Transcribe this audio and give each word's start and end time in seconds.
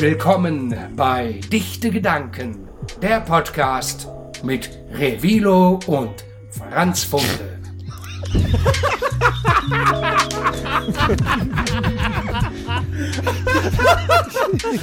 Willkommen 0.00 0.74
bei 0.96 1.40
Dichte 1.52 1.90
Gedanken, 1.90 2.68
der 3.00 3.20
Podcast 3.20 4.08
mit 4.42 4.70
Revilo 4.92 5.78
und 5.86 6.24
Franz 6.50 7.04
Funke. 7.04 7.60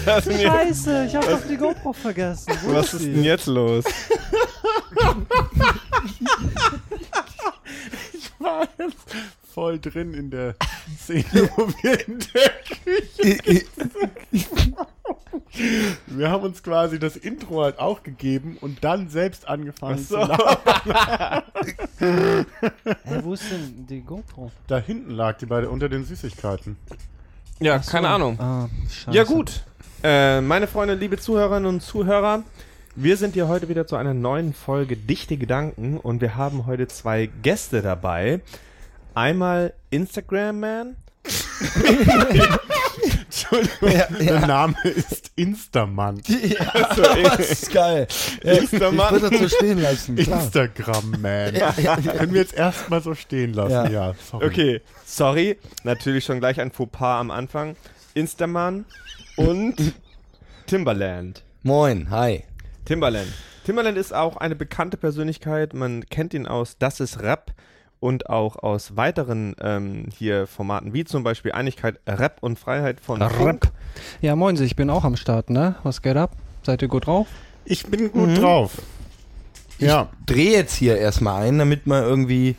Scheiße, 0.06 1.06
ich 1.08 1.16
hab 1.16 1.28
doch 1.28 1.42
die 1.50 1.58
GoPro 1.58 1.92
vergessen. 1.92 2.54
Wo 2.64 2.76
Was 2.76 2.94
ist 2.94 3.04
denn 3.06 3.24
jetzt 3.26 3.48
los? 3.48 3.84
ich 8.14 8.32
war 8.40 8.66
jetzt 8.78 9.14
voll 9.54 9.80
drin 9.80 10.14
in 10.14 10.30
der 10.30 10.56
Szene, 10.98 11.50
wo 11.56 11.68
wir 11.82 12.08
in 12.08 12.20
der 12.34 12.52
Küche. 13.22 13.66
Wir 16.08 16.30
haben 16.30 16.44
uns 16.44 16.64
quasi 16.64 17.00
das 17.00 17.16
Intro 17.16 17.64
halt 17.64 17.80
auch 17.80 18.04
gegeben 18.04 18.58
und 18.62 18.84
dann 18.84 19.10
selbst 19.10 19.48
angefangen 19.48 20.06
zu 20.06 20.16
labern. 20.18 21.44
Hä, 21.98 22.46
wo 23.24 23.34
ist 23.34 23.52
denn 23.52 23.86
die 23.88 24.02
GoPro? 24.02 24.52
Da 24.68 24.78
hinten 24.78 25.12
lag 25.12 25.38
die 25.38 25.46
beide 25.46 25.70
unter 25.70 25.90
den 25.90 26.06
Süßigkeiten. 26.06 26.78
Ja, 27.60 27.80
keine 27.80 28.10
Ahnung. 28.10 28.40
Ah. 28.40 28.70
Ja 29.12 29.24
gut, 29.24 29.64
äh, 30.04 30.40
meine 30.40 30.68
Freunde, 30.68 30.94
liebe 30.94 31.18
Zuhörerinnen 31.18 31.68
und 31.68 31.82
Zuhörer, 31.82 32.44
wir 32.96 33.18
sind 33.18 33.34
hier 33.34 33.48
heute 33.48 33.68
wieder 33.68 33.86
zu 33.86 33.96
einer 33.96 34.14
neuen 34.14 34.54
Folge 34.54 34.96
Dichte 34.96 35.38
Gedanken 35.38 35.98
und 35.98 36.22
wir 36.22 36.36
haben 36.38 36.66
heute 36.66 36.88
zwei 36.88 37.30
Gäste 37.42 37.82
dabei. 37.82 38.42
Einmal 39.20 39.74
Instagram 39.90 40.62
Man. 40.62 40.96
Entschuldigung, 43.26 44.18
der 44.18 44.48
Name 44.48 44.76
ist 44.86 45.34
Instaman. 45.36 46.22
Ja, 46.26 46.64
das 47.36 47.52
ist 47.52 47.74
geil. 47.74 48.08
Ja, 48.44 48.54
ich 48.54 48.60
Instaman. 48.72 49.12
würde 49.12 49.30
das 49.30 49.40
so 49.42 49.58
stehen 49.58 49.80
lassen. 49.80 50.16
Klar. 50.16 50.42
Instagram-Man. 50.42 51.54
Ja, 51.54 51.76
ja, 51.78 52.00
ja. 52.00 52.14
Können 52.14 52.34
wir 52.34 52.40
jetzt 52.40 52.54
erstmal 52.54 53.02
so 53.02 53.14
stehen 53.14 53.54
lassen, 53.54 53.72
Ja. 53.74 53.90
ja. 53.90 54.14
sorry. 54.32 54.46
Okay, 54.46 54.82
sorry, 55.06 55.58
natürlich 55.84 56.24
schon 56.24 56.40
gleich 56.40 56.62
ein 56.62 56.72
Fauxpas 56.72 57.20
am 57.20 57.30
Anfang. 57.30 57.76
Instaman 58.14 58.86
und 59.36 59.96
Timberland. 60.66 61.44
Moin, 61.64 62.10
hi. 62.10 62.46
Timberland. 62.86 63.28
Timberland 63.66 63.98
ist 63.98 64.14
auch 64.14 64.38
eine 64.38 64.56
bekannte 64.56 64.96
Persönlichkeit. 64.96 65.74
Man 65.74 66.06
kennt 66.06 66.34
ihn 66.34 66.48
aus 66.48 66.78
Das 66.80 67.02
ist 67.02 67.20
Rap 67.22 67.54
und 68.00 68.30
auch 68.30 68.58
aus 68.58 68.96
weiteren 68.96 69.56
ähm, 69.62 70.06
hier 70.16 70.48
Formaten, 70.48 70.94
wie 70.94 71.04
zum 71.04 71.24
Beispiel 71.24 71.52
Einigkeit, 71.52 72.00
Rap 72.08 72.38
und 72.42 72.58
Freiheit 72.58 73.00
von 73.00 73.20
Funk. 73.30 73.70
Ja, 74.22 74.36
moin, 74.36 74.62
ich 74.62 74.76
bin 74.76 74.90
auch 74.90 75.04
am 75.04 75.16
Start, 75.16 75.50
ne? 75.50 75.76
Was 75.84 76.02
geht 76.02 76.18
ab? 76.18 76.32
Seid 76.64 76.82
ihr 76.82 76.88
gut 76.88 77.08
drauf? 77.08 77.28
Ich 77.66 77.86
bin 77.86 78.12
gut 78.12 78.38
drauf. 78.38 78.82
Ja, 79.80 80.10
Dreh 80.26 80.52
jetzt 80.52 80.76
hier 80.76 80.98
erstmal 80.98 81.44
ein, 81.44 81.58
damit 81.58 81.88
man 81.88 82.04
irgendwie 82.04 82.56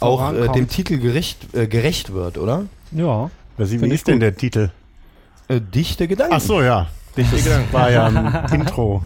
auch 0.00 0.32
äh, 0.32 0.48
dem 0.48 0.68
Titel 0.68 0.98
gerecht, 0.98 1.54
äh, 1.54 1.66
gerecht 1.66 2.12
wird, 2.12 2.38
oder? 2.38 2.66
Ja. 2.92 3.30
was 3.56 3.70
wie 3.70 3.76
ich 3.76 3.92
ist 3.92 4.08
denn 4.08 4.20
der 4.20 4.36
Titel? 4.36 4.70
Äh, 5.48 5.60
dichte 5.60 6.08
Gedanken. 6.08 6.34
Ach 6.34 6.40
so, 6.40 6.62
ja. 6.62 6.88
Das 7.16 7.72
war 7.72 7.90
ja 7.90 8.08
im 8.08 8.54
Intro 8.60 9.02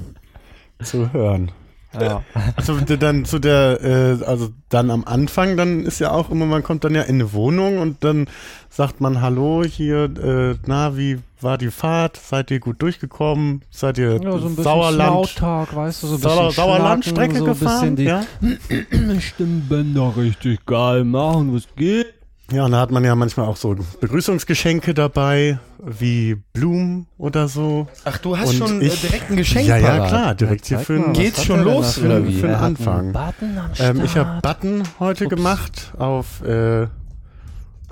zu 0.83 1.13
hören. 1.13 1.53
Ja. 1.99 2.23
Also 2.57 2.79
dann 2.81 3.25
zu 3.25 3.39
der, 3.39 3.81
äh, 3.83 4.25
also 4.25 4.51
dann 4.69 4.91
am 4.91 5.05
Anfang, 5.05 5.57
dann 5.57 5.85
ist 5.85 5.99
ja 5.99 6.13
auch 6.13 6.31
immer, 6.31 6.47
man 6.47 6.63
kommt 6.63 6.85
dann 6.85 6.95
ja 6.95 7.03
in 7.03 7.17
eine 7.17 7.33
Wohnung 7.33 7.79
und 7.79 8.05
dann 8.05 8.29
sagt 8.69 9.01
man 9.01 9.21
Hallo 9.21 9.65
hier, 9.65 10.05
äh, 10.05 10.57
na, 10.67 10.97
wie 10.97 11.19
war 11.41 11.59
die 11.59 11.71
Fahrt? 11.71 12.17
Seid 12.17 12.51
ihr 12.51 12.61
gut 12.61 12.81
durchgekommen? 12.83 13.63
Seid 13.71 13.99
ihr 13.99 14.13
ja, 14.13 14.19
so 14.19 14.37
ein 14.37 14.41
bisschen 14.43 14.65
Sauerland? 14.65 15.29
Smalltalk, 15.29 15.75
weißt 15.75 16.03
du, 16.03 16.07
so 16.07 16.15
ein 16.15 16.21
bisschen 16.21 16.51
Sauerlandstrecke 16.53 17.39
so 17.39 17.45
gefahren? 17.45 17.89
ein 17.89 17.95
bisschen 17.97 18.23
die 18.41 19.09
ja? 19.11 19.21
Stimmbänder 19.21 20.15
richtig 20.17 20.65
geil 20.67 21.05
machen, 21.05 21.55
was 21.55 21.65
geht? 21.77 22.20
Ja, 22.53 22.65
und 22.65 22.73
da 22.73 22.81
hat 22.81 22.91
man 22.91 23.05
ja 23.05 23.15
manchmal 23.15 23.47
auch 23.47 23.57
so 23.57 23.77
Begrüßungsgeschenke 24.01 24.95
dabei, 24.95 25.59
wie 25.79 26.37
Blumen 26.53 27.07
oder 27.19 27.49
so. 27.49 27.87
Ach, 28.05 28.19
du 28.19 28.37
hast 28.37 28.51
Und 28.51 28.57
schon 28.57 28.81
äh, 28.83 28.87
ich- 28.87 29.01
direkt 29.01 29.31
ein 29.31 29.37
Geschenk 29.37 29.67
ja, 29.67 29.77
ja, 29.77 30.07
klar, 30.07 30.35
direkt 30.35 30.67
hier 30.67 30.79
zeig 30.79 30.87
für 30.87 30.95
einen 30.95 31.13
Geht's 31.13 31.45
schon 31.45 31.63
los, 31.63 31.97
da 31.97 32.07
oder 32.07 32.17
für- 32.21 32.29
wie? 32.29 32.35
für 32.35 32.41
den 32.47 32.51
Er 32.51 32.59
hat 32.61 32.67
Anfang. 32.67 32.99
einen 32.99 33.13
Button 33.13 33.59
am 33.59 33.71
Ähm, 33.99 34.05
ich 34.05 34.17
habe. 34.17 34.41
Button 34.43 34.83
heute 34.99 35.25
Ups. 35.27 35.35
gemacht 35.37 35.93
auf 35.99 36.43
äh, 36.43 36.87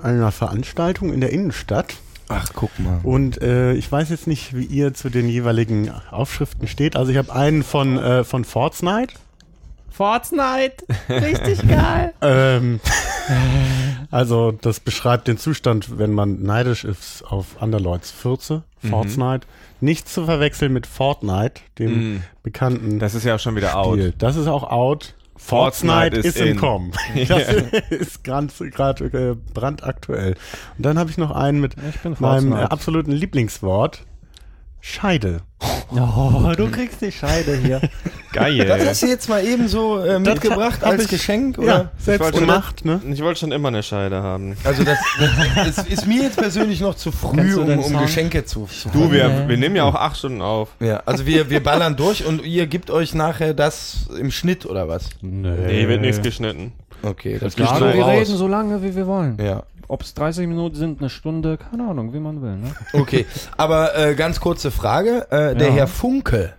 einer 0.01 0.31
Veranstaltung 0.31 1.11
in 1.13 1.21
der 1.21 1.31
Innenstadt. 1.31 1.95
Ach, 2.31 2.47
guck 2.53 2.77
mal. 2.79 2.99
Und 3.03 3.41
äh, 3.41 3.73
ich 3.73 3.91
weiß 3.91 4.09
jetzt 4.09 4.27
nicht, 4.27 4.55
wie 4.55 4.63
ihr 4.65 4.93
zu 4.93 5.09
den 5.09 5.27
jeweiligen 5.27 5.89
Aufschriften 6.11 6.67
steht. 6.67 6.95
Also 6.95 7.11
ich 7.11 7.17
habe 7.17 7.33
einen 7.33 7.63
von, 7.63 7.97
äh, 7.97 8.23
von 8.23 8.45
Fortnite. 8.45 9.15
Fortnite, 9.99 10.85
richtig 11.09 11.67
geil. 11.67 12.13
Ähm, 12.21 12.79
also 14.11 14.53
das 14.53 14.79
beschreibt 14.79 15.27
den 15.27 15.37
Zustand, 15.37 15.97
wenn 15.99 16.13
man 16.13 16.41
neidisch 16.41 16.85
ist 16.85 17.21
auf 17.29 17.61
Underlords 17.61 18.09
Fürze, 18.09 18.63
Fortnite. 18.81 19.45
Nicht 19.81 20.07
zu 20.07 20.23
verwechseln 20.23 20.71
mit 20.71 20.87
Fortnite, 20.87 21.61
dem 21.79 21.89
Mhm. 22.13 22.23
bekannten 22.43 22.99
Das 22.99 23.13
ist 23.13 23.25
ja 23.25 23.35
auch 23.35 23.39
schon 23.39 23.57
wieder 23.57 23.75
out. 23.77 23.95
Spiel. 23.95 24.13
Das 24.17 24.37
ist 24.37 24.47
auch 24.47 24.63
out. 24.63 25.15
Fortnite 25.35 26.15
Fortnite 26.15 26.17
ist 26.17 26.25
ist, 26.25 26.37
im 26.37 26.47
in. 26.47 26.57
Kommen. 26.57 26.91
Das 27.27 27.47
ist 27.89 28.23
gerade 28.23 29.05
äh, 29.05 29.35
brandaktuell. 29.53 30.35
Und 30.77 30.85
dann 30.85 30.97
habe 30.97 31.09
ich 31.09 31.17
noch 31.17 31.31
einen 31.31 31.59
mit 31.59 31.75
meinem 32.21 32.53
äh, 32.53 32.55
absoluten 32.55 33.11
Lieblingswort. 33.11 34.05
Scheide. 34.81 35.41
Oh, 35.91 36.51
du 36.55 36.69
kriegst 36.69 37.01
die 37.01 37.11
Scheide 37.11 37.57
hier. 37.57 37.81
Geil. 38.31 38.63
Das 38.65 38.85
hast 38.85 39.01
du 39.01 39.07
jetzt 39.07 39.27
mal 39.27 39.43
eben 39.43 39.67
so 39.67 39.97
äh, 39.99 40.19
mitgebracht 40.19 40.83
als 40.83 41.05
ich- 41.05 41.09
Geschenk, 41.09 41.57
oder? 41.57 41.67
Ja, 41.67 41.91
selbst 41.97 42.31
gemacht, 42.33 42.85
ne? 42.85 43.01
ich 43.11 43.23
wollte 43.23 43.39
schon 43.39 43.51
immer 43.51 43.69
eine 43.69 43.81
Scheide 43.81 44.21
haben. 44.21 44.55
Also 44.63 44.83
das, 44.83 44.99
das, 45.19 45.75
das 45.75 45.87
ist 45.87 46.05
mir 46.05 46.21
jetzt 46.23 46.37
persönlich 46.37 46.79
noch 46.79 46.93
zu 46.93 47.11
früh, 47.11 47.55
um, 47.55 47.79
um? 47.79 47.97
Geschenke 47.97 48.45
zu, 48.45 48.67
Du, 48.93 49.11
wir, 49.11 49.27
Nee. 49.29 49.47
wir 49.49 49.57
nehmen 49.57 49.75
ja 49.75 49.83
auch 49.83 49.95
acht 49.95 50.17
Stunden 50.17 50.41
auf. 50.43 50.69
Ja, 50.79 51.01
also 51.07 51.25
wir, 51.25 51.49
wir 51.49 51.63
ballern 51.63 51.95
durch 51.95 52.23
und 52.23 52.45
ihr 52.45 52.67
gebt 52.67 52.91
euch 52.91 53.15
nachher 53.15 53.55
das 53.55 54.07
im 54.19 54.29
Schnitt 54.29 54.67
oder 54.67 54.87
was? 54.87 55.09
Nee, 55.21 55.87
wird 55.87 56.01
nichts 56.01 56.21
geschnitten. 56.21 56.71
Okay, 57.01 57.37
das 57.39 57.55
Ja, 57.57 57.65
geht 57.65 57.79
so 57.79 57.85
wir 57.93 58.03
raus. 58.03 58.11
reden 58.11 58.37
so 58.37 58.47
lange, 58.47 58.83
wie 58.83 58.95
wir 58.95 59.07
wollen. 59.07 59.37
Ja, 59.43 59.63
Ob 59.89 60.03
es 60.03 60.13
30 60.13 60.47
Minuten 60.47 60.75
sind, 60.75 60.99
eine 61.01 61.09
Stunde, 61.09 61.57
keine 61.57 61.89
Ahnung, 61.89 62.13
wie 62.13 62.19
man 62.19 62.41
will. 62.41 62.55
Ne? 62.57 62.71
okay. 62.93 63.25
Aber 63.57 63.97
äh, 63.97 64.15
ganz 64.15 64.39
kurze 64.39 64.71
Frage. 64.71 65.27
Äh, 65.31 65.55
der 65.55 65.69
Ja. 65.69 65.73
Herr 65.73 65.87
Funke, 65.87 66.53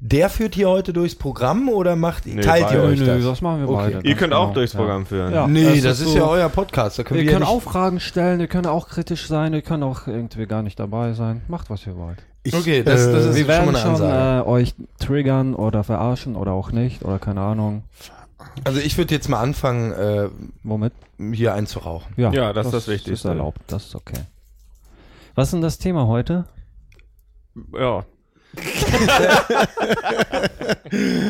der 0.00 0.28
führt 0.30 0.54
hier 0.54 0.68
heute 0.68 0.92
durchs 0.92 1.14
Programm 1.16 1.68
oder 1.70 1.96
macht, 1.96 2.26
Nee, 2.26 2.40
teilt 2.42 2.70
ihr 2.70 2.82
euch 2.82 3.00
Nö, 3.00 3.06
das? 3.06 3.24
das 3.24 3.40
machen 3.40 3.60
wir 3.62 3.68
Okay. 3.70 3.78
beide. 3.94 3.96
Ihr 3.96 4.02
ganz 4.02 4.18
könnt 4.20 4.32
auch 4.34 4.42
genau. 4.48 4.54
durchs 4.54 4.72
Ja. 4.74 4.78
Programm 4.80 5.06
führen. 5.06 5.32
Ja. 5.34 5.46
Nee, 5.48 5.64
Es 5.78 5.82
das 5.82 6.00
ist 6.00 6.06
ist 6.06 6.12
so- 6.12 6.18
ja 6.18 6.24
euer 6.26 6.48
Podcast. 6.50 6.98
Da 6.98 7.02
können 7.04 7.18
Wir 7.20 7.24
wir, 7.24 7.32
können 7.32 7.44
ja 7.46 7.50
auch 7.50 7.62
Fragen 7.62 7.98
stellen, 8.00 8.38
ihr 8.38 8.46
könnt 8.48 8.66
auch 8.68 8.86
kritisch 8.88 9.26
sein, 9.26 9.54
ihr 9.54 9.62
könnt 9.62 9.82
auch 9.82 10.06
irgendwie 10.06 10.46
gar 10.46 10.62
nicht 10.62 10.78
dabei 10.78 11.14
sein. 11.14 11.40
Macht, 11.48 11.70
was 11.70 11.84
ihr 11.86 11.96
wollt. 11.96 12.18
Ich, 12.44 12.54
Okay, 12.54 12.82
das- 12.84 13.10
das 13.10 13.24
ist- 13.24 13.34
Wir 13.34 13.40
schon 13.40 13.48
werden 13.48 13.64
mal 13.64 13.70
eine 13.76 13.78
schon 13.82 13.90
Ansage. 14.06 14.44
äh, 14.46 14.48
euch 14.48 14.74
triggern 15.00 15.54
oder 15.54 15.82
verarschen 15.84 16.36
oder 16.36 16.52
auch 16.52 16.70
nicht 16.70 17.02
oder 17.04 17.18
keine 17.18 17.40
Ahnung. 17.40 17.82
Also 18.64 18.78
ich 18.78 18.96
würde 18.98 19.14
jetzt 19.14 19.28
mal 19.28 19.40
anfangen, 19.40 19.92
äh, 19.92 20.28
Womit? 20.62 20.92
Hier 21.32 21.54
einzurauchen. 21.54 22.12
Ja, 22.16 22.30
Ja, 22.32 22.52
das 22.52 22.66
ist 22.66 22.72
das 22.74 22.84
Das 22.86 22.94
Wichtigste. 22.94 23.12
ist 23.12 23.24
erlaubt, 23.24 23.60
das 23.66 23.86
ist 23.86 23.94
okay. 23.94 24.20
Was 25.34 25.48
ist 25.48 25.52
denn 25.54 25.62
das 25.62 25.78
Thema 25.78 26.06
heute? 26.06 26.44
Ja, 27.78 28.04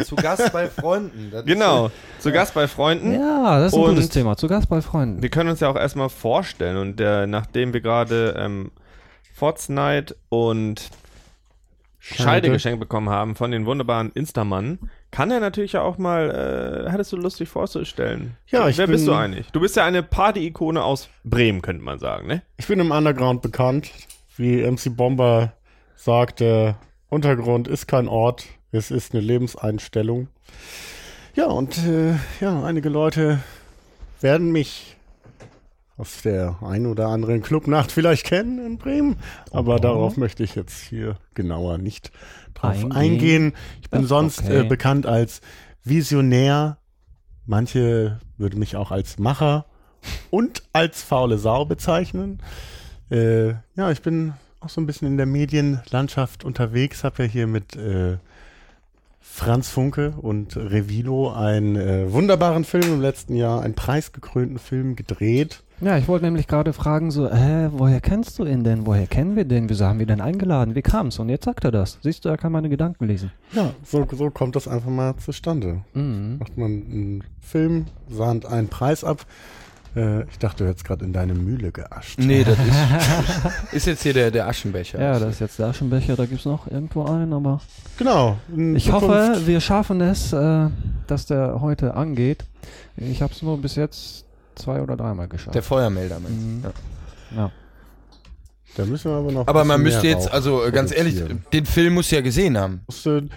Zu 0.04 0.16
Gast 0.16 0.52
bei 0.52 0.68
Freunden. 0.68 1.30
Das 1.30 1.40
ist 1.40 1.46
genau. 1.46 1.90
Zu 2.20 2.32
Gast 2.32 2.54
bei 2.54 2.68
Freunden. 2.68 3.12
Ja, 3.12 3.58
das 3.58 3.72
ist 3.72 3.78
ein 3.78 3.84
Und- 3.84 3.94
gutes 3.96 4.08
Thema. 4.10 4.36
Zu 4.36 4.46
Gast 4.48 4.68
bei 4.68 4.80
Freunden. 4.80 5.22
Wir 5.22 5.30
können 5.30 5.50
uns 5.50 5.60
ja 5.60 5.68
auch 5.68 5.76
erstmal 5.76 6.08
vorstellen 6.08 6.76
und 6.76 7.00
äh, 7.00 7.26
nachdem 7.26 7.72
wir 7.72 7.80
gerade 7.80 8.34
ähm, 8.38 8.70
Fortnite 9.34 10.16
und 10.28 10.90
Scheide 11.98 12.50
geschenkt 12.50 12.80
bekommen 12.80 13.10
haben 13.10 13.34
von 13.34 13.50
den 13.50 13.66
wunderbaren 13.66 14.10
Instamann, 14.12 14.78
kann 15.10 15.30
er 15.30 15.40
natürlich 15.40 15.72
ja 15.72 15.82
auch 15.82 15.98
mal, 15.98 16.84
äh, 16.86 16.90
hattest 16.90 17.12
du 17.12 17.16
Lust, 17.16 17.40
dich 17.40 17.48
vorzustellen? 17.48 18.36
Ja, 18.48 18.68
ich 18.68 18.76
Wer 18.78 18.86
bist 18.86 19.04
bin- 19.06 19.14
du 19.14 19.18
eigentlich? 19.18 19.50
Du 19.52 19.60
bist 19.60 19.76
ja 19.76 19.84
eine 19.84 20.02
Party-Ikone 20.02 20.82
aus 20.82 21.08
Bremen, 21.24 21.62
könnte 21.62 21.82
man 21.82 21.98
sagen, 21.98 22.26
ne? 22.26 22.42
Ich 22.58 22.66
bin 22.66 22.78
im 22.80 22.90
Underground 22.90 23.40
bekannt. 23.42 23.90
Wie 24.36 24.62
MC 24.62 24.90
Bomber 24.94 25.54
sagt, 25.96 26.40
der 26.40 26.76
Untergrund 27.08 27.66
ist 27.68 27.86
kein 27.88 28.06
Ort, 28.06 28.44
es 28.70 28.90
ist 28.90 29.14
eine 29.14 29.22
Lebenseinstellung. 29.22 30.28
Ja, 31.34 31.46
und 31.46 31.78
äh, 31.78 32.14
ja, 32.40 32.62
einige 32.62 32.88
Leute 32.90 33.40
werden 34.20 34.52
mich 34.52 34.96
aus 35.98 36.22
der 36.22 36.56
ein 36.62 36.86
oder 36.86 37.08
anderen 37.08 37.42
Clubnacht 37.42 37.92
vielleicht 37.92 38.24
kennen 38.24 38.64
in 38.64 38.78
Bremen, 38.78 39.16
aber 39.50 39.74
Oh. 39.76 39.78
darauf 39.78 40.16
möchte 40.16 40.42
ich 40.44 40.54
jetzt 40.54 40.80
hier 40.80 41.16
genauer 41.34 41.76
nicht 41.78 42.12
drauf 42.54 42.70
Eingehen. 42.72 42.92
eingehen. 42.92 43.52
Ich 43.82 43.90
bin 43.90 44.02
ist 44.02 44.08
sonst 44.08 44.40
okay. 44.40 44.60
äh, 44.60 44.64
bekannt 44.64 45.06
als 45.06 45.40
Visionär. 45.84 46.78
Manche 47.46 48.20
würden 48.36 48.58
mich 48.58 48.76
auch 48.76 48.90
als 48.90 49.18
Macher 49.18 49.64
und 50.30 50.62
als 50.72 51.02
faule 51.02 51.38
Sau 51.38 51.64
bezeichnen. 51.64 52.40
Äh, 53.10 53.48
ja, 53.74 53.90
ich 53.90 54.02
bin 54.02 54.34
auch 54.60 54.68
so 54.68 54.80
ein 54.80 54.86
bisschen 54.86 55.08
in 55.08 55.16
der 55.16 55.26
Medienlandschaft 55.26 56.44
unterwegs. 56.44 57.04
Habe 57.04 57.24
ja 57.24 57.28
hier 57.28 57.46
mit 57.46 57.74
äh, 57.76 58.18
Franz 59.20 59.68
Funke 59.68 60.14
und 60.20 60.56
Revilo 60.56 61.32
einen 61.32 61.76
äh, 61.76 62.12
wunderbaren 62.12 62.64
Film 62.64 62.84
im 62.94 63.00
letzten 63.00 63.34
Jahr, 63.34 63.62
einen 63.62 63.74
preisgekrönten 63.74 64.58
Film 64.58 64.94
gedreht. 64.96 65.62
Ja, 65.80 65.96
ich 65.96 66.08
wollte 66.08 66.24
nämlich 66.24 66.48
gerade 66.48 66.72
fragen, 66.72 67.12
so, 67.12 67.26
äh, 67.28 67.70
woher 67.72 68.00
kennst 68.00 68.38
du 68.40 68.44
ihn 68.44 68.64
denn? 68.64 68.84
Woher 68.84 69.06
kennen 69.06 69.36
wir 69.36 69.44
den? 69.44 69.68
Wieso 69.68 69.84
haben 69.86 70.00
wir 70.00 70.06
den 70.06 70.20
eingeladen? 70.20 70.74
Wie 70.74 70.82
kam's? 70.82 71.20
Und 71.20 71.28
jetzt 71.28 71.44
sagt 71.44 71.64
er 71.64 71.70
das. 71.70 71.98
Siehst 72.02 72.24
du, 72.24 72.28
er 72.30 72.36
kann 72.36 72.50
meine 72.50 72.68
Gedanken 72.68 73.06
lesen. 73.06 73.30
Ja, 73.52 73.70
so, 73.84 74.04
so 74.12 74.28
kommt 74.30 74.56
das 74.56 74.66
einfach 74.66 74.90
mal 74.90 75.14
zustande. 75.16 75.82
Mhm. 75.94 76.38
Macht 76.40 76.58
man 76.58 76.66
einen 76.70 77.24
Film, 77.40 77.86
sahnt 78.10 78.44
einen 78.44 78.66
Preis 78.66 79.04
ab. 79.04 79.24
Äh, 79.94 80.24
ich 80.24 80.38
dachte, 80.40 80.64
du 80.64 80.68
hättest 80.70 80.84
gerade 80.84 81.04
in 81.04 81.12
deine 81.12 81.34
Mühle 81.34 81.70
geascht. 81.70 82.18
Nee, 82.18 82.42
das 82.42 82.58
ist, 82.58 83.72
ist 83.72 83.86
jetzt 83.86 84.02
hier 84.02 84.14
der, 84.14 84.32
der 84.32 84.48
Aschenbecher. 84.48 85.00
Ja, 85.00 85.20
das 85.20 85.34
ist 85.34 85.40
jetzt 85.40 85.58
der 85.60 85.68
Aschenbecher, 85.68 86.16
da 86.16 86.26
gibt's 86.26 86.44
noch 86.44 86.66
irgendwo 86.68 87.04
einen, 87.04 87.32
aber 87.32 87.60
Genau. 87.98 88.36
ich 88.74 88.84
Zukunft- 88.86 88.92
hoffe, 89.06 89.42
wir 89.46 89.60
schaffen 89.60 90.00
es, 90.00 90.32
äh, 90.32 90.68
dass 91.06 91.26
der 91.26 91.60
heute 91.60 91.94
angeht. 91.94 92.44
Ich 92.96 93.22
habe 93.22 93.32
es 93.32 93.42
nur 93.42 93.58
bis 93.62 93.76
jetzt 93.76 94.24
zwei 94.58 94.82
oder 94.82 94.96
dreimal 94.96 95.28
geschafft. 95.28 95.54
Der 95.54 95.62
Feuermelder, 95.62 96.20
meinst? 96.20 96.38
Mhm. 96.38 96.64
Ja. 96.64 96.72
ja. 97.36 97.50
Da 98.76 98.84
müssen 98.84 99.10
wir 99.10 99.16
aber 99.18 99.32
noch. 99.32 99.46
Aber 99.48 99.64
man 99.64 99.82
müsste 99.82 100.02
mehr 100.02 100.12
jetzt, 100.12 100.30
also 100.30 100.64
äh, 100.64 100.70
ganz 100.70 100.94
ehrlich, 100.96 101.20
den 101.52 101.66
Film 101.66 101.94
muss 101.94 102.10
ja 102.12 102.20
gesehen 102.20 102.56
haben. 102.56 102.82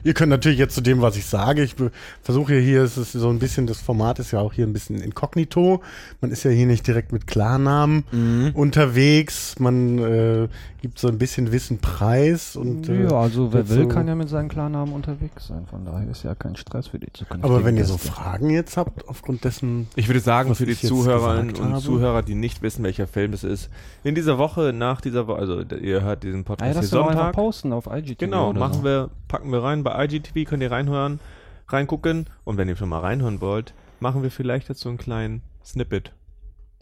Ihr 0.03 0.13
könnt 0.13 0.29
natürlich 0.29 0.59
jetzt 0.59 0.75
zu 0.75 0.81
dem, 0.81 1.01
was 1.01 1.15
ich 1.17 1.25
sage, 1.25 1.63
ich 1.63 1.73
versuche 2.21 2.53
hier, 2.59 2.83
es 2.83 2.95
ist 2.97 3.13
so 3.13 3.29
ein 3.29 3.39
bisschen, 3.39 3.65
das 3.65 3.81
Format 3.81 4.19
ist 4.19 4.31
ja 4.31 4.39
auch 4.39 4.53
hier 4.53 4.67
ein 4.67 4.73
bisschen 4.73 5.01
inkognito. 5.01 5.81
Man 6.19 6.29
ist 6.31 6.43
ja 6.43 6.51
hier 6.51 6.67
nicht 6.67 6.85
direkt 6.85 7.11
mit 7.11 7.25
Klarnamen 7.25 8.03
Mhm. 8.11 8.51
unterwegs. 8.53 9.55
Man 9.59 9.97
äh, 9.99 10.47
gibt 10.81 10.99
so 10.99 11.07
ein 11.07 11.17
bisschen 11.17 11.51
Wissen 11.51 11.79
preis 11.79 12.55
und 12.55 12.89
äh, 12.89 13.03
ja, 13.03 13.11
also 13.11 13.51
wer 13.53 13.67
will, 13.69 13.83
so- 13.83 13.87
kann 13.87 14.07
ja 14.07 14.15
mit 14.15 14.29
seinen 14.29 14.49
Klarnamen 14.49 14.93
unterwegs 14.93 15.47
sein. 15.47 15.65
Von 15.69 15.85
daher 15.85 16.09
ist 16.09 16.23
ja 16.23 16.35
kein 16.35 16.55
Stress 16.55 16.87
für 16.87 16.99
die 16.99 17.11
Zukunft. 17.13 17.43
aber 17.43 17.63
wenn 17.63 17.77
ihr 17.77 17.85
so 17.85 17.97
Fragen 17.97 18.49
jetzt 18.49 18.77
habt, 18.77 19.07
aufgrund 19.07 19.43
dessen, 19.43 19.87
Ich 19.95 20.07
würde 20.07 20.19
sagen, 20.19 20.51
Was 20.51 20.57
für 20.59 20.65
die 20.65 20.75
Zuhörerinnen 20.77 21.55
und 21.55 21.73
habe. 21.73 21.81
Zuhörer, 21.81 22.21
die 22.23 22.35
nicht 22.35 22.61
wissen, 22.61 22.83
welcher 22.83 23.07
Film 23.07 23.33
es 23.33 23.43
ist, 23.43 23.69
in 24.03 24.13
dieser 24.15 24.37
Woche, 24.37 24.73
nach 24.73 25.01
dieser 25.01 25.20
Woche, 25.27 25.39
also 25.39 25.61
ihr 25.61 26.01
hört 26.01 26.23
diesen 26.23 26.41
ja, 26.41 26.45
Podcast 26.45 26.77
das 26.77 26.89
hier 26.89 26.99
Sonntag. 27.03 27.33
posten 27.33 27.73
auf 27.73 27.87
IGTV 27.87 28.17
Genau, 28.19 28.49
oder 28.49 28.59
machen 28.59 28.75
so. 28.79 28.83
wir, 28.83 29.09
packen 29.27 29.51
wir 29.51 29.63
rein 29.63 29.83
bei 29.83 30.05
IGTV, 30.05 30.49
könnt 30.49 30.63
ihr 30.63 30.71
reinhören, 30.71 31.19
reingucken 31.67 32.25
und 32.43 32.57
wenn 32.57 32.67
ihr 32.67 32.75
schon 32.75 32.89
mal 32.89 32.99
reinhören 32.99 33.41
wollt, 33.41 33.73
machen 33.99 34.23
wir 34.23 34.31
vielleicht 34.31 34.69
jetzt 34.69 34.81
so 34.81 34.89
einen 34.89 34.97
kleinen 34.97 35.41
Snippet. 35.63 36.11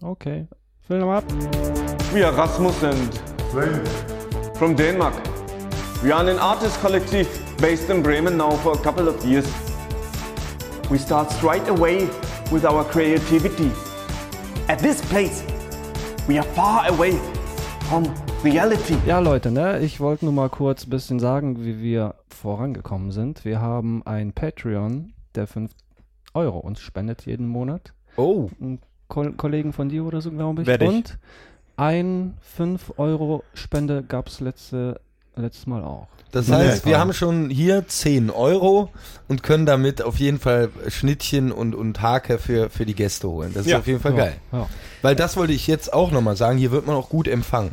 Okay. 0.01 0.47
Film 0.81 1.09
ab. 1.09 1.24
Are 2.15 2.36
Rasmus 2.38 2.83
and 2.83 3.21
from 4.57 4.75
Denmark. 4.75 5.13
We 6.03 6.13
are 6.15 6.27
an 6.30 6.39
artist 6.39 6.80
collective 6.81 7.27
based 7.62 7.89
in 7.89 8.01
Bremen 8.01 8.38
now 8.38 8.51
for 8.51 8.74
a 8.74 8.81
couple 8.81 9.07
of 9.09 9.24
years. 9.25 9.45
We 10.89 10.97
start 10.97 11.30
straight 11.31 11.68
away 11.68 12.07
with 12.51 12.65
our 12.65 12.83
creativity. 12.86 13.69
At 14.68 14.80
this 14.80 15.01
place, 15.01 15.44
we 16.27 16.38
are 16.39 16.47
far 16.56 16.88
away 16.88 17.19
from 17.89 18.06
reality. 18.44 18.95
Ja, 19.06 19.19
Leute, 19.19 19.51
ne, 19.51 19.80
ich 19.80 20.00
wollte 20.00 20.25
nur 20.25 20.33
mal 20.33 20.50
kurz 20.50 20.86
ein 20.86 20.89
bisschen 20.89 21.19
sagen, 21.19 21.63
wie 21.63 21.81
wir 21.81 22.15
vorangekommen 22.30 23.12
sind. 23.12 23.45
Wir 23.45 23.62
haben 23.62 24.01
ein 24.06 24.33
Patreon, 24.33 25.13
der 25.36 25.47
5 25.47 25.71
Euro 26.33 26.59
uns 26.59 26.80
spendet 26.80 27.25
jeden 27.25 27.47
Monat. 27.47 27.94
Oh. 28.15 28.50
Ein 28.59 28.80
Ko 29.07 29.31
Kollegen 29.36 29.74
von 29.74 29.89
dir 29.89 30.06
oder 30.06 30.21
so, 30.21 30.31
glaube 30.31 30.62
ich. 30.62 30.68
Werd 30.68 30.81
ich. 30.83 30.88
Und 30.88 31.18
ein 31.77 32.38
5 32.41 32.94
Euro 32.97 33.44
Spende 33.53 34.03
gab 34.03 34.27
es 34.27 34.39
letzte, 34.39 35.01
letztes 35.36 35.65
Mal 35.68 35.83
auch. 35.83 36.07
Das 36.31 36.51
heißt, 36.51 36.86
wir 36.86 37.00
haben 37.00 37.12
schon 37.13 37.50
hier 37.50 37.88
10 37.88 38.30
Euro 38.30 38.89
und 39.27 39.41
können 39.41 39.65
damit 39.65 40.03
auf 40.03 40.18
jeden 40.18 40.38
Fall 40.38 40.69
Schnittchen 40.88 41.51
und, 41.51 41.74
und 41.74 42.03
Hake 42.03 42.38
für, 42.38 42.69
für 42.69 42.86
die 42.86 42.94
Gäste 42.94 43.27
holen. 43.27 43.51
Das 43.56 43.65
ist 43.65 43.71
Ja. 43.71 43.80
auf 43.80 43.88
jeden 43.88 44.00
Fall 44.00 44.12
Ja, 44.12 44.18
geil. 44.25 44.33
Ja. 44.51 44.68
Weil 45.01 45.15
das 45.15 45.38
wollte 45.38 45.53
ich 45.53 45.65
jetzt 45.65 45.91
auch 45.91 46.12
nochmal 46.12 46.36
sagen, 46.36 46.59
hier 46.59 46.69
wird 46.69 46.86
man 46.86 46.95
auch 46.95 47.09
gut 47.09 47.27
empfangen. 47.27 47.71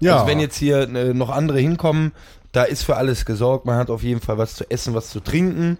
Ja, 0.00 0.14
Also 0.16 0.26
wenn 0.26 0.40
jetzt 0.40 0.56
hier 0.56 0.82
äh, 0.94 1.14
noch 1.14 1.30
andere 1.30 1.58
hinkommen, 1.58 2.12
da 2.52 2.62
ist 2.64 2.82
für 2.84 2.96
alles 2.96 3.24
gesorgt. 3.24 3.66
Man 3.66 3.76
hat 3.76 3.90
auf 3.90 4.02
jeden 4.02 4.20
Fall 4.20 4.38
was 4.38 4.54
zu 4.54 4.70
essen, 4.70 4.94
was 4.94 5.10
zu 5.10 5.20
trinken 5.20 5.78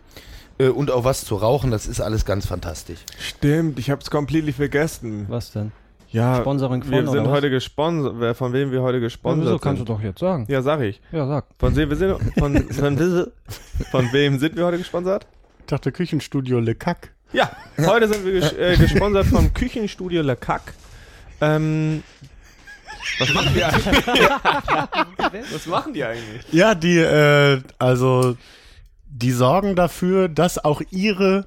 äh, 0.58 0.69
und 0.69 0.90
auch 0.90 1.05
was 1.05 1.25
zu 1.25 1.37
rauchen. 1.37 1.70
Das 1.70 1.87
ist 1.87 2.00
alles 2.00 2.25
ganz 2.25 2.46
fantastisch. 2.46 2.99
Stimmt, 3.19 3.78
ich 3.78 3.90
hab's 3.90 4.11
completely 4.11 4.52
vergessen. 4.52 5.26
Was 5.28 5.52
denn? 5.52 5.72
Ja, 6.11 6.37
Sponsoring 6.37 6.82
von 6.82 6.93
wir 6.93 7.08
sind 7.08 7.26
heute 7.26 7.50
gesponsert, 7.50 8.14
wer- 8.19 8.34
von 8.37 8.52
wem 8.52 8.70
wir 8.70 8.82
heute 8.82 8.99
Ja, 8.99 9.02
gesponsert 9.05 9.46
wieso 9.46 9.58
kannst 9.58 9.81
du 9.81 9.84
doch 9.84 10.00
jetzt 10.00 10.20
sagen? 10.20 10.46
Ja, 10.49 10.62
sag 10.62 10.81
ich. 10.81 11.00
Ja, 11.10 11.26
sag. 11.26 11.46
Von 11.58 11.75
wem, 11.75 11.90
wir 11.90 11.96
sind, 11.96 12.17
von, 12.38 12.56
von, 12.70 12.96
von 13.90 14.12
wem 14.12 14.38
sind 14.38 14.56
wir 14.56 14.64
heute 14.64 14.78
gesponsert? 14.78 15.26
ich 15.60 15.67
dachte 15.67 15.90
Küchenstudio 15.93 16.60
Le 16.60 16.75
Cac. 16.76 17.10
Ja, 17.32 17.50
heute 17.78 18.06
sind 18.06 18.25
wir 18.25 18.32
ges 18.32 18.52
äh, 18.52 18.76
gesponsert 18.76 19.26
vom 19.26 19.52
Küchenstudio 19.55 20.22
Le 20.22 20.37
Cac. 20.37 20.75
Ähm, 21.40 22.05
was 23.19 23.35
machen 23.35 23.53
die 23.55 23.65
eigentlich? 23.65 24.06
was 25.53 25.67
machen 25.67 25.93
die 25.93 26.05
eigentlich? 26.05 26.43
Ja, 26.53 26.75
die, 26.75 26.99
äh, 26.99 27.61
also, 27.79 28.37
die 29.06 29.33
sorgen 29.33 29.77
dafür, 29.77 30.29
dass 30.29 30.65
auch 30.65 30.83
ihre 30.91 31.47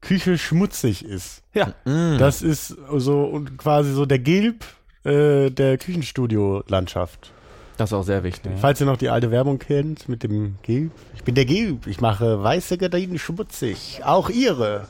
Küche 0.00 0.38
schmutzig 0.38 1.04
ist. 1.04 1.42
Ja, 1.54 1.72
Das 1.84 2.42
ist 2.42 2.68
so 2.96 3.24
und 3.24 3.58
quasi 3.58 3.92
so 3.92 4.06
der 4.06 4.18
Gilb 4.20 4.64
äh, 5.04 5.50
der 5.50 5.76
Küchenstudio-Landschaft. 5.78 7.32
das 7.76 7.90
ist 7.90 7.94
auch 7.94 8.02
sehr 8.04 8.22
wichtig. 8.24 8.52
Falls 8.60 8.80
ihr 8.80 8.86
noch 8.86 8.96
die 8.96 9.08
alte 9.08 9.30
Werbung 9.30 9.58
kennt 9.58 10.08
mit 10.08 10.22
dem 10.22 10.56
Gilb. 10.62 10.92
Ich 11.16 11.24
bin 11.24 11.34
der 11.34 11.44
Gilb. 11.46 11.86
Ich 11.86 12.00
mache 12.00 12.42
weiße 12.42 12.78
Gardinen 12.78 13.18
schmutzig. 13.18 14.00
Auch 14.04 14.30
ihre. 14.30 14.86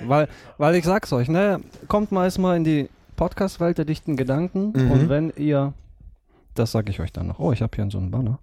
Weil, 0.00 0.28
weil 0.58 0.74
ich 0.76 0.84
sag's 0.84 1.12
euch, 1.12 1.28
ne, 1.28 1.60
kommt 1.86 2.10
mal 2.10 2.24
erstmal 2.24 2.56
in 2.56 2.64
die 2.64 2.88
Podcast-Welt 3.20 3.76
der 3.76 3.84
dichten 3.84 4.16
Gedanken 4.16 4.72
Mhm. 4.74 4.90
und 4.90 5.08
wenn 5.10 5.30
ihr, 5.36 5.74
das 6.54 6.72
sage 6.72 6.88
ich 6.90 7.00
euch 7.00 7.12
dann 7.12 7.26
noch, 7.26 7.38
oh, 7.38 7.52
ich 7.52 7.60
habe 7.60 7.76
hier 7.76 7.86
so 7.90 7.98
einen 7.98 8.10
Banner, 8.10 8.38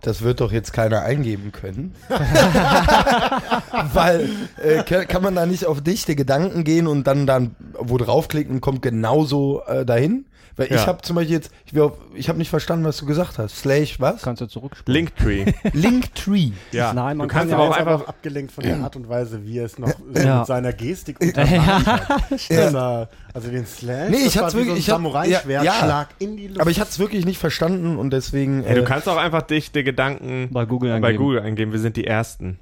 Das 0.02 0.22
wird 0.22 0.40
doch 0.40 0.52
jetzt 0.52 0.72
keiner 0.72 1.02
eingeben 1.02 1.52
können. 1.52 1.94
Weil, 3.92 4.28
äh, 4.62 4.82
kann, 4.82 5.22
man 5.22 5.34
da 5.34 5.46
nicht 5.46 5.66
auf 5.66 5.80
dichte 5.80 6.16
Gedanken 6.16 6.64
gehen 6.64 6.86
und 6.86 7.06
dann, 7.06 7.26
dann 7.26 7.54
wo 7.78 7.96
draufklicken 7.96 8.56
und 8.56 8.60
kommt 8.60 8.82
genauso 8.82 9.62
äh, 9.66 9.84
dahin? 9.84 10.26
Weil 10.58 10.68
Ja. 10.68 10.76
ich 10.76 10.86
habe 10.86 11.00
zum 11.00 11.16
Beispiel 11.16 11.36
jetzt, 11.36 11.50
ich, 11.64 11.72
ich 12.14 12.28
habe 12.28 12.36
nicht 12.38 12.50
verstanden, 12.50 12.84
was 12.84 12.98
du 12.98 13.06
gesagt 13.06 13.38
hast. 13.38 13.56
Slash 13.56 13.98
was? 14.00 14.20
Kannst 14.22 14.42
du 14.42 14.46
zurückspulen. 14.46 14.94
Linktree. 15.16 15.52
Linktree. 15.72 16.50
ja. 16.72 16.92
Nein, 16.92 17.16
man 17.16 17.28
du 17.28 17.32
kannst 17.32 17.50
kann 17.52 17.60
aber 17.60 17.64
ja 17.64 17.70
auch 17.70 17.76
Er 17.86 17.92
einfach 17.94 18.08
abgelenkt 18.08 18.52
von 18.52 18.64
der 18.64 18.76
Art 18.80 18.96
und 18.96 19.08
Weise, 19.08 19.44
wie 19.46 19.58
er 19.58 19.64
es 19.64 19.78
noch 19.78 19.88
so 19.88 20.20
Ja. 20.20 20.38
mit 20.40 20.46
seiner 20.46 20.72
Gestik 20.74 21.20
untermalt 21.20 21.86
hat. 21.86 22.10
Er- 22.50 23.08
Also 23.32 23.50
den 23.50 23.64
Slash, 23.66 24.10
Nee, 24.10 24.16
ich 24.16 24.24
das 24.34 24.36
hab's 24.42 24.54
war 24.54 24.60
wie 24.62 24.66
wirklich- 24.66 24.84
so 24.86 24.92
ich 24.92 24.98
ein 24.98 25.04
hab- 25.04 25.12
Samurai-Schwertschlag 25.12 26.08
ja, 26.10 26.26
in 26.26 26.36
die 26.36 26.48
Luft. 26.48 26.60
Aber 26.60 26.70
ich 26.70 26.80
hatte 26.80 26.90
es 26.90 26.98
wirklich 26.98 27.24
nicht 27.24 27.38
verstanden 27.38 27.96
und 27.96 28.10
deswegen. 28.10 28.64
ja, 28.64 28.74
du 28.74 28.80
äh, 28.80 28.84
kannst 28.84 29.08
auch 29.08 29.16
einfach 29.16 29.42
dichte 29.42 29.84
Gedanken 29.84 30.48
bei 30.50 30.64
Google 30.64 30.90
bei 31.00 31.08
eingeben. 31.08 31.22
Google 31.24 31.40
eingeben. 31.42 31.70
Wir 31.72 31.78
sind 31.78 31.96
die 31.96 32.06
Ersten. 32.06 32.58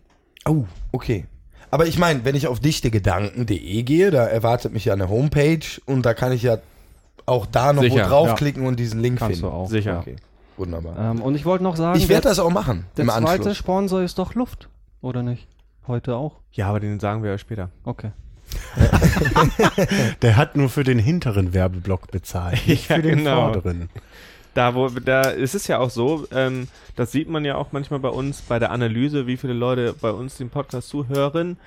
Oh, 0.47 0.65
okay. 0.93 1.25
Aber 1.71 1.87
ich 1.87 1.99
meine, 1.99 2.25
wenn 2.25 2.35
ich 2.37 2.47
auf 2.47 2.61
dichtegedanken.de 2.61 3.83
gehe, 3.83 4.11
da 4.11 4.25
erwartet 4.27 4.73
mich 4.73 4.85
ja 4.85 4.93
eine 4.93 5.09
Homepage 5.09 5.61
und 5.87 6.05
da 6.07 6.15
kann 6.15 6.33
ich 6.33 6.43
ja 6.43 6.59
auch 7.27 7.47
da 7.47 7.73
noch 7.73 7.83
Sicher, 7.83 8.05
wo 8.07 8.09
draufklicken 8.09 8.67
und 8.67 8.79
diesen 8.79 9.01
Link 9.01 9.19
Kannst 9.19 9.43
du 9.43 9.47
finden. 9.47 9.57
auch. 9.57 9.69
Sicher. 9.69 9.93
Ja. 9.93 9.99
Okay, 10.01 10.17
wunderbar. 10.57 10.97
Ähm, 11.13 11.23
und 11.23 11.35
ich 11.35 11.45
wollte 11.45 11.65
noch 11.65 11.77
sagen, 11.77 11.99
ich 11.99 12.09
werde 12.09 12.29
das 12.29 12.39
auch 12.39 12.51
machen 12.51 12.87
der 12.97 13.05
im 13.05 13.11
zweite 13.11 13.27
Anschluss. 13.29 13.57
Sponsor 13.57 14.03
ist 14.03 14.19
doch 14.19 14.35
Luft, 14.35 14.69
oder 15.03 15.23
nicht? 15.23 15.49
Heute 15.87 16.17
auch? 16.17 16.37
Ja, 16.53 16.69
aber 16.69 16.81
den 16.81 16.99
sagen 16.99 17.23
wir 17.23 17.31
ja 17.31 17.39
später. 17.39 17.71
Okay. 17.85 18.11
Der 20.23 20.37
hat 20.37 20.57
nur 20.57 20.69
für 20.69 20.85
den 20.85 20.99
hinteren 20.99 21.53
Werbeblock 21.53 22.11
bezahlt, 22.11 22.67
nicht 22.67 22.89
Ja, 22.89 22.97
für 22.97 23.03
den 23.03 23.19
genau. 23.19 23.53
vorderen. 23.53 23.91
Da, 24.55 24.75
wo, 24.75 24.89
da 24.89 25.33
es 25.33 25.55
ist 25.55 25.67
ja 25.67 25.79
auch 25.79 25.91
so, 25.91 26.27
ähm, 26.33 26.69
das 26.95 27.13
sieht 27.13 27.29
man 27.29 27.45
ja 27.45 27.57
auch 27.57 27.73
manchmal 27.73 28.01
bei 28.01 28.09
uns 28.09 28.41
bei 28.43 28.59
der 28.59 28.71
Analyse, 28.71 29.27
wie 29.27 29.37
viele 29.37 29.53
Leute 29.53 29.95
bei 30.01 30.11
uns 30.11 30.37
den 30.39 30.49
Podcast 30.49 30.89
zuhören. 30.89 31.59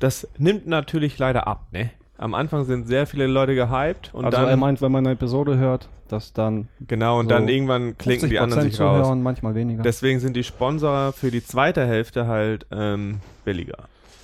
Das 0.00 0.26
nimmt 0.38 0.66
natürlich 0.66 1.18
leider 1.18 1.46
ab, 1.46 1.66
ne? 1.70 1.90
Am 2.18 2.34
Anfang 2.34 2.64
sind 2.64 2.86
sehr 2.86 3.06
viele 3.06 3.26
Leute 3.26 3.54
gehypt 3.54 4.10
und 4.12 4.24
also 4.26 4.36
dann 4.38 4.48
er 4.48 4.56
meint, 4.56 4.80
wenn 4.80 4.92
man 4.92 5.04
eine 5.06 5.14
Episode 5.14 5.58
hört, 5.58 5.88
dass 6.08 6.32
dann 6.32 6.68
genau 6.86 7.18
und 7.18 7.26
so 7.26 7.30
dann 7.30 7.48
irgendwann 7.48 7.96
klinken 7.98 8.30
die 8.30 8.38
anderen 8.38 8.62
50% 8.62 8.70
sich 8.70 8.80
raus. 8.80 9.02
zuhören, 9.02 9.22
manchmal 9.22 9.54
weniger. 9.54 9.82
Deswegen 9.82 10.20
sind 10.20 10.36
die 10.36 10.44
Sponsor 10.44 11.12
für 11.12 11.30
die 11.30 11.44
zweite 11.44 11.86
Hälfte 11.86 12.26
halt 12.26 12.66
ähm, 12.70 13.20
billiger. 13.44 13.78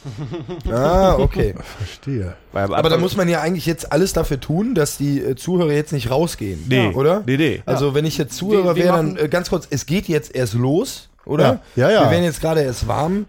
Ah, 0.71 1.17
okay. 1.19 1.55
Verstehe. 1.79 2.35
Aber 2.53 2.89
da 2.89 2.99
muss 2.99 3.17
man 3.17 3.29
ja 3.29 3.41
eigentlich 3.41 3.67
jetzt 3.67 3.91
alles 3.93 4.13
dafür 4.13 4.39
tun, 4.39 4.75
dass 4.75 4.97
die 4.97 5.21
äh, 5.21 5.35
Zuhörer 5.35 5.73
jetzt 5.73 5.93
nicht 5.93 6.11
rausgehen. 6.11 6.65
Nee. 6.69 6.93
Oder? 6.95 7.23
Nee, 7.27 7.37
nee. 7.37 7.63
Also 7.67 7.95
wenn 7.95 8.05
ich 8.05 8.19
jetzt 8.19 8.37
Zuhörer 8.37 8.77
wäre, 8.77 8.97
dann 8.97 9.17
äh, 9.17 9.29
ganz 9.29 9.51
kurz, 9.51 9.67
es 9.71 9.87
geht 9.87 10.07
jetzt 10.07 10.35
erst 10.35 10.55
los, 10.55 11.09
oder? 11.25 11.61
Ja, 11.75 11.89
ja, 11.89 11.91
ja. 11.91 12.05
Wir 12.05 12.11
werden 12.13 12.25
jetzt 12.25 12.41
gerade 12.41 12.63
erst 12.63 12.87
warm 12.87 13.27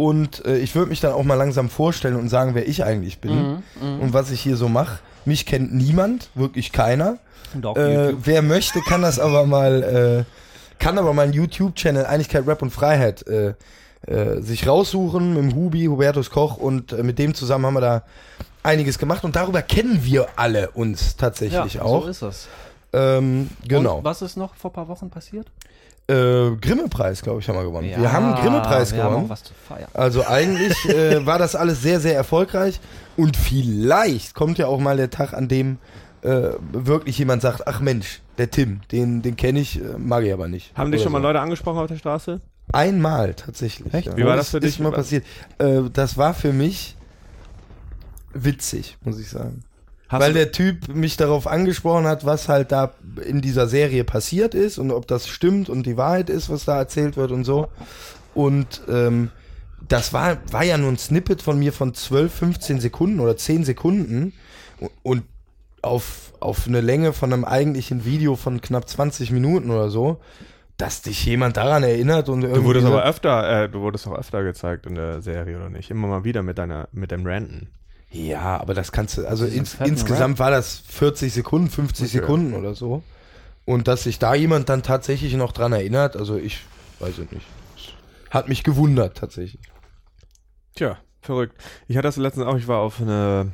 und 0.00 0.46
äh, 0.46 0.56
ich 0.56 0.74
würde 0.74 0.88
mich 0.88 1.00
dann 1.00 1.12
auch 1.12 1.24
mal 1.24 1.34
langsam 1.34 1.68
vorstellen 1.68 2.16
und 2.16 2.30
sagen, 2.30 2.54
wer 2.54 2.66
ich 2.66 2.84
eigentlich 2.84 3.18
bin 3.18 3.60
Mhm, 3.78 4.00
und 4.00 4.14
was 4.14 4.30
ich 4.30 4.40
hier 4.40 4.56
so 4.56 4.66
mache. 4.66 5.00
Mich 5.26 5.44
kennt 5.44 5.74
niemand, 5.74 6.30
wirklich 6.34 6.72
keiner. 6.72 7.18
Äh, 7.74 8.14
wer 8.24 8.40
möchte, 8.40 8.80
kann 8.80 9.02
das 9.02 9.18
aber 9.18 9.44
mal, 9.44 10.24
äh, 10.26 10.78
kann 10.82 10.96
aber 10.96 11.12
mal 11.12 11.24
einen 11.24 11.34
YouTube-Channel 11.34 12.06
Einigkeit, 12.06 12.46
Rap 12.46 12.62
und 12.62 12.70
Freiheit 12.70 13.26
äh, 13.26 13.52
äh, 14.06 14.40
sich 14.40 14.66
raussuchen 14.66 15.34
mit 15.34 15.42
dem 15.42 15.54
Hubi, 15.54 15.84
Hubertus 15.84 16.30
Koch 16.30 16.56
und 16.56 16.92
äh, 16.92 17.02
mit 17.02 17.18
dem 17.18 17.34
zusammen 17.34 17.66
haben 17.66 17.74
wir 17.74 17.82
da 17.82 18.02
einiges 18.62 18.98
gemacht 18.98 19.22
und 19.24 19.36
darüber 19.36 19.60
kennen 19.60 20.02
wir 20.02 20.28
alle 20.36 20.70
uns 20.70 21.16
tatsächlich 21.16 21.74
ja, 21.74 21.82
auch. 21.82 22.04
so 22.04 22.08
ist 22.08 22.22
es. 22.22 22.48
ähm, 22.94 23.50
genau. 23.68 23.98
Und 23.98 24.04
was 24.04 24.22
ist 24.22 24.38
noch 24.38 24.54
vor 24.54 24.70
ein 24.70 24.74
paar 24.74 24.88
Wochen 24.88 25.10
passiert? 25.10 25.46
Äh, 26.10 26.56
Grimme-Preis, 26.56 27.22
glaube 27.22 27.40
ich, 27.40 27.48
haben 27.48 27.56
wir 27.56 27.64
gewonnen. 27.64 27.88
wir 27.94 28.12
haben 28.12 28.26
einen 28.26 28.42
Grimme-Preis 28.42 28.92
gewonnen. 28.92 29.26
auch 29.26 29.28
was 29.28 29.44
zu 29.44 29.52
feiern. 29.68 29.88
Also 29.94 30.26
eigentlich 30.26 30.76
äh, 30.88 31.24
war 31.24 31.38
das 31.38 31.54
alles 31.54 31.82
sehr, 31.82 32.00
sehr 32.00 32.14
erfolgreich 32.14 32.80
und 33.16 33.36
vielleicht 33.36 34.34
kommt 34.34 34.58
ja 34.58 34.66
auch 34.66 34.80
mal 34.80 34.96
der 34.96 35.10
Tag, 35.10 35.34
an 35.34 35.48
dem 35.48 35.78
äh, 36.22 36.50
wirklich 36.72 37.18
jemand 37.18 37.42
sagt, 37.42 37.66
ach 37.66 37.80
Mensch, 37.80 38.20
der 38.38 38.50
Tim, 38.50 38.80
den, 38.90 39.22
den 39.22 39.36
kenne 39.36 39.60
ich, 39.60 39.80
äh, 39.80 39.98
mag 39.98 40.24
ich 40.24 40.32
aber 40.32 40.48
nicht. 40.48 40.76
Haben 40.76 40.92
dich 40.92 41.02
schon 41.02 41.12
mal 41.12 41.20
so. 41.20 41.28
Leute 41.28 41.40
angesprochen 41.40 41.78
auf 41.78 41.86
der 41.86 41.96
Straße? 41.96 42.40
Einmal 42.72 43.34
tatsächlich. 43.34 43.92
Echt? 43.92 44.16
Wie 44.16 44.24
war 44.24 44.36
das 44.36 44.50
für 44.50 44.58
Ist 44.58 44.64
dich? 44.64 44.80
mal 44.80 44.92
passiert. 44.92 45.24
Äh, 45.58 45.82
das 45.92 46.16
war 46.16 46.34
für 46.34 46.52
mich 46.52 46.96
witzig, 48.32 48.96
muss 49.02 49.18
ich 49.18 49.28
sagen. 49.28 49.64
Hast 50.10 50.22
Weil 50.22 50.32
du, 50.32 50.38
der 50.40 50.50
Typ 50.50 50.88
mich 50.88 51.16
darauf 51.16 51.46
angesprochen 51.46 52.04
hat, 52.06 52.26
was 52.26 52.48
halt 52.48 52.72
da 52.72 52.94
in 53.24 53.40
dieser 53.40 53.68
Serie 53.68 54.02
passiert 54.02 54.56
ist 54.56 54.78
und 54.78 54.90
ob 54.90 55.06
das 55.06 55.28
stimmt 55.28 55.68
und 55.68 55.86
die 55.86 55.96
Wahrheit 55.96 56.28
ist, 56.28 56.50
was 56.50 56.64
da 56.64 56.76
erzählt 56.78 57.16
wird 57.16 57.30
und 57.30 57.44
so. 57.44 57.68
Und 58.34 58.82
ähm, 58.88 59.30
das 59.86 60.12
war, 60.12 60.38
war 60.50 60.64
ja 60.64 60.78
nur 60.78 60.90
ein 60.90 60.98
Snippet 60.98 61.42
von 61.42 61.60
mir 61.60 61.72
von 61.72 61.94
12, 61.94 62.34
15 62.34 62.80
Sekunden 62.80 63.20
oder 63.20 63.36
10 63.36 63.64
Sekunden 63.64 64.32
und, 65.04 65.22
auf, 65.80 66.32
auf 66.40 66.66
eine 66.66 66.80
Länge 66.80 67.12
von 67.12 67.32
einem 67.32 67.44
eigentlichen 67.44 68.04
Video 68.04 68.34
von 68.34 68.60
knapp 68.60 68.88
20 68.88 69.30
Minuten 69.30 69.70
oder 69.70 69.90
so, 69.90 70.20
dass 70.76 71.02
dich 71.02 71.24
jemand 71.24 71.56
daran 71.56 71.84
erinnert 71.84 72.28
und 72.28 72.40
du 72.40 72.48
irgendwie 72.48 72.66
wurdest 72.66 72.86
so- 72.86 72.92
aber 72.92 73.04
öfter, 73.04 73.64
äh, 73.64 73.68
du 73.68 73.80
wurdest 73.80 74.08
auch 74.08 74.18
öfter 74.18 74.42
gezeigt 74.42 74.86
in 74.86 74.96
der 74.96 75.22
Serie 75.22 75.56
oder 75.56 75.70
nicht? 75.70 75.90
Immer 75.90 76.08
mal 76.08 76.24
wieder 76.24 76.42
mit 76.42 76.58
deiner, 76.58 76.88
mit 76.90 77.12
dem 77.12 77.24
Ranten. 77.24 77.68
Ja, 78.10 78.60
aber 78.60 78.74
das 78.74 78.90
kannst 78.90 79.18
du, 79.18 79.26
also 79.26 79.44
ins, 79.46 79.76
insgesamt 79.84 80.38
war 80.38 80.50
das 80.50 80.82
40 80.88 81.32
Sekunden, 81.32 81.70
50 81.70 82.06
Okay. 82.08 82.18
Sekunden 82.18 82.54
oder 82.54 82.74
so. 82.74 83.02
Und 83.64 83.86
dass 83.86 84.02
sich 84.02 84.18
da 84.18 84.34
jemand 84.34 84.68
dann 84.68 84.82
tatsächlich 84.82 85.34
noch 85.34 85.52
dran 85.52 85.72
erinnert, 85.72 86.16
also 86.16 86.36
ich 86.36 86.60
weiß 86.98 87.18
es 87.18 87.30
nicht. 87.30 87.46
Hat 88.30 88.48
mich 88.48 88.64
gewundert 88.64 89.16
tatsächlich. 89.16 89.62
Tja, 90.74 90.98
verrückt. 91.20 91.56
Ich 91.86 91.96
hatte 91.96 92.08
das 92.08 92.16
letztens 92.16 92.46
auch, 92.46 92.56
ich 92.56 92.66
war 92.66 92.78
auf 92.78 93.00
eine 93.00 93.52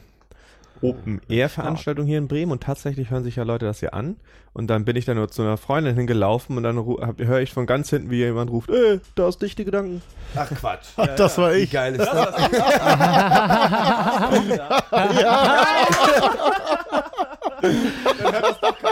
Open-Air-Veranstaltung 0.81 2.07
hier 2.07 2.19
in 2.19 2.29
Bremen 2.29 2.53
und 2.53 2.63
tatsächlich 2.63 3.11
hören 3.11 3.25
sich 3.25 3.37
ja 3.37 3.43
Leute 3.43 3.67
das 3.67 3.81
hier 3.81 3.95
an. 3.95 4.17
Und 4.57 4.69
dann 4.69 4.87
bin 4.87 4.97
ich 4.97 5.05
dann 5.05 5.19
nur 5.19 5.29
zu 5.29 5.43
einer 5.43 5.59
Freundin 5.59 5.95
hingelaufen 5.97 6.57
und 6.57 6.63
dann 6.63 6.77
höre 7.19 7.41
ich 7.41 7.53
von 7.53 7.67
ganz 7.67 7.91
hinten, 7.91 8.09
wie 8.09 8.17
jemand 8.17 8.51
ruft, 8.51 8.71
ey, 8.71 9.01
da 9.15 9.29
ist 9.29 9.43
dichte 9.43 9.67
Gedanken. 9.67 10.01
Ach 10.35 10.49
Quatsch. 10.49 10.87
das 11.19 11.37
war 11.37 11.53
Wie 11.53 11.59
ich. 11.59 11.71
geil 11.71 11.95
ist 11.95 12.07
das? 12.07 12.35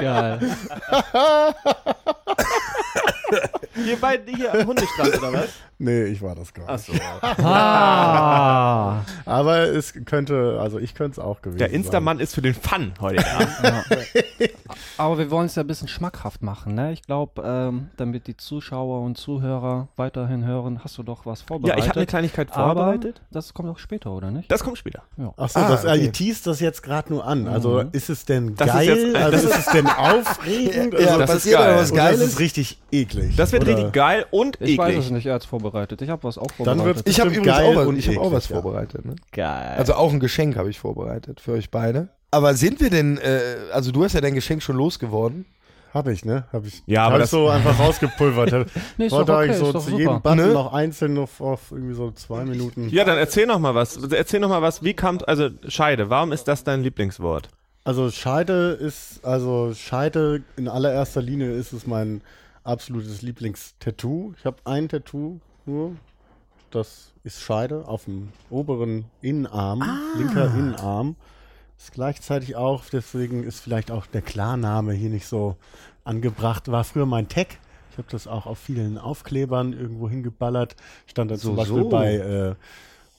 Geil. 0.00 0.38
Ihr 3.87 3.97
beiden 3.97 4.35
hier 4.37 4.52
am 4.54 4.66
Hundestrand 4.66 5.18
oder 5.18 5.33
was? 5.33 5.49
Nee, 5.78 6.04
ich 6.04 6.23
war 6.23 6.35
das 6.37 6.54
gar 6.54 6.71
nicht. 6.73 6.88
Achso. 6.90 6.92
Ah. 7.42 9.00
Aber 9.25 9.59
es 9.64 9.92
könnte, 10.04 10.59
also 10.61 10.78
ich 10.78 10.94
könnte 10.94 11.21
es 11.21 11.25
auch 11.26 11.42
gewesen 11.42 11.59
Der 11.59 11.68
sein. 11.68 11.75
Instamann 11.76 12.21
ist 12.21 12.35
für 12.35 12.42
den 12.42 12.54
Fun 12.54 12.92
heute 13.00 13.25
Abend. 13.26 13.50
Aber 14.99 15.18
wir 15.18 15.30
wollen 15.30 15.47
es 15.54 15.56
ja 15.56 15.62
ein 15.62 15.66
bisschen 15.66 15.88
schmackhaft 15.88 16.42
machen, 16.42 16.75
ne? 16.75 16.92
Ich 16.92 17.02
glaube, 17.02 17.42
ähm, 17.44 17.88
damit 17.96 18.26
die 18.26 18.37
Zuschauer 18.37 19.00
und 19.02 19.16
Zuhörer 19.16 19.88
weiterhin 19.96 20.44
hören, 20.44 20.82
hast 20.84 20.99
du 20.99 21.02
doch 21.02 21.26
was 21.26 21.40
ja, 21.40 21.46
vorbereitet. 21.46 21.82
ich 21.82 21.88
habe 21.88 22.00
eine 22.00 22.06
Kleinigkeit 22.06 22.52
aber 22.52 22.75
vorbereitet. 22.75 23.23
das 23.30 23.54
kommt 23.54 23.68
auch 23.68 23.78
später, 23.78 24.11
oder 24.12 24.30
nicht? 24.30 24.50
Das 24.50 24.62
kommt 24.62 24.78
später. 24.78 25.02
Achso, 25.37 25.58
Ah, 25.61 25.68
das, 25.68 25.84
okay. 25.84 26.04
ihr 26.04 26.12
teast 26.12 26.46
das 26.46 26.61
jetzt 26.61 26.82
gerade 26.82 27.12
nur 27.12 27.25
an. 27.26 27.46
Also 27.49 27.82
Mhm. 27.82 27.88
ist 27.92 28.11
es 28.11 28.25
denn 28.25 28.54
Das 28.56 28.66
ist 28.68 28.73
geil? 28.75 28.87
jetzt- 28.88 29.16
also 29.16 29.30
das 29.32 29.44
ist 29.58 29.66
es 29.66 29.73
denn 29.73 29.87
aufregend? 29.87 30.94
Ja, 30.94 30.99
also, 30.99 31.18
das 31.18 31.30
ist 31.30 31.34
passiert 31.37 31.58
geil. 31.58 31.68
aber 31.70 31.76
was 31.80 31.87
ist 31.90 31.94
Geiles. 31.96 32.20
es 32.20 32.38
richtig 32.38 32.78
eklig? 32.92 33.37
Das 33.37 33.52
wird 33.52 33.62
oder? 33.62 33.73
richtig 33.76 33.92
geil 33.92 34.26
und 34.30 34.58
Ich 34.61 34.76
weiß 34.78 34.90
eklig. 34.90 35.04
es 35.06 35.11
nicht, 35.11 35.26
er 35.26 35.34
hat 35.34 35.44
vorbereitet. 35.44 36.02
Ich 36.02 36.11
habe 36.11 36.23
was 36.25 36.38
auch 36.38 36.46
Dann 36.46 36.54
vorbereitet. 36.78 36.96
wird's- 36.96 37.11
Ich 37.11 37.20
habe 37.20 37.30
übrigens 37.30 37.46
geil 37.56 37.73
auch 37.73 37.76
was, 37.80 37.87
und 37.87 37.96
ich 37.99 38.08
hab 38.08 38.16
auch 38.16 38.20
eklig, 38.26 38.32
was 38.37 38.49
ja. 38.49 38.61
vorbereitet. 38.61 39.04
Ne? 39.04 39.16
geil. 39.32 39.75
Also 39.78 39.94
auch 39.94 40.12
ein 40.12 40.20
Geschenk 40.20 40.56
habe 40.56 40.70
ich 40.70 40.78
vorbereitet 40.78 41.40
für 41.40 41.52
euch 41.52 41.70
beide. 41.70 42.08
Aber 42.34 42.54
sind 42.54 42.80
wir 42.80 42.90
denn, 42.90 43.18
äh, 43.18 43.40
also 43.72 43.92
du 43.92 44.04
hast 44.04 44.12
ja 44.14 44.20
dein 44.20 44.34
Geschenk 44.34 44.62
schon 44.62 44.76
losgeworden. 44.76 45.44
Hab 45.92 46.08
ich, 46.08 46.24
ne? 46.24 46.44
Hab 46.52 46.66
ich, 46.66 46.82
Ja, 46.86 47.04
aber 47.04 47.12
hab 47.14 47.18
ich 47.20 47.22
das- 47.24 47.30
so 47.30 47.48
einfach 47.48 47.78
rausgepulvert. 47.78 48.52
Nee, 48.98 49.06
ist 49.06 49.12
Wollte 49.12 49.26
doch 49.32 49.38
okay, 49.38 49.44
eigentlich 49.44 49.56
so 49.58 49.66
ist 49.66 49.74
doch 49.74 49.84
zu 49.84 49.90
super. 49.90 49.98
jedem 50.00 50.20
Button 50.22 50.36
Ne? 50.38 50.52
noch 50.52 50.72
einzeln 50.72 51.14
noch 51.14 51.40
auf 51.40 51.70
irgendwie 51.70 51.94
so 51.94 52.10
zwei 52.10 52.44
Minuten. 52.44 52.88
Ja, 52.88 53.04
dann 53.04 53.16
erzähl 53.18 53.46
noch 53.46 53.60
mal 53.60 53.74
was. 53.76 53.96
Erzähl 53.96 54.40
noch 54.40 54.48
mal 54.48 54.60
was. 54.62 54.82
Wie 54.82 54.94
kam, 54.94 55.18
also 55.26 55.50
Scheide, 55.68 56.10
warum 56.10 56.32
ist 56.32 56.48
das 56.48 56.64
dein 56.64 56.82
Lieblingswort? 56.82 57.48
Also 57.84 58.10
Scheide 58.10 58.70
ist, 58.70 59.24
also 59.24 59.72
Scheide 59.74 60.42
in 60.56 60.66
allererster 60.68 61.22
Linie 61.22 61.52
ist 61.52 61.72
es 61.72 61.86
mein 61.86 62.22
absolutes 62.64 63.22
Lieblingstattoo. 63.22 64.34
Ich 64.38 64.44
habe 64.44 64.56
ein 64.64 64.88
Tattoo 64.88 65.38
nur. 65.66 65.92
Das 66.72 67.12
ist 67.22 67.40
Scheide 67.40 67.86
auf 67.86 68.06
dem 68.06 68.30
oberen 68.50 69.04
Innenarm, 69.22 69.80
linker 70.18 70.46
Innenarm. 70.46 71.14
Ist 71.84 71.92
gleichzeitig 71.92 72.56
auch, 72.56 72.84
deswegen 72.90 73.44
ist 73.44 73.60
vielleicht 73.60 73.90
auch 73.90 74.06
der 74.06 74.22
Klarname 74.22 74.94
hier 74.94 75.10
nicht 75.10 75.26
so 75.26 75.56
angebracht. 76.02 76.72
War 76.72 76.82
früher 76.82 77.04
mein 77.04 77.28
Tag. 77.28 77.58
Ich 77.90 77.98
habe 77.98 78.08
das 78.10 78.26
auch 78.26 78.46
auf 78.46 78.58
vielen 78.58 78.96
Aufklebern 78.96 79.74
irgendwo 79.74 80.08
hingeballert. 80.08 80.76
Stand 81.06 81.30
dann 81.30 81.38
zum 81.38 81.50
So, 81.50 81.56
Beispiel 81.56 81.82
so. 81.82 81.88
bei 81.90 82.14
äh, 82.14 82.54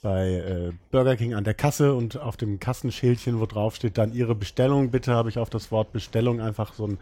bei 0.02 0.30
äh, 0.32 0.72
Burger 0.90 1.16
King 1.16 1.36
an 1.36 1.44
der 1.44 1.54
Kasse 1.54 1.94
und 1.94 2.18
auf 2.18 2.38
dem 2.38 2.60
Kassenschildchen, 2.60 3.40
wo 3.40 3.46
drauf 3.46 3.76
steht, 3.76 4.00
dann 4.00 4.14
Ihre 4.14 4.34
Bestellung 4.34 4.90
bitte, 4.90 5.14
habe 5.14 5.30
ich 5.30 5.38
auf 5.38 5.52
das 5.52 5.72
Wort 5.72 5.94
Bestellung 5.94 6.42
einfach 6.42 6.74
so 6.74 6.88
ein 6.88 6.98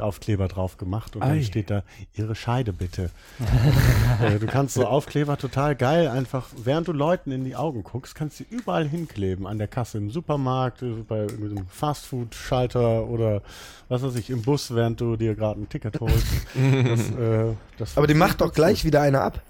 Scheide-Aufkleber 0.00 0.48
drauf 0.48 0.76
gemacht 0.76 1.16
und 1.16 1.22
Ei. 1.22 1.28
dann 1.28 1.42
steht 1.42 1.70
da 1.70 1.82
Ihre 2.14 2.34
Scheide 2.34 2.72
bitte. 2.72 3.10
äh, 4.22 4.38
du 4.38 4.46
kannst 4.46 4.74
so 4.74 4.86
Aufkleber 4.86 5.36
total 5.36 5.76
geil 5.76 6.08
einfach, 6.08 6.48
während 6.56 6.88
du 6.88 6.92
Leuten 6.92 7.30
in 7.30 7.44
die 7.44 7.56
Augen 7.56 7.82
guckst, 7.82 8.14
kannst 8.14 8.40
du 8.40 8.44
überall 8.50 8.88
hinkleben, 8.88 9.46
an 9.46 9.58
der 9.58 9.68
Kasse 9.68 9.98
im 9.98 10.10
Supermarkt, 10.10 10.82
äh, 10.82 10.90
bei 11.06 11.20
irgendeinem 11.20 11.66
Fastfood-Schalter 11.68 13.06
oder 13.06 13.42
was 13.88 14.02
weiß 14.02 14.16
ich, 14.16 14.30
im 14.30 14.42
Bus, 14.42 14.74
während 14.74 15.00
du 15.00 15.16
dir 15.16 15.34
gerade 15.34 15.60
ein 15.60 15.68
Ticket 15.68 16.00
holst. 16.00 16.26
das, 16.54 17.10
äh, 17.10 17.54
das 17.78 17.96
Aber 17.96 18.06
die 18.06 18.14
macht 18.14 18.40
doch 18.40 18.52
gleich 18.52 18.80
gut. 18.80 18.84
wieder 18.84 19.02
eine 19.02 19.20
ab. 19.20 19.42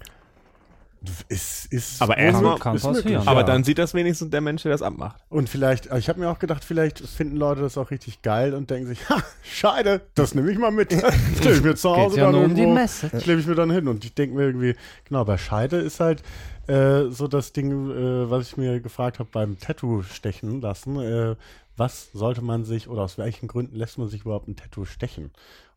Ist, 1.29 1.65
ist 1.73 1.99
Aber 1.99 2.15
erstmal- 2.17 2.59
Kann 2.59 2.75
ist 2.75 2.83
passieren. 2.83 3.11
möglich, 3.13 3.27
Aber 3.27 3.39
ja. 3.39 3.45
dann 3.47 3.63
sieht 3.63 3.79
das 3.79 3.95
wenigstens 3.95 4.29
der 4.29 4.41
Mensch, 4.41 4.61
der 4.61 4.71
das 4.71 4.83
abmacht. 4.83 5.19
Und 5.29 5.49
vielleicht, 5.49 5.87
ich 5.93 6.09
habe 6.09 6.19
mir 6.19 6.29
auch 6.29 6.37
gedacht, 6.37 6.63
vielleicht 6.63 6.99
finden 6.99 7.37
Leute 7.37 7.61
das 7.61 7.75
auch 7.77 7.89
richtig 7.89 8.21
geil 8.21 8.53
und 8.53 8.69
denken 8.69 8.87
sich, 8.87 9.09
ha, 9.09 9.17
Scheide, 9.41 10.01
das 10.13 10.35
nehme 10.35 10.51
ich 10.51 10.59
mal 10.59 10.69
mit. 10.71 10.93
Stelle 11.39 11.55
ich 11.55 11.63
mir 11.63 11.75
zu 11.75 11.89
Hause 11.95 12.17
ja 12.17 12.25
dann 12.25 12.33
nur 12.35 12.43
um 12.43 12.53
die 12.53 12.67
Message. 12.67 13.23
klebe 13.23 13.39
ich 13.41 13.47
mir 13.47 13.55
dann 13.55 13.71
hin. 13.71 13.87
Und 13.87 14.05
ich 14.05 14.13
denke 14.13 14.35
mir 14.35 14.43
irgendwie, 14.43 14.75
genau, 15.05 15.25
bei 15.25 15.39
Scheide 15.39 15.77
ist 15.77 15.99
halt 15.99 16.21
äh, 16.67 17.05
so 17.09 17.27
das 17.27 17.51
Ding, 17.51 17.71
äh, 17.89 18.29
was 18.29 18.49
ich 18.49 18.57
mir 18.57 18.79
gefragt 18.79 19.17
habe 19.17 19.29
beim 19.31 19.57
Tattoo 19.59 20.03
stechen 20.03 20.61
lassen. 20.61 20.99
Äh, 20.99 21.35
was 21.77 22.11
sollte 22.13 22.43
man 22.43 22.63
sich 22.63 22.87
oder 22.89 23.01
aus 23.01 23.17
welchen 23.17 23.47
Gründen 23.47 23.75
lässt 23.75 23.97
man 23.97 24.07
sich 24.07 24.21
überhaupt 24.21 24.47
ein 24.47 24.55
Tattoo 24.55 24.85
stechen? 24.85 25.31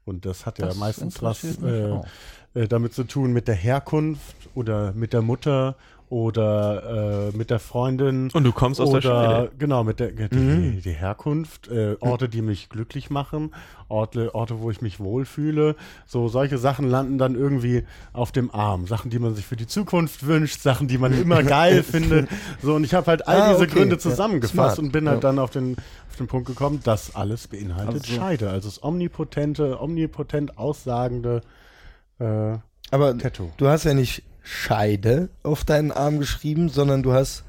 Und 0.05 0.27
das 0.27 0.47
hat 0.47 0.59
ja 0.59 0.67
Das 0.67 0.77
meistens 0.77 1.23
was 1.23 1.45
äh, 1.63 2.01
äh, 2.55 2.69
damit 2.69 2.93
zu 2.95 3.05
tun 3.05 3.33
mit 3.33 3.49
der 3.49 3.55
Herkunft 3.55 4.37
oder 4.55 4.93
mit 4.93 5.13
der 5.13 5.23
Mutter 5.23 5.77
oder 6.15 7.31
äh, 7.33 7.37
mit 7.37 7.51
der 7.51 7.59
Freundin. 7.59 8.31
Und 8.33 8.45
du 8.45 8.53
kommst 8.53 8.81
aus 8.81 8.89
oder, 8.91 9.01
der 9.01 9.09
Scheide. 9.09 9.51
Genau, 9.59 9.83
mit 9.83 9.99
der 9.99 10.13
die, 10.13 10.37
Mhm. 10.37 10.81
die 10.81 10.93
Herkunft, 10.93 11.67
äh, 11.69 11.97
Orte, 11.99 12.29
die 12.29 12.41
mich 12.41 12.69
glücklich 12.69 13.11
machen, 13.11 13.53
Orte, 13.89 14.33
Orte, 14.33 14.61
wo 14.61 14.71
ich 14.71 14.81
mich 14.81 15.01
wohlfühle. 15.01 15.75
So 16.07 16.29
solche 16.29 16.57
Sachen 16.59 16.89
landen 16.89 17.19
dann 17.19 17.35
irgendwie 17.35 17.83
auf 18.13 18.31
dem 18.31 18.55
Arm. 18.55 18.87
Sachen, 18.87 19.11
die 19.11 19.19
man 19.19 19.35
sich 19.35 19.45
für 19.45 19.57
die 19.57 19.67
Zukunft 19.67 20.25
wünscht, 20.25 20.61
Sachen, 20.61 20.87
die 20.87 20.99
man 20.99 21.13
immer 21.21 21.43
geil 21.43 21.83
findet. 21.83 22.29
So, 22.63 22.75
und 22.77 22.85
ich 22.85 22.95
habe 22.95 23.07
halt 23.09 23.27
all 23.27 23.41
Ah, 23.41 23.53
diese 23.53 23.65
okay. 23.65 23.75
Gründe 23.75 23.97
Ja, 23.97 23.99
zusammengefasst 24.01 24.77
smart. 24.77 24.79
und 24.79 24.93
bin 24.93 25.09
halt 25.09 25.17
Ja. 25.25 25.29
dann 25.31 25.41
auf 25.41 25.51
den, 25.51 25.75
auf 26.11 26.17
den 26.17 26.29
Punkt 26.29 26.47
gekommen, 26.47 26.79
das 26.85 27.17
alles 27.17 27.49
beinhaltet 27.49 28.03
Also- 28.05 28.15
Scheide. 28.15 28.51
Also 28.51 28.69
das 28.69 28.85
omnipotente, 28.85 29.81
omnipotent 29.81 30.59
aussagende 30.59 31.41
äh, 32.21 32.59
Aber 32.93 33.19
Tattoo. 33.19 33.51
du 33.57 33.67
hast 33.67 33.83
ja 33.83 33.95
nicht 33.95 34.23
Scheide 34.45 35.31
auf 35.43 35.65
deinen 35.65 35.91
Arm 35.91 36.19
geschrieben, 36.19 36.69
sondern 36.69 37.03
du 37.03 37.13
hast 37.13 37.45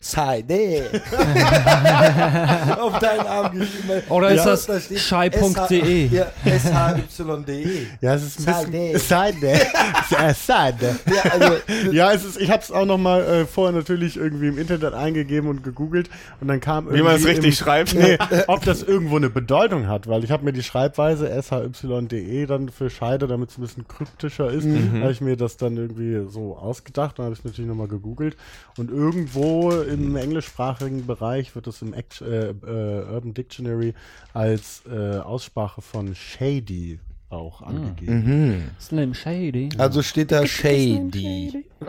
Scheide 0.00 0.84
auf 2.80 2.98
deinen 3.00 3.26
Arm 3.26 3.58
geschrieben. 3.58 4.02
Oder 4.08 4.30
ist 4.30 4.36
Ja, 4.44 4.44
das 4.46 4.66
da 4.66 4.80
steht 4.80 5.00
schei.de? 5.00 6.06
Ja, 6.06 6.26
SHY.de. 6.44 7.86
Ja, 8.00 8.14
es 8.14 8.22
ist 8.38 8.48
ein 8.48 8.70
bisschen 8.70 8.98
Seide. 9.00 9.60
Ja, 10.10 10.32
Seide. 10.34 10.96
Ja, 11.12 11.30
also, 11.32 11.56
Ja, 11.90 12.12
es 12.12 12.24
ist, 12.24 12.40
ich 12.40 12.50
habe 12.50 12.62
es 12.62 12.70
auch 12.70 12.86
noch 12.86 12.96
mal 12.96 13.22
äh, 13.24 13.44
vorher 13.44 13.76
natürlich 13.76 14.16
irgendwie 14.16 14.46
im 14.48 14.58
Internet 14.58 14.94
eingegeben 14.94 15.50
und 15.50 15.64
gegoogelt 15.64 16.08
und 16.40 16.46
dann 16.48 16.60
kam 16.60 16.92
Wie 16.94 17.02
man 17.02 17.16
es 17.16 17.22
irgendwie 17.24 17.48
richtig 17.48 17.60
im, 17.60 17.64
schreibt. 17.64 17.94
Nee, 17.94 18.18
ob 18.46 18.64
das 18.64 18.82
irgendwo 18.84 19.16
eine 19.16 19.30
Bedeutung 19.30 19.88
hat, 19.88 20.06
weil 20.06 20.22
ich 20.22 20.30
habe 20.30 20.44
mir 20.44 20.52
die 20.52 20.62
Schreibweise 20.62 21.28
shy.de 21.42 22.46
dann 22.46 22.68
für 22.68 22.88
Scheide, 22.88 23.26
damit 23.26 23.50
es 23.50 23.58
ein 23.58 23.62
bisschen 23.62 23.88
kryptischer 23.88 24.48
ist, 24.50 24.64
Mhm. 24.68 25.02
habe 25.02 25.12
ich 25.12 25.20
mir 25.20 25.36
das 25.36 25.56
dann 25.56 25.76
irgendwie 25.76 26.30
so 26.30 26.56
ausgedacht. 26.56 27.18
Dann 27.18 27.26
habe 27.26 27.34
ich 27.34 27.42
natürlich 27.44 27.68
nochmal 27.68 27.88
gegoogelt 27.88 28.36
und 28.76 28.90
irgendwo 28.90 29.72
im 29.88 30.16
englischsprachigen 30.16 31.06
Bereich 31.06 31.54
wird 31.54 31.66
es 31.66 31.82
im 31.82 31.94
Act, 31.94 32.20
äh, 32.20 32.50
äh, 32.50 33.04
Urban 33.10 33.34
Dictionary 33.34 33.94
als 34.34 34.82
äh, 34.86 35.18
Aussprache 35.18 35.82
von 35.82 36.14
shady 36.14 37.00
auch 37.30 37.60
angegeben. 37.62 38.70
Slim 38.80 39.12
Shady. 39.14 39.68
also 39.76 40.02
steht 40.02 40.32
da 40.32 40.46
Shady. 40.46 41.64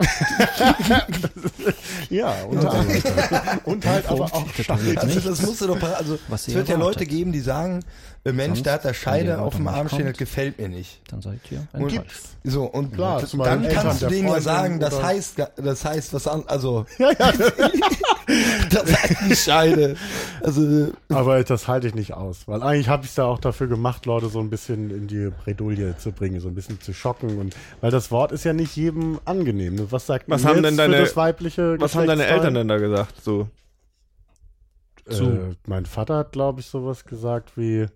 Ja, 2.10 2.34
unter 2.48 2.72
anderem. 2.72 3.02
und 3.64 3.86
halt 3.86 4.06
aber 4.08 4.24
auch 4.24 4.46
Scheide. 4.54 5.00
Also 5.00 5.20
das 5.20 5.42
musst 5.42 5.60
du 5.60 5.66
doch, 5.68 5.82
also 5.82 6.18
Was 6.28 6.48
es 6.48 6.54
wird 6.54 6.68
ja 6.68 6.76
Leute 6.76 7.06
geben, 7.06 7.32
die 7.32 7.40
sagen, 7.40 7.80
äh, 8.24 8.32
Mensch, 8.32 8.58
Sonst, 8.58 8.66
da 8.66 8.72
hat 8.74 8.84
der 8.84 8.94
Scheide 8.94 9.40
auf 9.40 9.56
dem 9.56 9.66
Arm 9.68 9.88
stehen, 9.88 10.06
das 10.06 10.16
gefällt 10.16 10.58
mir 10.58 10.68
nicht. 10.68 11.00
Dann 11.10 11.22
seid 11.22 11.40
ihr 11.50 11.66
Und. 11.72 12.02
So, 12.42 12.64
und 12.64 12.94
Klar, 12.94 13.22
dann 13.32 13.64
Eltern, 13.64 13.82
kannst 13.82 14.02
du 14.02 14.06
denen 14.08 14.28
ja 14.28 14.40
sagen, 14.40 14.80
das 14.80 15.02
heißt, 15.02 15.36
das 15.56 15.84
heißt 15.84 16.14
was 16.14 16.26
an, 16.26 16.44
also, 16.46 16.86
das 16.98 17.18
heißt 17.18 17.52
nicht 19.28 19.38
Scheide. 19.42 19.96
Also, 20.42 20.88
Aber 21.08 21.42
das 21.44 21.68
halte 21.68 21.86
ich 21.88 21.94
nicht 21.94 22.14
aus, 22.14 22.46
weil 22.46 22.62
eigentlich 22.62 22.88
habe 22.88 23.04
ich 23.04 23.10
es 23.10 23.14
da 23.16 23.24
auch 23.24 23.38
dafür 23.38 23.66
gemacht, 23.66 24.06
Leute 24.06 24.28
so 24.28 24.40
ein 24.40 24.50
bisschen 24.50 24.90
in 24.90 25.06
die 25.08 25.30
Bredouille 25.44 25.96
zu 25.98 26.12
bringen, 26.12 26.40
so 26.40 26.48
ein 26.48 26.54
bisschen 26.54 26.80
zu 26.80 26.92
schocken 26.92 27.38
und 27.38 27.54
weil 27.80 27.90
das 27.90 28.10
Wort 28.10 28.32
ist 28.32 28.44
ja 28.44 28.52
nicht 28.52 28.76
jedem 28.76 29.18
angenehm. 29.24 29.78
Was 29.90 30.06
sagt 30.06 30.28
Was 30.28 30.42
man 30.42 30.56
haben 30.56 30.62
denn 30.62 30.76
deine- 30.76 30.96
für 30.96 31.02
das 31.04 31.16
weibliche 31.16 31.80
Was 31.80 31.94
haben 31.94 32.06
deine? 32.06 32.26
Eltern 32.26 32.54
denn 32.54 32.68
da 32.68 32.78
gesagt? 32.78 33.22
So. 33.22 33.48
Äh, 35.08 35.54
mein 35.66 35.86
Vater 35.86 36.18
hat, 36.18 36.32
glaube 36.32 36.60
ich, 36.60 36.66
sowas 36.66 37.04
gesagt 37.04 37.56
wie 37.56 37.86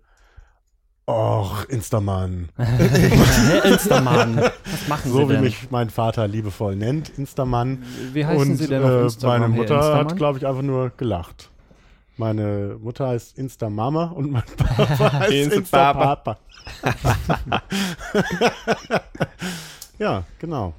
Och, 1.07 1.67
Instaman. 1.69 2.49
Instaman, 3.65 4.37
was 4.39 4.89
machen 4.89 5.13
So 5.13 5.19
Sie 5.19 5.29
wie 5.29 5.33
denn? 5.35 5.43
mich 5.43 5.71
mein 5.71 5.91
Vater 5.91 6.27
liebevoll 6.27 6.77
nennt, 6.77 7.11
Instaman. 7.19 7.83
Wie 8.15 8.25
heißen 8.25 8.53
und 8.53 8.57
Sie 8.57 8.67
denn 8.69 8.83
auf 8.83 8.91
äh, 8.91 9.03
Instagram, 9.03 9.41
meine 9.41 9.53
Herr 9.53 9.61
Mutter 9.63 9.77
hat, 9.77 9.85
Instaman? 9.85 10.17
glaube 10.17 10.39
ich, 10.39 10.47
einfach 10.47 10.63
nur 10.63 10.91
gelacht. 10.97 11.51
Meine 12.17 12.79
Mutter 12.81 13.09
heißt 13.09 13.37
Instamama 13.37 14.05
und 14.07 14.31
mein 14.31 14.45
Papa 14.57 15.13
heißt 15.13 15.33
Insta-Papa. 15.53 16.39
Ja, 19.99 20.25
genau. 20.39 20.73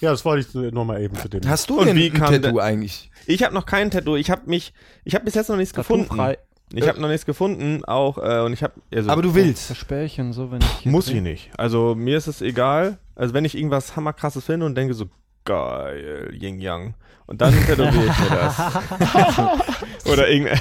Ja, 0.00 0.10
das 0.10 0.24
wollte 0.24 0.46
ich 0.46 0.72
nur 0.72 0.84
mal 0.84 1.00
eben 1.02 1.16
zu 1.16 1.28
dem. 1.28 1.46
hast 1.48 1.68
du 1.70 1.80
Und 1.80 1.86
denn 1.86 1.96
wie 1.96 2.10
ein 2.10 2.14
Tattoo 2.14 2.58
eigentlich? 2.60 3.10
Ich 3.26 3.42
habe 3.42 3.52
noch 3.54 3.66
kein 3.66 3.90
Tattoo. 3.90 4.16
Ich 4.16 4.30
habe 4.30 4.42
mich, 4.46 4.72
ich 5.04 5.14
habe 5.14 5.24
bis 5.24 5.34
jetzt 5.34 5.48
noch 5.48 5.56
nichts 5.56 5.74
gefunden. 5.74 6.04
Tattoo-frei. 6.08 6.38
Ich 6.72 6.88
habe 6.88 7.00
noch 7.00 7.08
nichts 7.08 7.24
gefunden, 7.26 7.84
auch 7.84 8.18
äh, 8.18 8.40
und 8.40 8.52
ich 8.52 8.62
habe. 8.62 8.74
Also, 8.92 9.10
Aber 9.10 9.22
du 9.22 9.34
willst. 9.34 9.66
Versperrchen, 9.66 10.32
so 10.32 10.50
wenn 10.50 10.60
ich 10.60 10.68
hier 10.80 10.92
muss 10.92 11.08
ich 11.08 11.20
nicht. 11.22 11.50
Also 11.56 11.94
mir 11.94 12.16
ist 12.18 12.26
es 12.26 12.42
egal. 12.42 12.98
Also 13.14 13.34
wenn 13.34 13.44
ich 13.44 13.56
irgendwas 13.56 13.94
hammerkrasses 13.96 14.44
finde 14.44 14.66
und 14.66 14.74
denke 14.74 14.94
so 14.94 15.06
geil, 15.44 16.30
Yin 16.32 16.60
Yang. 16.60 16.94
Und 17.26 17.40
dann 17.40 17.54
tätowiere 17.66 18.06
ich 18.06 18.18
mir 18.20 18.36
das. 18.36 18.60
Oder 20.12 20.28
irgendein. 20.28 20.60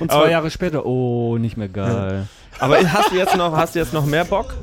Und 0.00 0.10
zwei 0.10 0.16
Aber- 0.16 0.30
Jahre 0.30 0.50
später, 0.50 0.86
oh, 0.86 1.38
nicht 1.38 1.56
mehr 1.56 1.68
geil. 1.68 2.26
Aber 2.60 2.76
hast 2.92 3.12
du 3.12 3.16
jetzt 3.16 3.36
noch, 3.36 3.56
hast 3.56 3.74
du 3.74 3.78
jetzt 3.78 3.92
noch 3.92 4.06
mehr 4.06 4.24
Bock? 4.24 4.54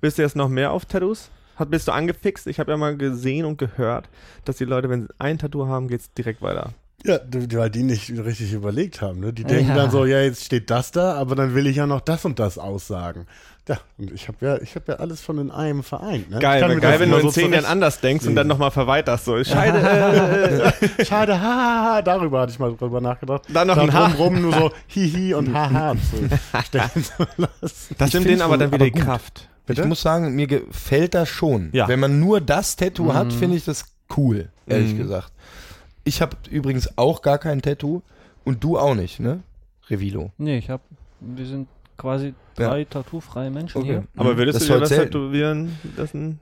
Bist 0.00 0.18
du 0.18 0.22
jetzt 0.22 0.36
noch 0.36 0.48
mehr 0.48 0.70
auf 0.72 0.84
Tattoos? 0.86 1.30
Hat, 1.56 1.70
bist 1.70 1.86
du 1.86 1.92
angefixt? 1.92 2.46
Ich 2.48 2.58
habe 2.58 2.72
ja 2.72 2.76
mal 2.76 2.96
gesehen 2.96 3.44
und 3.46 3.58
gehört, 3.58 4.08
dass 4.44 4.56
die 4.56 4.64
Leute, 4.64 4.88
wenn 4.90 5.02
sie 5.02 5.08
ein 5.18 5.38
Tattoo 5.38 5.66
haben, 5.66 5.86
geht's 5.88 6.12
direkt 6.12 6.42
weiter. 6.42 6.70
Ja, 7.06 7.18
weil 7.52 7.68
die 7.70 7.82
nicht 7.82 8.10
richtig 8.10 8.52
überlegt 8.54 9.02
haben. 9.02 9.20
Ne? 9.20 9.32
Die 9.32 9.44
denken 9.44 9.68
Ja. 9.70 9.74
dann 9.76 9.90
so, 9.90 10.06
ja, 10.06 10.20
jetzt 10.22 10.44
steht 10.44 10.70
das 10.70 10.90
da, 10.90 11.14
aber 11.14 11.34
dann 11.36 11.54
will 11.54 11.66
ich 11.66 11.76
ja 11.76 11.86
noch 11.86 12.00
das 12.00 12.24
und 12.24 12.38
das 12.38 12.56
aussagen. 12.56 13.26
Ja, 13.68 13.78
und 13.98 14.10
ich 14.12 14.28
habe 14.28 14.38
ja, 14.44 14.56
ich 14.60 14.74
habe 14.74 14.92
ja 14.92 14.98
alles 14.98 15.22
schon 15.22 15.38
in 15.38 15.50
einem 15.50 15.82
vereint. 15.82 16.30
Ne? 16.30 16.38
Geil, 16.38 16.60
geil, 16.60 16.80
das 16.80 17.00
wenn 17.00 17.10
du 17.10 17.16
in 17.16 17.22
so 17.22 17.30
zehn 17.30 17.52
Jahren 17.52 17.64
anders 17.64 18.00
denkst 18.00 18.26
und 18.26 18.34
dann 18.36 18.46
nochmal 18.46 18.70
verweiterst. 18.70 19.24
So, 19.26 19.42
Scheide, 19.44 19.78
äh, 19.78 21.04
Schade, 21.04 21.40
haha, 21.40 22.00
darüber 22.02 22.40
hatte 22.40 22.52
ich 22.52 22.58
mal 22.58 22.74
drüber 22.74 23.00
nachgedacht. 23.00 23.42
Dann 23.52 23.68
noch 23.68 23.76
ein 23.78 23.88
da 23.88 24.08
Ha. 24.10 24.14
rum 24.18 24.40
nur 24.42 24.52
so 24.52 24.70
hihi 24.86 25.34
und 25.34 25.52
haha 25.54 25.94
zu 26.10 26.28
das 27.98 28.12
nimmt 28.12 28.26
denen 28.26 28.42
aber 28.42 28.58
dann 28.58 28.72
wieder 28.72 28.84
die 28.84 28.90
Kraft. 28.92 29.48
Bitte? 29.66 29.82
Ich 29.82 29.88
muss 29.88 30.02
sagen, 30.02 30.34
mir 30.34 30.46
gefällt 30.46 31.14
das 31.14 31.28
schon. 31.28 31.70
Ja. 31.72 31.88
Wenn 31.88 32.00
man 32.00 32.20
nur 32.20 32.40
das 32.40 32.76
Tattoo 32.76 33.14
hat, 33.14 33.32
finde 33.32 33.56
ich 33.56 33.64
das 33.64 33.86
cool, 34.16 34.50
ehrlich 34.66 34.92
Mhm. 34.94 34.98
gesagt. 34.98 35.32
Ich 36.04 36.20
habe 36.22 36.36
übrigens 36.50 36.96
auch 36.98 37.22
gar 37.22 37.38
kein 37.38 37.62
Tattoo 37.62 38.02
und 38.44 38.62
du 38.62 38.78
auch 38.78 38.94
nicht, 38.94 39.20
ne? 39.20 39.42
Revilo. 39.88 40.32
Nee, 40.38 40.58
ich 40.58 40.70
hab, 40.70 40.82
wir 41.20 41.46
sind 41.46 41.68
quasi 41.96 42.34
Ja. 42.58 42.68
drei 42.68 42.84
tattoo-freie 42.84 43.50
Menschen 43.50 43.78
Okay. 43.78 43.86
hier. 43.90 44.04
Aber 44.16 44.36
würdest 44.36 44.60
Das 44.60 44.66
du 44.66 44.74
dir 44.74 44.80
was 44.80 44.88
selten. 44.90 45.04
tätowieren 45.12 45.78
lassen? 45.96 46.38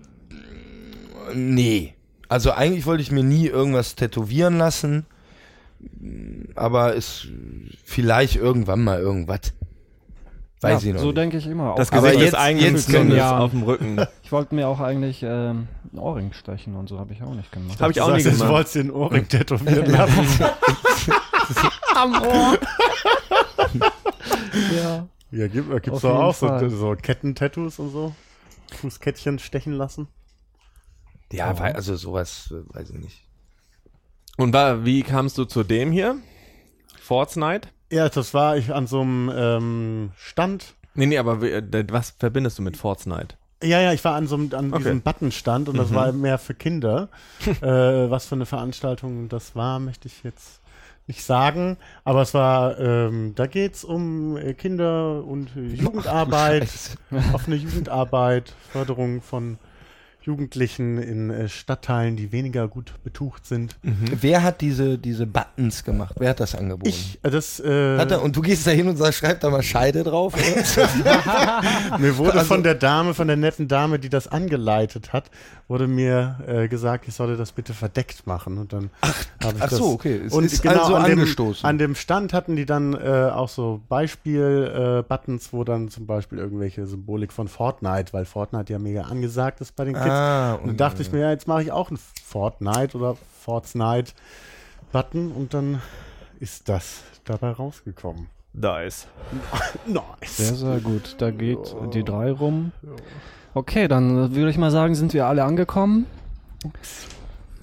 Nee. 1.34 1.94
Also 2.28 2.52
eigentlich 2.52 2.86
wollte 2.86 3.02
ich 3.02 3.10
mir 3.12 3.22
nie 3.22 3.46
irgendwas 3.46 3.94
tätowieren 3.94 4.56
lassen, 4.58 5.04
aber 6.54 6.94
ist 6.94 7.28
vielleicht 7.84 8.36
irgendwann 8.36 8.82
mal 8.82 9.00
irgendwas. 9.00 9.52
Weiß 10.62 10.82
ja, 10.84 10.88
ich 10.90 10.94
noch 10.94 11.00
So 11.00 11.06
nicht. 11.08 11.16
denke 11.18 11.36
ich 11.38 11.46
immer. 11.46 11.74
Das 11.76 11.90
Gesicht 11.90 12.20
jetzt- 12.20 12.34
des 12.34 12.40
nicht. 13.34 13.40
auf 13.40 13.50
dem 13.50 13.62
Rücken. 13.64 14.06
Ich 14.22 14.30
wollte 14.32 14.54
mir 14.54 14.68
auch 14.68 14.80
eigentlich 14.80 15.22
ähm, 15.22 15.66
einen 15.90 15.98
Ohrring 15.98 16.32
stechen 16.32 16.76
und 16.76 16.88
so 16.88 16.98
habe 16.98 17.12
ich 17.12 17.22
auch 17.22 17.34
nicht 17.34 17.50
gemacht. 17.52 17.80
Habe 17.80 17.90
ich 17.90 17.96
Du 17.98 18.04
auch 18.04 18.14
nie 18.14 18.20
sagst, 18.22 18.36
Du 18.38 18.44
gemacht. 18.44 18.54
wolltest 18.54 18.74
den 18.76 18.90
Ohrring 18.92 19.28
tätowieren 19.28 19.90
lassen. 19.90 20.28
ja. 24.74 25.06
ja, 25.30 25.48
gibt 25.48 25.72
es 25.88 25.92
Auf 25.92 26.02
doch 26.02 26.14
auch 26.14 26.34
so, 26.34 26.68
so 26.68 26.96
Kettentattoos 26.96 27.78
und 27.78 27.90
so. 27.90 28.14
Fußkettchen 28.80 29.38
stechen 29.38 29.72
lassen. 29.74 30.08
Ja, 31.32 31.58
wei- 31.58 31.74
also 31.74 31.94
sowas, 31.96 32.52
äh, 32.52 32.74
weiß 32.74 32.90
ich 32.90 32.98
nicht. 32.98 33.26
Und 34.38 34.52
wie 34.84 35.02
kamst 35.02 35.36
du 35.38 35.44
zu 35.44 35.62
dem 35.62 35.92
hier? 35.92 36.16
Fortnite? 37.00 37.68
Ja, 37.92 38.08
das 38.08 38.32
war 38.32 38.56
ich 38.56 38.72
an 38.74 38.86
so 38.86 39.02
einem 39.02 39.30
ähm, 39.34 40.10
Stand. 40.16 40.74
Nee, 40.94 41.06
nee, 41.06 41.18
aber 41.18 41.42
äh, 41.42 41.62
was 41.90 42.14
verbindest 42.18 42.58
du 42.58 42.62
mit 42.62 42.76
Fortnite? 42.76 43.36
Ja, 43.62 43.80
ja, 43.80 43.92
ich 43.92 44.02
war 44.04 44.14
an 44.14 44.26
so 44.26 44.34
einem 44.34 44.50
an 44.54 44.72
Okay. 44.72 44.78
diesem 44.82 45.02
Buttonstand 45.02 45.68
und 45.68 45.76
das 45.76 45.90
Mhm. 45.90 45.94
war 45.94 46.12
mehr 46.12 46.38
für 46.38 46.54
Kinder. 46.54 47.08
äh, 47.60 47.66
was 47.66 48.26
für 48.26 48.34
eine 48.34 48.46
Veranstaltung 48.46 49.28
das 49.28 49.54
war, 49.54 49.78
möchte 49.78 50.08
ich 50.08 50.22
jetzt 50.24 50.60
nicht 51.06 51.22
sagen. 51.22 51.76
Aber 52.04 52.22
es 52.22 52.32
war, 52.34 52.78
ähm, 52.80 53.34
da 53.34 53.46
geht's 53.46 53.84
um 53.84 54.36
äh, 54.36 54.54
Kinder 54.54 55.22
und 55.24 55.50
Jugendarbeit, 55.54 56.64
Scheiße. 56.68 56.96
offene 57.34 57.56
Jugendarbeit, 57.56 58.54
Förderung 58.72 59.20
von 59.20 59.58
Jugendlichen 60.24 60.98
in 60.98 61.30
äh, 61.30 61.48
Stadtteilen, 61.48 62.16
die 62.16 62.32
weniger 62.32 62.68
gut 62.68 62.92
betucht 63.04 63.46
sind. 63.46 63.76
Wer 63.82 64.42
hat 64.42 64.60
diese, 64.60 64.98
diese 64.98 65.26
Buttons 65.26 65.84
gemacht? 65.84 66.14
Wer 66.18 66.30
hat 66.30 66.40
das 66.40 66.54
angeboten? 66.54 66.88
Ich, 66.88 67.18
äh, 67.22 67.30
das, 67.30 67.60
äh, 67.60 67.98
Hat 67.98 68.10
er, 68.10 68.22
und 68.22 68.36
du 68.36 68.40
gehst 68.40 68.66
da 68.66 68.70
hin 68.70 68.88
und 68.88 68.96
sagst, 68.96 69.18
schreib 69.18 69.40
da 69.40 69.50
mal 69.50 69.62
Scheide 69.62 70.02
drauf? 70.04 70.34
Mir 71.98 72.16
wurde 72.18 72.34
Also- 72.38 72.46
von 72.46 72.62
der 72.62 72.74
Dame, 72.74 73.14
von 73.14 73.26
der 73.26 73.36
netten 73.36 73.68
Dame, 73.68 73.98
die 73.98 74.08
das 74.08 74.28
angeleitet 74.28 75.12
hat, 75.12 75.30
wurde 75.68 75.86
mir 75.86 76.38
äh, 76.46 76.68
gesagt, 76.68 77.08
ich 77.08 77.14
solle 77.14 77.36
das 77.36 77.52
bitte 77.52 77.72
verdeckt 77.72 78.26
machen. 78.26 78.58
Und 78.58 78.72
dann 78.72 78.90
habe 79.42 79.56
ich 79.56 79.62
ach 79.62 79.70
das. 79.70 79.78
so, 79.78 79.92
okay. 79.92 80.20
Es 80.26 80.32
und 80.32 80.44
ist 80.44 80.62
genau 80.62 80.82
also 80.82 80.94
an 80.96 81.04
dem, 81.04 81.18
angestoßen. 81.20 81.64
An 81.68 81.78
dem 81.78 81.94
Stand 81.94 82.32
hatten 82.32 82.56
die 82.56 82.66
dann 82.66 82.92
äh, 82.94 83.30
auch 83.32 83.48
so 83.48 83.80
Beispiel-Buttons, 83.88 85.52
wo 85.52 85.64
dann 85.64 85.88
zum 85.88 86.06
Beispiel 86.06 86.38
irgendwelche 86.38 86.86
Symbolik 86.86 87.32
von 87.32 87.48
Fortnite, 87.48 88.12
weil 88.12 88.24
Fortnite 88.24 88.72
ja 88.72 88.78
mega 88.78 89.02
angesagt 89.02 89.60
ist 89.60 89.74
bei 89.76 89.84
den 89.84 89.94
Kids, 89.94 90.04
Ah, 90.12 90.54
Und 90.54 90.68
dann 90.68 90.76
dachte 90.76 91.02
ich 91.02 91.10
mir, 91.12 91.20
ja, 91.20 91.30
jetzt 91.30 91.48
mache 91.48 91.62
ich 91.62 91.72
auch 91.72 91.88
einen 91.88 91.98
Fortnite 92.24 92.96
oder 92.96 93.16
Fortnite-Button 93.42 95.32
und 95.32 95.54
dann 95.54 95.80
ist 96.40 96.68
das 96.68 97.02
dabei 97.24 97.50
rausgekommen. 97.52 98.28
Nice. 98.52 99.06
Nice. 99.86 100.36
Sehr, 100.36 100.54
sehr 100.54 100.80
gut. 100.80 101.16
Da 101.18 101.30
geht 101.30 101.74
die 101.94 102.04
drei 102.04 102.30
rum. 102.32 102.72
Okay, 103.54 103.88
dann 103.88 104.34
würde 104.34 104.50
ich 104.50 104.58
mal 104.58 104.70
sagen, 104.70 104.94
sind 104.94 105.14
wir 105.14 105.26
alle 105.26 105.44
angekommen. 105.44 106.06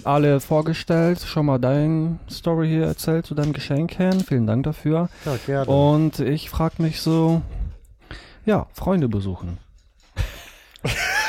Alle 0.04 0.40
vorgestellt, 0.40 1.20
schon 1.22 1.46
mal 1.46 1.60
deine 1.60 2.20
Story 2.30 2.68
hier 2.70 2.86
erzählt 2.86 3.26
zu 3.26 3.36
deinem 3.36 3.54
Geschenk, 3.54 3.98
Herrn. 4.00 4.22
Vielen 4.22 4.48
Dank 4.48 4.64
dafür. 4.64 5.10
Ja, 5.26 5.36
gerne. 5.46 5.70
Und 5.70 6.20
ich 6.20 6.50
frage 6.50 6.82
mich 6.82 7.02
so, 7.02 7.42
ja, 8.46 8.68
Freunde 8.74 9.08
besuchen. 9.10 9.58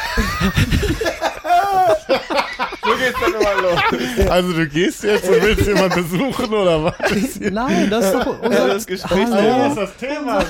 Also 4.29 4.53
du 4.53 4.67
gehst 4.69 5.05
jetzt 5.05 5.29
und 5.29 5.43
willst 5.43 5.67
jemanden 5.67 6.03
besuchen 6.09 6.53
oder 6.55 6.85
was? 6.85 6.95
Nein, 7.41 7.91
das 7.91 8.07
ist 8.07 8.15
doch 8.15 8.43
unser 8.43 8.67
das 8.69 8.87
Gespräch 8.87 9.27
Hallo. 9.31 9.75
das 9.75 9.97
Thema. 9.97 10.45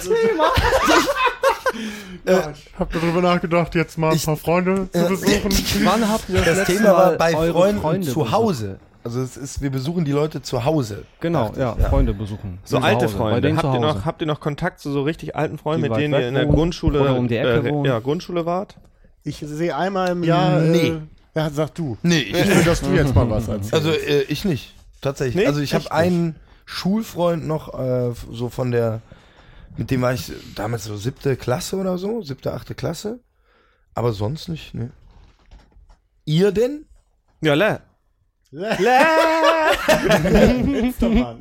Ja, 2.27 2.53
ich 2.53 2.79
habe 2.79 2.91
darüber 2.99 3.23
nachgedacht, 3.23 3.75
jetzt 3.75 3.97
mal 3.99 4.11
ein 4.11 4.17
Ich- 4.17 4.27
paar 4.27 4.37
Freunde 4.37 4.89
zu 4.93 5.07
besuchen. 5.07 5.51
Wann 5.85 6.09
habt 6.09 6.29
ihr 6.29 6.37
das, 6.37 6.45
Das 6.47 6.57
letzte 6.59 6.73
Thema 6.77 6.89
war 6.93 7.07
Mal 7.07 7.17
bei 7.17 7.35
eure 7.37 7.53
Freunden 7.53 7.81
Freunde 7.81 8.07
zu? 8.09 8.31
Hause. 8.31 8.79
Also 9.03 9.23
es 9.23 9.37
ist, 9.39 9.63
wir 9.63 9.71
besuchen 9.71 10.05
die 10.05 10.13
Leute 10.13 10.43
zu 10.43 10.65
Hause. 10.65 11.05
Genau, 11.21 11.53
ja, 11.57 11.75
ja. 11.79 11.89
Freunde 11.89 12.13
besuchen. 12.13 12.59
So 12.65 12.77
Zu 12.79 12.85
alte 12.85 13.07
Hause, 13.07 13.17
Freunde. 13.17 13.57
Habt 13.57 13.75
ihr, 13.75 13.81
noch, 13.81 14.05
habt 14.05 14.21
ihr 14.21 14.27
noch 14.27 14.41
Kontakt 14.41 14.79
zu 14.81 14.91
so 14.93 15.03
richtig 15.03 15.35
alten 15.35 15.57
Freunden, 15.57 15.85
Die 15.85 15.89
mit 15.89 15.99
denen 15.99 16.13
ihr 16.21 16.29
in 16.29 16.35
der 16.35 16.45
wohnen 16.47 16.55
Grundschule, 16.57 17.15
um 17.15 17.27
die 17.27 17.37
Ecke 17.37 17.67
äh, 17.69 17.87
ja, 17.87 17.99
Grundschule 18.01 18.45
wart? 18.45 18.77
Ich 19.23 19.39
sehe 19.39 19.77
einmal 19.77 20.11
im 20.11 20.25
Jahr. 20.25 20.61
Nee. 20.61 20.89
Äh, 20.89 21.01
ja, 21.35 21.51
sag 21.51 21.75
du. 21.75 21.97
Nee, 22.03 22.21
Ich 22.21 22.35
will, 22.35 22.65
dass 22.65 22.81
du 22.81 22.91
jetzt 22.91 23.15
mal 23.15 23.29
was 23.29 23.49
erzählst. 23.49 23.75
Also 23.75 23.91
äh, 23.91 24.23
ich 24.23 24.45
nicht. 24.45 24.75
Tatsächlich. 25.01 25.37
Nee? 25.37 25.47
Also 25.47 25.61
ich 25.61 25.75
habe 25.75 25.91
einen 25.93 26.37
Schulfreund 26.65 27.47
noch, 27.47 27.79
äh, 27.79 28.13
so 28.33 28.49
von 28.49 28.71
der, 28.71 29.01
mit 29.77 29.91
dem 29.91 30.03
war 30.03 30.13
ich 30.13 30.33
damals 30.55 30.85
so 30.85 30.97
siebte 30.97 31.37
Klasse 31.37 31.77
oder 31.77 31.99
so, 31.99 32.23
siebte, 32.23 32.53
achte 32.53 32.75
Klasse. 32.75 33.21
Aber 33.95 34.13
sonst 34.13 34.49
nicht, 34.49 34.75
ne. 34.75 34.91
Ihr 36.25 36.53
denn? 36.53 36.87
Ja, 37.41 37.55
le. 37.55 37.81
Instagram. 40.67 41.37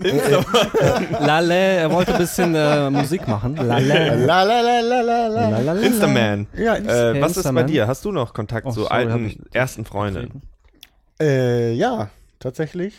Lale, 1.20 1.54
er 1.56 1.92
wollte 1.92 2.14
ein 2.14 2.18
bisschen 2.20 2.56
äh, 2.56 2.90
Musik 2.90 3.28
machen. 3.28 3.56
Lale. 3.56 4.26
La 4.26 4.44
la 4.44 4.62
la 4.62 4.80
la 4.82 5.02
la 5.02 5.28
la. 5.28 5.50
Lalala. 5.50 5.82
Instaman. 5.82 6.48
Ja, 6.58 6.76
Äh, 6.76 7.22
was 7.22 7.38
ist 7.38 7.54
bei 7.54 7.64
dir? 7.64 7.88
Hast 7.88 8.06
du 8.06 8.12
noch 8.12 8.34
Kontakt 8.34 8.66
Oh, 8.68 8.72
zu 8.72 8.82
sorry, 8.82 8.94
alten 8.94 9.44
ersten 9.52 9.86
Freunden? 9.86 10.42
Äh, 11.20 11.74
ja, 11.74 12.10
tatsächlich. 12.40 12.96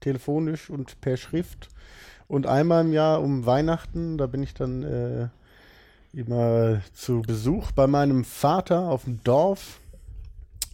Telefonisch 0.00 0.70
und 0.70 1.00
per 1.00 1.16
Schrift. 1.16 1.68
Und 2.26 2.46
einmal 2.46 2.84
im 2.84 2.92
Jahr 2.92 3.20
um 3.22 3.44
Weihnachten, 3.44 4.16
da 4.16 4.26
bin 4.26 4.42
ich 4.42 4.54
dann 4.54 4.82
äh, 4.82 5.28
immer 6.18 6.80
zu 6.94 7.22
Besuch 7.22 7.72
bei 7.72 7.86
meinem 7.86 8.24
Vater 8.24 8.88
auf 8.88 9.04
dem 9.04 9.22
Dorf. 9.24 9.80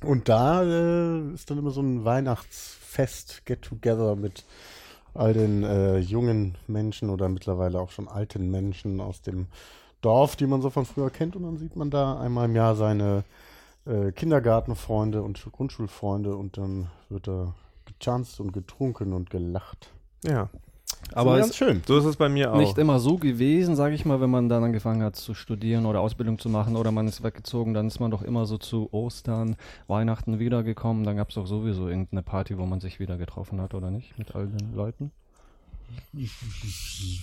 Und 0.05 0.29
da 0.29 0.63
äh, 0.63 1.33
ist 1.35 1.51
dann 1.51 1.59
immer 1.59 1.71
so 1.71 1.81
ein 1.81 2.05
Weihnachtsfest, 2.97 3.45
Get-Together 3.45 4.17
mit 4.17 4.45
all 5.15 5.33
den 5.33 5.63
äh, 5.63 5.99
jungen 5.99 6.57
Menschen 6.67 7.11
oder 7.11 7.29
mittlerweile 7.29 7.81
auch 7.81 7.91
schon 7.91 8.09
alten 8.09 8.51
Menschen 8.51 9.01
aus 9.01 9.23
dem 9.23 9.47
Dorf, 10.03 10.37
die 10.37 10.47
man 10.47 10.61
so 10.63 10.71
von 10.71 10.85
früher 10.85 11.11
kennt. 11.11 11.37
Und 11.37 11.45
dann 11.45 11.57
sieht 11.57 11.77
man 11.77 11.91
da 11.91 12.19
einmal 12.19 12.47
im 12.47 12.57
Jahr 12.57 12.75
seine 12.77 13.25
äh, 13.87 14.13
Kindergartenfreunde 14.13 15.23
und 15.23 15.39
Schu- 15.39 15.51
Grundschulfreunde 15.51 16.37
und 16.37 16.59
dann 16.59 16.89
wird 17.09 17.29
da 17.29 17.55
gechanzt 17.87 18.41
und 18.41 18.53
getrunken 18.53 19.13
und 19.13 19.31
gelacht. 19.31 19.91
Ja. 20.25 20.49
Aber 21.15 21.39
ganz 21.39 21.57
schön. 21.57 21.83
So 21.87 21.99
ist 21.99 22.05
es 22.05 22.17
bei 22.17 22.29
mir 22.29 22.53
auch. 22.53 22.59
nicht 22.59 22.77
immer 22.79 22.99
so 22.99 23.17
gewesen, 23.17 23.77
sage 23.77 23.95
ich 23.95 24.05
mal, 24.05 24.21
wenn 24.21 24.31
man 24.31 24.49
dann 24.49 24.65
angefangen 24.65 25.03
hat 25.03 25.17
zu 25.17 25.35
studieren 25.35 25.87
oder 25.87 26.01
Ausbildung 26.01 26.39
zu 26.39 26.49
machen 26.49 26.77
oder 26.77 26.91
man 26.91 27.07
ist 27.09 27.23
weggezogen, 27.23 27.75
dann 27.75 27.87
ist 27.87 28.01
man 28.01 28.11
doch 28.11 28.23
immer 28.23 28.47
so 28.47 28.59
zu 28.59 28.89
Ostern, 28.93 29.57
Weihnachten 29.87 30.39
wiedergekommen. 30.39 31.05
Dann 31.05 31.17
gab 31.17 31.31
es 31.31 31.37
doch 31.37 31.47
sowieso 31.47 31.89
irgendeine 31.89 32.23
Party, 32.23 32.59
wo 32.59 32.67
man 32.67 32.81
sich 32.81 33.01
wieder 33.01 33.17
getroffen 33.17 33.61
hat, 33.61 33.75
oder 33.75 33.91
nicht? 33.91 34.19
Mit 34.19 34.35
all 34.35 34.47
den 34.47 34.75
Leuten. 34.75 35.13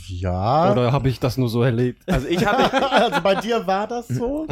Ja. 0.07 0.71
Oder 0.71 0.91
habe 0.91 1.09
ich 1.09 1.19
das 1.19 1.37
nur 1.37 1.49
so 1.49 1.63
erlebt? 1.63 2.01
Also 2.07 2.27
ich 2.27 2.45
hatte, 2.45 2.91
also 2.91 3.21
bei 3.21 3.35
dir 3.35 3.67
war 3.67 3.87
das 3.87 4.07
so? 4.07 4.47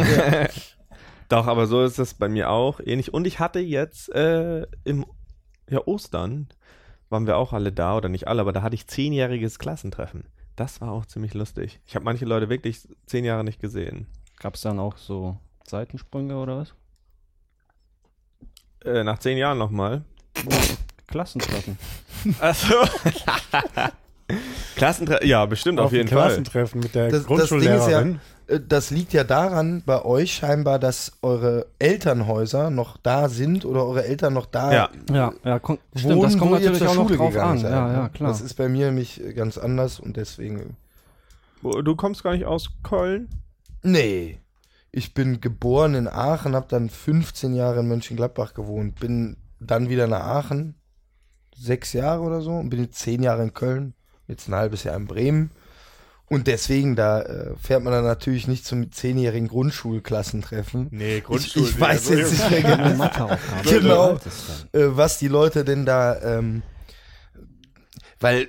doch, 1.30 1.48
aber 1.48 1.68
so 1.68 1.84
ist 1.84 2.00
es 2.00 2.14
bei 2.14 2.28
mir 2.28 2.50
auch 2.50 2.80
ähnlich. 2.80 3.14
Und 3.14 3.26
ich 3.28 3.40
hatte 3.40 3.60
jetzt 3.60 4.14
äh, 4.14 4.66
im 4.84 5.06
ja, 5.70 5.86
Ostern, 5.86 6.50
waren 7.12 7.28
wir 7.28 7.38
auch 7.38 7.54
alle 7.54 7.72
da, 7.72 7.96
oder 7.98 8.10
nicht 8.10 8.28
alle, 8.28 8.42
aber 8.42 8.54
da 8.54 8.62
hatte 8.62 8.76
ich 8.76 8.88
zehnjähriges 8.88 9.60
Klassentreffen. 9.60 10.26
Das 10.56 10.82
war 10.82 10.92
auch 10.92 11.06
ziemlich 11.06 11.34
lustig. 11.34 11.80
Ich 11.86 11.96
habe 11.96 12.06
manche 12.06 12.26
Leute 12.26 12.50
wirklich 12.50 12.88
zehn 13.06 13.26
Jahre 13.26 13.44
nicht 13.44 13.60
gesehen. 13.60 14.08
Gab 14.40 14.56
es 14.56 14.62
dann 14.62 14.80
auch 14.80 14.98
so 14.98 15.38
Seitensprünge 15.68 16.36
oder 16.38 16.58
was? 16.58 16.74
Äh, 18.84 19.04
nach 19.04 19.20
zehn 19.20 19.38
Jahren 19.38 19.58
nochmal. 19.58 20.04
Klassentreffen. 21.08 21.78
Achso. 22.40 22.76
Klassentreffen, 24.76 25.28
ja, 25.28 25.46
bestimmt 25.46 25.80
auf, 25.80 25.92
dem 25.92 25.98
jeden 25.98 26.10
Fall. 26.10 26.28
Klassentreffen 26.28 26.80
mit 26.80 26.96
der 26.96 27.10
Das, 27.10 27.26
das 27.26 27.28
Ding 27.28 27.38
ist 27.38 27.52
ja, 27.52 27.58
Grundschullehrerin. 27.58 28.16
äh, 28.16 28.20
das 28.60 28.90
liegt 28.92 29.14
ja 29.14 29.24
daran 29.24 29.84
bei 29.86 30.04
euch 30.04 30.34
scheinbar, 30.34 30.80
dass 30.80 31.14
eure 31.22 31.68
Elternhäuser 31.80 32.70
noch 32.70 32.98
da 32.98 33.30
sind 33.30 33.66
oder 33.66 33.86
eure 33.86 34.06
Eltern 34.06 34.34
noch 34.34 34.46
da 34.46 34.72
Ja. 34.74 34.90
Ja, 35.12 35.34
ja, 35.44 35.60
kon- 35.60 35.78
stimmt, 35.96 36.16
wohnen, 36.16 36.22
das 36.24 36.38
kommt 36.38 36.52
wo 36.52 36.56
natürlich 36.56 36.78
zur 36.80 36.90
auch 36.90 36.96
noch 36.96 37.12
drauf 37.12 37.30
gegangen 37.34 37.52
an. 37.52 37.58
seid, 37.60 37.72
Ja, 37.72 37.88
ne? 37.88 37.94
ja, 37.94 38.10
klar. 38.10 38.30
Das 38.30 38.42
ist 38.42 38.54
bei 38.56 38.68
mir 38.70 38.88
nämlich 38.88 39.22
ganz 39.36 39.58
anders 39.58 40.00
und 40.00 40.18
deswegen. 40.18 40.76
Du 41.62 41.96
kommst 41.96 42.24
gar 42.24 42.34
nicht 42.34 42.46
aus 42.46 42.70
Köln? 42.84 43.30
Nee. 43.84 44.40
Ich 44.92 45.14
bin 45.14 45.40
geboren 45.40 45.94
in 45.96 46.08
Aachen, 46.08 46.56
habe 46.56 46.66
dann 46.70 46.90
15 46.90 47.54
Jahre 47.54 47.80
in 47.80 47.88
Mönchengladbach 47.88 48.54
gewohnt, 48.54 49.00
bin 49.00 49.38
dann 49.60 49.88
wieder 49.90 50.08
nach 50.08 50.22
Aachen, 50.22 50.76
sechs 51.56 51.94
Jahre 51.94 52.22
oder 52.24 52.42
so, 52.42 52.52
und 52.52 52.70
bin 52.70 52.82
jetzt 52.82 52.98
zehn 53.00 53.24
Jahre 53.24 53.44
in 53.44 53.54
Köln, 53.54 53.94
jetzt 54.28 54.50
ein 54.50 54.56
halbes 54.56 54.84
Jahr 54.84 54.98
in 54.98 55.06
Bremen. 55.08 55.52
Und 56.32 56.48
deswegen, 56.48 56.96
da 56.96 57.24
äh, 57.24 57.56
fährt 57.62 57.84
man 57.84 57.92
dann 57.92 58.06
natürlich 58.06 58.48
nicht 58.48 58.66
zum 58.66 58.90
zehnjährigen 58.90 59.50
Grundschulklassentreffen. 59.50 60.88
Nee, 60.90 61.22
Ich, 61.28 61.58
ich 61.58 61.78
weiß 61.78 62.08
jetzt 62.08 62.32
nicht 62.32 62.52
mehr 62.52 62.78
genau. 62.78 63.38
Genau. 63.70 64.14
Das 64.14 64.66
äh, 64.72 64.96
was 64.96 65.18
die 65.20 65.28
Leute 65.28 65.66
denn 65.66 65.86
da, 65.86 66.18
ähm, 66.22 66.64
weil, 68.22 68.48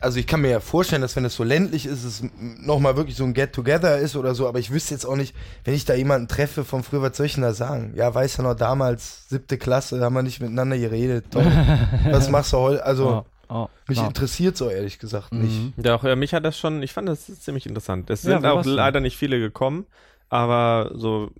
also 0.00 0.18
ich 0.18 0.26
kann 0.26 0.40
mir 0.40 0.50
ja 0.50 0.58
vorstellen, 0.58 1.00
dass 1.00 1.14
wenn 1.14 1.24
es 1.24 1.36
so 1.36 1.44
ländlich 1.44 1.86
ist, 1.86 2.02
es 2.02 2.24
nochmal 2.40 2.96
wirklich 2.96 3.16
so 3.16 3.22
ein 3.22 3.34
Get-Together 3.34 3.98
ist 3.98 4.16
oder 4.16 4.34
so, 4.34 4.48
aber 4.48 4.58
ich 4.58 4.72
wüsste 4.72 4.92
jetzt 4.92 5.06
auch 5.06 5.14
nicht, 5.14 5.32
wenn 5.62 5.74
ich 5.74 5.84
da 5.84 5.94
jemanden 5.94 6.26
treffe 6.26 6.64
von 6.64 6.82
früher, 6.82 7.02
was 7.02 7.16
soll 7.16 7.26
ich 7.26 7.34
denn 7.34 7.44
da 7.44 7.54
sagen? 7.54 7.92
Ja, 7.94 8.12
weiß 8.12 8.38
ja 8.38 8.42
noch 8.42 8.56
damals, 8.56 9.28
siebte 9.28 9.58
Klasse, 9.58 10.00
haben 10.00 10.14
wir 10.14 10.24
nicht 10.24 10.40
miteinander 10.40 10.76
geredet. 10.76 11.26
Tom, 11.30 11.44
was 12.10 12.30
machst 12.30 12.52
du 12.52 12.56
heute? 12.56 12.84
Also, 12.84 13.10
Ja, 13.10 13.24
ja, 13.52 13.68
mich 13.88 13.98
klar. 13.98 14.08
interessiert 14.08 14.56
so 14.56 14.68
ehrlich 14.70 14.98
gesagt 14.98 15.36
nicht. 15.38 15.72
Mhm. 15.74 15.74
Doch, 15.76 16.04
ja, 16.04 16.16
mich 16.16 16.34
hat 16.34 16.44
das 16.44 16.58
schon, 16.58 16.82
ich 16.82 16.92
fand 16.92 17.08
das 17.08 17.26
ziemlich 17.40 17.66
interessant. 17.66 18.10
Es 18.10 18.22
Ja, 18.22 18.40
sind 18.40 18.42
wie 18.42 18.46
auch 18.46 18.64
leider 18.64 19.00
nicht 19.00 19.16
viele 19.16 19.38
gekommen, 19.40 19.86
aber 20.28 20.92
so 20.94 21.30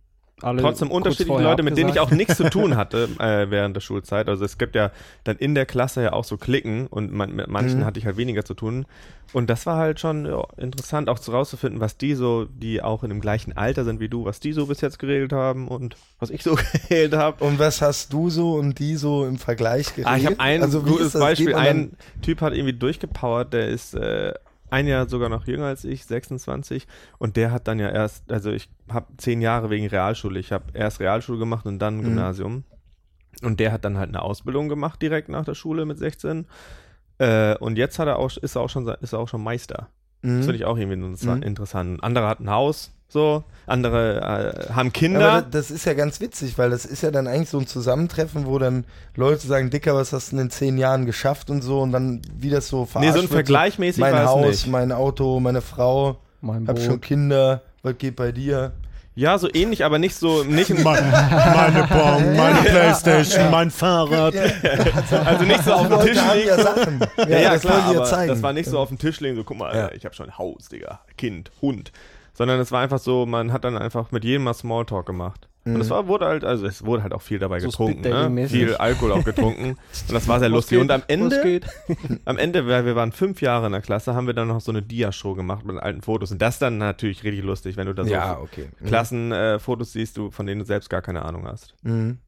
Alle 0.43 0.61
trotzdem 0.63 0.91
unterschiedliche 0.91 1.43
Leute, 1.43 1.63
mit 1.63 1.77
denen 1.77 1.91
ich 1.91 2.01
auch 2.01 2.11
nichts 2.11 2.37
zu 2.37 2.51
tun 2.51 2.77
hatte 2.77 3.09
äh, 3.19 3.51
während 3.51 3.77
der 3.77 3.81
Schulzeit. 3.81 4.29
Also 4.29 4.45
es 4.45 4.59
gibt 4.59 4.75
ja 4.75 4.91
dann 5.25 5.37
in 5.37 5.55
der 5.55 5.67
Klasse 5.67 6.03
ja 6.03 6.13
auch 6.13 6.25
so 6.25 6.37
Klicken 6.37 6.87
und 6.87 7.13
man, 7.13 7.35
mit 7.35 7.49
manchen 7.49 7.81
Mhm. 7.81 7.85
hatte 7.85 7.99
ich 7.99 8.07
halt 8.07 8.17
weniger 8.17 8.45
zu 8.45 8.55
tun. 8.55 8.87
Und 9.33 9.49
das 9.49 9.65
war 9.65 9.79
halt 9.79 9.99
schon 9.99 10.27
ja, 10.27 10.45
interessant, 10.59 11.09
auch 11.09 11.19
zu 11.19 11.31
rauszufinden, 11.33 11.81
was 11.81 11.97
die 11.97 12.15
so, 12.15 12.45
die 12.45 12.83
auch 12.83 13.03
in 13.03 13.09
dem 13.09 13.21
gleichen 13.21 13.57
Alter 13.57 13.85
sind 13.85 13.99
wie 13.99 14.09
du, 14.09 14.25
was 14.27 14.41
die 14.41 14.53
so 14.53 14.67
bis 14.67 14.81
jetzt 14.83 14.99
geregelt 14.99 15.33
haben 15.33 15.69
und 15.69 15.97
was 16.19 16.29
ich 16.31 16.43
so 16.43 16.55
geregelt 16.89 17.15
habe. 17.15 17.43
Und 17.43 17.59
was 17.59 17.81
hast 17.81 18.13
du 18.13 18.29
so 18.29 18.55
und 18.55 18.79
die 18.79 18.97
so 18.97 19.25
im 19.25 19.39
Vergleich 19.39 19.95
geredet? 19.95 20.07
Ah, 20.07 20.17
ich 20.17 20.27
habe 20.27 20.39
ein 20.39 20.63
also, 20.63 20.83
gutes 20.83 21.13
Beispiel. 21.15 21.55
Ein 21.55 21.93
Typ 22.21 22.41
hat 22.43 22.53
irgendwie 22.53 22.75
durchgepowert, 22.75 23.53
der 23.55 23.69
ist 23.69 23.95
äh, 23.95 24.35
ein 24.73 24.87
Jahr 24.87 25.09
sogar 25.09 25.29
noch 25.29 25.47
jünger 25.47 25.67
als 25.67 25.85
ich, 25.85 26.05
26. 26.07 26.87
Und 27.19 27.37
der 27.37 27.51
hat 27.53 27.69
dann 27.69 27.79
ja 27.79 27.89
erst, 27.91 28.31
also 28.33 28.51
ich 28.51 28.69
habe 28.89 29.07
zehn 29.19 29.41
Jahre 29.41 29.71
wegen 29.71 29.87
Realschule. 29.87 30.41
Ich 30.41 30.51
habe 30.53 30.65
erst 30.75 30.99
Realschule 31.01 31.39
gemacht 31.39 31.67
und 31.67 31.79
dann 31.79 31.99
Mhm. 31.99 32.05
Gymnasium. 32.05 32.65
Und 33.43 33.61
der 33.61 33.73
hat 33.73 33.85
dann 33.85 33.99
halt 33.99 34.09
eine 34.09 34.23
Ausbildung 34.23 34.69
gemacht 34.69 35.01
direkt 35.03 35.29
nach 35.29 35.45
der 35.45 35.55
Schule 35.55 35.85
mit 35.85 35.99
16. 35.99 36.47
Äh, 37.19 37.57
und 37.59 37.77
jetzt 37.77 37.99
hat 37.99 38.09
er 38.09 38.19
auch, 38.19 38.37
ist 38.37 38.57
er 38.57 38.63
auch 38.63 38.71
schon, 38.71 38.87
ist 38.89 39.13
er 39.13 39.19
auch 39.19 39.29
schon 39.29 39.43
Meister. 39.43 39.89
Das 40.23 40.31
Mhm. 40.31 40.43
finde 40.43 40.57
ich 40.57 40.65
auch 40.65 40.77
irgendwie 40.77 40.97
Mhm. 40.97 41.43
interessant. 41.43 42.03
Andere 42.05 42.27
hat 42.29 42.41
ein 42.41 42.51
Haus, 42.51 42.93
so. 43.13 43.45
Andere 43.67 44.17
äh, 44.69 44.73
haben 44.73 44.89
Aber 44.89 44.91
Kinder. 44.91 45.43
das, 45.43 45.69
das 45.69 45.71
ist 45.71 45.85
ja 45.87 45.95
ganz 45.95 46.21
witzig, 46.21 46.59
weil 46.59 46.71
das 46.71 46.85
ist 46.85 47.03
ja 47.03 47.11
dann 47.13 47.29
eigentlich 47.29 47.49
so 47.51 47.59
ein 47.59 47.67
Zusammentreffen, 47.69 48.45
wo 48.47 48.59
dann 48.59 48.85
Leute 49.15 49.47
sagen, 49.47 49.71
Dicker, 49.71 49.95
was 49.95 50.13
hast 50.13 50.33
du 50.33 50.39
in 50.39 50.51
zehn 50.51 50.79
Jahren 50.79 51.07
geschafft 51.07 51.49
und 51.49 51.63
so 51.63 51.81
und 51.81 51.93
dann 51.93 52.21
wie 52.37 52.51
das 52.51 52.67
so 52.69 52.81
nee, 52.81 52.87
verarscht 52.87 53.13
so 53.13 53.19
ein 53.19 53.23
wird, 53.23 53.33
Vergleichmäßig 53.33 54.01
mein 54.01 54.19
Haus, 54.27 54.47
nicht. 54.47 54.67
mein 54.67 54.91
Auto, 54.91 55.39
meine 55.39 55.61
Frau, 55.63 56.17
Mein 56.41 56.67
hab 56.67 56.79
schon 56.81 56.95
Boot. 56.95 57.03
Kinder, 57.03 57.63
was 57.83 57.97
geht 57.99 58.17
bei 58.17 58.33
dir? 58.33 58.73
Ja, 59.15 59.39
so 59.39 59.49
ähnlich, 59.53 59.85
aber 59.85 59.99
nicht 59.99 60.17
so, 60.17 60.43
nicht, 60.43 60.71
Meine, 60.83 61.07
meine 61.55 61.87
Bon, 61.87 62.35
meine 62.37 62.61
Playstation, 62.63 63.51
mein 63.51 63.71
Fahrrad. 63.71 64.35
also 65.25 65.45
nicht 65.45 65.65
so 65.65 65.73
auf 65.75 65.89
dem 65.89 66.01
Tisch 66.01 66.19
liegen. 66.35 66.49
ja 66.49 66.63
Sachen. 66.63 67.01
Ja, 67.19 67.29
Ja, 67.29 67.39
ja 67.39 67.51
das 67.53 67.61
klar, 67.61 67.85
aber 67.85 68.05
zeigen. 68.05 68.29
das 68.29 68.43
war 68.43 68.53
nicht 68.55 68.69
so 68.71 68.79
auf 68.79 68.89
dem 68.89 68.99
Tisch 68.99 69.21
liegen, 69.21 69.37
so 69.37 69.45
guck 69.45 69.59
mal, 69.59 69.75
Ja. 69.75 69.83
Alter, 69.85 69.95
ich 69.97 70.05
habe 70.07 70.15
schon 70.15 70.27
ein 70.31 70.39
Haus, 70.39 70.69
Digga, 70.71 71.01
Kind, 71.19 71.51
Hund. 71.61 71.93
Sondern 72.43 72.59
es 72.61 72.73
war 72.73 72.81
einfach 72.81 72.99
so, 72.99 73.25
man 73.25 73.53
hat 73.53 73.63
dann 73.65 73.79
einfach 73.79 74.11
mit 74.11 74.25
jedem 74.25 74.43
mal 74.43 74.53
Smalltalk 74.55 75.07
gemacht. 75.07 75.49
Und 75.65 75.75
Mhm. 75.75 75.81
es 75.81 75.91
war, 75.91 76.09
wurde 76.09 76.27
halt, 76.27 76.43
also 76.45 76.67
es 76.67 76.85
wurde 76.85 77.05
halt 77.05 77.13
auch 77.13 77.23
viel 77.23 77.39
dabei 77.39 77.61
So 77.61 77.69
getrunken, 77.69 78.01
ne? 78.35 78.49
Viel 78.49 78.75
Alkohol 78.75 79.13
auch 79.13 79.23
getrunken. 79.25 79.77
Und 80.09 80.13
das 80.13 80.27
war 80.27 80.41
sehr 80.41 80.49
Was 80.51 80.57
lustig. 80.57 80.71
geht? 80.79 80.81
Und 80.81 80.91
am 80.91 81.05
Ende, 81.07 81.41
geht? 81.45 81.67
am 82.25 82.37
Ende, 82.37 82.67
weil 82.67 82.85
wir 82.85 82.97
waren 82.97 83.13
fünf 83.13 83.41
Jahre 83.43 83.67
in 83.67 83.73
der 83.73 83.81
Klasse, 83.81 84.15
haben 84.17 84.27
wir 84.27 84.35
dann 84.35 84.49
noch 84.49 84.61
so 84.61 84.73
eine 84.73 84.83
Dia-Show 84.83 85.35
gemacht 85.35 85.65
mit 85.65 85.79
alten 85.79 86.03
Fotos. 86.03 86.33
Und 86.33 86.43
das 86.43 86.59
dann 86.59 86.79
natürlich 86.79 87.23
richtig 87.23 87.45
lustig, 87.45 87.77
wenn 87.77 87.87
du 87.87 87.95
da 87.95 88.05
so 88.05 88.11
ja, 88.11 88.39
okay. 88.41 88.71
Mhm. 88.81 88.87
Klassenfotos 88.87 89.39
äh, 89.39 89.59
Fotos 89.61 89.93
siehst, 89.93 90.17
du, 90.17 90.33
von 90.33 90.47
denen 90.47 90.59
du 90.59 90.65
selbst 90.67 90.91
gar 90.91 91.01
keine 91.01 91.25
Ahnung 91.25 91.47
hast. 91.47 91.75
Mhm. 91.83 92.19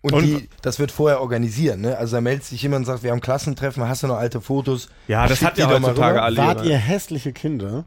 Und, 0.00 0.14
Und- 0.14 0.24
die, 0.24 0.48
das 0.62 0.80
wird 0.80 0.90
vorher 0.90 1.20
organisiert, 1.20 1.78
ne? 1.78 1.96
Also 1.96 2.16
da 2.16 2.20
meldet 2.20 2.42
sich 2.42 2.60
jemand 2.60 2.80
und 2.80 2.86
sagt, 2.86 3.04
wir 3.04 3.12
haben 3.12 3.20
Klassentreffen, 3.20 3.86
hast 3.88 4.02
du 4.02 4.08
noch 4.08 4.16
alte 4.16 4.40
Fotos? 4.40 4.88
Ja, 5.06 5.28
das 5.28 5.38
Schick 5.38 5.46
hat 5.46 5.56
die 5.58 5.60
ja 5.60 5.68
heutzutage 5.70 6.20
alle. 6.20 6.36
Wart 6.38 6.64
ihr 6.64 6.76
hässliche 6.76 7.32
Kinder? 7.32 7.84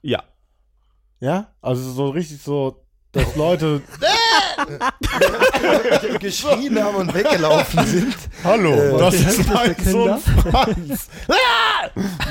Ja. 0.00 0.22
Ja? 1.20 1.48
Also 1.62 1.90
so 1.92 2.08
richtig 2.10 2.42
so, 2.42 2.82
dass 3.12 3.34
Leute. 3.36 3.80
geschrien 6.20 6.82
haben 6.82 6.96
und 6.96 7.14
weggelaufen 7.14 7.86
sind. 7.86 8.14
Hallo, 8.44 8.72
Äh, 8.72 8.98
das 8.98 9.14
ist 9.14 9.48
mein 9.52 9.74
Sohn 9.84 10.18
Franz. 10.20 11.08
Ah! 11.28 11.88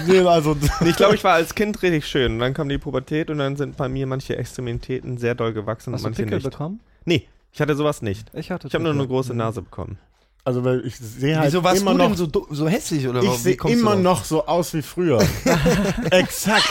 nee, 0.08 0.19
also. 0.19 0.56
Ich 0.86 0.95
glaube, 0.95 1.15
ich 1.15 1.23
war 1.23 1.34
als 1.34 1.56
Kind 1.56 1.82
richtig 1.82 2.06
schön. 2.06 2.34
Und 2.34 2.39
dann 2.39 2.54
kam 2.54 2.69
die 2.69 2.78
Pubertät 2.78 3.30
und 3.30 3.38
dann 3.39 3.56
sind 3.56 3.78
bei 3.78 3.89
mir 3.89 4.08
manche 4.08 4.38
Extremitäten 4.38 5.17
sehr 5.17 5.36
doll 5.36 5.54
gewachsen 5.54 5.93
Hast 5.93 6.02
und 6.02 6.06
du 6.17 6.19
manche 6.21 6.23
Pickel 6.23 6.38
nicht. 6.39 6.52
bekommen? 6.52 6.80
Nee, 7.06 7.28
ich 7.52 7.62
hatte 7.62 7.76
sowas 7.76 8.02
nicht. 8.02 8.30
Ich 8.34 8.52
hatte 8.52 8.67
Ich 8.67 8.73
habe 8.73 8.84
nur 8.84 8.93
eine 8.93 9.08
große 9.08 9.34
Nase 9.34 9.62
bekommen. 9.62 9.97
Also, 10.43 10.63
weil 10.63 10.86
ich 10.86 10.95
sehe 10.97 11.38
halt 11.38 11.47
Wieso 11.47 11.63
warst 11.63 11.82
immer 11.82 11.91
du 11.91 11.97
noch. 11.97 12.08
denn 12.08 12.15
so, 12.15 12.28
du- 12.28 12.47
so 12.52 12.67
hässlich? 12.67 13.08
Oder 13.08 13.21
ich 13.21 13.30
wie 13.32 13.36
sehe 13.38 13.58
kommst 13.58 13.76
du 13.76 13.80
immer 13.82 13.93
drauf? 13.95 14.02
noch 14.04 14.23
so 14.23 14.45
aus 14.45 14.73
wie 14.73 14.82
früher. 14.82 15.19
Exakt. 16.12 16.69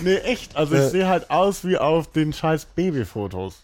Nee, 0.00 0.16
echt. 0.16 0.56
Also 0.56 0.74
ich 0.74 0.80
Äh. 0.80 0.88
sehe 0.90 1.08
halt 1.08 1.30
aus 1.30 1.64
wie 1.64 1.76
auf 1.78 2.10
den 2.12 2.32
scheiß 2.32 2.66
Babyfotos. 2.74 3.56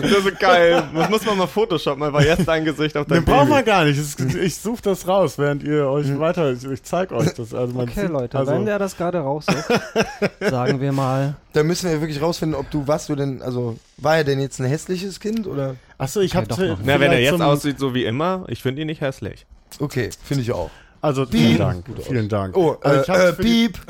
Das 0.00 0.24
ist 0.24 0.38
geil. 0.40 0.82
Das 0.94 1.10
muss 1.10 1.24
man 1.24 1.38
mal 1.38 1.46
Photoshop 1.46 1.96
mal, 1.98 2.12
weil 2.12 2.26
jetzt 2.26 2.48
dein 2.48 2.64
Gesicht 2.64 2.96
auf 2.96 3.06
Den 3.06 3.16
dein 3.16 3.24
brauchen 3.24 3.48
wir 3.48 3.56
Baby. 3.56 3.66
gar 3.66 3.84
nicht. 3.84 4.00
Ich 4.42 4.56
suche 4.56 4.82
das 4.82 5.06
raus, 5.06 5.38
während 5.38 5.62
ihr 5.62 5.86
euch 5.86 6.18
weiter. 6.18 6.52
Ich, 6.52 6.64
ich 6.64 6.82
zeig 6.82 7.12
euch 7.12 7.32
das. 7.34 7.54
Also 7.54 7.74
man 7.74 7.88
Okay, 7.88 8.02
sieht, 8.02 8.10
Leute, 8.10 8.38
also, 8.38 8.52
wenn 8.52 8.64
der 8.66 8.78
das 8.78 8.96
gerade 8.96 9.18
raussucht, 9.18 9.64
sagen 10.40 10.80
wir 10.80 10.92
mal, 10.92 11.34
Da 11.52 11.62
müssen 11.62 11.90
wir 11.90 12.00
wirklich 12.00 12.20
rausfinden, 12.20 12.58
ob 12.58 12.70
du, 12.70 12.88
was 12.88 13.06
du 13.06 13.14
denn, 13.14 13.42
also, 13.42 13.76
war 13.98 14.16
er 14.16 14.24
denn 14.24 14.40
jetzt 14.40 14.58
ein 14.60 14.66
hässliches 14.66 15.20
Kind 15.20 15.46
oder? 15.46 15.76
Achso, 15.98 16.20
ich 16.20 16.32
Okay, 16.32 16.38
habe 16.38 16.48
doch 16.48 16.58
noch. 16.58 16.78
Na, 16.84 16.98
wenn 16.98 17.12
er 17.12 17.20
jetzt 17.20 17.40
aussieht 17.40 17.78
so 17.78 17.94
wie 17.94 18.04
immer, 18.04 18.44
ich 18.48 18.62
finde 18.62 18.80
ihn 18.82 18.86
nicht 18.86 19.00
hässlich. 19.00 19.46
Okay, 19.78 20.10
finde 20.24 20.42
ich 20.42 20.52
auch. 20.52 20.70
Also 21.02 21.26
vielen 21.26 21.58
Dank, 21.58 21.84
vielen 22.00 22.28
Dank. 22.28 22.56
Oh, 22.56 22.76
also 22.80 22.98
äh, 22.98 23.02
ich 23.02 23.08
hab's 23.10 23.20
äh, 23.20 23.32
für 23.32 23.42
die, 23.42 23.68
Piep. 23.68 23.80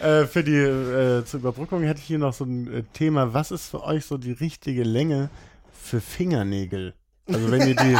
äh, 0.02 0.24
für 0.26 0.42
die 0.42 0.56
äh, 0.56 1.24
zur 1.26 1.40
Überbrückung 1.40 1.82
hätte 1.82 2.00
ich 2.00 2.06
hier 2.06 2.18
noch 2.18 2.32
so 2.32 2.44
ein 2.44 2.72
äh, 2.72 2.82
Thema. 2.94 3.34
Was 3.34 3.50
ist 3.50 3.68
für 3.68 3.84
euch 3.84 4.06
so 4.06 4.16
die 4.16 4.32
richtige 4.32 4.82
Länge 4.82 5.28
für 5.74 6.00
Fingernägel? 6.00 6.94
Also 7.34 7.50
wenn 7.50 7.68
ihr 7.68 7.76
die, 7.76 7.96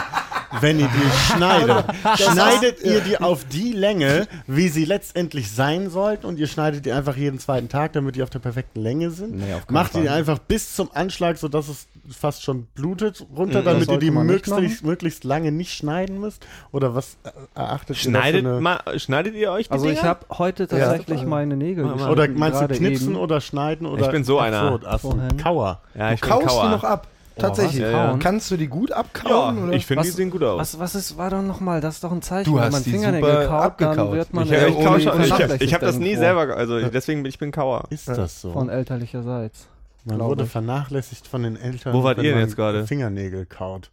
wenn 0.60 0.80
ihr 0.80 0.88
die 0.88 1.32
schneidet, 1.34 1.84
schneidet 2.16 2.82
ihr 2.82 3.00
die 3.00 3.18
auf 3.20 3.44
die 3.44 3.72
Länge, 3.72 4.26
wie 4.46 4.68
sie 4.68 4.84
letztendlich 4.84 5.50
sein 5.50 5.90
sollten, 5.90 6.26
und 6.26 6.38
ihr 6.38 6.46
schneidet 6.48 6.84
die 6.86 6.92
einfach 6.92 7.16
jeden 7.16 7.38
zweiten 7.38 7.68
Tag, 7.68 7.92
damit 7.92 8.16
die 8.16 8.22
auf 8.22 8.30
der 8.30 8.40
perfekten 8.40 8.80
Länge 8.80 9.10
sind. 9.10 9.36
Nee, 9.36 9.44
Macht 9.68 9.94
ihr 9.94 10.02
die 10.02 10.08
einfach 10.08 10.38
bis 10.38 10.74
zum 10.74 10.90
Anschlag, 10.92 11.38
sodass 11.38 11.68
es 11.68 11.86
fast 12.10 12.42
schon 12.42 12.64
blutet, 12.74 13.24
runter, 13.36 13.60
Mhm, 13.60 13.64
damit 13.64 13.88
ihr 13.90 13.98
die 13.98 14.10
möglichst, 14.10 14.84
möglichst 14.84 15.22
lange 15.24 15.52
nicht 15.52 15.72
schneiden 15.72 16.18
müsst? 16.18 16.44
Oder 16.72 16.94
was 16.96 17.16
erachtet 17.54 17.96
Schneidet, 17.98 18.42
ihr 18.42 18.60
mal, 18.60 18.80
schneidet 18.96 19.34
ihr 19.36 19.52
euch 19.52 19.66
die 19.68 19.72
also 19.72 19.86
ich 19.86 19.98
Dinger? 19.98 20.08
habe 20.08 20.26
heute 20.36 20.66
tatsächlich 20.66 21.24
meine 21.24 21.56
Nägel 21.56 21.84
geschnitten, 21.84 22.10
Oder 22.10 22.28
meinst 22.28 22.60
du 22.60 22.66
knipsen 22.68 23.10
eben. 23.12 23.16
oder 23.16 23.40
schneiden 23.40 23.86
oder 23.86 24.06
Ich 24.06 24.10
bin 24.10 24.24
so 24.24 24.38
einer. 24.40 24.80
Vorhin. 24.98 25.36
Kauer. 25.36 25.80
Ja, 25.94 26.12
ich 26.12 26.20
Du 26.20 26.28
kaust 26.28 26.46
Kauer. 26.48 26.62
die 26.64 26.68
noch 26.70 26.84
ab. 26.84 27.06
Tatsächlich. 27.40 27.82
was? 27.84 27.92
Kauen? 27.92 28.18
Kannst 28.18 28.50
du 28.50 28.56
die 28.56 28.68
gut 28.68 28.90
Ja, 28.90 28.96
abkauen? 28.96 29.64
oder? 29.64 29.72
ich 29.72 29.86
finde, 29.86 30.02
die 30.04 30.08
Was- 30.10 30.16
sehen 30.16 30.30
gut 30.30 30.42
aus. 30.42 30.60
Was, 30.60 30.78
was 30.78 30.94
ist, 30.94 31.16
war 31.18 31.30
doch 31.30 31.42
nochmal, 31.42 31.80
das 31.80 31.96
ist 31.96 32.04
doch 32.04 32.12
ein 32.12 32.22
Zeichen, 32.22 32.50
Du 32.50 32.56
wenn 32.56 32.64
hast 32.64 32.72
man 32.72 32.82
die 32.84 32.90
Fingernägel 32.90 33.30
super 33.32 33.46
kaut, 33.46 33.62
abgekaut. 33.62 33.98
dann 33.98 34.12
wird 34.12 34.34
man 34.34 34.44
ich 34.44 34.50
Ja, 34.50 34.66
ich, 34.66 34.78
ich, 34.78 34.86
hab- 34.86 35.00
vernachlässigt 35.00 35.62
ich 35.62 35.74
habe 35.74 35.86
das 35.86 35.98
nie 35.98 36.16
selber, 36.16 36.56
also 36.56 36.80
deswegen 36.88 37.22
bin 37.22 37.30
ich 37.30 37.38
bin 37.38 37.52
Kauer. 37.52 37.84
Ist 37.90 38.08
das 38.08 38.40
so? 38.40 38.52
Von 38.52 38.68
elterlicherseits. 38.68 39.66
Man 40.04 40.16
glaube 40.16 40.30
wurde 40.30 40.44
ich. 40.44 40.50
vernachlässigt 40.50 41.26
von 41.26 41.42
den 41.42 41.56
Eltern. 41.56 41.92
Wo 41.92 42.02
wart 42.02 42.16
wenn 42.18 42.24
ihr 42.24 42.30
denn 42.30 42.40
man 42.40 42.48
jetzt 42.48 42.56
gerade? 42.56 42.86
Fingernägel 42.86 43.44
kaut. 43.46 43.90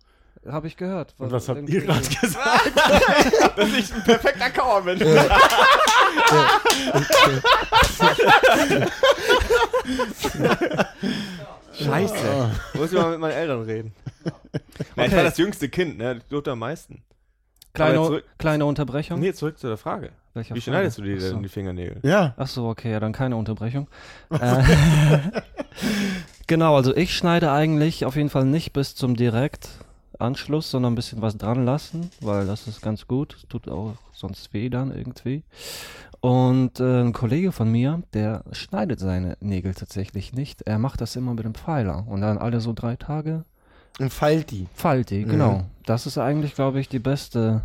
Habe 0.47 0.67
ich 0.67 0.77
gehört. 0.77 1.13
Und 1.17 1.31
was 1.33 1.49
habt 1.49 1.67
ihr 1.67 1.81
gerade 1.81 1.99
gesagt? 2.21 2.71
Dass 3.57 3.69
ich 3.77 3.93
ein 3.93 4.03
perfekter 4.05 4.49
Kauer 4.51 4.81
bin. 4.83 4.99
Scheiße. 11.83 12.51
Muss 12.75 12.91
ich 12.91 12.97
mal 12.97 13.11
mit 13.11 13.19
meinen 13.19 13.33
Eltern 13.33 13.61
reden. 13.63 13.93
Ja, 14.95 15.05
ich 15.05 15.15
war 15.15 15.23
das 15.23 15.37
jüngste 15.37 15.69
Kind, 15.69 15.97
ne? 15.97 16.17
Ich 16.17 16.23
durfte 16.25 16.51
am 16.51 16.59
meisten. 16.59 17.03
Kleine, 17.73 17.95
zurück- 17.97 18.23
kleine 18.39 18.65
Unterbrechung. 18.65 19.19
Nee, 19.19 19.33
zurück 19.33 19.59
zu 19.59 19.67
der 19.67 19.77
Frage. 19.77 20.09
Welcher 20.33 20.55
Wie 20.55 20.61
Frage? 20.61 20.77
schneidest 20.77 20.97
du 20.97 21.19
so. 21.19 21.33
denn, 21.33 21.43
die 21.43 21.49
Fingernägel? 21.49 21.99
Ja. 22.03 22.33
Ach 22.37 22.47
so, 22.47 22.67
okay, 22.67 22.91
ja, 22.91 22.99
dann 22.99 23.13
keine 23.13 23.35
Unterbrechung. 23.35 23.87
äh, 24.31 24.63
genau, 26.47 26.75
also 26.75 26.95
ich 26.95 27.15
schneide 27.15 27.51
eigentlich 27.51 28.05
auf 28.05 28.15
jeden 28.15 28.29
Fall 28.29 28.45
nicht 28.45 28.73
bis 28.73 28.95
zum 28.95 29.15
Direktanschluss, 29.15 30.71
sondern 30.71 30.93
ein 30.93 30.95
bisschen 30.95 31.21
was 31.21 31.37
dran 31.37 31.65
lassen, 31.65 32.09
weil 32.21 32.45
das 32.47 32.67
ist 32.67 32.81
ganz 32.81 33.07
gut. 33.07 33.35
Es 33.35 33.47
tut 33.47 33.67
auch 33.69 33.93
sonst 34.13 34.53
weh 34.53 34.69
dann 34.69 34.95
irgendwie. 34.95 35.43
Und 36.19 36.79
äh, 36.79 37.01
ein 37.01 37.13
Kollege 37.13 37.51
von 37.51 37.71
mir, 37.71 38.01
der 38.13 38.43
schneidet 38.51 38.99
seine 38.99 39.37
Nägel 39.39 39.73
tatsächlich 39.75 40.33
nicht. 40.33 40.63
Er 40.63 40.79
macht 40.79 40.99
das 41.01 41.15
immer 41.15 41.33
mit 41.33 41.45
dem 41.45 41.53
Pfeiler 41.53 42.05
und 42.07 42.21
dann 42.21 42.37
alle 42.37 42.59
so 42.59 42.73
drei 42.73 42.95
Tage 42.95 43.45
Und 43.99 44.11
feilt 44.11 44.51
die. 44.51 44.67
Falti, 44.73 45.25
Mhm. 45.25 45.29
genau. 45.29 45.65
Das 45.85 46.05
ist 46.05 46.17
eigentlich, 46.17 46.55
glaube 46.55 46.79
ich, 46.79 46.89
die 46.89 46.99
beste. 46.99 47.61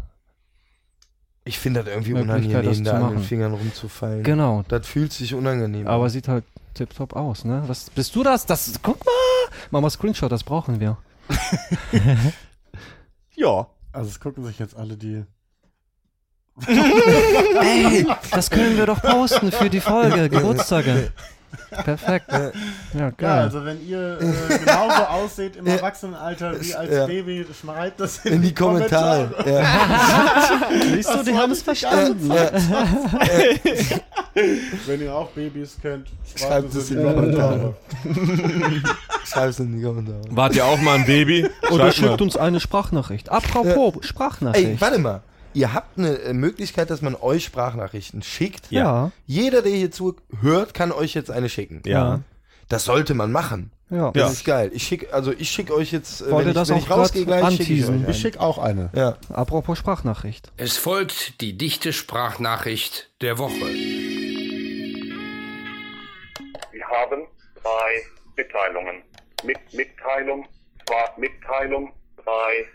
Ich 1.44 1.58
finde 1.58 1.82
das 1.82 1.92
irgendwie 1.92 2.12
das 2.12 2.22
unangenehm, 2.22 2.74
zu 2.74 2.82
da 2.84 3.06
an 3.08 3.14
den. 3.14 3.22
Fingern 3.24 3.52
rumzufallen. 3.54 4.22
Genau. 4.22 4.62
Das 4.68 4.86
fühlt 4.86 5.12
sich 5.12 5.34
unangenehm 5.34 5.88
Aber 5.88 6.04
an. 6.04 6.10
sieht 6.10 6.28
halt 6.28 6.44
tipptopp 6.74 7.16
aus, 7.16 7.44
ne? 7.44 7.64
Was 7.66 7.90
bist 7.90 8.14
du 8.14 8.22
das? 8.22 8.46
Das 8.46 8.72
guck 8.82 9.04
mal! 9.04 9.12
Mach 9.70 9.80
mal 9.80 9.90
Screenshot, 9.90 10.30
das 10.30 10.44
brauchen 10.44 10.78
wir. 10.78 10.98
Ja. 13.34 13.66
Also 13.92 14.08
es 14.10 14.20
gucken 14.20 14.44
sich 14.44 14.58
jetzt 14.58 14.76
alle 14.76 14.96
die. 14.96 15.24
Ey, 16.66 18.06
das 18.30 18.50
können 18.50 18.76
wir 18.76 18.86
doch 18.86 19.00
posten 19.02 19.50
für 19.52 19.70
die 19.70 19.80
Folge, 19.80 20.28
Geburtstage. 20.28 21.10
Perfekt. 21.70 22.26
Ja, 22.30 22.50
Ja, 22.98 23.10
geil. 23.10 23.38
also 23.44 23.64
wenn 23.64 23.86
ihr 23.86 24.18
äh, 24.20 24.58
genauso 24.58 25.02
aussieht 25.04 25.56
im 25.56 25.66
Erwachsenenalter 25.66 26.60
wie 26.60 26.74
als 26.74 26.90
Ja. 26.92 27.06
Baby, 27.06 27.46
schreibt 27.58 27.98
das 28.00 28.18
In 28.26 28.42
die 28.42 28.52
Kommentare. 28.54 29.30
Ja. 29.46 29.64
Siehst 30.94 31.14
du, 31.14 31.22
die 31.22 31.34
haben 31.34 31.52
es 31.52 31.62
verstanden. 31.62 32.30
Wenn 34.86 35.00
ihr 35.02 35.14
auch 35.14 35.28
Babys 35.30 35.76
kennt, 35.80 36.08
Schreibt 36.36 36.74
es 36.74 36.90
in 36.90 36.98
die 36.98 37.02
die 37.04 37.08
Kommentare. 37.14 37.74
Schreib's 39.24 39.58
in 39.58 39.76
die 39.78 39.82
Kommentare. 39.84 40.20
Wart 40.30 40.54
ihr 40.54 40.64
auch 40.64 40.80
mal 40.80 40.96
ein 40.96 41.06
Baby? 41.06 41.46
Oder 41.70 41.90
Schreibt 41.92 42.00
mal. 42.00 42.08
schickt 42.08 42.20
uns 42.22 42.36
eine 42.36 42.60
Sprachnachricht. 42.60 43.30
Apropos 43.30 43.94
Ey, 43.96 44.02
Sprachnachricht. 44.06 44.80
warte 44.80 44.98
mal. 44.98 45.20
Ihr 45.54 45.72
habt 45.74 45.98
eine 45.98 46.18
äh, 46.18 46.32
Möglichkeit, 46.32 46.90
dass 46.90 47.02
man 47.02 47.14
euch 47.14 47.44
Sprachnachrichten 47.44 48.22
schickt. 48.22 48.70
ja. 48.70 49.10
Jeder, 49.26 49.62
der 49.62 49.72
hier 49.72 49.90
zuhört, 49.90 50.74
kann 50.74 50.92
euch 50.92 51.14
jetzt 51.14 51.30
eine 51.30 51.48
schicken. 51.48 51.82
Ja. 51.84 52.20
Das 52.68 52.84
sollte 52.84 53.14
man 53.14 53.32
machen. 53.32 53.70
Ja. 53.90 54.10
Das 54.12 54.32
ist 54.32 54.44
geil. 54.46 54.70
Ich 54.72 54.84
schick, 54.84 55.12
also 55.12 55.32
ich 55.32 55.50
schicke 55.50 55.74
euch 55.74 55.92
jetzt, 55.92 56.22
äh, 56.22 56.30
Wollte 56.30 56.44
wenn 56.46 56.48
ich, 56.48 56.54
das 56.54 56.68
wenn 56.70 56.76
auch 56.76 56.80
ich 56.82 56.90
rausgehe 56.90 57.26
gleich, 57.26 57.44
schicke 57.50 57.62
ich 57.64 57.68
anteasen. 57.84 57.94
euch 57.96 58.00
Ich 58.00 58.06
einen. 58.06 58.14
schicke 58.14 58.40
auch 58.40 58.56
eine. 58.58 58.88
Ja. 58.94 59.18
Apropos 59.28 59.76
Sprachnachricht. 59.78 60.50
Es 60.56 60.78
folgt 60.78 61.40
die 61.42 61.58
dichte 61.58 61.92
Sprachnachricht 61.92 63.10
der 63.20 63.36
Woche. 63.36 63.52
Wir 66.72 66.86
haben 66.86 67.26
drei 67.62 68.02
Mitteilungen. 68.36 69.02
Mit 69.44 69.58
Mitteilung, 69.74 70.46
zwar 70.86 71.10
Mitteilung, 71.18 71.92
drei. 72.24 72.66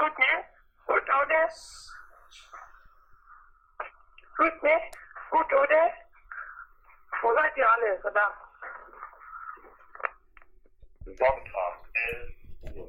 Gut, 0.00 0.18
ne? 0.18 0.44
Gut, 0.86 1.02
oder? 1.02 1.48
Gut, 4.38 4.62
ne? 4.62 4.80
Gut, 5.30 5.52
oder? 5.52 5.92
Wo 7.20 7.34
seid 7.34 7.54
ihr 7.58 7.70
alle? 7.70 8.00
Verdammt. 8.00 8.34
Sonntag, 11.04 11.84
11 12.62 12.76
Uhr 12.76 12.88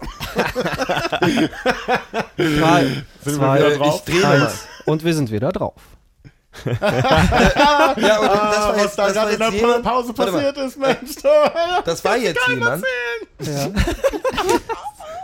Drei, 2.38 2.84
Sind 3.24 3.26
wir 3.26 3.34
zwei, 3.34 3.58
wieder 3.60 3.78
drauf? 3.78 4.04
Ich 4.08 4.26
eins. 4.26 4.68
Und 4.86 5.04
wir 5.04 5.14
sind 5.14 5.30
wieder 5.32 5.52
drauf. 5.52 5.74
Ja, 6.66 6.74
und 6.74 7.98
das 7.98 8.58
Ah, 8.58 8.70
war 8.70 8.76
was 8.76 8.84
jetzt, 8.84 8.98
da 8.98 9.08
das 9.08 9.16
war 9.16 9.24
gerade 9.30 9.32
in 9.34 9.40
der 9.40 9.50
jetzt 9.52 9.62
jemand, 9.62 9.84
Pause 9.84 10.14
passiert 10.14 10.58
ist, 10.58 10.78
Mensch. 10.78 11.16
Das 11.86 12.04
war 12.04 12.18
jetzt 12.18 12.48
jemand. 12.48 12.84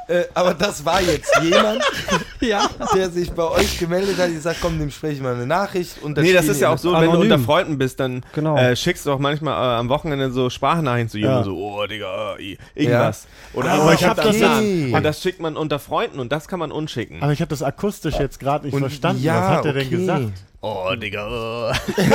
Äh, 0.08 0.26
aber 0.36 0.54
das 0.54 0.86
war 0.86 1.02
jetzt 1.02 1.32
jemand, 1.41 1.82
Ja. 2.39 2.70
der 2.96 3.10
sich 3.10 3.32
bei 3.32 3.44
euch 3.44 3.80
gemeldet 3.80 4.20
hat. 4.20 4.30
Ich 4.30 4.41
sag, 4.41 4.58
komm, 4.62 4.78
dem 4.78 4.91
spreche 4.91 5.15
ich 5.15 5.22
mal 5.22 5.34
eine 5.34 5.48
Nachricht. 5.48 6.02
Und 6.04 6.18
Nee, 6.18 6.32
das 6.34 6.48
ist 6.48 6.62
ja 6.62 6.70
auch 6.70 6.78
so, 6.78 6.94
wenn 6.94 7.06
du 7.06 7.10
Anonym. 7.12 7.32
unter 7.32 7.39
Freunden 7.39 7.78
bist, 7.80 8.00
dann 8.00 8.24
Genau. 8.34 8.56
äh, 8.56 8.76
schickst 8.76 9.08
du 9.08 9.12
auch 9.12 9.18
manchmal 9.20 9.54
äh, 9.54 9.80
am 9.80 9.89
Wochenende 9.89 10.30
so 10.32 10.50
Sprachnachrichten 10.52 11.10
zu 11.10 11.18
jemandem, 11.18 11.39
Ja. 11.39 11.44
so, 11.46 11.58
oh, 11.58 11.86
Digga, 11.88 12.36
irgendwas. 12.76 13.26
Oder 13.54 13.72
Aber 13.72 13.88
oh, 13.88 13.91
ich 13.94 14.04
hab 14.04 14.18
hab 14.18 14.26
das 14.26 14.38
das 14.39 14.60
Und 14.60 15.02
das 15.04 15.22
schickt 15.24 15.39
man 15.39 15.58
unter 15.58 15.80
Freunden 15.80 16.20
und 16.20 16.32
das 16.32 16.48
kann 16.48 16.60
man 16.60 16.72
unschicken. 16.72 17.24
Aber 17.24 17.32
ich 17.32 17.41
habe 17.41 17.50
das 17.50 17.63
akustisch 17.63 18.20
jetzt 18.20 18.39
gerade 18.39 18.65
nicht 18.68 18.76
Und 18.76 18.82
verstanden. 18.82 19.24
ja, 19.24 19.41
Was 19.41 19.50
hat 19.58 19.65
er 19.65 19.74
denn 19.74 19.89
gesagt? 19.89 20.32
Oh, 20.62 20.94
Digga. 20.96 21.74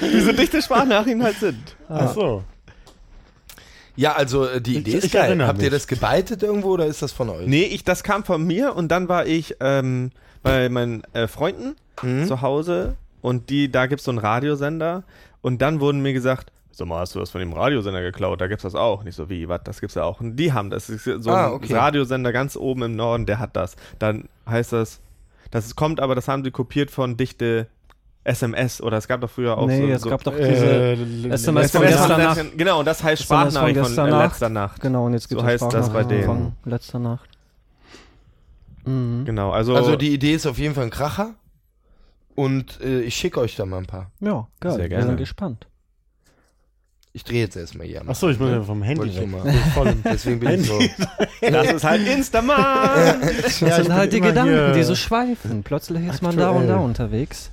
Wie 0.00 0.20
so 0.20 0.32
dichte 0.32 0.62
Sprachnachrichten 0.62 1.22
halt 1.22 1.38
sind. 1.38 1.76
Ach 1.88 2.12
so. 2.14 2.42
Ja, 3.98 4.12
also 4.14 4.46
äh, 4.46 4.60
die 4.60 4.72
Ich- 4.72 4.78
Idee 4.78 4.92
ist 4.98 5.04
ich 5.04 5.12
geil. 5.12 5.46
Habt 5.46 5.58
ihr 5.58 5.64
mich. 5.64 5.72
das 5.72 5.86
gebeitet 5.88 6.42
irgendwo 6.42 6.70
oder 6.70 6.86
ist 6.86 7.02
das 7.02 7.12
von 7.12 7.28
euch? 7.30 7.46
Nee, 7.46 7.64
ich, 7.64 7.82
das 7.84 8.02
kam 8.02 8.22
von 8.24 8.44
mir 8.46 8.76
und 8.76 8.88
dann 8.88 9.08
war 9.08 9.26
ich 9.26 9.56
ähm, 9.60 10.10
bei 10.42 10.68
meinen 10.68 11.02
äh, 11.14 11.26
Freunden 11.26 11.74
zu 12.00 12.42
Hause 12.42 12.94
und 13.22 13.50
die, 13.50 13.70
da 13.72 13.86
gibt's 13.86 14.04
so 14.04 14.12
einen 14.12 14.18
Radiosender 14.18 15.02
und 15.42 15.60
dann 15.60 15.80
wurden 15.80 16.00
mir 16.00 16.12
gesagt, 16.12 16.52
sag 16.70 16.86
mal, 16.86 17.00
hast 17.00 17.16
du 17.16 17.18
das 17.18 17.30
von 17.30 17.40
dem 17.40 17.52
Radiosender 17.52 18.00
geklaut? 18.02 18.40
Da 18.40 18.46
gibt's 18.46 18.62
das 18.62 18.76
auch. 18.76 19.02
Nicht 19.02 19.16
so, 19.16 19.28
wie, 19.28 19.48
was, 19.48 19.62
das 19.64 19.80
gibt's 19.80 19.96
ja 19.96 20.04
auch. 20.04 20.20
Und 20.20 20.36
die 20.36 20.52
haben 20.52 20.70
das. 20.70 20.86
das 20.86 21.04
ist 21.06 21.24
so 21.24 21.30
Ah, 21.30 21.46
ein 21.48 21.52
okay. 21.54 21.74
Radiosender 21.74 22.30
ganz 22.30 22.56
oben 22.56 22.82
im 22.82 22.94
Norden, 22.94 23.26
der 23.26 23.40
hat 23.40 23.56
das. 23.56 23.74
Dann 23.98 24.28
heißt 24.48 24.72
das, 24.72 25.00
das 25.50 25.74
kommt 25.74 25.98
aber, 25.98 26.14
das 26.14 26.28
haben 26.28 26.44
sie 26.44 26.52
kopiert 26.52 26.92
von 26.92 27.16
dichte 27.16 27.66
SMS 28.28 28.80
oder 28.80 28.98
es 28.98 29.08
gab 29.08 29.20
doch 29.20 29.30
früher 29.30 29.56
auch 29.58 29.66
nee, 29.66 29.80
so. 29.80 29.88
es 29.88 30.02
so 30.02 30.10
gab 30.10 30.22
doch 30.24 30.34
Äh, 30.36 30.48
diese 30.50 30.66
l- 31.26 31.32
SMS 31.32 31.70
von 31.72 31.86
von 31.88 32.08
Nacht. 32.20 32.40
Genau, 32.56 32.78
und 32.80 32.84
das 32.84 33.02
heißt 33.02 33.24
von 33.24 33.50
Sprachnachricht 33.50 33.78
von, 33.94 34.06
äh, 34.06 34.10
Nacht. 34.10 34.30
letzter 34.32 34.48
Nacht. 34.48 34.80
Genau, 34.80 35.06
und 35.06 35.14
jetzt 35.14 35.28
gibt 35.28 35.40
So 35.40 35.46
es 35.46 35.52
heißt 35.62 35.72
das 35.72 35.90
bei 35.92 36.04
denen. 36.04 36.24
von 36.24 36.52
letzter 36.64 36.98
Nacht. 36.98 37.28
Mhm. 38.84 39.24
Genau, 39.24 39.50
also, 39.50 39.74
Also 39.74 39.96
die 39.96 40.12
Idee 40.14 40.34
ist 40.34 40.46
auf 40.46 40.58
jeden 40.58 40.74
Fall 40.74 40.84
ein 40.84 40.90
Kracher. 40.90 41.34
Und 42.34 42.80
äh, 42.80 43.00
ich 43.00 43.16
schicke 43.16 43.40
euch 43.40 43.56
da 43.56 43.66
mal 43.66 43.78
ein 43.78 43.86
paar. 43.86 44.12
Ja, 44.20 44.46
geil. 44.60 44.72
Sehr 44.72 44.80
Wir 44.82 44.88
gerne. 44.90 45.06
sind 45.06 45.16
gespannt. 45.16 45.66
Ich 47.12 47.24
drehe 47.24 47.40
jetzt 47.40 47.56
erstmal 47.56 47.86
hier. 47.86 48.00
am 48.02 48.10
Ach 48.10 48.14
so, 48.14 48.28
ich 48.28 48.38
muss 48.38 48.48
Anfang, 48.50 48.60
ja 48.60 48.66
vom? 48.66 48.82
Handy 48.82 49.16
weg. 49.16 49.30
bin 49.32 49.88
im 49.92 50.02
Deswegen 50.04 50.38
bin 50.38 50.60
ich 50.60 50.66
so. 50.68 50.78
das 51.40 51.72
ist 51.72 51.82
halt 51.84 52.06
Instaman. 52.06 53.20
Das 53.42 53.58
Ja, 53.60 53.74
sind 53.76 53.86
bin 53.86 53.94
halt 53.94 54.12
die 54.12 54.20
Gedanken, 54.20 54.52
hier 54.54 54.72
die 54.72 54.82
so 54.84 54.94
schweifen. 54.94 55.64
Plötzlich 55.64 56.06
ist 56.06 56.22
man 56.22 56.36
da 56.36 56.50
und 56.50 56.58
aktuell. 56.58 56.76
da 56.76 56.82
unterwegs. 56.84 57.50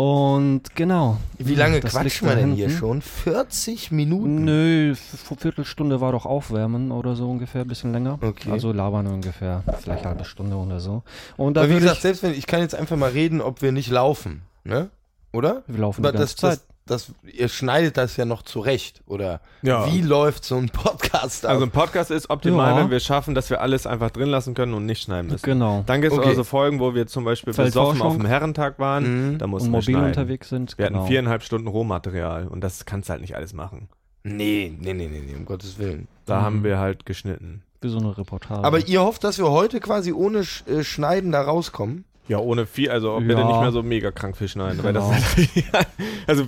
Und 0.00 0.74
genau. 0.76 1.18
Wie 1.36 1.54
lange 1.54 1.78
Das 1.80 1.92
man 1.92 2.08
da 2.08 2.34
denn 2.34 2.54
hier 2.54 2.70
schon? 2.70 3.02
40 3.02 3.90
Minuten? 3.90 4.44
Nö, 4.44 4.94
Viertelstunde 4.94 6.00
war 6.00 6.12
doch 6.12 6.24
Aufwärmen 6.24 6.90
oder 6.90 7.16
so 7.16 7.30
ungefähr, 7.30 7.66
bisschen 7.66 7.92
länger. 7.92 8.18
Okay. 8.22 8.50
Also 8.50 8.72
labern 8.72 9.06
ungefähr, 9.08 9.62
vielleicht 9.78 10.06
halbe 10.06 10.24
Stunde 10.24 10.56
oder 10.56 10.80
so. 10.80 11.02
Und 11.36 11.52
da 11.52 11.64
Aber 11.64 11.70
wie 11.70 11.74
gesagt, 11.74 11.96
ich, 11.96 12.02
selbst 12.02 12.22
wenn 12.22 12.32
ich 12.32 12.46
kann 12.46 12.60
jetzt 12.60 12.74
einfach 12.74 12.96
mal 12.96 13.10
reden, 13.10 13.42
ob 13.42 13.60
wir 13.60 13.72
nicht 13.72 13.90
laufen, 13.90 14.40
ne? 14.64 14.88
Oder? 15.34 15.64
wir 15.66 15.80
laufen 15.80 16.02
Aber 16.02 16.12
die 16.12 16.18
das, 16.18 16.30
ganze 16.30 16.60
Zeit. 16.60 16.66
das, 16.66 16.69
das, 16.90 17.12
ihr 17.24 17.48
schneidet 17.48 17.96
das 17.96 18.16
ja 18.16 18.24
noch 18.24 18.42
zurecht, 18.42 19.02
oder? 19.06 19.40
Ja. 19.62 19.86
Wie 19.92 20.00
läuft 20.02 20.44
so 20.44 20.56
ein 20.56 20.68
Podcast 20.68 21.44
ab? 21.46 21.52
Also 21.52 21.64
ein 21.64 21.70
Podcast 21.70 22.10
ist 22.10 22.28
optimal, 22.30 22.72
Ja. 22.72 22.76
wenn 22.78 22.90
wir 22.90 23.00
schaffen, 23.00 23.34
dass 23.34 23.48
wir 23.50 23.60
alles 23.60 23.86
einfach 23.86 24.10
drin 24.10 24.28
lassen 24.28 24.54
können 24.54 24.74
und 24.74 24.86
nicht 24.86 25.02
schneiden 25.02 25.30
müssen. 25.30 25.44
Genau. 25.44 25.82
Dann 25.86 26.00
gibt 26.02 26.12
es 26.12 26.18
Okay. 26.18 26.28
also 26.28 26.44
Folgen, 26.44 26.80
wo 26.80 26.94
wir 26.94 27.06
zum 27.06 27.24
Beispiel 27.24 27.52
besoffen 27.54 28.02
auf 28.02 28.16
dem 28.16 28.26
Herrentag 28.26 28.78
waren. 28.78 29.32
Mhm. 29.34 29.38
Da 29.38 29.44
Und 29.46 29.50
mussten 29.52 29.68
wir 29.70 29.78
mobil 29.78 29.94
schneiden. 29.94 30.08
unterwegs 30.08 30.48
sind. 30.48 30.76
Wir 30.78 30.86
genau. 30.88 30.98
hatten 31.00 31.08
viereinhalb 31.08 31.42
Stunden 31.42 31.68
Rohmaterial 31.68 32.48
und 32.48 32.60
das 32.62 32.84
kannst 32.84 33.08
du 33.08 33.12
halt 33.12 33.20
nicht 33.22 33.36
alles 33.36 33.52
machen. 33.52 33.88
nee, 34.22 34.72
nee, 34.78 34.92
nee, 34.92 35.08
nee, 35.08 35.22
nee, 35.26 35.34
um 35.34 35.46
Gottes 35.46 35.78
Willen. 35.78 36.06
Da 36.26 36.40
Mhm. 36.40 36.44
haben 36.44 36.64
wir 36.64 36.78
halt 36.78 37.06
geschnitten. 37.06 37.62
Wie 37.80 37.88
so 37.88 37.98
eine 37.98 38.18
Reportage. 38.18 38.62
Aber 38.62 38.78
ihr 38.86 39.00
hofft, 39.00 39.24
dass 39.24 39.38
wir 39.38 39.50
heute 39.50 39.80
quasi 39.80 40.12
ohne 40.12 40.44
Sch 40.44 40.64
äh, 40.68 40.84
Schneiden 40.84 41.32
da 41.32 41.40
rauskommen? 41.40 42.04
Ja, 42.30 42.38
ohne 42.38 42.64
viel, 42.64 42.88
also 42.88 43.18
bitte 43.18 43.40
Ja. 43.40 43.44
nicht 43.44 43.60
mehr 43.60 43.72
so 43.72 43.82
mega 43.82 44.12
krank 44.12 44.36
viel 44.36 44.46
schneiden. 44.46 44.80
Genau. 44.80 45.12
also 46.28 46.46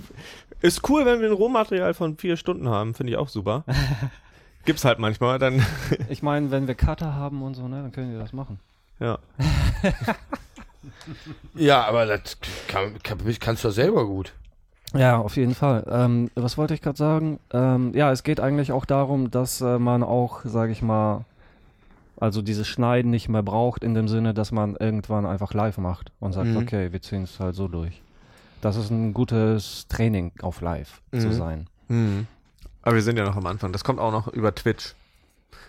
ist 0.60 0.88
cool, 0.88 1.04
wenn 1.04 1.20
wir 1.20 1.28
ein 1.28 1.34
Rohmaterial 1.34 1.92
von 1.92 2.16
vier 2.16 2.36
Stunden 2.36 2.68
haben, 2.68 2.94
finde 2.94 3.12
ich 3.12 3.18
auch 3.18 3.28
super. 3.28 3.64
Gibt's 4.64 4.84
halt 4.84 5.00
manchmal, 5.00 5.40
dann 5.40 5.66
ich 6.08 6.22
meine, 6.22 6.52
wenn 6.52 6.68
wir 6.68 6.76
Cutter 6.76 7.16
haben 7.16 7.42
und 7.42 7.54
so, 7.54 7.66
ne, 7.66 7.82
dann 7.82 7.90
können 7.90 8.12
wir 8.12 8.20
das 8.20 8.32
machen. 8.32 8.60
ja. 9.00 9.18
Ja, 11.54 11.84
aber 11.84 12.06
das 12.06 12.38
kann, 12.68 12.94
kann, 13.02 13.18
kannst 13.40 13.64
du 13.64 13.68
ja 13.68 13.72
selber 13.72 14.06
gut. 14.06 14.32
Ja, 14.94 15.18
auf 15.18 15.36
jeden 15.36 15.54
Fall. 15.56 15.84
Ähm, 15.90 16.30
was 16.36 16.58
wollte 16.58 16.74
ich 16.74 16.82
gerade 16.82 16.98
sagen? 16.98 17.40
Ähm, 17.52 17.92
ja, 17.94 18.12
es 18.12 18.22
geht 18.22 18.38
eigentlich 18.38 18.70
auch 18.70 18.84
darum, 18.84 19.30
dass 19.32 19.60
äh, 19.60 19.78
man 19.80 20.02
auch, 20.04 20.42
sage 20.44 20.70
ich 20.70 20.82
mal, 20.82 21.24
also 22.22 22.40
dieses 22.40 22.68
Schneiden 22.68 23.10
nicht 23.10 23.28
mehr 23.28 23.42
braucht, 23.42 23.82
in 23.82 23.94
dem 23.94 24.06
Sinne, 24.08 24.32
dass 24.32 24.52
man 24.52 24.76
irgendwann 24.76 25.26
einfach 25.26 25.54
live 25.54 25.78
macht 25.78 26.12
und 26.20 26.32
sagt, 26.32 26.48
Mhm. 26.48 26.56
okay, 26.58 26.92
wir 26.92 27.02
ziehen 27.02 27.24
es 27.24 27.40
halt 27.40 27.54
so 27.56 27.68
durch. 27.68 28.00
Das 28.60 28.76
ist 28.76 28.90
ein 28.90 29.12
gutes 29.12 29.86
Training 29.88 30.30
auf 30.40 30.60
live 30.60 31.02
zu 31.10 31.26
Mhm. 31.28 31.32
sein. 31.32 31.66
Hm. 31.88 32.26
Aber 32.82 32.94
wir 32.94 33.02
sind 33.02 33.16
ja 33.18 33.24
noch 33.24 33.36
am 33.36 33.46
Anfang. 33.46 33.72
Das 33.72 33.82
kommt 33.84 33.98
auch 33.98 34.12
noch 34.12 34.28
über 34.28 34.54
Twitch. 34.54 34.94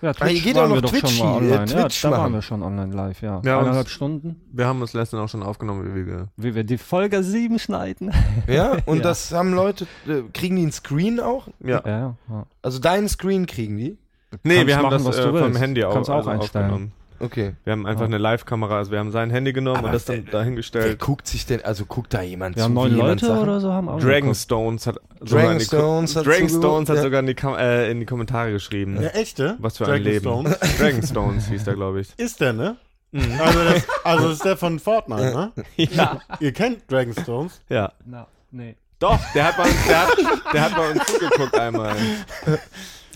Ja, 0.02 0.12
Ah, 0.20 0.26
hier 0.26 0.42
geht 0.42 0.56
auch 0.58 0.62
waren 0.62 0.70
noch 0.70 0.76
wir 0.78 0.82
doch 0.82 0.90
Twitch 0.92 1.18
schon 1.18 1.26
mal 1.28 1.34
äh, 1.44 1.52
online. 1.54 1.66
Twitch 1.66 2.04
ja, 2.04 2.10
da 2.10 2.16
machen. 2.18 2.24
waren 2.24 2.34
wir 2.34 2.42
schon 2.42 2.62
online 2.64 2.94
live, 2.94 3.22
ja. 3.22 3.42
Ja, 3.46 3.60
Eineinhalb 3.60 3.88
Stunden, 3.90 4.42
Wir 4.52 4.68
haben 4.68 4.82
uns 4.82 4.94
letztens 4.94 5.22
auch 5.22 5.30
schon 5.30 5.42
aufgenommen, 5.44 5.96
wie 5.96 6.06
wir 6.06 6.28
wie 6.38 6.54
wir 6.56 6.64
die 6.66 6.78
Folge 6.78 7.24
7 7.24 7.58
schneiden. 7.58 8.12
Ja, 8.48 8.74
und 8.86 8.98
Ja. 8.98 9.04
das 9.04 9.32
haben 9.32 9.54
Leute, 9.54 9.88
äh, 10.08 10.22
kriegen 10.34 10.58
die 10.58 10.64
einen 10.64 10.72
Screen 10.74 11.20
auch? 11.20 11.48
Ja. 11.64 11.82
ja. 11.86 12.16
Also 12.62 12.80
deinen 12.80 13.08
Screen 13.08 13.46
kriegen 13.46 13.78
die? 13.78 13.98
Nee, 14.44 14.56
Kannst 14.56 14.68
wir 14.68 14.76
haben 14.78 14.84
machen, 14.84 14.94
das 14.98 15.06
was 15.06 15.18
äh, 15.18 15.22
du 15.24 15.28
vom 15.38 15.42
willst. 15.48 15.62
Handy 15.62 15.84
auch, 15.84 15.94
Kannst 15.94 16.10
auch 16.10 16.16
also 16.18 16.30
einstellen. 16.32 16.66
aufgenommen. 16.66 16.92
Okay. 17.20 17.54
Wir 17.64 17.72
haben 17.72 17.86
einfach 17.86 18.02
Ja. 18.02 18.08
eine 18.08 18.18
Live-Kamera, 18.18 18.78
also 18.80 18.92
wir 18.92 19.00
haben 19.00 19.12
sein 19.12 19.30
Handy 19.30 19.54
genommen 19.54 19.78
Aber 19.78 19.88
und 19.88 19.94
das 19.94 20.04
dann 20.06 20.18
wer- 20.18 20.26
Wer 20.26 20.32
dahingestellt. 20.32 21.00
guckt 21.00 21.26
sich 21.28 21.46
denn, 21.46 21.64
also 21.64 21.86
guckt 21.86 22.14
da 22.14 22.22
jemand 22.22 22.56
Wir 22.58 22.62
zu, 22.62 22.66
haben 22.66 22.74
neun 22.74 22.98
Leute 22.98 23.26
Sachen- 23.28 23.40
oder 23.44 23.62
so 23.62 23.72
haben 23.72 23.88
auch 23.88 24.00
Dragonstones 24.00 24.88
hat 24.88 24.98
sogar 25.22 25.54
in 25.54 25.60
die 25.60 25.66
Ko- 25.66 25.78
Dragonstones 25.78 26.16
hat 26.18 26.26
Dragonstones 26.26 26.90
hat 26.90 26.98
sogar 26.98 27.20
in 27.22 27.28
die, 27.28 27.34
Kam 27.36 27.56
äh, 27.56 27.90
in 27.92 28.00
die 28.02 28.06
Kommentare 28.06 28.52
geschrieben. 28.52 29.02
Ja, 29.02 29.10
echte? 29.10 29.56
Was 29.60 29.78
für 29.78 29.88
ein 29.88 30.02
Leben. 30.04 30.26
Dragonstones. 30.26 30.60
Dragonstones 30.80 31.48
hieß 31.48 31.64
der, 31.64 31.74
glaube 31.76 32.02
ich. 32.02 32.10
Ist 32.18 32.42
der, 32.42 32.52
ne? 32.54 32.76
Also, 33.40 33.64
das, 33.64 33.88
also 34.04 34.24
das 34.30 34.34
ist 34.38 34.46
der 34.46 34.58
von 34.58 34.80
Fortnite, 34.80 35.22
ne? 35.22 35.52
Ja. 35.78 36.20
Ihr 36.40 36.52
kennt 36.52 36.92
Dragonstones? 36.92 37.62
Ja. 37.70 37.94
Na, 38.06 38.28
nee. 38.52 38.76
Doch, 39.00 39.20
der 39.36 39.46
hat 39.48 39.58
bei 39.58 39.64
uns, 39.64 39.86
der 39.88 40.02
hat, 40.02 40.18
der 40.54 40.62
hat 40.62 40.76
bei 40.76 40.92
uns 40.92 41.06
zugeguckt 41.06 41.58
einmal. 41.60 41.96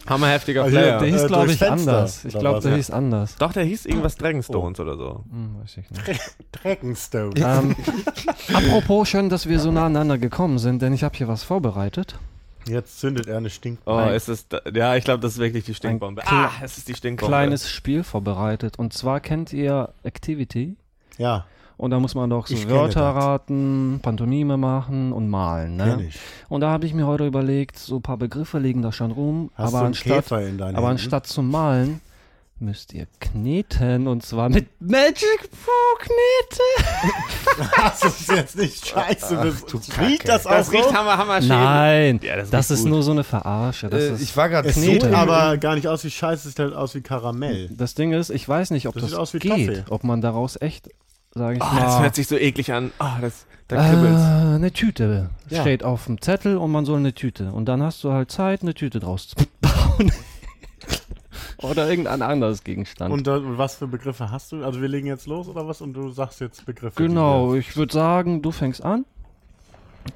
Hammerheftiger 0.09 0.63
Also, 0.63 0.75
Player. 0.77 0.99
Der 0.99 1.07
hieß, 1.07 1.23
Äh, 1.23 1.27
glaube 1.27 1.51
ich, 1.51 1.57
Fenster, 1.57 1.91
anders. 1.91 2.25
Ich 2.25 2.37
glaube, 2.37 2.59
der 2.61 2.71
Ja. 2.71 2.77
hieß 2.77 2.91
anders. 2.91 3.35
Doch, 3.37 3.53
der 3.53 3.63
hieß 3.63 3.85
irgendwas 3.85 4.15
Dragonstones 4.15 4.79
oder 4.79 4.97
so. 4.97 5.23
Hm, 5.29 5.55
weiß 5.61 5.77
ich 5.77 5.89
nicht. 5.91 6.21
Dragonstone. 6.51 7.33
ähm, 7.35 7.75
apropos, 8.53 9.09
schön, 9.09 9.29
dass 9.29 9.47
wir 9.47 9.59
so 9.59 9.71
nah 9.71 9.85
aneinander 9.85 10.17
gekommen 10.17 10.57
sind, 10.59 10.81
denn 10.81 10.93
ich 10.93 11.03
habe 11.03 11.15
hier 11.17 11.27
was 11.27 11.43
vorbereitet. 11.43 12.15
Jetzt 12.67 12.99
zündet 12.99 13.27
er 13.27 13.37
eine 13.37 13.49
Stink. 13.49 13.79
Oh, 13.85 13.99
ist 14.13 14.27
es, 14.27 14.45
ja, 14.73 14.95
ich 14.97 15.05
glaube, 15.05 15.21
das 15.21 15.33
ist 15.33 15.39
wirklich 15.39 15.63
die 15.63 15.73
Stinkbombe. 15.73 16.21
Ah, 16.25 16.49
es 16.61 16.77
ist 16.77 16.89
die 16.89 16.95
Stinkbombe. 16.95 17.29
Kleines 17.31 17.69
Spiel 17.69 18.03
vorbereitet. 18.03 18.77
Und 18.77 18.91
zwar 18.91 19.21
kennt 19.21 19.53
ihr 19.53 19.93
Activity. 20.03 20.75
Ja, 21.17 21.45
Und 21.77 21.91
da 21.91 21.99
muss 21.99 22.15
man 22.15 22.29
doch 22.29 22.47
so 22.47 22.55
Ich 22.55 22.67
Wörter 22.69 23.13
das. 23.13 23.23
raten, 23.23 23.99
Pantomime 24.01 24.57
machen 24.57 25.13
und 25.13 25.29
malen. 25.29 25.75
Ne? 25.75 26.05
ich. 26.09 26.17
Und 26.49 26.61
da 26.61 26.71
habe 26.71 26.85
ich 26.87 26.93
mir 26.95 27.05
heute 27.05 27.25
überlegt, 27.27 27.77
so 27.77 27.97
ein 27.97 28.01
paar 28.01 28.17
Begriffe 28.17 28.57
liegen 28.57 28.81
da 28.81 28.91
schon 28.91 29.11
rum. 29.11 29.51
Hast 29.53 29.67
aber 29.67 29.71
du 29.71 29.77
einen 29.77 29.87
anstatt, 29.87 30.13
Käfer 30.13 30.41
in 30.41 30.57
deinen 30.57 30.75
aber 30.75 30.87
Händen? 30.87 31.01
anstatt 31.01 31.27
zu 31.27 31.43
malen, 31.43 32.01
müsst 32.59 32.93
ihr 32.95 33.05
kneten. 33.19 34.07
Und 34.07 34.23
zwar 34.25 34.49
mit 34.49 34.65
Magic 34.81 35.49
Pro 35.51 35.97
Knete. 35.99 37.13
Das 37.75 38.03
ist 38.03 38.29
jetzt 38.31 38.57
nicht 38.57 38.87
scheiße. 38.87 39.35
Das, 39.35 39.65
du 39.65 39.77
riecht 39.77 39.91
Kacke. 39.91 40.17
das 40.27 40.45
auch 40.47 40.51
Das 40.51 40.71
riecht 40.71 40.93
hammer, 40.93 41.17
hammer 41.17 41.39
schön. 41.41 41.49
Nein, 41.49 42.19
Ja, 42.23 42.35
das 42.37 42.49
das, 42.49 42.71
ist 42.71 42.81
gut. 42.81 42.89
nur 42.89 43.03
so 43.03 43.11
eine 43.11 43.23
Verarsche. 43.23 43.87
Das, 43.89 44.01
Äh, 44.03 44.13
ist, 44.13 44.21
ich 44.21 44.35
war 44.37 44.49
gerade 44.49 44.71
so 44.71 44.79
sieht 44.79 45.03
aber 45.05 45.57
gar 45.57 45.75
nicht 45.75 45.87
aus 45.87 46.03
wie 46.03 46.09
Scheiße, 46.11 46.47
es 46.47 46.55
sieht 46.55 46.59
halt 46.59 46.73
aus 46.73 46.93
wie 46.95 47.01
Karamell. 47.01 47.69
das 47.71 47.93
Ding 47.95 48.13
ist, 48.13 48.29
ich 48.31 48.47
weiß 48.47 48.71
nicht, 48.71 48.87
ob 48.87 48.93
Das 48.95 49.01
das, 49.03 49.09
sieht 49.11 49.19
aus 49.19 49.33
wie 49.33 49.39
geht, 49.39 49.51
Toffee. 49.67 49.83
ob 49.89 50.03
man 50.03 50.21
daraus 50.21 50.59
echt 50.61 50.89
sag 51.37 51.55
ich 51.55 51.61
Oh, 51.61 51.65
mal. 51.65 51.81
das 51.81 51.99
hört 51.99 52.15
sich 52.15 52.27
so 52.27 52.35
eklig 52.37 52.71
an. 52.73 52.91
Ah, 52.99 53.17
das, 53.21 53.45
da 53.67 53.75
kribbelt's. 53.89 54.21
Äh, 54.21 54.55
eine 54.55 54.71
Tüte 54.71 55.29
Ja. 55.49 55.61
steht 55.61 55.83
auf 55.83 56.05
dem 56.05 56.21
Zettel 56.21 56.57
und 56.57 56.71
man 56.71 56.85
soll 56.85 56.97
eine 56.99 57.13
Tüte. 57.13 57.51
Und 57.51 57.65
dann 57.65 57.81
hast 57.83 58.03
du 58.03 58.11
halt 58.11 58.31
Zeit, 58.31 58.61
eine 58.61 58.73
Tüte 58.73 58.99
draus 58.99 59.27
zu 59.29 59.35
bauen. 59.61 60.11
oder 61.61 61.89
irgendein 61.89 62.21
anderes 62.21 62.63
Gegenstand. 62.63 63.11
Und 63.13 63.27
äh, 63.27 63.57
was 63.57 63.75
für 63.75 63.87
Begriffe 63.87 64.31
hast 64.31 64.51
du? 64.51 64.63
Also 64.63 64.81
wir 64.81 64.87
legen 64.87 65.07
jetzt 65.07 65.27
los 65.27 65.47
oder 65.47 65.67
was? 65.67 65.81
Und 65.81 65.93
du 65.93 66.09
sagst 66.11 66.39
jetzt 66.41 66.65
Begriffe. 66.65 67.01
genau, 67.01 67.53
ich 67.55 67.75
würde 67.77 67.93
sagen, 67.93 68.41
du 68.41 68.51
fängst 68.51 68.83
an 68.83 69.05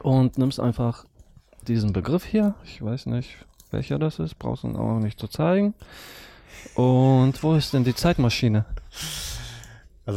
und 0.03 0.37
nimmst 0.37 0.59
einfach 0.59 1.05
diesen 1.67 1.93
Begriff 1.93 2.23
hier. 2.25 2.53
Ich 2.65 2.81
weiß 2.83 3.07
nicht, 3.07 3.29
welcher 3.71 3.99
das 3.99 4.19
ist, 4.19 4.37
brauchst 4.39 4.63
du 4.63 4.67
ihn 4.69 4.75
auch 4.75 4.99
nicht 4.99 5.19
zu 5.19 5.27
zeigen. 5.27 5.73
Und 6.75 7.41
wo 7.43 7.55
ist 7.55 7.73
denn 7.73 7.83
die 7.83 7.95
Zeitmaschine? 7.95 8.65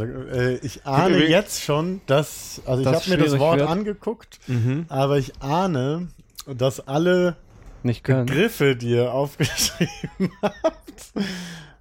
Also 0.00 0.04
äh, 0.04 0.54
ich 0.56 0.84
ahne 0.86 1.14
Übrigens- 1.16 1.30
jetzt 1.30 1.62
schon, 1.62 2.00
dass, 2.06 2.60
also 2.66 2.80
ich 2.82 2.88
Das 2.88 3.02
habe 3.08 3.16
mir 3.16 3.24
das 3.28 3.38
Wort 3.38 3.58
wird. 3.60 3.68
angeguckt, 3.70 4.38
Mhm. 4.48 4.86
aber 4.88 5.18
ich 5.18 5.32
ahne, 5.40 6.08
dass 6.46 6.86
alle. 6.86 7.36
Begriffe, 7.82 8.76
die 8.76 8.90
ihr 8.92 9.12
aufgeschrieben 9.12 10.30
habt, 10.42 11.12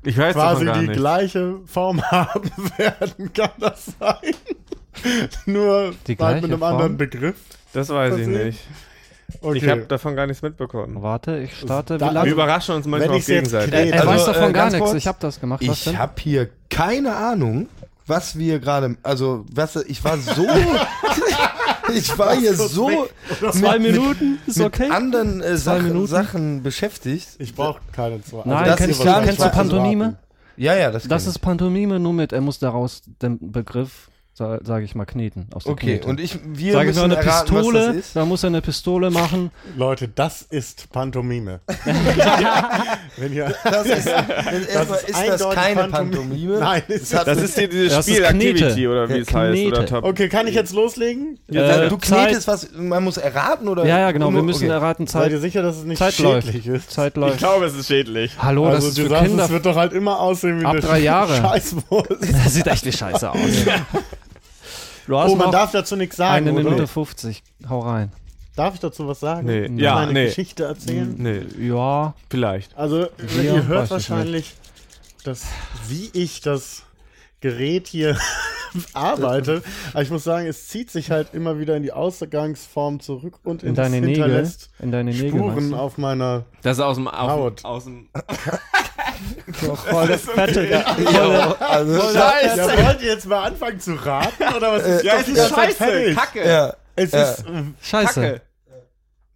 Ich 0.03 0.17
weiß 0.17 0.33
quasi 0.35 0.65
die 0.65 0.79
nicht. 0.87 0.93
gleiche 0.93 1.59
Form 1.65 2.01
haben 2.11 2.51
werden. 2.77 3.31
Kann 3.33 3.51
das 3.59 3.85
sein? 3.99 4.35
Nur 5.45 5.93
Die 6.07 6.17
halt 6.17 6.17
mit 6.17 6.17
gleiche 6.17 6.45
einem 6.45 6.63
anderen 6.63 6.87
Form? 6.89 6.97
Begriff. 6.97 7.37
Das 7.71 7.87
weiß 7.89 8.17
ich 8.17 8.27
nicht. 8.27 8.59
Okay. 9.41 9.57
Ich 9.57 9.67
habe 9.69 9.81
davon 9.83 10.15
gar 10.15 10.27
nichts 10.27 10.41
mitbekommen. 10.43 11.01
Warte, 11.01 11.37
ich 11.39 11.57
starte. 11.57 11.97
Da- 11.97 12.23
Wir 12.25 12.31
überraschen 12.33 12.75
uns 12.75 12.85
manchmal 12.85 13.15
jetzt 13.17 13.27
gegenseitig. 13.27 13.71
kriege- 13.73 13.91
er 13.93 14.01
also, 14.01 14.11
weiß 14.13 14.25
davon 14.25 14.49
äh, 14.49 14.53
gar 14.53 14.65
nichts. 14.69 14.79
kurz, 14.79 14.93
Ich 14.95 15.07
habe 15.07 15.17
das 15.21 15.39
gemacht. 15.39 15.63
Was 15.65 15.87
Ich 15.87 15.97
habe 15.97 16.13
hier 16.21 16.49
keine 16.69 17.15
Ahnung, 17.15 17.67
was 18.07 18.37
wir 18.37 18.59
gerade, 18.59 18.97
also 19.03 19.45
was 19.51 19.75
ich 19.75 20.03
war 20.03 20.17
so, 20.17 20.47
ich 21.93 22.17
war 22.17 22.35
hier 22.35 22.55
so 22.55 23.07
Zwei 23.51 23.79
mit- 23.79 23.91
Minuten 23.93 24.39
ist 24.45 24.57
mit 24.57 24.67
okay. 24.67 24.89
anderen 24.89 25.41
äh, 25.41 25.57
Sachen, 25.57 25.87
Minuten? 25.87 26.07
Sachen 26.07 26.63
beschäftigt. 26.63 27.27
Ich 27.39 27.55
brauche 27.55 27.79
keine 27.91 28.21
zwei. 28.23 28.39
Also 28.39 28.49
Nein, 28.49 28.65
das 28.65 28.77
kennst, 28.77 28.99
du, 28.99 29.03
kennst 29.23 29.39
du. 29.41 29.49
Pantomime? 29.49 30.17
Ja, 30.55 30.75
ja, 30.75 30.91
das, 30.91 31.07
Das 31.07 31.25
ist 31.25 31.39
Pantomime, 31.39 31.99
nur 31.99 32.13
mit, 32.13 32.31
er 32.31 32.41
muss 32.41 32.59
daraus 32.59 33.01
den 33.21 33.51
Begriff, 33.51 34.09
sage 34.35 34.83
ich 34.83 34.95
mal, 34.95 35.05
kneten. 35.05 35.47
Aus 35.53 35.61
ich. 35.61 35.63
der 35.65 35.73
okay. 35.73 35.85
Knete. 35.97 36.07
Und 36.07 36.19
ich, 36.19 36.39
wir 36.43 36.73
Sag 36.73 36.87
ich 36.87 36.95
mal 36.95 37.03
müssen 37.03 37.03
eine 37.03 37.15
erraten, 37.17 37.55
was 37.55 37.61
Pistole, 37.63 37.87
das 37.87 37.95
ist. 37.95 38.15
da 38.15 38.25
muss 38.25 38.43
er 38.43 38.47
eine 38.47 38.61
Pistole 38.61 39.09
machen. 39.11 39.51
Leute, 39.77 40.07
das 40.07 40.41
ist 40.41 40.89
Pantomime. 40.91 41.59
Wenn 43.17 43.33
ihr, 43.33 43.53
Das 43.63 43.85
ist, 43.85 44.07
erstmal 44.07 44.99
ist, 44.99 45.09
das 45.09 45.15
eindeutig 45.15 45.55
keine 45.55 45.75
Pantomime. 45.87 46.17
Pantomime. 46.17 46.59
Nein, 46.59 46.83
ist 46.87 47.13
Das 47.13 47.25
mit- 47.27 47.37
ist 47.45 47.59
hier 47.59 47.67
dieses 47.69 47.93
Das 47.93 48.07
ist 48.07 48.15
Spiel 48.15 48.25
Knete. 48.27 48.49
Activity 48.49 48.87
oder 48.87 49.09
wie 49.09 49.13
Ja, 49.13 49.19
es 49.21 49.33
heißt. 49.33 49.35
Oder 49.65 49.77
Knete. 49.77 49.85
Top. 49.85 50.03
Okay, 50.03 50.29
kann 50.29 50.47
ich 50.47 50.55
jetzt 50.55 50.73
loslegen? 50.73 51.39
Äh, 51.51 51.89
du 51.89 51.97
Zeit- 51.97 52.27
knetest 52.29 52.47
was, 52.47 52.69
man 52.75 53.03
muss 53.03 53.17
erraten 53.17 53.67
oder? 53.67 53.85
Ja, 53.85 53.99
ja, 53.99 54.11
genau. 54.11 54.33
Wir 54.33 54.41
müssen 54.41 54.63
okay. 54.65 54.73
erraten, 54.73 55.05
Seid 55.07 55.31
ihr 55.31 55.35
Zeit, 55.37 55.41
sicher, 55.41 55.61
dass 55.61 55.77
es 55.77 55.83
nicht 55.83 55.99
Zeit 55.99 56.17
läuft. 56.19 56.47
schädlich 56.47 56.67
ist? 56.67 56.91
Zeit 56.91 57.13
Ich 57.13 57.17
läuft. 57.21 57.37
glaube, 57.37 57.65
es 57.65 57.75
ist 57.75 57.87
schädlich. 57.87 58.31
Hallo, 58.41 58.65
das 58.65 58.75
also 58.75 58.87
ist 58.89 58.97
du 58.97 59.03
für 59.03 59.09
sagst, 59.09 59.25
Kinder. 59.27 59.43
es 59.45 59.49
wird 59.51 59.65
doch 59.65 59.75
halt 59.75 59.93
immer 59.93 60.19
aussehen 60.19 60.59
wie 60.59 60.65
Ab 60.65 60.71
eine 60.71 60.81
drei 60.81 60.99
Jahre. 61.01 61.35
Scheißwurst. 61.35 62.09
Das 62.43 62.53
sieht 62.55 62.67
echt 62.67 62.85
wie 62.85 62.91
scheiße 62.91 63.29
aus. 63.29 63.37
Du 65.07 65.17
hast 65.17 65.31
Oh, 65.31 65.35
man 65.35 65.51
darf 65.51 65.71
dazu 65.71 65.95
nichts 65.95 66.15
sagen, 66.17 66.47
eine 66.47 66.53
oder? 66.53 66.63
Minute 66.63 66.87
50. 66.87 67.43
Hau 67.69 67.79
rein. 67.79 68.11
Darf 68.55 68.75
ich 68.75 68.79
dazu 68.79 69.07
was 69.07 69.19
sagen? 69.19 69.47
Nee. 69.47 69.81
Ja, 69.81 69.97
eine 69.97 70.13
nee. 70.13 70.25
Geschichte 70.25 70.65
erzählen? 70.65 71.13
Nee, 71.17 71.41
Ja, 71.59 72.13
vielleicht. 72.29 72.75
Also, 72.77 73.07
Wir? 73.17 73.43
ihr 73.55 73.67
hört 73.67 73.85
ich 73.85 73.91
wahrscheinlich, 73.91 74.53
dass, 75.23 75.45
wie 75.87 76.09
ich 76.13 76.41
das 76.41 76.83
Gerät 77.43 77.87
hier 77.87 78.17
arbeite. 78.93 79.61
Aber 79.91 80.01
ich 80.01 80.09
muss 80.09 80.23
sagen, 80.23 80.47
es 80.47 80.67
zieht 80.69 80.89
sich 80.89 81.11
halt 81.11 81.33
immer 81.33 81.59
wieder 81.59 81.75
in 81.75 81.83
die 81.83 81.91
Ausgangsform 81.91 83.01
zurück 83.01 83.35
und 83.43 83.61
in 83.63 83.75
deine 83.75 83.99
Nägel. 84.01 84.49
In 84.79 84.91
deine 84.91 85.11
Nägel. 85.11 85.29
Spuren 85.29 85.73
auf 85.73 85.97
meiner 85.97 86.45
Das 86.63 86.77
ist 86.77 86.83
aus 86.83 86.95
dem, 86.95 87.07
auf, 87.09 87.29
Haut. 87.31 87.65
aus 87.65 87.83
dem 87.83 88.07
Voll 89.51 90.07
das 90.07 90.21
fette. 90.21 90.65
Ja, 90.69 91.55
also, 91.59 91.93
Ja, 92.17 92.85
wollt 92.87 93.01
ihr 93.01 93.09
jetzt 93.13 93.25
mal 93.27 93.43
anfangen 93.43 93.79
zu 93.79 93.93
raten? 93.93 94.43
Oder 94.55 94.71
was 94.73 94.83
ist 94.83 95.03
Ja, 95.03 95.17
es 95.19 95.27
ist 95.27 95.49
scheiße. 95.49 96.13
Kacke. 96.15 96.47
ja. 96.47 96.73
Es 96.95 97.11
Ja. 97.11 97.23
ist 97.23 97.39
äh, 97.41 97.63
Scheiße. 97.81 98.21
Kacke. 98.21 98.41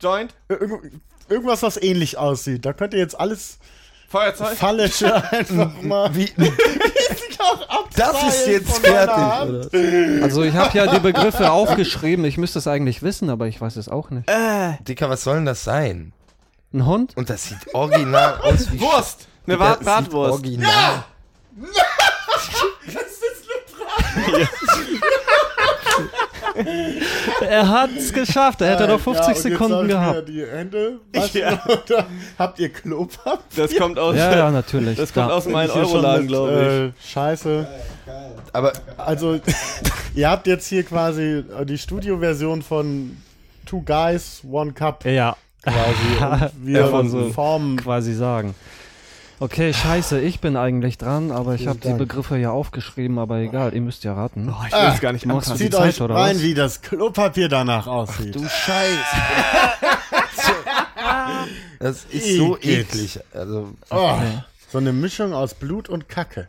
Joint. 0.02 0.34
irg- 0.50 0.92
irgendwas, 1.30 1.62
was 1.64 1.78
ähnlich 1.82 2.18
aussieht. 2.18 2.66
Da 2.66 2.74
könnt 2.74 2.94
ihr 2.94 3.00
jetzt 3.00 3.20
alles 3.20 3.60
Feuerzeug. 4.08 4.58
Fallische 4.58 5.14
einfach 5.32 5.82
mal 5.82 6.16
Wie, 6.16 6.32
das 7.96 8.24
ist 8.24 8.48
jetzt 8.48 8.78
fertig? 8.80 10.24
Also 10.24 10.44
ich 10.44 10.54
habe 10.54 10.78
ja 10.78 10.88
die 10.88 11.00
Begriffe 11.00 11.52
aufgeschrieben. 11.52 12.24
Ich 12.26 12.38
müsste 12.38 12.60
es 12.60 12.68
eigentlich 12.68 13.04
wissen, 13.04 13.30
aber 13.30 13.48
ich 13.48 13.60
weiß 13.60 13.76
es 13.76 13.90
auch 13.90 14.10
nicht. 14.10 14.30
Dicker, 14.88 15.10
was 15.10 15.24
soll 15.24 15.36
denn 15.36 15.46
das 15.46 15.64
sein? 15.64 16.14
Ein 16.74 16.86
Hund? 16.86 17.16
Und 17.16 17.30
das 17.30 17.46
sieht 17.46 17.74
original 17.74 18.38
aus 18.44 18.72
wie 18.72 18.80
Wurst. 18.80 19.28
Eine 19.46 19.58
Das 19.58 19.68
Brat 19.68 19.78
sieht 19.80 20.12
Bratwurst. 20.12 20.46
Er 27.42 27.68
hat 27.70 27.90
es 27.98 28.12
geschafft. 28.14 28.62
Er 28.62 28.72
hätte 28.72 28.88
doch 28.88 29.00
50 29.00 29.16
Ja, 29.22 29.28
und 29.28 29.34
jetzt 29.36 29.44
Sekunden 29.44 29.82
ich 29.86 29.88
gehabt. 29.92 30.16
mir 30.16 30.24
Die 30.24 30.46
Hände 30.46 31.00
Ja. 31.34 31.64
oder 31.66 32.06
habt 32.40 32.60
ihr 32.60 32.70
Klopapier? 32.70 33.40
Das 33.68 33.76
kommt 33.76 34.00
aus, 34.00 34.16
Ja, 34.16 34.36
ja, 34.38 34.52
natürlich. 34.52 34.98
das 34.98 35.14
kommt 35.14 35.30
ja. 35.30 35.36
aus 35.36 35.46
meinem 35.48 35.72
Euroladen, 35.72 36.28
glaube 36.28 36.94
Äh, 36.98 37.08
Scheiße. 37.08 37.68
Aber 38.54 38.74
Also, 38.98 39.40
ihr 40.16 40.30
habt 40.30 40.48
jetzt 40.48 40.68
hier 40.68 40.84
quasi 40.84 41.44
äh, 41.60 41.66
die 41.66 41.78
Studioversion 41.78 42.62
von 42.62 43.18
Two 43.66 43.82
Guys, 43.82 44.42
One 44.50 44.72
Cup 44.74 45.06
Ja, 45.06 45.36
quasi. 45.64 46.44
Und 46.56 46.66
wir 46.68 46.80
Ja, 46.82 46.88
von 46.88 47.10
so- 47.10 47.30
formen. 47.32 47.78
quasi 47.78 48.14
sagen. 48.14 48.56
Okay, 49.40 49.72
scheiße, 49.72 50.20
ich 50.20 50.40
bin 50.40 50.58
eigentlich 50.58 50.98
dran, 50.98 51.32
aber 51.32 51.54
ich 51.54 51.68
habe 51.68 51.78
die. 51.78 51.94
Begriffe 51.94 52.38
ja 52.38 52.50
aufgeschrieben, 52.50 53.20
aber 53.20 53.38
egal, 53.38 53.76
ihr 53.76 53.82
müsst 53.82 54.04
ja 54.04 54.14
raten. 54.14 54.50
ich. 54.50 54.54
Oh, 54.54 54.66
ich 54.68 54.74
will 54.74 54.92
es 54.96 55.00
gar 55.00 55.14
nicht 55.14 55.26
die 55.26 55.58
Zieht 55.58 55.74
Zeit, 55.74 55.90
euch 55.90 56.02
oder 56.02 56.16
rein, 56.16 56.38
was? 56.38 56.42
wie 56.42 56.56
das 56.56 56.82
Klopapier 56.82 57.48
danach 57.48 57.86
aussieht. 57.86 58.34
du 58.34 58.44
Scheiß. 58.48 58.98
das 61.80 62.06
ist 62.06 62.36
so 62.36 62.58
eklig. 62.58 63.20
Also, 63.32 63.76
Oh, 63.92 64.18
so 64.72 64.80
eine 64.80 64.92
Mischung 64.92 65.34
aus 65.34 65.54
Blut 65.54 65.88
und 65.88 66.10
Kacke. 66.10 66.48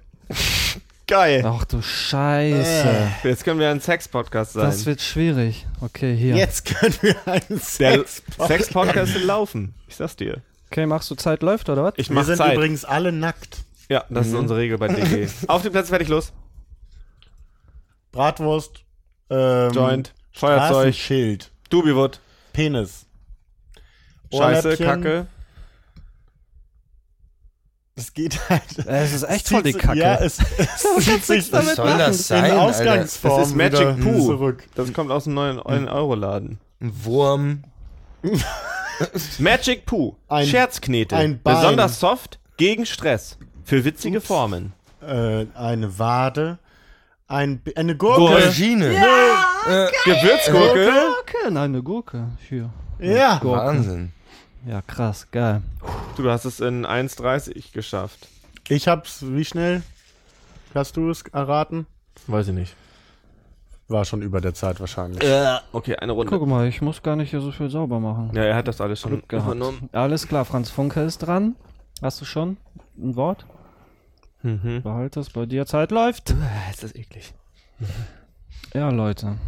Geil. 1.07 1.43
Ach 1.47 1.65
du 1.65 1.83
Scheiße. 1.83 3.09
Jetzt 3.23 3.45
können 3.45 3.61
wir 3.61 3.71
ein 3.71 3.81
Sex-Podcast 3.81 4.55
sein. 4.55 4.65
Das 4.65 4.87
wird 4.87 5.01
schwierig. 5.01 5.67
Okay, 5.81 6.17
hier. 6.17 6.37
Jetzt 6.37 6.65
können 6.65 6.95
wir 7.01 7.17
einen 7.27 7.61
Sex. 7.61 8.23
Sex-Podcast 8.39 9.15
will 9.15 9.25
laufen. 9.25 9.75
Ich 9.89 9.97
sag's 9.97 10.17
dir. 10.17 10.43
Okay, 10.71 10.87
machst 10.87 11.11
du 11.11 11.15
Zeit 11.15 11.43
läuft, 11.43 11.69
oder 11.69 11.85
was? 11.85 11.95
Ich 11.97 12.09
Wir 12.11 12.15
mach 12.17 12.25
sind 12.25 12.37
Zeit. 12.37 12.55
übrigens 12.55 12.85
alle 12.85 13.11
nackt. 13.13 13.59
Ja, 13.89 14.05
das 14.11 14.27
ist 14.29 14.35
unsere 14.35 14.59
Regel 14.61 14.77
bei 14.79 14.89
DG. 14.89 15.29
Auf 15.49 15.63
die 15.63 15.71
Plätze, 15.71 15.89
fertig, 15.89 16.09
los. 16.09 16.33
Bratwurst. 18.13 18.85
Ähm, 19.31 19.73
Joint, 19.73 20.15
Feuerzeug, 20.33 20.95
Schild. 20.95 21.51
Dubiwood, 21.71 22.21
Penis. 22.53 23.07
Scheiße. 24.33 24.77
Kacke. 24.77 25.27
Es 27.95 28.13
geht 28.15 28.39
halt. 28.49 28.63
Es 28.87 29.13
ist 29.13 29.23
echt 29.25 29.49
voll 29.49 29.63
die 29.63 29.73
Kacke. 29.73 29.99
Ja, 29.99 30.17
es, 30.17 30.39
es 30.59 31.05
zieht 31.05 31.25
sich 31.25 31.53
was 31.53 31.75
soll 31.77 31.99
das 31.99 32.09
in 32.17 32.23
sein, 32.23 32.45
Alter? 32.45 32.63
Ausgangsform 32.63 33.39
Das 33.41 33.49
ist 33.49 33.55
Magic 33.57 34.01
Poo. 34.01 34.27
zurück. 34.27 34.65
Das 34.75 34.93
kommt 34.93 35.11
aus 35.11 35.25
dem 35.25 35.35
neuen 35.35 35.59
9-Euro-Laden. 35.59 36.59
Ein 36.81 37.05
Wurm. 37.05 37.65
Magic 39.39 39.87
Poo. 39.87 40.17
Ein- 40.29 40.47
Scherzknete. 40.47 41.17
ein 41.17 41.41
Bein. 41.43 41.55
Besonders 41.57 42.01
soft, 42.01 42.39
gegen 42.57 42.87
Stress. 42.87 43.39
Für 43.65 43.85
witzige 43.85 44.21
Formen. 44.21 44.73
Äh, 45.01 45.47
eine 45.55 45.99
Wade. 45.99 46.59
Ein, 47.29 47.61
eine 47.77 47.97
Gurke. 47.97 48.23
Aubergine. 48.23 48.89
Gewürzgurke. 50.05 50.91
Gurke, 50.91 51.45
nein, 51.51 51.57
eine 51.57 51.83
Gurke. 51.83 52.29
Hier. 52.49 52.71
Ja. 52.99 53.39
Gurke. 53.39 53.59
Wahnsinn. 53.67 54.13
Ja, 54.67 54.83
krass, 54.83 55.27
geil. 55.31 55.63
Du, 56.17 56.23
du 56.25 56.31
hast 56.31 56.45
es 56.45 56.61
in 56.61 56.85
1,30 56.87 57.73
geschafft. 57.73 58.29
Ich 58.69 58.89
hab's, 58.89 59.19
wie 59.23 59.45
schnell? 59.45 59.83
Hast 60.75 60.97
du 60.97 61.11
es 61.11 61.23
erraten? 61.33 61.87
Weiß 62.27 62.49
ich 62.49 62.55
nicht. 62.55 62.75
War 63.89 64.05
schon 64.05 64.21
über 64.21 64.41
der 64.43 64.53
Zeit 64.53 64.81
wahrscheinlich. 64.81 65.23
Okay, 65.73 65.97
eine 65.97 66.13
Runde. 66.13 66.31
Guck 66.31 66.47
mal, 66.47 66.69
ich 66.69 66.83
muss 66.83 67.03
gar 67.03 67.17
nicht 67.17 67.31
hier 67.31 67.41
so 67.41 67.51
viel 67.53 67.71
sauber 67.71 68.01
machen. 68.01 68.31
Ja, 68.35 68.43
er 68.43 68.55
hat 68.55 68.69
das 68.69 68.81
alles 68.83 69.01
schon 69.01 69.23
übernommen. 69.23 69.89
Alles 69.93 70.29
klar, 70.29 70.45
Franz 70.45 70.69
Funke 70.71 71.01
ist 71.01 71.19
dran. 71.19 71.57
Hast 72.03 72.21
du 72.21 72.27
schon 72.27 72.59
ein 72.99 73.17
Wort? 73.17 73.47
Mhm. 74.43 74.83
Behalte 74.83 75.21
es, 75.21 75.31
bei 75.31 75.47
dir 75.47 75.65
Zeit 75.67 75.91
läuft. 75.91 76.35
Ist 76.71 76.83
das 76.83 76.95
eklig. 76.95 77.33
Ja, 78.75 78.91
Leute. 78.91 79.39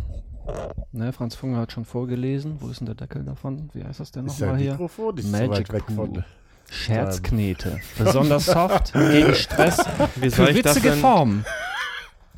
Ne, 0.93 1.13
Franz 1.13 1.35
Funke 1.35 1.59
hat 1.59 1.71
schon 1.73 1.85
vorgelesen. 1.85 2.57
Wo 2.61 2.69
ist 2.69 2.81
denn 2.81 2.87
der 2.87 2.95
Deckel 2.95 3.25
davon? 3.25 3.69
Wie 3.75 3.85
heißt 3.85 4.01
das 4.01 4.11
denn 4.11 4.25
nochmal 4.25 4.57
hier? 4.57 4.73
Mikrofon, 4.73 5.17
die 5.17 5.23
ist 5.23 5.31
Magic 5.31 5.49
so 5.49 5.53
weit 5.53 5.73
weg 5.73 5.87
Poo. 5.87 5.95
von. 5.95 6.25
Scherzknete. 6.71 7.81
Besonders 7.99 8.47
soft, 8.47 8.93
gegen 8.95 9.35
Stress, 9.35 9.79
Wie 10.17 10.31
soll 10.31 10.47
für 10.47 10.53
ich 10.53 10.63
das 10.63 10.77
witzige 10.77 10.93
denn? 10.93 11.45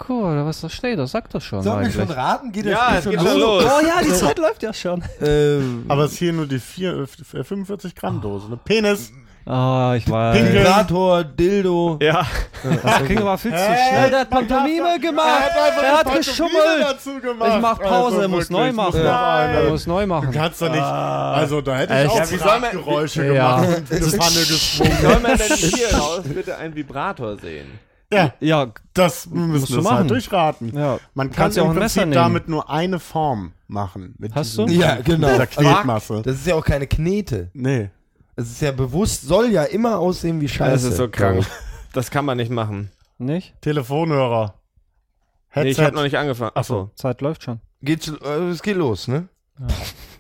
Cool, 0.09 0.45
was 0.45 0.61
da 0.61 0.69
steht, 0.69 0.99
das 0.99 1.13
sagt 1.13 1.35
das 1.35 1.45
schon 1.45 1.63
Sollen 1.63 1.85
wir 1.85 1.91
schon 1.93 2.11
raten? 2.11 2.51
Geht 2.53 2.67
Ja, 2.67 2.97
es 2.99 3.05
geht 3.05 3.21
schon 3.21 3.39
los. 3.39 3.65
Oh 3.65 3.87
ja, 3.87 4.03
die 4.03 4.13
Zeit 4.13 4.39
läuft 4.39 4.63
ja 4.63 4.73
schon. 4.73 5.03
Ähm, 5.23 5.85
Aber 5.89 6.05
es 6.05 6.13
ist 6.13 6.19
hier 6.19 6.33
nur 6.33 6.47
die 6.47 6.59
vier, 6.59 7.07
äh, 7.35 7.45
45 7.45 7.95
Gramm 7.95 8.21
Dose. 8.21 8.47
Eine 8.47 8.57
Penis. 8.57 9.13
Ah, 9.45 9.95
ich 9.97 10.09
weiß. 10.09 10.37
Pinkel. 10.37 10.61
Vibrator, 10.61 11.25
Dildo. 11.25 11.99
Ja. 12.01 12.25
Das 12.85 13.05
ging 13.09 13.19
aber 13.19 13.37
viel 13.39 13.51
zu 13.51 13.57
Hey, 13.57 13.89
schnell. 13.91 14.11
Der 14.11 14.21
hat 14.21 14.31
Pantomime 14.31 15.01
gemacht. 15.01 15.51
Er 15.83 15.99
hat 15.99 16.15
geschummelt. 16.17 16.55
dazu 16.81 17.19
gemacht. 17.21 17.51
Ich 17.57 17.61
mach 17.61 17.79
Pause, 17.81 18.23
er 18.23 18.29
muss 18.29 18.51
neu 18.51 18.73
machen. 18.73 19.03
Nein, 19.03 19.55
Er 19.57 19.69
muss 19.71 19.85
neu 19.89 20.03
Du 20.03 20.07
machen. 20.07 20.31
kannst 20.31 20.63
doch 20.63 20.69
nicht. 20.71 20.81
Also 20.81 21.61
da 21.61 21.77
hätte 21.77 21.93
ich 22.05 22.09
auch 22.09 22.17
Ja, 22.19 22.31
wie 22.31 22.37
soll 22.37 22.61
man- 22.61 22.71
Geräusche 22.71 23.27
Ja. 23.35 23.57
gemacht 23.61 23.79
und 23.81 23.93
eine 23.93 24.07
Pfanne 24.07 24.47
geschwungen. 24.47 24.97
Soll 25.03 25.21
man 25.21 25.37
denn 25.39 25.57
hier 25.57 25.95
raus 25.97 26.21
bitte 26.25 26.57
einen 26.57 26.75
Vibrator 26.77 27.37
sehen? 27.39 27.67
Ja, 28.13 28.35
Ja, 28.41 28.73
das 28.95 29.27
Musst 29.27 29.35
müssen 29.49 29.67
du 29.73 29.79
wir 29.79 29.83
machen. 29.83 29.97
halt 29.99 30.11
durchraten. 30.11 30.77
ja. 30.77 30.99
Man 31.15 31.29
kann 31.31 31.37
Kannst 31.37 31.57
ja 31.57 31.63
auch 31.65 31.71
im 31.71 31.77
Prinzip 31.77 32.03
nehmen. 32.03 32.13
damit 32.13 32.49
nur 32.49 32.69
eine 32.71 32.99
Form 33.01 33.53
machen. 33.69 34.15
Mit 34.19 34.35
Hast 34.35 34.53
diesem- 34.53 34.67
du? 34.67 34.73
Ja, 34.75 34.97
genau. 35.01 35.29
Dieser 35.29 35.47
Knetmasse. 35.47 36.23
Das 36.23 36.35
ist 36.37 36.47
ja 36.47 36.55
auch 36.55 36.65
keine 36.65 36.87
Knete. 36.87 37.51
Nee. 37.55 37.91
Es 38.37 38.51
ist 38.51 38.63
ja 38.63 38.73
bewusst, 38.73 39.23
soll 39.23 39.51
ja 39.51 39.65
immer 39.65 39.99
aussehen 39.99 40.41
wie 40.41 40.49
Scheiße. 40.49 40.73
Das 40.73 40.85
ist 40.85 40.97
so 40.97 41.09
krank. 41.09 41.47
Das 41.93 42.11
kann 42.11 42.25
man 42.25 42.37
nicht 42.39 42.51
machen. 42.51 42.91
Nicht? 43.19 43.55
Telefonhörer. 43.61 44.55
Headset. 45.51 45.65
Nee, 45.65 45.71
ich 45.71 45.81
habe 45.81 45.95
noch 45.95 46.03
nicht 46.03 46.17
angefangen. 46.17 46.53
Achso. 46.55 46.91
Zeit 46.95 47.21
läuft 47.21 47.43
schon. 47.45 47.61
Geht, 47.83 48.09
äh, 48.25 48.49
es 48.49 48.63
geht 48.63 48.77
los, 48.77 49.07
ne? 49.09 49.29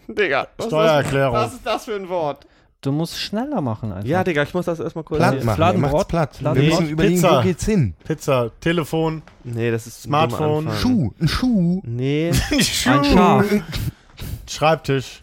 Digga. 0.08 0.48
was 0.56 0.66
ist 0.66 0.70
Steuererklärung. 0.70 1.34
Das, 1.34 1.44
was 1.46 1.54
ist 1.54 1.66
das 1.66 1.84
für 1.86 1.94
ein 1.96 2.08
Wort? 2.08 2.46
Du 2.82 2.90
musst 2.92 3.16
schneller 3.18 3.60
machen 3.60 3.92
einfach. 3.92 4.08
Ja, 4.08 4.24
Digga, 4.24 4.42
ich 4.42 4.52
muss 4.54 4.66
das 4.66 4.80
erstmal 4.80 5.04
kurz. 5.04 5.18
Platt 5.20 5.44
machen. 5.44 5.56
Fladenbrot. 5.56 6.08
Platt. 6.08 6.32
Wir 6.34 6.38
Fladenbrot. 6.40 6.80
müssen 6.80 6.88
überlegen, 6.92 7.14
Pizza. 7.14 7.38
wo 7.38 7.42
geht's 7.42 7.64
hin? 7.64 7.94
Pizza, 8.04 8.50
Telefon, 8.60 9.22
Nee, 9.44 9.70
das 9.70 9.86
ist 9.86 10.00
ein 10.00 10.08
Smartphone. 10.08 10.66
Anfang. 10.68 10.80
Schuh. 10.80 11.12
Ein 11.20 11.28
Schuh. 11.28 11.80
Nee. 11.84 12.32
Ein 12.50 13.04
Schaf. 13.04 13.46
Schreibtisch, 14.48 15.22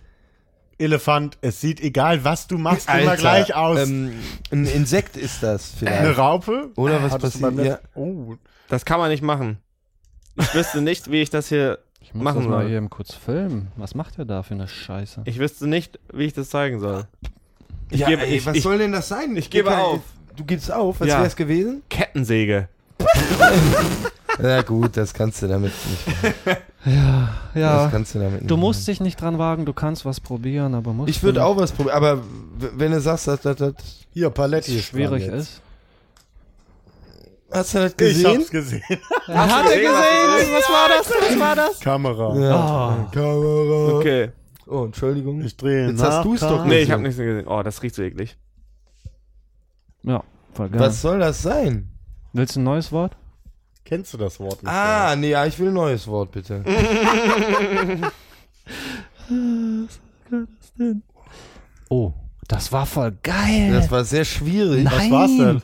Elefant. 0.77 1.37
Es 1.41 1.59
sieht 1.61 1.81
egal, 1.81 2.23
was 2.23 2.47
du 2.47 2.57
machst, 2.57 2.87
immer 2.87 2.97
Alter, 3.11 3.17
gleich 3.17 3.53
aus. 3.55 3.79
Ähm, 3.87 4.13
ein 4.51 4.65
Insekt 4.65 5.17
ist 5.17 5.43
das 5.43 5.73
Eine 5.81 5.91
vielleicht. 5.97 6.17
Raupe? 6.17 6.71
Oder 6.77 7.03
was 7.03 7.11
Hattest 7.11 7.41
passiert? 7.41 7.65
Ja. 7.65 7.79
Oh, 7.95 8.35
Das 8.69 8.85
kann 8.85 8.99
man 8.99 9.09
nicht 9.11 9.21
machen. 9.23 9.57
Ich 10.37 10.53
wüsste 10.55 10.81
nicht, 10.81 11.11
wie 11.11 11.21
ich 11.21 11.29
das 11.29 11.49
hier. 11.49 11.79
Ich 12.01 12.13
muss 12.13 12.23
Machen 12.23 12.39
das 12.39 12.47
mal 12.49 12.69
wir. 12.69 12.77
eben 12.77 12.89
kurz 12.89 13.13
filmen. 13.13 13.67
Was 13.75 13.93
macht 13.93 14.17
er 14.17 14.23
da 14.25 14.41
für 14.43 14.53
eine 14.53 14.67
Scheiße? 14.69 15.23
Ich 15.25 15.37
wüsste 15.39 15.67
nicht, 15.67 15.99
wie 16.13 16.23
ich 16.23 16.33
das 16.33 16.49
zeigen 16.49 16.79
soll. 16.79 17.05
Ich 17.91 17.99
ja, 18.01 18.07
gebe, 18.07 18.21
ey, 18.23 18.37
ich, 18.37 18.45
was 18.45 18.55
ich, 18.55 18.63
soll 18.63 18.77
denn 18.77 18.91
das 18.91 19.07
sein? 19.07 19.35
ich 19.35 19.49
gebe 19.49 19.75
auf. 19.77 19.99
Du 20.35 20.43
gibst 20.45 20.71
auf, 20.71 20.99
was 20.99 21.07
Ja. 21.07 21.21
wär's 21.21 21.35
gewesen? 21.35 21.83
Kettensäge. 21.89 22.67
Na 24.41 24.61
gut, 24.61 24.95
das 24.95 25.13
kannst 25.13 25.41
du 25.41 25.47
damit 25.47 25.71
nicht. 25.89 26.07
machen. 26.45 26.57
Ja, 26.85 27.29
Das 27.53 27.61
ja. 27.83 27.89
kannst 27.91 28.15
du 28.15 28.19
damit 28.19 28.41
nicht 28.41 28.49
Du 28.49 28.55
machen. 28.55 28.61
musst 28.67 28.87
dich 28.87 29.01
nicht 29.01 29.19
dran 29.21 29.37
wagen, 29.37 29.65
du 29.65 29.73
kannst 29.73 30.05
was 30.05 30.19
probieren, 30.21 30.75
aber 30.75 30.93
musst 30.93 31.09
Ich 31.09 31.21
würde 31.23 31.43
auch 31.43 31.57
was 31.57 31.71
probieren, 31.73 31.95
aber 31.97 32.23
wenn 32.57 32.91
du 32.91 33.01
sagst, 33.01 33.27
dass 33.27 33.41
das, 33.41 33.57
das 33.57 33.73
hier, 34.13 34.29
Paletti 34.29 34.77
ist 34.77 34.85
schwierig 34.85 35.25
ist. 35.27 35.61
hast 37.51 37.73
du 37.73 37.79
das 37.79 37.91
Ich 37.91 37.97
gesehen? 37.97 38.37
hab's 38.39 38.49
gesehen. 38.49 38.83
Hat 39.27 39.65
er 39.65 39.75
gesehen? 39.77 40.53
Was 40.53 40.69
war 40.69 40.87
das? 40.89 41.11
Was 41.29 41.39
war 41.39 41.55
das? 41.55 41.79
Kamera. 41.81 42.35
Ja. 42.39 42.55
Ah. 42.55 43.07
Kamera. 43.11 43.97
Okay. 43.97 44.29
Oh, 44.69 44.85
Entschuldigung. 44.85 45.41
Ich 45.41 45.57
drehe 45.57 45.87
Jetzt 45.89 46.01
hast 46.01 46.17
nach 46.17 46.23
du's 46.23 46.39
doch 46.41 46.49
Kamera. 46.49 46.65
Nee, 46.67 46.79
ich 46.81 46.91
habe 46.91 47.01
nichts 47.01 47.17
gesehen. 47.17 47.47
Oh, 47.47 47.63
das 47.63 47.81
riecht 47.81 47.95
so 47.95 48.03
eklig. 48.03 48.37
Ja, 50.03 50.23
voll 50.53 50.69
geil. 50.69 50.79
Was 50.79 51.01
soll 51.01 51.19
das 51.19 51.41
sein? 51.41 51.89
Willst 52.33 52.55
du 52.55 52.59
ein 52.59 52.63
neues 52.63 52.91
Wort? 52.91 53.17
Kennst 53.83 54.13
du 54.13 54.17
das 54.17 54.39
Wort 54.39 54.61
nicht? 54.61 54.71
Ah, 54.71 55.15
nee, 55.15 55.31
ja, 55.31 55.45
ich 55.47 55.57
will 55.57 55.69
ein 55.69 55.73
neues 55.73 56.05
Wort, 56.07 56.31
bitte. 56.31 56.63
Oh, 61.89 62.13
das 62.47 62.71
war 62.71 62.85
voll 62.85 63.17
geil. 63.23 63.71
Das 63.73 63.89
war 63.91 64.03
sehr 64.03 64.25
schwierig. 64.25 64.85
Was 64.85 65.09
war's 65.11 65.37
denn? 65.37 65.61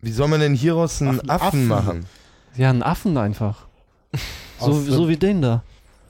Wie 0.00 0.12
soll 0.12 0.28
man 0.28 0.40
denn 0.40 0.54
hieraus 0.54 1.02
einen 1.02 1.20
Affen- 1.20 1.30
Affen, 1.30 1.66
machen? 1.68 2.06
Ja, 2.56 2.70
ein 2.70 2.82
Affen 2.82 3.16
einfach. 3.18 3.66
So, 4.58 4.72
so 4.80 5.06
wie 5.10 5.18
den 5.18 5.42
da. 5.42 5.62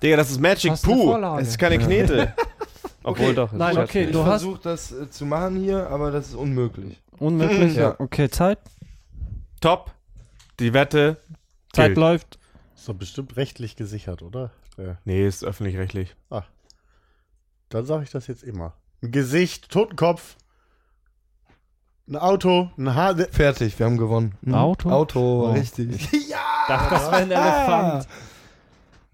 Digga, 0.07 0.16
das 0.16 0.30
ist 0.30 0.40
Magic 0.40 0.70
Hast 0.70 0.84
Poo. 0.84 1.14
Es 1.38 1.48
ist 1.48 1.59
keine 1.59 1.78
Knete. 1.78 2.32
Obwohl 3.02 3.34
doch. 3.34 3.52
es 3.52 3.59
Nein, 3.59 3.78
okay, 3.78 4.04
Ich 4.04 4.12
du 4.12 4.20
hast- 4.20 4.42
versuche 4.42 4.61
das 4.62 4.92
äh, 4.92 5.11
zu 5.11 5.26
machen 5.26 5.57
hier, 5.57 5.88
aber 5.90 6.11
das 6.11 6.28
ist 6.28 6.34
unmöglich. 6.34 7.00
Unmöglich? 7.18 7.74
Ja. 7.76 7.94
Okay, 7.98 8.28
Zeit. 8.30 8.59
Top. 9.61 9.92
Die 10.61 10.72
Wette. 10.72 11.16
Zeit 11.72 11.86
gilt. 11.88 11.98
läuft. 11.98 12.38
Ist 12.74 12.88
doch 12.88 12.94
bestimmt 12.94 13.36
rechtlich 13.36 13.76
gesichert, 13.76 14.22
oder? 14.22 14.50
Ja. 14.76 14.98
Nee, 15.04 15.26
ist 15.26 15.44
öffentlich-rechtlich. 15.44 16.14
Dann 17.68 17.84
sage 17.84 18.04
ich 18.04 18.11
das 18.11 18.26
jetzt 18.28 18.42
immer. 18.44 18.74
Ein 19.02 19.11
Gesicht, 19.11 19.70
Totenkopf, 19.70 20.36
ein 22.09 22.16
Auto, 22.16 22.70
ein 22.78 22.94
Haar. 22.94 23.16
Fertig, 23.32 23.76
wir 23.78 23.86
haben 23.86 23.96
gewonnen. 23.98 24.36
Mhm. 24.42 24.54
Auto? 24.54 24.90
Auto, 24.90 25.48
Oh. 25.48 25.52
richtig. 25.52 26.09
ja! 26.28 26.38
Dachte, 26.68 26.94
das 26.94 27.02
wäre 27.11 27.16
ein 27.22 27.30
Elefant. 27.30 28.09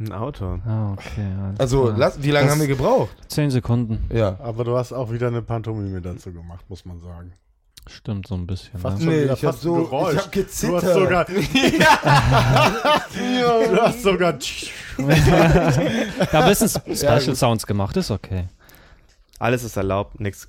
Ein 0.05 0.13
Auto. 0.13 0.59
Ah, 0.67 0.93
okay. 0.93 1.27
alles 1.45 1.61
Also, 1.61 1.85
klar. 1.85 1.95
lass, 1.99 2.23
wie 2.23 2.31
lange 2.31 2.47
Das- 2.47 2.55
haben 2.55 2.61
wir 2.61 2.69
gebraucht? 2.69 3.11
Zehn 3.29 3.51
Sekunden. 3.51 4.05
Ja. 4.13 4.37
Aber 4.43 4.65
du 4.65 4.77
hast 4.77 4.93
auch 4.93 5.13
wieder 5.13 5.29
eine 5.29 5.43
Pantomime 5.43 6.01
dazu 6.01 6.33
gemacht, 6.33 6.65
muss 6.69 6.85
man 6.85 6.99
sagen. 7.01 7.33
Stimmt 7.89 8.27
so 8.29 8.35
ein 8.37 8.47
bisschen. 8.47 8.79
Fast 8.79 8.99
ne? 8.99 9.05
schon 9.05 9.13
Nee, 9.13 9.23
ich 9.25 9.31
hab 9.31 9.39
fast 9.41 9.61
so- 9.63 9.75
Geräusch. 9.75 10.15
ich 10.15 10.21
hab 10.21 10.33
gezittert. 10.33 10.83
Du 10.83 10.87
hast 10.87 10.95
sogar. 10.95 11.25
du 13.15 13.83
hast 13.83 14.03
sogar. 14.03 14.33
Da 16.31 16.41
ein 16.41 16.49
bisschen 16.49 16.69
Special 16.97 17.35
Sounds 17.37 17.67
gemacht, 17.67 17.97
ist 17.97 18.11
okay. 18.11 18.45
Alles 19.39 19.65
ist 19.65 19.77
erlaubt, 19.77 20.21
nix. 20.21 20.49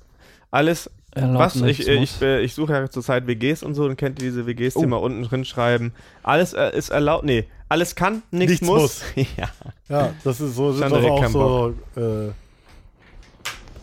Alles, 0.50 0.88
Erlaubt 1.12 1.38
was? 1.38 1.54
nichts, 1.56 1.80
Ich, 1.86 1.88
ich, 1.92 2.00
muss. 2.00 2.22
äh, 2.22 2.40
ich 2.40 2.54
suche 2.54 2.72
ja 2.72 2.88
zurzeit 2.88 3.26
WGs 3.26 3.62
und 3.64 3.74
so, 3.74 3.86
dann 3.88 3.96
kennt 3.96 4.20
ihr 4.20 4.28
diese 4.30 4.46
WGs, 4.46 4.76
Oh. 4.76 4.80
die 4.80 4.86
mal 4.86 4.96
unten 4.98 5.22
drin 5.24 5.44
schreiben. 5.44 5.92
Alles 6.22 6.52
äh, 6.52 6.70
ist 6.76 6.90
erlaubt, 6.90 7.24
nee, 7.24 7.46
alles 7.74 7.96
kann, 7.96 8.22
nichts, 8.30 8.60
Nichts 8.60 8.66
muss. 8.66 9.02
ja. 9.16 9.48
Ja, 9.88 10.14
das 10.22 10.40
ist 10.40 10.54
so, 10.54 10.72
sind 10.72 10.90
doch 10.90 11.02
auch 11.02 11.26
so 11.28 11.74
äh, 11.96 12.30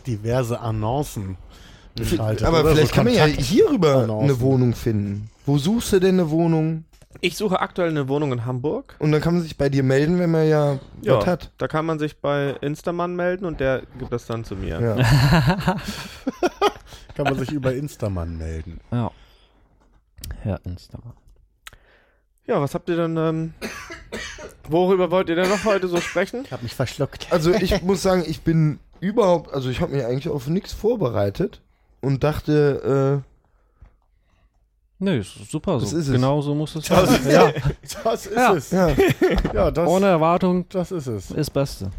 diverse 0.06 0.58
Annoncen 0.58 1.36
geschaltet. 1.94 2.46
Aber 2.46 2.60
oder? 2.60 2.70
vielleicht 2.72 2.88
so 2.88 2.94
kann 2.94 3.04
man 3.04 3.14
ja 3.14 3.26
hierüber 3.26 3.96
Annoncen. 3.98 4.30
eine 4.30 4.40
Wohnung 4.40 4.74
finden. 4.74 5.28
Wo 5.44 5.58
suchst 5.58 5.92
du 5.92 6.00
denn 6.00 6.14
eine 6.18 6.30
Wohnung? 6.30 6.84
Ich 7.20 7.36
suche 7.36 7.60
aktuell 7.60 7.90
eine 7.90 8.08
Wohnung 8.08 8.32
in 8.32 8.46
Hamburg. 8.46 8.96
Und 8.98 9.12
dann 9.12 9.20
kann 9.20 9.34
man 9.34 9.42
sich 9.42 9.58
bei 9.58 9.68
dir 9.68 9.82
melden, 9.82 10.18
wenn 10.18 10.30
man 10.30 10.48
ja, 10.48 10.78
Ja, 11.02 11.18
was 11.18 11.26
hat. 11.26 11.50
da 11.58 11.68
kann 11.68 11.84
man 11.84 11.98
sich 11.98 12.16
bei 12.16 12.56
Instaman 12.62 13.14
melden 13.14 13.44
und 13.44 13.60
der 13.60 13.82
gibt 13.98 14.10
das 14.10 14.24
dann 14.26 14.42
zu 14.44 14.56
mir. 14.56 14.80
Ja. 14.80 14.96
Kann 17.14 17.24
man 17.26 17.38
sich 17.38 17.52
über 17.52 17.74
Instaman 17.74 18.38
melden. 18.38 18.80
Ja. 18.90 19.10
Herr 20.40 20.60
Instagram. 20.64 21.12
Ja, 22.46 22.60
was 22.60 22.74
habt 22.74 22.88
ihr 22.88 22.96
denn, 22.96 23.16
ähm, 23.16 23.54
worüber 24.68 25.10
wollt 25.10 25.28
ihr 25.28 25.36
denn 25.36 25.48
noch 25.48 25.64
heute 25.64 25.88
so 25.88 25.98
sprechen? 26.00 26.42
Ich 26.44 26.52
hab 26.52 26.62
mich 26.62 26.74
verschluckt. 26.74 27.26
Also 27.30 27.52
ich 27.52 27.82
muss 27.82 28.02
sagen, 28.02 28.24
ich 28.26 28.40
bin 28.42 28.78
überhaupt, 29.00 29.52
also 29.54 29.70
ich 29.70 29.80
habe 29.80 29.92
mich 29.94 30.04
eigentlich 30.04 30.28
auf 30.28 30.48
nichts 30.48 30.72
vorbereitet 30.72 31.60
und 32.00 32.24
dachte, 32.24 33.22
Nee, 34.98 35.18
ist 35.18 35.50
super 35.50 35.80
Das 35.80 35.90
so. 35.90 35.96
ist 35.98 36.06
es. 36.06 36.12
genau 36.12 36.40
so 36.42 36.54
muss 36.54 36.76
es 36.76 36.86
sein. 36.86 37.08
Ja, 37.28 37.52
das 38.04 38.26
ist 38.26 38.36
Ja. 38.36 38.54
es. 38.54 38.72
äh, 38.72 38.76
ja, 38.76 39.52
Ja, 39.52 39.70
das, 39.72 39.88
Ohne 39.88 40.06
Erwartung 40.06 40.64
das 40.68 40.92
ist 40.92 41.08
es. 41.08 41.32
ist 41.32 41.50
Beste. 41.50 41.90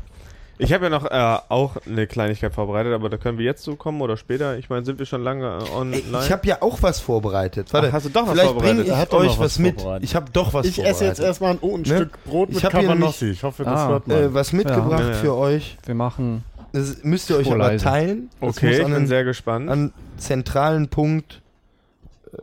Ich 0.60 0.72
habe 0.72 0.86
ja 0.86 0.90
noch 0.90 1.06
äh, 1.06 1.38
auch 1.50 1.78
eine 1.88 2.06
Kleinigkeit 2.06 2.54
vorbereitet, 2.54 2.94
aber 2.94 3.10
da 3.10 3.18
können 3.18 3.38
wir 3.40 3.46
jetzt 3.46 3.64
so 3.64 3.76
kommen 3.76 4.02
oder 4.02 4.18
später. 4.18 4.58
Ich 4.60 4.70
meine, 4.70 4.86
sind 4.86 5.00
wir 5.00 5.06
schon 5.08 5.24
lange 5.24 5.46
äh, 5.48 5.76
online? 5.76 6.02
ich 6.24 6.32
habe 6.32 6.48
ja 6.48 6.62
auch 6.62 6.82
was 6.82 7.00
vorbereitet. 7.00 7.74
Warte, 7.74 7.88
Ach, 7.90 7.94
hast 7.94 8.06
du 8.06 8.10
doch 8.10 8.28
was 8.28 8.34
vielleicht 8.34 8.50
bringe 8.58 8.84
vorbereitet? 8.84 8.86
ich 8.86 8.92
Er 8.92 8.98
hat 9.00 9.14
doch 9.14 9.20
euch 9.20 9.30
was, 9.32 9.40
was 9.40 9.60
mit. 9.60 9.84
Ich 10.02 10.16
habe 10.16 10.30
doch 10.32 10.54
was 10.54 10.66
Ich 10.68 10.76
vorbereitet. 10.76 10.96
esse 11.02 11.06
jetzt 11.10 11.20
erstmal 11.20 11.52
ein, 11.54 11.58
oh, 11.62 11.76
ein 11.76 11.82
Ne? 11.82 11.86
Stück 11.88 12.24
Brot 12.24 12.50
Ich 12.50 12.56
mit 12.56 12.64
hab 12.66 12.72
hier 12.74 12.82
Cabanossi. 12.82 13.30
Ich 13.32 13.44
hoffe, 13.44 13.64
das 13.64 13.80
Ah, 13.82 13.88
hört 13.90 14.08
man. 14.08 14.18
äh, 14.18 14.34
was 14.34 14.54
mitgebracht 14.54 15.04
Ja. 15.08 15.14
für 15.14 15.36
euch. 15.36 15.78
Wir 15.86 15.96
machen 15.96 16.44
Das 16.72 17.04
müsst 17.04 17.30
ihr 17.32 17.38
euch 17.38 17.52
aber 17.52 17.76
teilen. 17.78 18.30
Das 18.40 18.50
okay, 18.58 18.72
ich 18.78 18.84
bin 18.86 18.94
einen, 18.94 19.08
sehr 19.08 19.24
gespannt. 19.24 19.70
an 19.70 19.92
zentralen 20.18 20.88
Punkt 20.88 21.42
äh, 22.32 22.38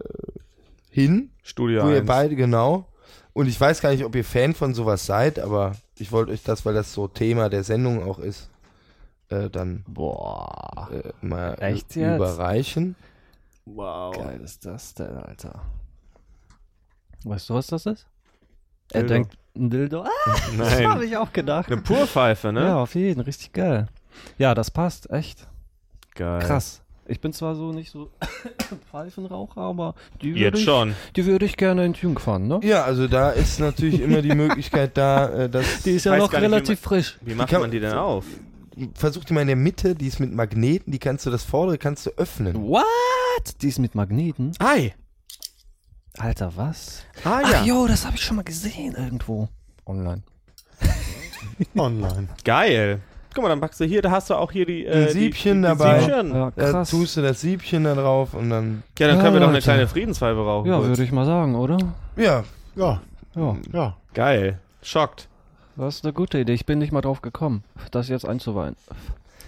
hin, 0.90 1.30
Studio 1.44 1.84
wo 1.84 1.90
ihr 1.90 1.98
1. 1.98 2.06
beide, 2.06 2.34
genau. 2.36 2.86
Und 3.32 3.46
ich 3.46 3.60
weiß 3.60 3.80
gar 3.80 3.90
nicht, 3.92 4.04
ob 4.04 4.14
ihr 4.16 4.24
Fan 4.24 4.54
von 4.54 4.74
sowas 4.74 5.06
seid, 5.06 5.38
aber 5.38 5.72
ich 6.00 6.12
wollte 6.12 6.32
euch 6.32 6.42
das, 6.42 6.64
weil 6.64 6.74
das 6.74 6.92
so 6.92 7.08
Thema 7.08 7.48
der 7.48 7.62
Sendung 7.64 8.02
auch 8.08 8.18
ist, 8.18 8.50
äh, 9.28 9.48
dann 9.50 9.84
Boah. 9.86 10.88
äh, 10.92 11.12
mal 11.24 11.54
Echt 11.60 11.94
jetzt? 11.96 12.16
überreichen. 12.16 12.96
Wow. 13.64 14.16
Geil 14.16 14.40
ist 14.40 14.64
das 14.66 14.94
denn, 14.94 15.16
Alter. 15.16 15.62
Weißt 17.24 17.50
du, 17.50 17.54
was 17.54 17.66
das 17.68 17.86
ist? 17.86 18.06
Er 18.92 19.02
Dildo. 19.02 19.14
denkt, 19.14 19.38
ein 19.56 19.70
Dildo. 19.70 20.02
Ah, 20.02 20.08
das 20.58 20.72
habe 20.80 20.82
Nein. 20.98 21.02
ich 21.02 21.16
auch 21.16 21.32
gedacht. 21.32 21.70
Eine 21.70 21.82
Purpfeife, 21.82 22.52
ne? 22.52 22.64
Ja, 22.64 22.76
auf 22.78 22.94
jeden, 22.94 23.20
richtig 23.20 23.52
geil. 23.52 23.86
Ja, 24.38 24.54
das 24.54 24.70
passt, 24.70 25.10
echt. 25.10 25.46
Geil. 26.14 26.40
Krass. 26.40 26.82
Ich 27.10 27.20
bin 27.20 27.32
zwar 27.32 27.54
so 27.56 27.72
nicht 27.72 27.90
so 27.90 28.08
Pfeifenraucher, 28.90 29.60
aber 29.60 29.94
die 30.22 30.30
würde 30.30 30.40
Jetzt 30.40 30.58
ich, 30.60 30.64
schon. 30.64 30.94
die 31.16 31.26
würde 31.26 31.44
ich 31.44 31.56
gerne 31.56 31.84
in 31.84 31.92
Tune 31.94 32.18
fahren, 32.20 32.46
ne? 32.46 32.60
Ja, 32.62 32.84
also 32.84 33.08
da 33.08 33.30
ist 33.30 33.58
natürlich 33.58 34.00
immer 34.00 34.22
die 34.22 34.34
Möglichkeit 34.34 34.96
da, 34.96 35.28
äh, 35.28 35.50
dass 35.50 35.82
Die 35.82 35.90
ist 35.92 36.04
ja 36.04 36.12
weiß 36.12 36.20
noch 36.20 36.30
gar 36.30 36.40
nicht, 36.40 36.48
wie 36.50 36.54
relativ 36.54 36.80
frisch. 36.80 37.18
Wie 37.22 37.34
macht 37.34 37.50
kann- 37.50 37.60
man 37.62 37.70
die 37.70 37.80
denn 37.80 37.92
auf? 37.94 38.24
versuch 38.94 39.24
die 39.24 39.34
mal 39.34 39.40
in 39.42 39.48
der 39.48 39.56
Mitte, 39.56 39.94
die 39.94 40.06
ist 40.06 40.20
mit 40.20 40.32
Magneten, 40.32 40.90
die 40.92 40.98
kannst 41.00 41.26
du 41.26 41.30
das 41.30 41.42
vordere 41.44 41.76
kannst 41.76 42.06
du 42.06 42.10
öffnen. 42.16 42.54
What? 42.62 42.84
Die 43.60 43.68
ist 43.68 43.78
mit 43.80 43.94
Magneten? 43.94 44.52
Ei. 44.58 44.94
Alter, 46.16 46.52
was? 46.56 47.02
Ah 47.24 47.40
Ach 47.44 47.66
jo, 47.66 47.86
das 47.86 48.06
habe 48.06 48.16
ich 48.16 48.22
schon 48.22 48.36
mal 48.36 48.42
gesehen 48.44 48.94
irgendwo. 48.94 49.48
Online. 49.84 50.22
Online. 51.76 52.28
Geil. 52.44 53.00
Guck 53.34 53.42
mal, 53.44 53.48
dann 53.48 53.60
packst 53.60 53.80
du 53.80 53.84
hier, 53.84 54.02
da 54.02 54.10
hast 54.10 54.30
du 54.30 54.34
auch 54.34 54.50
hier 54.52 54.66
die, 54.66 54.86
Ein 54.88 54.92
äh, 54.92 55.06
die, 55.06 55.12
Siebchen 55.12 55.62
die, 55.62 55.68
die 55.68 55.78
dabei. 55.78 56.00
Siebchen. 56.00 56.34
Ja, 56.34 56.52
Ja, 56.56 56.72
Da 56.72 56.84
tust 56.84 57.16
du 57.16 57.22
das 57.22 57.40
Siebchen 57.40 57.84
da 57.84 57.94
drauf 57.94 58.34
und 58.34 58.50
dann. 58.50 58.82
dann 58.96 59.18
können 59.20 59.34
wir 59.34 59.40
doch 59.40 59.48
eine 59.48 59.60
kleine 59.60 59.86
Friedenspfeife 59.86 60.38
rauchen. 60.40 60.68
Ja, 60.68 60.82
würde 60.82 61.02
ich 61.02 61.12
mal 61.12 61.26
sagen, 61.26 61.54
oder? 61.54 61.78
Ja, 62.16 62.44
Ja, 62.74 63.00
Ja, 63.36 63.56
ja. 63.72 63.96
Geil. 64.14 64.58
Schockt. 64.82 65.28
das 65.76 65.96
ist 65.96 66.04
eine 66.04 66.12
gute 66.12 66.38
Idee. 66.38 66.52
Ich 66.54 66.66
bin 66.66 66.78
nicht 66.78 66.92
mal 66.92 67.00
drauf 67.00 67.22
gekommen, 67.22 67.62
das 67.90 68.08
jetzt 68.08 68.26
einzuweihen. 68.26 68.76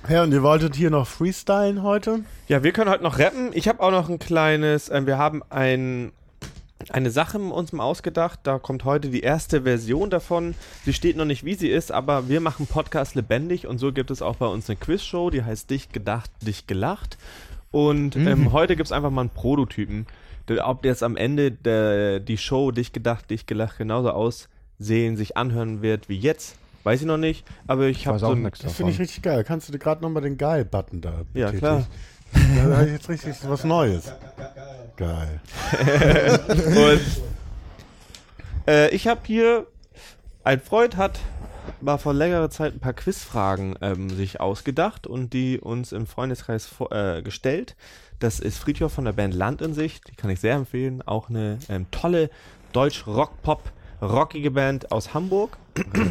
Ja, 0.09 0.23
und 0.25 0.33
ihr 0.33 0.43
wolltet 0.43 0.75
hier 0.77 0.91
noch 0.91 1.07
freestylen 1.07 1.83
heute? 1.83 2.21
Ja, 2.49 2.63
wir 2.65 2.73
können 2.73 2.91
heute 2.91 3.03
noch 3.05 3.19
rappen. 3.19 3.51
Ich 3.53 3.69
habe 3.69 3.81
auch 3.81 3.91
noch 3.93 4.09
ein 4.09 4.19
kleines, 4.19 4.89
ähm, 4.91 5.07
wir 5.07 5.17
haben 5.17 5.43
ein, 5.51 6.13
eine 6.91 7.11
Sache 7.11 7.39
uns 7.39 7.73
mal 7.73 7.85
ausgedacht. 7.85 8.41
Da 8.43 8.59
kommt 8.59 8.85
heute 8.85 9.09
die 9.11 9.21
erste 9.21 9.63
Version 9.63 10.11
davon. 10.11 10.55
Sie 10.85 10.93
steht 10.93 11.17
noch 11.17 11.25
nicht, 11.25 11.45
wie 11.45 11.55
sie 11.55 11.69
ist, 11.69 11.93
aber 11.93 12.29
wir 12.29 12.41
machen 12.41 12.67
Podcast 12.67 13.15
lebendig 13.15 13.67
und 13.67 13.79
so 13.79 13.93
gibt 13.93 14.11
es 14.11 14.23
auch 14.23 14.37
bei 14.37 14.47
uns 14.47 14.69
eine 14.69 14.77
Quizshow, 14.77 15.31
die 15.31 15.43
heißt 15.45 15.71
Dich 15.71 15.91
gedacht, 15.91 16.31
dich 16.41 16.67
gelacht. 16.67 17.19
Und 17.71 18.17
ähm, 18.17 18.53
heute 18.53 18.77
gibt 18.77 18.87
es 18.89 18.93
einfach 18.93 19.11
mal 19.11 19.23
einen 19.23 19.31
Prototypen. 19.31 20.07
Der- 20.49 20.69
Ob 20.69 20.85
jetzt 20.85 21.03
am 21.03 21.17
Ende 21.17 21.51
der, 21.53 22.21
die 22.21 22.37
Show 22.37 22.71
Dich 22.71 22.93
gedacht, 22.93 23.31
dich 23.31 23.47
gelacht 23.47 23.79
genauso 23.79 24.11
aussehen, 24.11 25.17
sich 25.17 25.37
anhören 25.37 25.81
wird 25.83 26.09
wie 26.09 26.19
jetzt, 26.19 26.57
weiß 26.85 27.01
ich 27.01 27.07
noch 27.07 27.17
nicht. 27.17 27.47
Aber 27.67 27.87
ich 27.87 28.07
habe 28.07 28.17
Weiß 28.17 28.21
so 28.21 28.27
auch 28.27 28.33
ein, 28.33 28.43
nichts 28.43 28.59
Das 28.61 28.75
finde 28.75 28.93
ich 28.93 28.99
richtig 28.99 29.23
geil. 29.23 29.45
Kannst 29.45 29.69
du 29.69 29.73
dir 29.73 29.79
gerade 29.79 30.03
nochmal 30.03 30.23
den 30.23 30.37
Geil-Button 30.37 31.01
da 31.01 31.11
Ja, 31.33 31.47
betätigen? 31.47 31.59
klar. 31.61 31.87
Da 32.35 32.77
habe 32.79 32.87
ich 32.87 32.93
jetzt 32.93 33.09
richtig 33.09 33.35
was 33.47 33.63
Neues. 33.65 34.11
Geil. 34.97 35.41
Und 36.57 37.01
äh, 38.67 38.95
ich 38.95 39.07
habe 39.09 39.21
hier, 39.25 39.67
ein 40.45 40.61
Freund 40.61 40.97
hat 40.97 41.21
mal 41.81 41.99
vor 41.99 42.15
längerer 42.15 42.51
Zeit 42.51 42.75
ein 42.75 42.81
paar 42.81 42.93
Quizfragen 42.93 43.77
ähm, 43.81 44.11
sich 44.11 44.41
ausgedacht 44.41 45.07
und 45.07 45.33
die 45.33 45.61
uns 45.61 45.93
im 45.93 46.07
Freundeskreis 46.07 46.67
vor, 46.67 46.93
äh, 46.93 47.23
gestellt. 47.23 47.77
Das 48.19 48.41
ist 48.41 48.59
Friedhof 48.59 48.93
von 48.93 49.05
der 49.05 49.13
Band 49.13 49.35
Land 49.35 49.63
in 49.63 49.75
sich, 49.75 50.01
die 50.01 50.15
kann 50.15 50.31
ich 50.31 50.41
sehr 50.41 50.55
empfehlen. 50.55 51.03
Auch 51.03 51.29
eine 51.29 51.59
ähm, 51.69 51.87
tolle 51.91 52.31
Deutsch-Rock-Pop, 52.73 53.73
rockige 54.01 54.51
Band 54.51 54.93
aus 54.93 55.15
Hamburg. 55.15 55.59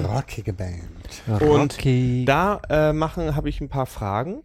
Rockige 0.03 0.53
Band. 0.53 0.81
Und 1.27 1.73
Rocky. 1.73 2.25
Da 2.25 2.61
äh, 2.69 2.93
machen 2.93 3.35
habe 3.35 3.49
ich 3.49 3.61
ein 3.61 3.69
paar 3.69 3.85
Fragen. 3.85 4.43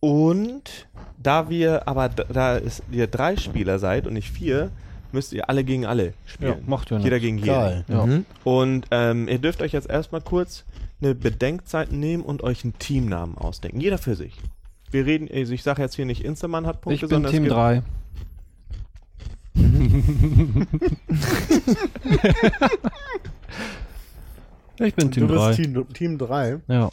Und 0.00 0.86
da 1.22 1.50
wir 1.50 1.86
aber 1.86 2.08
da 2.08 2.56
es, 2.56 2.82
ihr 2.90 3.06
drei 3.06 3.36
Spieler 3.36 3.78
seid 3.78 4.06
und 4.06 4.14
nicht 4.14 4.30
vier, 4.30 4.70
müsst 5.12 5.32
ihr 5.32 5.48
alle 5.50 5.64
gegen 5.64 5.84
alle 5.86 6.06
Ja, 6.06 6.12
spielen. 6.24 6.62
macht 6.66 6.90
ja 6.90 6.98
Jeder 6.98 7.16
nichts. 7.16 7.26
gegen 7.26 7.38
jeden. 7.38 7.50
Geil. 7.50 7.84
Ja. 7.88 8.06
Mhm. 8.06 8.24
Und 8.44 8.86
ähm, 8.90 9.28
ihr 9.28 9.38
dürft 9.38 9.60
euch 9.60 9.72
jetzt 9.72 9.90
erstmal 9.90 10.22
kurz 10.22 10.64
eine 11.02 11.14
Bedenkzeit 11.14 11.92
nehmen 11.92 12.22
und 12.22 12.42
euch 12.42 12.64
einen 12.64 12.78
Teamnamen 12.78 13.36
ausdenken. 13.36 13.80
Jeder 13.80 13.98
für 13.98 14.14
sich. 14.16 14.34
Wir 14.90 15.04
reden, 15.06 15.28
also 15.32 15.52
ich 15.52 15.62
sage 15.62 15.82
jetzt 15.82 15.94
hier 15.96 16.06
nicht 16.06 16.24
Instaman 16.24 16.66
hat 16.66 16.80
Punkte, 16.80 16.94
Ich 16.94 17.00
bin 17.02 17.10
sondern 17.22 17.32
Team 17.32 17.42
es 17.44 17.48
gibt, 17.48 17.56
3. 17.56 17.82
ich 24.80 24.94
bin 24.94 25.10
Team 25.10 25.28
du 25.28 25.34
bist 25.34 25.58
3. 25.58 25.62
Team, 25.62 25.86
Team 25.92 26.18
3. 26.18 26.58
Ja. 26.68 26.90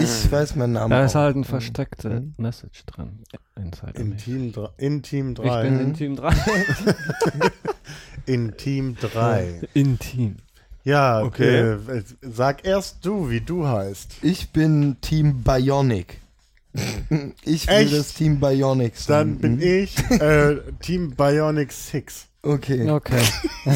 Ich 0.00 0.30
weiß 0.32 0.56
meinen 0.56 0.72
Namen. 0.74 0.90
Da 0.90 1.04
ist 1.04 1.16
auch. 1.16 1.20
halt 1.20 1.36
ein 1.36 1.44
versteckte 1.44 2.24
Message 2.36 2.84
drin. 2.86 3.20
Inside 3.56 3.92
In. 4.00 4.16
Team, 4.16 4.52
dr- 4.52 4.72
in 4.78 5.02
Team 5.02 5.30
Ich 5.30 5.36
bin 5.36 5.46
3. 5.46 5.66
in 5.68 5.94
Team 5.94 6.16
3. 6.16 6.34
In 8.26 8.56
Team 8.56 8.96
3. 8.98 9.60
Intim. 9.74 10.36
Ja, 10.82 11.20
Okay. 11.22 11.72
Äh, 11.72 12.02
sag 12.22 12.64
erst 12.66 13.04
du, 13.04 13.28
wie 13.28 13.42
du 13.42 13.66
heißt. 13.66 14.14
Ich 14.22 14.48
bin 14.50 14.96
Team 15.02 15.42
Bionic. 15.42 16.20
Ich 17.42 17.66
will 17.68 17.74
Echt? 17.74 17.92
das 17.92 18.14
Team 18.14 18.40
Bionic 18.40 18.96
sein. 18.96 19.38
Dann 19.38 19.38
bin 19.38 19.60
ich 19.60 19.96
äh, 20.10 20.56
Team 20.80 21.10
Bionic 21.14 21.70
6. 21.70 22.26
Okay. 22.44 22.90
Okay. 22.90 23.22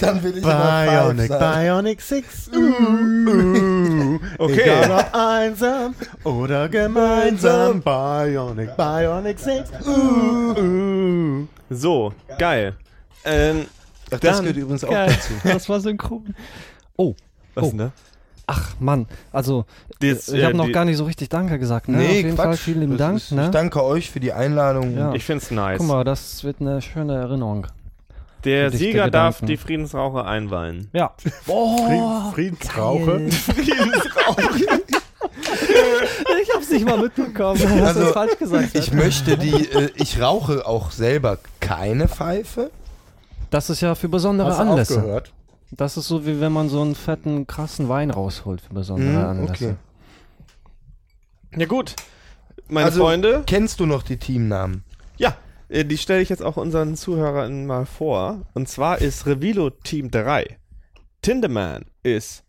Dann 0.00 0.22
will 0.22 0.36
ich 0.36 0.42
Bionic. 0.44 1.28
Bionic 1.30 2.00
6. 2.02 2.50
Uh, 2.54 2.58
uh. 2.58 4.18
Okay. 4.38 4.60
Egal 4.62 4.90
ob 4.90 5.14
einsam 5.14 5.94
oder 6.24 6.68
gemeinsam. 6.68 7.80
Bionic, 7.80 8.76
Bionic 8.76 9.38
6. 9.38 9.70
Uh, 9.86 10.60
uh. 10.60 11.46
So, 11.70 12.12
geil. 12.38 12.74
Ähm, 13.24 13.66
Ach, 14.10 14.20
das 14.20 14.20
Dann- 14.20 14.40
gehört 14.40 14.56
übrigens 14.58 14.84
auch 14.84 14.90
Geil. 14.90 15.08
dazu. 15.08 15.32
Das 15.44 15.68
war 15.70 15.80
synchron. 15.80 16.34
Oh, 16.96 17.14
was 17.54 17.64
Oh. 17.64 17.68
denn 17.70 17.78
da? 17.78 17.92
Ach 18.46 18.74
Mann. 18.80 19.06
Also, 19.32 19.64
Das, 20.00 20.28
ich 20.28 20.40
äh, 20.40 20.44
habe 20.44 20.56
noch 20.56 20.66
die- 20.66 20.72
gar 20.72 20.84
nicht 20.84 20.96
so 20.96 21.04
richtig 21.04 21.28
Danke 21.28 21.58
gesagt. 21.58 21.88
Ne? 21.88 21.98
Auf 21.98 22.02
Nee, 22.04 22.12
jeden 22.16 22.34
Quatsch. 22.34 22.44
Fall 22.46 22.56
vielen 22.56 22.80
lieben 22.80 22.96
Dank. 22.98 23.16
ist, 23.18 23.32
ne? 23.32 23.44
Ich 23.46 23.50
danke 23.50 23.82
euch 23.84 24.10
für 24.10 24.20
die 24.20 24.32
Einladung. 24.32 24.96
Ja. 24.96 25.12
Ich 25.14 25.24
find's 25.24 25.50
nice. 25.50 25.78
Guck 25.78 25.86
mal, 25.88 26.04
das 26.04 26.42
wird 26.44 26.56
eine 26.60 26.80
schöne 26.82 27.14
Erinnerung. 27.14 27.66
Der 28.44 28.70
Dichte 28.70 28.86
Sieger 28.86 29.08
darf 29.10 29.40
die 29.40 29.56
Friedensraucher 29.56 30.26
einweihen. 30.26 30.88
Ja. 30.92 31.12
Oh, 31.46 32.32
Friedensrauche. 32.32 33.28
ich 36.42 36.54
hab's 36.54 36.70
nicht 36.70 36.84
mal 36.86 36.98
mitbekommen. 36.98 37.60
Hast 37.62 37.86
Also, 37.86 38.00
du 38.00 38.06
falsch 38.12 38.38
gesagt? 38.38 38.74
Ich 38.74 38.92
möchte 38.92 39.36
die, 39.36 39.52
äh, 39.70 39.90
ich 39.94 40.20
rauche 40.20 40.66
auch 40.66 40.90
selber 40.90 41.38
keine 41.60 42.08
Pfeife. 42.08 42.70
Das 43.50 43.70
ist 43.70 43.80
ja 43.80 43.94
für 43.94 44.08
besondere 44.08 44.48
Hast 44.48 44.58
du 44.58 44.62
Anlässe. 44.62 44.96
aufgehört? 44.98 45.32
Das 45.74 45.96
ist 45.96 46.06
so, 46.06 46.26
wie 46.26 46.38
wenn 46.40 46.52
man 46.52 46.68
so 46.68 46.82
einen 46.82 46.94
fetten, 46.94 47.46
krassen 47.46 47.88
Wein 47.88 48.10
rausholt 48.10 48.60
für 48.60 48.74
besondere 48.74 49.10
Mhm, 49.10 49.24
Anlässe. 49.24 49.52
okay. 49.52 49.74
Ja 51.60 51.66
gut, 51.66 51.96
meine 52.68 52.86
Also- 52.86 53.02
Freunde. 53.02 53.42
Kennst 53.46 53.80
du 53.80 53.86
noch 53.86 54.02
die 54.02 54.18
Teamnamen? 54.18 54.84
Ja, 55.16 55.36
äh, 55.68 55.84
die 55.84 55.98
stelle 55.98 56.20
ich 56.22 56.28
jetzt 56.28 56.42
auch 56.42 56.56
unseren 56.58 56.94
Zuhörern 56.96 57.66
mal 57.66 57.86
vor. 57.86 58.42
Und 58.54 58.68
zwar 58.68 58.98
ist 59.00 59.26
Revilo 59.26 59.70
Team 59.70 60.10
3. 60.10 60.58
Tinderman 61.22 61.86
ist 62.02 62.44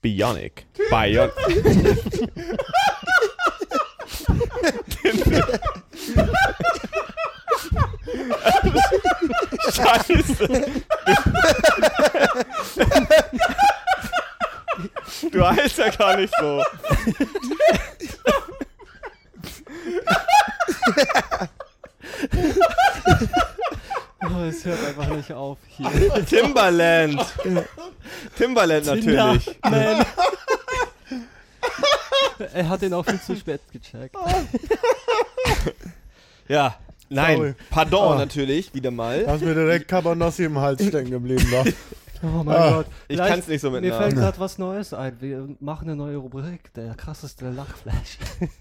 Bionic. 0.00 0.66
Bion 0.90 1.30
Scheiße. 9.72 10.64
Du 15.30 15.46
heißt 15.46 15.78
ja 15.78 15.90
gar 15.90 16.16
nicht 16.16 16.34
so. 16.40 16.64
Oh, 24.24 24.44
es 24.48 24.64
hört 24.64 24.84
einfach 24.84 25.08
nicht 25.08 25.32
auf 25.32 25.58
hier. 25.68 26.24
Timberland. 26.26 27.24
Timberland 28.36 28.86
natürlich. 28.86 29.58
Man. 29.62 30.06
er 32.52 32.68
hat 32.68 32.82
den 32.82 32.94
auch 32.94 33.04
viel 33.04 33.20
zu 33.20 33.36
spät 33.36 33.60
gecheckt. 33.72 34.16
Ja, 36.48 36.76
nein, 37.12 37.36
Sorry. 37.36 37.54
pardon 37.70 38.12
Ah. 38.14 38.18
natürlich, 38.18 38.74
wieder 38.74 38.90
mal. 38.90 39.24
Da 39.24 39.34
ist 39.36 39.44
mir 39.44 39.54
direkt 39.54 39.88
Cabanossi 39.88 40.44
im 40.44 40.58
Hals 40.58 40.84
stecken 40.86 41.10
geblieben. 41.10 41.46
Da. 41.50 41.64
Oh 42.24 42.44
mein 42.44 42.56
Ah. 42.56 42.70
Gott. 42.70 42.86
Ich 43.08 43.16
Vielleicht- 43.16 43.30
kann's 43.32 43.48
nicht 43.48 43.60
so 43.60 43.70
mit 43.72 43.80
Mir 43.82 43.94
fällt 43.94 44.14
gerade 44.14 44.38
was 44.38 44.56
Neues 44.56 44.94
ein. 44.94 45.20
Wir 45.20 45.48
machen 45.58 45.88
eine 45.88 45.96
neue 45.96 46.18
Rubrik. 46.18 46.72
Der 46.74 46.94
krasseste 46.94 47.50
Lachflash. 47.50 48.18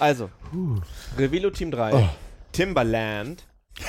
Also, 0.00 0.28
Revilo 1.16 1.50
Team 1.50 1.70
3, 1.70 1.92
Oh. 1.94 2.08
Timberland. 2.50 3.44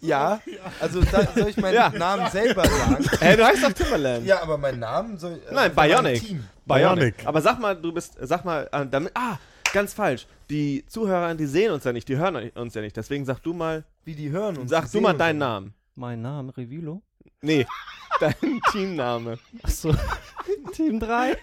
Ja. 0.00 0.40
Also 0.80 1.00
da, 1.02 1.26
soll 1.34 1.48
ich 1.48 1.56
meinen 1.56 1.74
Ja. 1.74 1.90
Namen 1.90 2.30
selber 2.30 2.64
sagen? 2.64 3.04
Hey, 3.18 3.36
du 3.36 3.44
heißt 3.44 3.64
doch 3.64 3.72
Timberland. 3.72 4.24
Ja, 4.26 4.40
aber 4.42 4.56
meinen 4.56 4.78
Namen 4.78 5.18
soll. 5.18 5.40
äh, 5.50 5.52
Nein, 5.52 5.74
Bionic. 5.74 6.20
Bionic. 6.22 6.38
Bionic. 6.66 7.14
Aber 7.26 7.40
sag 7.42 7.58
mal, 7.58 7.74
du 7.74 7.90
bist, 7.92 8.14
sag 8.20 8.44
mal, 8.44 8.68
äh, 8.70 8.86
damit, 8.88 9.10
ah, 9.16 9.38
ganz 9.72 9.94
falsch. 9.94 10.26
Die 10.50 10.84
Zuhörer, 10.86 11.34
die 11.34 11.46
sehen 11.46 11.72
uns 11.72 11.84
ja 11.84 11.92
nicht, 11.92 12.08
die 12.08 12.16
hören 12.16 12.50
uns 12.50 12.74
ja 12.74 12.80
nicht. 12.80 12.96
Deswegen 12.96 13.24
sag 13.24 13.40
du 13.40 13.52
mal, 13.52 13.84
Wie 14.04 14.14
die 14.14 14.30
hören 14.30 14.56
und 14.56 14.68
sag 14.68 14.90
du 14.90 15.00
mal 15.00 15.12
deinen 15.12 15.38
Namen. 15.38 15.74
mein 15.94 16.22
Name, 16.22 16.56
Revilo. 16.56 17.02
Nee, 17.40 17.66
dein 18.20 18.60
Teamname. 18.72 19.38
Achso. 19.62 19.94
Team 20.72 20.98
3. 20.98 21.36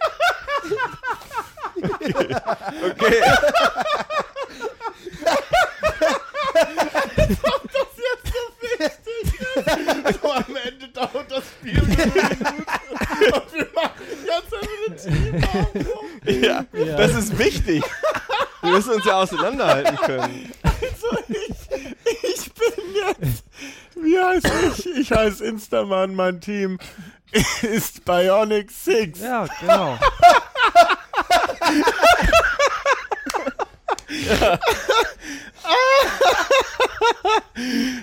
Okay. 2.90 3.22
am 10.36 10.56
Ende 10.56 10.88
dauert 10.88 11.30
das 11.30 11.44
Spiel 11.44 11.78
eine 11.78 11.86
Minute 11.86 12.10
und 13.34 13.52
wir 13.54 13.68
machen 13.74 13.95
ganze 14.36 14.50
Zeit 14.50 15.86
Team. 16.24 16.42
Ja, 16.42 16.64
das 16.96 17.14
ist 17.14 17.38
wichtig. 17.38 17.84
Wir 18.62 18.70
müssen 18.72 18.94
uns 18.94 19.04
ja 19.04 19.20
auseinanderhalten 19.20 19.96
können. 19.98 20.52
Also 20.62 21.18
ich, 21.28 21.50
ich 22.22 22.52
bin 22.52 22.94
jetzt, 22.94 23.44
wie 23.94 24.18
heißt 24.18 24.50
ich? 24.78 24.86
Ich 24.98 25.12
heiße 25.12 25.44
Instaman, 25.44 26.14
mein 26.14 26.40
Team 26.40 26.78
ist 27.62 28.04
Bionic 28.04 28.70
Six. 28.70 29.20
Ja, 29.20 29.46
genau. 29.60 29.98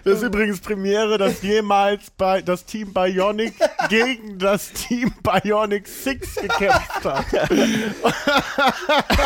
Das 0.04 0.18
ist 0.18 0.24
übrigens 0.24 0.60
Premiere, 0.60 1.18
dass 1.18 1.42
jemals 1.42 2.10
bei 2.18 2.42
das 2.42 2.66
Team 2.66 2.94
Bionic 2.94 3.54
gegen 3.90 4.38
das 4.40 4.72
Team 4.74 5.14
Bionic 5.24 5.88
Six 5.88 6.36
gekämpft 6.36 7.06
hat. 7.06 7.26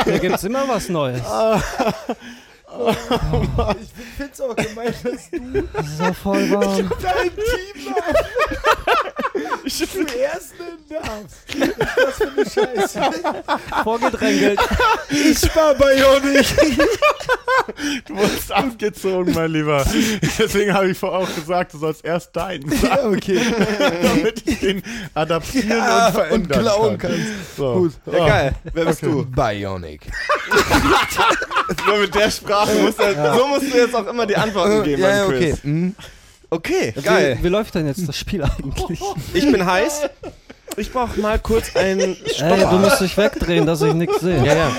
Da 0.06 0.18
gibt's 0.20 0.44
immer 0.44 0.68
was 0.68 0.90
Neues. 0.90 1.22
Ich 3.82 4.08
find's 4.18 4.42
auch 4.42 4.56
gemein, 4.56 4.94
dass 5.04 5.32
du 5.32 5.62
Das 5.74 5.88
ist 5.88 6.00
ja 6.00 6.14
voll 6.14 6.52
warm. 6.52 6.92
dein 7.02 7.30
Team 7.36 7.96
zuerst 9.70 10.54
nennen 10.60 10.78
darfst. 10.90 11.38
Was 12.06 12.16
für 12.16 12.28
eine 12.32 12.78
Scheiße. 12.78 13.02
Vorgedrängelt. 13.84 14.60
Ich 15.10 15.56
war 15.56 15.74
Bionic. 15.76 16.46
Du 18.06 18.16
wurdest 18.16 18.52
abgezogen, 18.52 19.34
mein 19.34 19.52
Lieber. 19.52 19.86
Deswegen 20.38 20.74
habe 20.74 20.90
ich 20.92 20.98
vorher 20.98 21.20
auch 21.28 21.36
gesagt, 21.36 21.74
du 21.74 21.78
sollst 21.80 22.06
erst 22.06 22.36
deinen 22.36 22.70
sagen, 22.70 22.86
Ja, 22.86 23.08
okay. 23.10 23.42
damit 24.04 24.44
ich 24.46 24.60
den 24.60 24.84
adaptieren 25.14 25.70
Ja, 25.70 26.08
und 26.08 26.14
verändern 26.14 26.58
und 26.58 26.64
klauen 26.64 26.98
kann. 26.98 27.12
kannst. 27.12 27.58
So. 27.58 27.74
Gut. 27.74 27.94
Ja, 28.12 28.28
geil. 28.28 28.56
Wer 28.74 28.86
bist 28.86 29.02
du? 29.02 29.26
Bionic. 29.26 30.02
Nur 31.88 31.98
mit 31.98 32.16
der 32.16 32.32
Sprache 32.32 32.74
musst 32.76 33.00
du, 33.00 33.04
so 33.38 33.48
musst 33.48 33.74
du 33.74 33.78
jetzt 33.78 33.96
auch 33.96 34.08
immer 34.08 34.26
die 34.26 34.38
Antworten 34.38 34.84
geben 34.84 35.02
Ja, 35.02 35.10
ja, 35.18 35.26
okay. 35.26 35.50
Quiz. 35.52 35.64
Mhm. 35.64 35.96
Okay, 36.50 36.94
geil. 37.04 37.38
wie 37.42 37.50
läuft 37.50 37.76
denn 37.76 37.88
jetzt 37.88 38.08
das 38.08 38.18
Spiel 38.18 38.44
eigentlich? 38.44 39.02
Ich 39.34 39.52
bin 39.52 39.66
heiß. 39.66 40.10
Ich 40.78 40.92
brauche 40.92 41.20
mal 41.20 41.40
kurz 41.40 41.76
einen 41.76 42.16
Ey, 42.40 42.60
du 42.60 42.78
musst 42.78 43.02
dich 43.02 43.18
wegdrehen, 43.18 43.66
dass 43.66 43.82
ich 43.82 43.94
nichts 43.94 44.22
sehe. 44.22 44.46
Ja, 44.46 44.56
ja. 44.56 44.72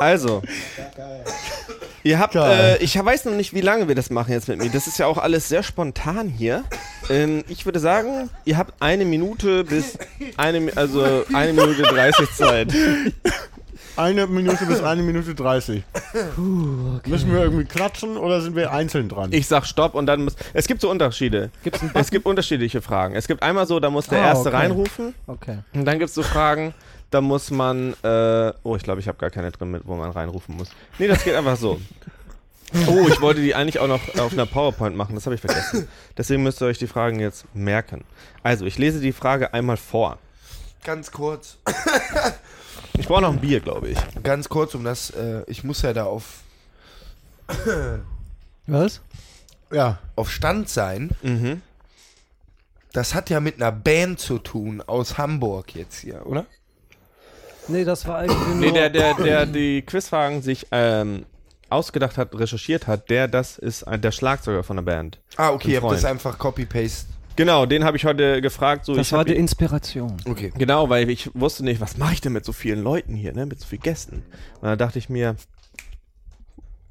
Also. 0.00 0.42
Ihr 2.02 2.18
habt, 2.20 2.36
äh, 2.36 2.76
ich 2.78 2.96
weiß 2.96 3.24
noch 3.24 3.34
nicht, 3.34 3.52
wie 3.52 3.60
lange 3.60 3.88
wir 3.88 3.96
das 3.96 4.10
machen 4.10 4.32
jetzt 4.32 4.46
mit 4.46 4.58
mir. 4.58 4.70
Das 4.70 4.86
ist 4.86 4.98
ja 4.98 5.06
auch 5.06 5.18
alles 5.18 5.48
sehr 5.48 5.64
spontan 5.64 6.28
hier. 6.28 6.62
Ähm, 7.10 7.42
ich 7.48 7.64
würde 7.64 7.80
sagen, 7.80 8.30
ihr 8.44 8.56
habt 8.56 8.80
eine 8.80 9.04
Minute 9.04 9.64
bis 9.64 9.98
eine, 10.36 10.70
also 10.76 11.24
eine 11.32 11.52
Minute 11.52 11.82
30 11.82 12.30
Zeit. 12.32 12.72
Eine 13.96 14.26
Minute 14.26 14.66
bis 14.66 14.82
eine 14.82 15.02
Minute 15.02 15.34
30. 15.34 15.82
Müssen 16.36 17.32
wir 17.32 17.40
irgendwie 17.40 17.64
klatschen 17.64 18.16
oder 18.16 18.40
sind 18.40 18.54
wir 18.54 18.70
einzeln 18.72 19.08
dran? 19.08 19.32
Ich 19.32 19.46
sag 19.46 19.64
Stopp 19.66 19.94
und 19.94 20.06
dann 20.06 20.24
muss. 20.24 20.36
Es 20.52 20.66
gibt 20.66 20.80
so 20.80 20.90
Unterschiede. 20.90 21.50
Gibt's 21.64 21.80
Es 21.94 22.10
gibt 22.10 22.26
unterschiedliche 22.26 22.82
Fragen. 22.82 23.14
Es 23.14 23.26
gibt 23.26 23.42
einmal 23.42 23.66
so, 23.66 23.80
da 23.80 23.90
muss 23.90 24.06
der 24.08 24.22
Ah, 24.22 24.26
Erste 24.28 24.48
okay. 24.48 24.56
reinrufen. 24.58 25.14
Okay. 25.26 25.58
Und 25.74 25.84
dann 25.84 25.98
gibt 25.98 26.08
es 26.10 26.14
so 26.14 26.22
Fragen, 26.22 26.74
da 27.10 27.20
muss 27.20 27.50
man. 27.50 27.94
Äh, 28.02 28.52
oh, 28.62 28.76
ich 28.76 28.82
glaube, 28.82 29.00
ich 29.00 29.08
habe 29.08 29.18
gar 29.18 29.30
keine 29.30 29.50
drin, 29.50 29.70
mit, 29.70 29.82
wo 29.86 29.94
man 29.96 30.10
reinrufen 30.10 30.56
muss. 30.56 30.68
Nee, 30.98 31.08
das 31.08 31.24
geht 31.24 31.34
einfach 31.34 31.56
so. 31.56 31.80
Oh, 32.88 33.06
ich 33.08 33.20
wollte 33.20 33.40
die 33.40 33.54
eigentlich 33.54 33.78
auch 33.78 33.86
noch 33.86 34.00
auf 34.18 34.32
einer 34.32 34.44
PowerPoint 34.44 34.96
machen, 34.96 35.14
das 35.14 35.24
habe 35.24 35.36
ich 35.36 35.40
vergessen. 35.40 35.86
Deswegen 36.18 36.42
müsst 36.42 36.60
ihr 36.60 36.66
euch 36.66 36.78
die 36.78 36.88
Fragen 36.88 37.20
jetzt 37.20 37.44
merken. 37.54 38.04
Also, 38.42 38.66
ich 38.66 38.76
lese 38.76 39.00
die 39.00 39.12
Frage 39.12 39.54
einmal 39.54 39.76
vor. 39.76 40.18
Ganz 40.84 41.12
kurz. 41.12 41.58
Ich 42.98 43.08
brauche 43.08 43.22
noch 43.22 43.32
ein 43.32 43.40
Bier, 43.40 43.60
glaube 43.60 43.88
ich. 43.88 43.98
Ganz 44.22 44.48
kurz, 44.48 44.74
um 44.74 44.84
das, 44.84 45.10
äh, 45.10 45.42
ich 45.46 45.64
muss 45.64 45.82
ja 45.82 45.92
da 45.92 46.04
auf, 46.04 46.40
Was? 48.66 49.00
ja. 49.72 49.98
auf 50.16 50.30
Stand 50.30 50.68
sein. 50.68 51.10
Mhm. 51.22 51.62
Das 52.92 53.14
hat 53.14 53.28
ja 53.28 53.40
mit 53.40 53.56
einer 53.56 53.72
Band 53.72 54.18
zu 54.18 54.38
tun 54.38 54.82
aus 54.86 55.18
Hamburg 55.18 55.74
jetzt 55.74 55.98
hier, 55.98 56.26
oder? 56.26 56.46
Nee, 57.68 57.84
das 57.84 58.06
war 58.06 58.18
eigentlich 58.18 58.38
nur... 58.46 58.56
Nee, 58.56 58.72
der, 58.72 58.90
der, 58.90 59.14
der 59.14 59.46
die 59.46 59.82
Quizfragen 59.82 60.40
sich 60.40 60.66
ähm, 60.70 61.26
ausgedacht 61.68 62.16
hat, 62.16 62.34
recherchiert 62.34 62.86
hat, 62.86 63.10
der, 63.10 63.28
das 63.28 63.58
ist 63.58 63.82
ein, 63.82 64.00
der 64.00 64.12
Schlagzeuger 64.12 64.62
von 64.62 64.76
der 64.76 64.84
Band. 64.84 65.18
Ah, 65.36 65.50
okay, 65.50 65.72
ihr 65.72 65.82
habt 65.82 65.92
das 65.92 66.04
einfach 66.04 66.38
Copy-Paste. 66.38 67.08
Genau, 67.36 67.66
den 67.66 67.84
habe 67.84 67.96
ich 67.96 68.04
heute 68.04 68.40
gefragt. 68.40 68.84
So, 68.86 68.94
das 68.94 69.08
ich 69.08 69.12
war 69.12 69.24
die 69.24 69.34
Inspiration. 69.36 70.16
Okay. 70.28 70.52
Genau, 70.56 70.88
weil 70.88 71.08
ich 71.10 71.30
wusste 71.34 71.64
nicht, 71.64 71.80
was 71.80 71.96
mache 71.98 72.14
ich 72.14 72.20
denn 72.20 72.32
mit 72.32 72.44
so 72.44 72.52
vielen 72.52 72.82
Leuten 72.82 73.14
hier, 73.14 73.32
ne? 73.34 73.46
Mit 73.46 73.60
so 73.60 73.66
vielen 73.66 73.82
Gästen. 73.82 74.16
Und 74.60 74.62
da 74.68 74.76
dachte 74.76 74.98
ich 74.98 75.08
mir, 75.08 75.36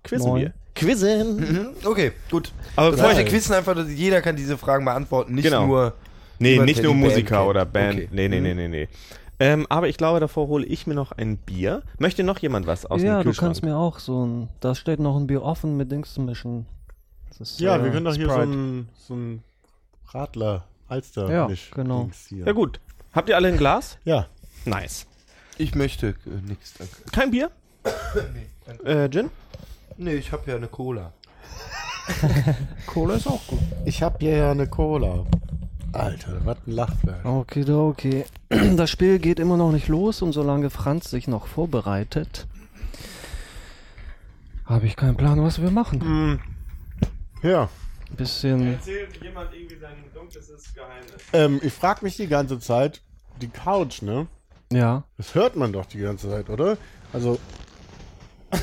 quizzen 0.04 0.30
Moin. 0.30 0.42
wir. 0.44 0.54
Quizzen. 0.76 1.38
Mhm, 1.38 1.68
okay, 1.86 2.12
gut. 2.30 2.52
Aber 2.76 2.88
Das 2.92 2.98
bevor 2.98 3.10
heißt, 3.12 3.20
ich, 3.22 3.26
wir 3.26 3.32
quissen 3.40 3.54
einfach, 3.56 3.76
dass 3.76 3.90
jeder 3.90 4.22
kann 4.22 4.36
diese 4.36 4.58
Fragen 4.58 4.86
beantworten, 4.86 5.34
nicht 5.36 5.46
Genau. 5.46 5.66
nur. 5.68 5.94
nee, 6.40 6.60
nicht 6.60 6.84
nur 6.84 6.92
Band 6.94 7.04
Musiker 7.06 7.38
kennt. 7.38 7.50
oder 7.50 7.66
Band. 7.66 7.96
Okay. 7.96 8.10
Nee, 8.12 8.28
nee, 8.28 8.42
nee, 8.42 8.52
Mhm. 8.54 8.58
nee, 8.60 8.68
nee. 8.68 8.88
Ähm, 9.40 9.66
aber 9.70 9.90
ich 9.90 9.98
glaube, 9.98 10.20
davor 10.22 10.48
hole 10.48 10.66
ich 10.66 10.88
mir 10.88 10.94
noch 10.94 11.12
ein 11.12 11.38
Bier. 11.38 11.82
Möchte 11.98 12.24
noch 12.24 12.40
jemand 12.40 12.68
was 12.68 12.86
aus 12.86 13.02
ja, 13.02 13.16
dem 13.16 13.18
du 13.20 13.24
Kühlschrank? 13.30 13.48
kannst 13.50 13.64
mir 13.64 13.76
auch 13.76 14.00
so 14.00 14.26
ein... 14.26 14.48
Da 14.62 14.76
steht 14.76 15.00
noch 15.00 15.18
ein 15.18 15.28
Bier 15.28 15.42
offen 15.44 15.76
mit 15.76 15.92
Dings 15.92 16.14
zu 16.14 16.22
mischen. 16.22 16.66
Das 17.30 17.42
ist, 17.42 17.60
Ja, 17.60 17.76
äh, 17.76 17.84
wir 17.84 17.92
können 17.92 18.06
doch 18.06 18.16
hier 18.16 18.30
so 18.30 18.36
ein, 18.40 18.88
so 18.96 19.14
ein 19.14 19.44
Radler, 20.10 20.66
Alster 20.88 21.30
Ja, 21.32 21.50
genau. 21.74 22.10
Ja 22.30 22.52
gut. 22.52 22.80
Habt 23.14 23.30
ihr 23.30 23.36
alle 23.36 23.48
ein 23.48 23.58
Glas? 23.58 23.98
Ja. 24.04 24.28
Nice. 24.66 25.08
Ich 25.58 25.76
möchte 25.76 26.10
äh, 26.26 26.48
nichts, 26.48 26.74
danke. 26.78 26.96
Kein 27.12 27.32
Bier? 27.32 27.52
Äh, 28.84 29.10
Gin? 29.10 29.30
Nee, 29.98 30.16
ich 30.16 30.32
habe 30.32 30.50
ja 30.50 30.58
eine 30.58 30.68
Cola. 30.68 31.14
Cola 32.88 33.14
ist 33.14 33.28
auch 33.28 33.46
gut. 33.46 33.60
Ich 33.86 34.02
hab 34.02 34.20
hier 34.20 34.36
ja 34.36 34.52
eine 34.52 34.68
Cola. 34.68 35.24
Alter, 35.92 36.44
was 36.46 36.58
ein 36.66 36.72
Lachfleisch. 36.72 37.24
Okay, 37.24 37.70
okay. 37.72 38.26
Das 38.76 38.90
Spiel 38.90 39.20
geht 39.20 39.40
immer 39.40 39.56
noch 39.56 39.72
nicht 39.72 39.88
los 39.88 40.24
und 40.24 40.32
solange 40.34 40.72
Franz 40.72 41.12
sich 41.12 41.28
noch 41.28 41.46
vorbereitet, 41.46 42.48
habe 44.66 44.88
ich 44.88 44.96
keinen 44.96 45.16
Plan, 45.16 45.44
was 45.44 45.62
wir 45.62 45.70
machen. 45.70 46.02
Hm. 46.02 46.40
Ja, 47.44 47.70
Bisschen. 48.18 48.74
Erzählt 48.74 49.22
jemand 49.22 49.54
irgendwie 49.54 49.78
sein 49.78 49.96
dunkles 50.14 50.48
Geheimnis. 50.74 51.14
ähm, 51.34 51.60
ich 51.64 51.74
frag 51.74 52.02
mich 52.02 52.16
die 52.18 52.28
ganze 52.28 52.60
Zeit, 52.60 53.02
die 53.42 53.50
Couch, 53.50 54.02
ne? 54.02 54.28
Ja. 54.72 55.04
Das 55.18 55.36
hört 55.36 55.56
man 55.56 55.74
doch 55.74 55.86
die 55.86 56.00
ganze 56.00 56.30
Zeit, 56.30 56.50
oder? 56.50 56.78
Also, 57.14 57.40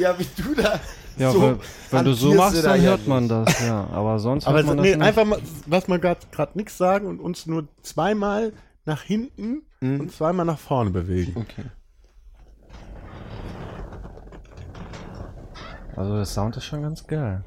Ja, 0.00 0.18
wie 0.18 0.26
du 0.42 0.54
da. 0.60 0.80
Ja, 1.16 1.30
so 1.30 1.40
weil, 1.42 1.58
wenn 1.92 2.04
du 2.06 2.12
so 2.14 2.34
machst, 2.34 2.56
da 2.64 2.70
dann 2.72 2.82
ja 2.82 2.88
hört 2.90 3.06
man 3.06 3.24
nicht. 3.28 3.32
das, 3.32 3.60
ja. 3.64 3.86
Aber 3.92 4.18
sonst 4.18 4.46
aber 4.48 4.56
hört 4.58 4.66
man 4.66 4.76
nee, 4.80 4.88
das 4.90 4.98
nicht. 4.98 5.06
einfach 5.06 5.24
mal, 5.24 5.40
lass 5.68 5.86
mal 5.86 6.00
gerade 6.00 6.18
nichts 6.54 6.76
sagen 6.76 7.06
und 7.06 7.20
uns 7.20 7.46
nur 7.46 7.68
zweimal 7.82 8.52
nach 8.84 9.02
hinten 9.02 9.62
Mhm. 9.80 10.00
und 10.00 10.12
zweimal 10.12 10.44
nach 10.46 10.58
vorne 10.58 10.90
bewegen. 10.90 11.34
Okay. 11.36 11.64
Also 15.94 16.16
der 16.16 16.24
Sound 16.24 16.56
ist 16.56 16.64
schon 16.64 16.82
ganz 16.82 17.06
geil. 17.06 17.44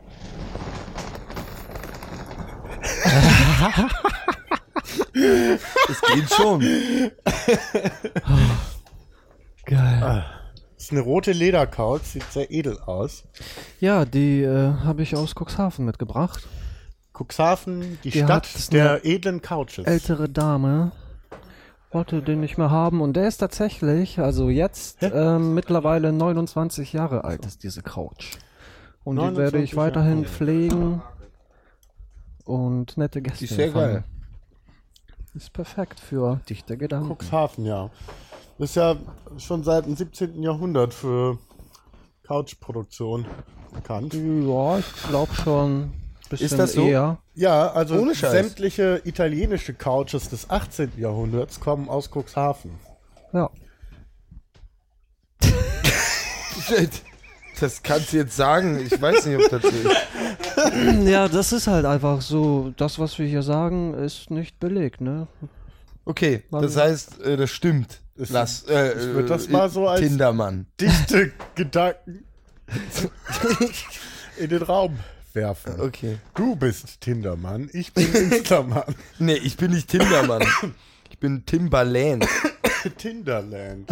Es 5.89 6.01
geht 6.01 6.33
schon. 6.33 6.59
Geil. 9.65 10.25
Das 10.75 10.83
ist 10.83 10.91
eine 10.91 11.01
rote 11.01 11.31
Ledercouch, 11.31 12.01
sieht 12.01 12.31
sehr 12.31 12.51
edel 12.51 12.79
aus. 12.79 13.23
Ja, 13.79 14.05
die 14.05 14.43
äh, 14.43 14.73
habe 14.83 15.01
ich 15.01 15.15
aus 15.15 15.33
Cuxhaven 15.35 15.85
mitgebracht. 15.85 16.47
Cuxhaven, 17.13 17.97
die, 18.03 18.11
Die 18.11 18.23
Stadt 18.23 18.71
der 18.71 19.05
edlen 19.05 19.41
Couches. 19.41 19.85
Ältere 19.85 20.29
Dame 20.29 20.91
wollte 21.91 22.21
den 22.21 22.41
nicht 22.41 22.57
mehr 22.57 22.69
haben 22.69 23.01
und 23.01 23.13
der 23.13 23.27
ist 23.27 23.37
tatsächlich, 23.37 24.19
also 24.19 24.49
jetzt 24.49 24.97
ähm, 25.01 25.55
mittlerweile 25.55 26.11
29 26.11 26.93
Jahre 26.93 27.23
alt 27.23 27.45
ist 27.45 27.63
diese 27.63 27.81
Couch. 27.81 28.33
Und 29.03 29.15
die 29.15 29.21
werde 29.21 29.57
29 29.57 29.63
ich 29.63 29.75
weiterhin 29.77 30.23
Jahre. 30.23 30.33
pflegen 30.33 31.01
und 32.47 32.97
nette 32.97 33.21
Gäste. 33.21 33.45
Ist 33.45 33.55
sehr 33.55 33.67
empfangen. 33.67 33.93
geil. 33.93 34.03
Ist 35.35 35.53
perfekt 35.53 35.99
für 35.99 36.39
dichte 36.49 36.77
Gedanken. 36.77 37.09
Cuxhaven, 37.15 37.65
ja. 37.65 37.89
Ist 38.57 38.75
ja 38.75 38.95
schon 39.37 39.63
seit 39.63 39.85
dem 39.85 39.95
17. 39.95 40.41
Jahrhundert 40.41 40.93
für 40.93 41.37
Couchproduktion 42.23 43.25
bekannt. 43.73 44.13
Ja, 44.15 44.79
ich 44.79 45.07
glaube 45.09 45.33
schon 45.35 45.91
bisschen 46.29 46.57
das 46.57 46.73
so? 46.73 46.81
eher. 46.87 47.19
Ja, 47.35 47.71
also 47.71 47.95
Ohne 47.95 48.15
Scheiß. 48.15 48.31
sämtliche 48.31 49.01
italienische 49.05 49.73
Couches 49.73 50.29
des 50.29 50.49
18. 50.49 50.93
Jahrhunderts 50.97 51.59
kommen 51.59 51.87
aus 51.87 52.09
Cuxhaven. 52.11 52.71
Ja. 53.33 53.49
Das 57.59 57.81
kannst 57.81 58.13
du 58.13 58.17
jetzt 58.17 58.35
sagen. 58.35 58.79
Ich 58.85 59.01
weiß 59.01 59.25
nicht, 59.25 59.43
ob 59.43 59.49
das 59.49 59.63
so 59.63 59.69
ist. 59.69 59.97
Ja, 61.05 61.27
das 61.27 61.51
ist 61.53 61.67
halt 61.67 61.85
einfach 61.85 62.21
so. 62.21 62.73
Das, 62.77 62.99
was 62.99 63.17
wir 63.19 63.25
hier 63.27 63.41
sagen, 63.43 63.93
ist 63.93 64.29
nicht 64.31 64.59
belegt, 64.59 65.01
ne? 65.01 65.27
Okay, 66.05 66.43
das 66.51 66.75
heißt, 66.77 67.21
äh, 67.21 67.37
das 67.37 67.51
stimmt. 67.51 67.99
Es- 68.15 68.29
Lass, 68.29 68.63
äh, 68.69 68.93
ich 68.93 69.13
würd 69.13 69.29
das 69.29 69.49
mal 69.49 69.69
so 69.69 69.87
als- 69.87 70.01
Tindermann. 70.01 70.65
Dichte 70.79 71.31
Gedanken 71.55 72.23
in 74.37 74.49
den 74.49 74.61
Raum 74.63 74.97
werfen. 75.33 75.79
Okay. 75.79 76.17
Du 76.33 76.55
bist 76.55 77.01
Tindermann, 77.01 77.69
ich 77.73 77.93
bin 77.93 78.11
Instermann. 78.13 78.95
Nee, 79.19 79.33
ich 79.35 79.57
bin 79.57 79.71
nicht 79.71 79.89
Tindermann. 79.89 80.43
Ich 81.09 81.19
bin 81.19 81.45
Timbaland. 81.45 82.27
Tinderland. 82.97 83.89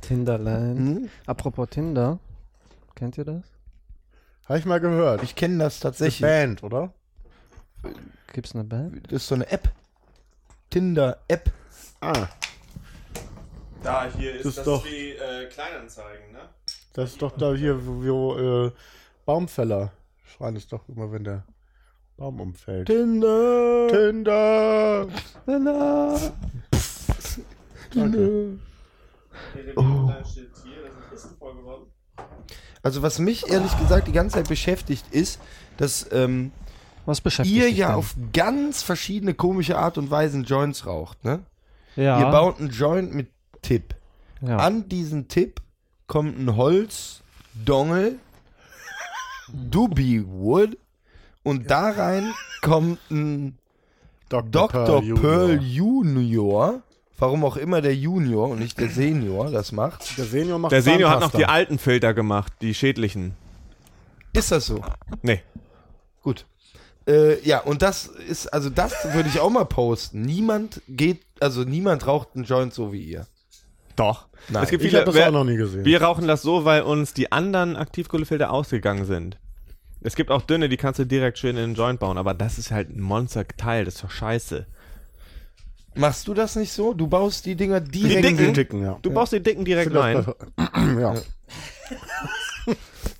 Tinderland. 0.00 0.78
Hm? 0.78 1.08
Apropos 1.26 1.68
Tinder. 1.70 2.18
Kennt 2.96 3.18
ihr 3.18 3.24
das? 3.24 3.42
Habe 4.46 4.58
ich 4.58 4.64
mal 4.66 4.80
gehört. 4.80 5.22
Ich 5.22 5.34
kenne 5.34 5.58
das 5.58 5.76
Die 5.76 5.82
tatsächlich. 5.82 6.20
Band, 6.20 6.62
oder? 6.62 6.92
Gibt's 8.32 8.54
eine 8.54 8.64
Band? 8.64 9.04
Das 9.12 9.22
ist 9.22 9.28
so 9.28 9.34
eine 9.36 9.50
App. 9.50 9.70
Tinder-App. 10.70 11.50
Ah, 12.00 12.26
Da, 13.82 14.06
hier 14.16 14.34
ist- 14.34 14.44
Das 14.44 14.50
ist 14.50 14.58
das 14.58 14.64
doch- 14.64 14.84
die 14.84 15.10
äh, 15.10 15.46
Kleinanzeigen, 15.48 16.32
ne? 16.32 16.40
das 16.94 17.10
ist 17.12 17.22
doch 17.22 17.36
da 17.36 17.52
hier, 17.54 17.86
wo, 17.86 18.02
wo 18.02 18.66
äh, 18.66 18.72
Baumfäller 19.26 19.92
schreien 20.24 20.56
es 20.56 20.66
doch 20.66 20.88
immer, 20.88 21.10
wenn 21.12 21.24
der 21.24 21.44
Baum 22.16 22.40
umfällt. 22.40 22.86
Tinder. 22.86 23.88
Tinder! 23.90 25.06
Tinder. 25.46 26.20
Oh. 29.76 30.10
Also 32.82 33.02
was 33.02 33.18
mich 33.18 33.48
ehrlich 33.50 33.76
gesagt 33.78 34.08
die 34.08 34.12
ganze 34.12 34.36
Zeit 34.36 34.48
beschäftigt 34.48 35.06
ist, 35.10 35.40
dass 35.78 36.06
ähm, 36.12 36.52
Was 37.06 37.20
beschäftigt 37.20 37.56
ihr 37.56 37.70
ja 37.70 37.88
denn? 37.88 37.96
auf 37.96 38.14
ganz 38.32 38.82
verschiedene 38.82 39.34
komische 39.34 39.78
Art 39.78 39.96
und 39.98 40.10
Weisen 40.10 40.44
Joints 40.44 40.84
raucht, 40.86 41.24
ne? 41.24 41.40
ja, 41.96 42.18
Ihr 42.20 42.26
baut 42.30 42.58
einen 42.60 42.70
Joint 42.70 43.14
mit 43.14 43.30
Tipp. 43.62 43.94
ja. 44.42 44.58
An 44.58 44.88
diesen 44.88 45.28
Tipp 45.28 45.62
kommt 46.06 46.38
ein 46.38 46.56
Holz, 46.56 47.22
Dongel, 47.64 48.18
Doobie 49.52 50.24
Wood 50.26 50.76
und 51.42 51.70
da 51.70 51.90
rein 51.90 52.32
kommt 52.62 52.98
ein 53.10 53.58
Dr. 54.28 54.50
Dr. 54.68 55.02
Junior. 55.02 55.20
Pearl 55.20 55.62
Junior. 55.62 56.82
Warum 57.18 57.44
auch 57.44 57.56
immer 57.56 57.80
der 57.80 57.94
Junior 57.94 58.48
und 58.48 58.58
nicht 58.58 58.78
der 58.80 58.88
Senior 58.88 59.50
das 59.50 59.70
macht. 59.72 60.18
Der 60.18 60.24
Senior 60.24 60.58
macht 60.58 60.72
Der 60.72 60.82
Senior 60.82 61.10
hat 61.10 61.20
noch 61.20 61.30
die 61.32 61.46
alten 61.46 61.78
Filter 61.78 62.12
gemacht, 62.12 62.52
die 62.60 62.74
schädlichen. 62.74 63.34
Ist 64.32 64.50
das 64.50 64.66
so? 64.66 64.82
Nee. 65.22 65.40
Gut. 66.22 66.44
Äh, 67.06 67.40
ja, 67.46 67.60
und 67.60 67.82
das 67.82 68.06
ist, 68.06 68.52
also 68.52 68.68
das 68.70 68.94
würde 69.14 69.28
ich 69.28 69.38
auch 69.38 69.50
mal 69.50 69.64
posten. 69.66 70.22
Niemand 70.22 70.80
geht, 70.88 71.20
also 71.38 71.62
niemand 71.62 72.06
raucht 72.06 72.30
einen 72.34 72.44
Joint 72.44 72.74
so 72.74 72.92
wie 72.92 73.02
ihr. 73.04 73.26
Doch. 73.94 74.26
Nein. 74.48 74.64
es 74.64 74.70
gibt 74.70 74.82
Ich 74.82 74.88
viele, 74.90 75.02
habe 75.02 75.06
das 75.06 75.14
wer- 75.14 75.28
auch 75.28 75.32
noch 75.32 75.44
nie 75.44 75.56
gesehen. 75.56 75.84
Wir 75.84 76.02
rauchen 76.02 76.26
das 76.26 76.42
so, 76.42 76.64
weil 76.64 76.82
uns 76.82 77.14
die 77.14 77.30
anderen 77.30 77.76
Aktivkohlefilter 77.76 78.50
ausgegangen 78.50 79.04
sind. 79.04 79.38
Es 80.00 80.16
gibt 80.16 80.30
auch 80.30 80.42
dünne, 80.42 80.68
die 80.68 80.76
kannst 80.76 80.98
du 80.98 81.06
direkt 81.06 81.38
schön 81.38 81.56
in 81.56 81.70
den 81.70 81.74
Joint 81.74 82.00
bauen, 82.00 82.18
aber 82.18 82.34
das 82.34 82.58
ist 82.58 82.70
halt 82.72 82.90
ein 82.90 83.00
Monsterteil, 83.00 83.84
das 83.84 83.94
ist 83.96 84.04
doch 84.04 84.10
scheiße. 84.10 84.66
Machst 85.96 86.26
du 86.28 86.34
das 86.34 86.56
nicht 86.56 86.72
so? 86.72 86.92
Du 86.94 87.06
baust 87.06 87.46
die 87.46 87.54
Dinger 87.56 87.80
Die 87.80 88.02
direkt. 88.02 88.24
dicken? 88.24 88.54
Dicken, 88.54 88.82
ja. 88.82 88.98
Du 89.02 89.10
baust 89.12 89.32
die 89.32 89.40
dicken 89.42 89.64
direkt 89.64 89.90
Vielleicht 89.90 90.28
rein. 90.28 90.98
ja. 91.00 91.14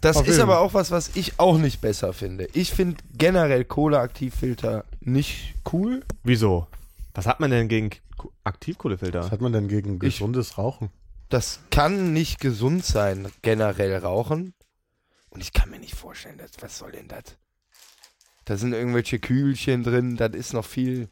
Das 0.01 0.17
Auf 0.17 0.27
ist 0.27 0.35
jeden. 0.37 0.43
aber 0.43 0.61
auch 0.61 0.75
was, 0.75 0.91
was 0.91 1.11
ich 1.17 1.39
auch 1.39 1.57
nicht 1.59 1.81
besser 1.81 2.13
finde. 2.13 2.49
Ich 2.53 2.73
finde 2.73 2.97
generell 3.17 3.65
Kohleaktivfilter 3.65 4.85
nicht 5.01 5.55
cool. 5.73 6.03
Wieso? 6.23 6.67
Was 7.15 7.27
hat 7.27 7.41
man 7.41 7.51
denn 7.51 7.69
gegen 7.69 7.91
Ko- 8.17 8.33
Aktivkohlefilter? 8.45 9.21
Was 9.21 9.31
hat 9.31 9.41
man 9.41 9.53
denn 9.53 9.69
gegen 9.69 9.95
Ich- 9.95 10.01
gesundes 10.01 10.59
Rauchen? 10.59 10.91
Das 11.31 11.61
kann 11.71 12.13
nicht 12.13 12.39
gesund 12.41 12.85
sein, 12.85 13.29
generell 13.43 13.97
rauchen. 13.97 14.53
Und 15.31 15.41
ich 15.41 15.53
kann 15.53 15.71
mir 15.71 15.79
nicht 15.81 15.95
vorstellen, 15.95 16.39
dass, 16.39 16.51
was 16.61 16.79
soll 16.79 16.93
denn 16.93 17.09
das? 17.09 17.23
Da 18.45 18.57
sind 18.59 18.73
irgendwelche 18.75 19.19
Kühlchen 19.19 19.83
drin, 19.85 20.17
das 20.17 20.33
ist 20.35 20.53
noch 20.53 20.67
viel. 20.67 21.09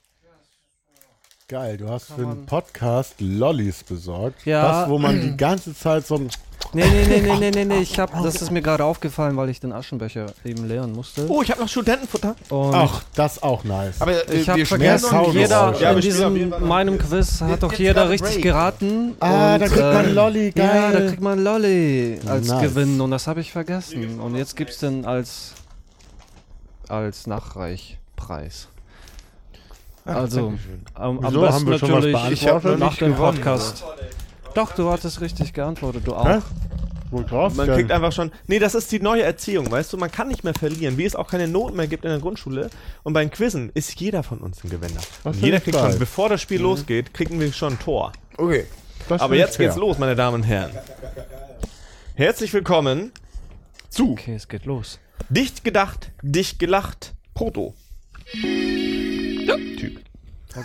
Geil, 1.52 1.76
du 1.76 1.86
hast 1.86 2.06
für 2.06 2.22
einen 2.22 2.46
Podcast 2.46 3.16
Lollis 3.18 3.84
besorgt. 3.84 4.46
Ja. 4.46 4.84
Was, 4.84 4.88
wo 4.88 4.96
man 4.96 5.20
die 5.20 5.36
ganze 5.36 5.76
Zeit 5.76 6.06
so 6.06 6.14
ein 6.14 6.30
Nee, 6.72 6.82
nee, 6.88 7.04
nee, 7.06 7.20
nee, 7.20 7.36
nee, 7.36 7.50
nee, 7.50 7.64
nee. 7.66 7.78
Ich 7.80 7.98
hab, 7.98 8.10
das 8.22 8.40
ist 8.40 8.50
mir 8.50 8.62
gerade 8.62 8.82
aufgefallen, 8.86 9.36
weil 9.36 9.50
ich 9.50 9.60
den 9.60 9.70
Aschenbecher 9.70 10.32
eben 10.46 10.66
leeren 10.66 10.92
musste. 10.92 11.28
Oh, 11.28 11.42
ich 11.42 11.50
habe 11.50 11.60
noch 11.60 11.68
Studentenfutter. 11.68 12.36
Und 12.48 12.74
Ach, 12.74 13.02
das 13.14 13.34
ist 13.34 13.42
auch 13.42 13.64
nice. 13.64 14.00
Aber 14.00 14.26
äh, 14.30 14.34
ich 14.34 14.48
habe 14.48 14.64
vergessen, 14.64 15.14
noch 15.14 15.34
jeder. 15.34 15.78
Ja, 15.78 15.90
in 15.92 16.00
diesem 16.00 16.54
meinem 16.66 16.94
ein 16.94 16.98
Quiz 16.98 17.42
hat 17.42 17.62
doch 17.62 17.74
jeder 17.74 18.08
richtig 18.08 18.36
Break. 18.36 18.44
geraten. 18.44 19.14
Ah, 19.20 19.52
und, 19.52 19.60
da 19.60 19.66
kriegt 19.68 19.82
man 19.82 20.06
äh, 20.06 20.10
Lolli, 20.10 20.52
Ja, 20.56 20.66
geil. 20.66 20.92
da 20.92 21.00
kriegt 21.10 21.20
man 21.20 21.44
Lolli 21.44 22.18
als 22.26 22.48
Nice. 22.48 22.62
Gewinn 22.62 22.98
und 22.98 23.10
das 23.10 23.26
habe 23.26 23.42
ich 23.42 23.52
vergessen. 23.52 24.20
Und 24.20 24.36
jetzt 24.36 24.56
gibt's 24.56 24.78
den 24.78 25.04
als 25.04 25.52
als 26.88 27.26
Nachreichpreis. 27.26 28.68
Also 30.04 30.54
am, 30.94 31.18
am 31.20 31.28
Wieso? 31.28 31.40
besten 31.40 31.54
Haben 31.54 31.66
wir 31.66 31.78
schon 31.78 31.92
was 31.92 32.04
natürlich 32.04 32.32
Ich 32.32 32.48
hab 32.48 32.64
noch 32.64 32.76
nach 32.78 32.90
nicht 32.90 33.00
dem. 33.00 33.14
Podcast. 33.14 33.84
Doch, 34.54 34.72
du 34.74 34.90
hattest 34.90 35.20
richtig 35.20 35.52
geantwortet, 35.52 36.06
du 36.06 36.14
auch. 36.14 36.26
Hä? 36.28 36.38
Man 37.10 37.66
kriegt 37.68 37.92
einfach 37.92 38.10
schon. 38.12 38.32
Nee, 38.46 38.58
das 38.58 38.74
ist 38.74 38.90
die 38.90 38.98
neue 38.98 39.22
Erziehung, 39.22 39.70
weißt 39.70 39.92
du? 39.92 39.98
Man 39.98 40.10
kann 40.10 40.28
nicht 40.28 40.44
mehr 40.44 40.54
verlieren, 40.54 40.96
wie 40.96 41.04
es 41.04 41.14
auch 41.14 41.28
keine 41.28 41.46
Noten 41.46 41.76
mehr 41.76 41.86
gibt 41.86 42.04
in 42.04 42.10
der 42.10 42.20
Grundschule. 42.20 42.70
Und 43.02 43.12
beim 43.12 43.30
Quizzen 43.30 43.70
ist 43.74 44.00
jeder 44.00 44.22
von 44.22 44.38
uns 44.38 44.64
ein 44.64 44.70
Gewinner. 44.70 45.00
Find 45.22 45.36
jeder 45.36 45.60
kriegt 45.60 45.76
geil. 45.76 45.90
schon, 45.90 45.98
bevor 45.98 46.30
das 46.30 46.40
Spiel 46.40 46.62
losgeht, 46.62 47.12
kriegen 47.12 47.38
wir 47.38 47.52
schon 47.52 47.74
ein 47.74 47.78
Tor. 47.78 48.12
Okay. 48.38 48.64
Das 49.10 49.20
Aber 49.20 49.34
jetzt 49.34 49.56
fair. 49.56 49.66
geht's 49.66 49.78
los, 49.78 49.98
meine 49.98 50.16
Damen 50.16 50.36
und 50.36 50.42
Herren. 50.44 50.70
Herzlich 52.14 52.52
willkommen 52.54 53.12
zu 53.90 54.12
Okay, 54.12 54.34
es 54.34 54.48
geht 54.48 54.64
los. 54.64 54.98
Dicht 55.28 55.64
gedacht, 55.64 56.12
dicht 56.22 56.58
gelacht, 56.58 57.12
Proto. 57.34 57.74
Typ. 59.46 60.00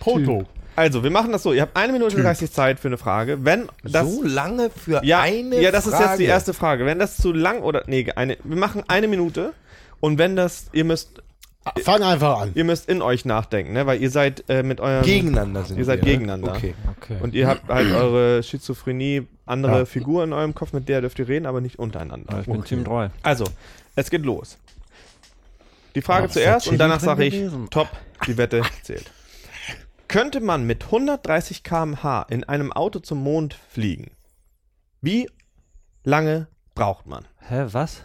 Proto. 0.00 0.44
Also, 0.76 1.02
wir 1.02 1.10
machen 1.10 1.32
das 1.32 1.42
so. 1.42 1.52
Ihr 1.52 1.62
habt 1.62 1.76
eine 1.76 1.92
Minute 1.92 2.22
30 2.22 2.52
Zeit 2.52 2.78
für 2.78 2.86
eine 2.86 2.98
Frage. 2.98 3.44
Wenn 3.44 3.68
das. 3.82 4.08
so 4.08 4.22
lange 4.22 4.70
für 4.70 5.04
ja, 5.04 5.20
eine 5.20 5.60
ja, 5.60 5.72
das 5.72 5.86
ist 5.86 5.94
Frage. 5.94 6.10
jetzt 6.10 6.18
die 6.20 6.24
erste 6.26 6.54
Frage. 6.54 6.86
Wenn 6.86 7.00
das 7.00 7.16
zu 7.16 7.32
lang 7.32 7.62
oder. 7.62 7.82
Nee, 7.88 8.06
eine, 8.14 8.38
wir 8.44 8.56
machen 8.56 8.84
eine 8.86 9.08
Minute. 9.08 9.54
Und 9.98 10.18
wenn 10.18 10.36
das. 10.36 10.66
Ihr 10.72 10.84
müsst. 10.84 11.22
Fang 11.82 12.02
einfach 12.02 12.42
an. 12.42 12.52
Ihr 12.54 12.62
müsst 12.64 12.88
in 12.88 13.02
euch 13.02 13.24
nachdenken, 13.24 13.72
ne? 13.72 13.86
Weil 13.86 14.00
ihr 14.00 14.10
seid 14.10 14.44
äh, 14.48 14.62
mit 14.62 14.80
eurem. 14.80 15.04
Gegeneinander 15.04 15.64
sind 15.64 15.78
Ihr 15.78 15.84
seid 15.84 15.98
wir, 15.98 16.04
ne? 16.04 16.10
gegeneinander. 16.12 16.52
Okay. 16.54 16.74
Okay. 16.96 17.16
Und 17.20 17.34
ihr 17.34 17.48
habt 17.48 17.68
halt 17.68 17.92
eure 17.92 18.42
Schizophrenie, 18.44 19.26
andere 19.44 19.80
Ja. 19.80 19.84
Figur 19.84 20.22
in 20.22 20.32
eurem 20.32 20.54
Kopf, 20.54 20.72
mit 20.72 20.88
der 20.88 21.00
dürft 21.00 21.18
ihr 21.18 21.26
reden, 21.28 21.44
aber 21.44 21.60
nicht 21.60 21.78
untereinander. 21.78 22.40
ich 22.40 22.46
bin 22.46 22.64
Team 22.64 22.84
3. 22.84 23.10
Also, 23.22 23.44
es 23.96 24.08
geht 24.10 24.24
los. 24.24 24.56
Die 25.94 26.02
Frage 26.02 26.26
ist 26.26 26.34
zuerst 26.34 26.68
und 26.68 26.78
danach 26.78 27.00
sage 27.00 27.24
ich, 27.24 27.34
gewesen? 27.34 27.68
top, 27.70 27.88
die 28.26 28.36
Wette 28.36 28.62
zählt. 28.82 29.10
Könnte 30.06 30.40
man 30.40 30.64
mit 30.66 30.84
130 30.84 31.62
km/h 31.62 32.22
in 32.30 32.44
einem 32.44 32.72
Auto 32.72 32.98
zum 33.00 33.22
Mond 33.22 33.56
fliegen? 33.70 34.10
Wie 35.00 35.28
lange 36.04 36.48
braucht 36.74 37.06
man? 37.06 37.26
Hä, 37.46 37.66
was? 37.72 38.02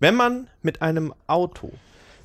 Wenn 0.00 0.14
man 0.16 0.48
mit 0.62 0.82
einem 0.82 1.14
Auto 1.26 1.72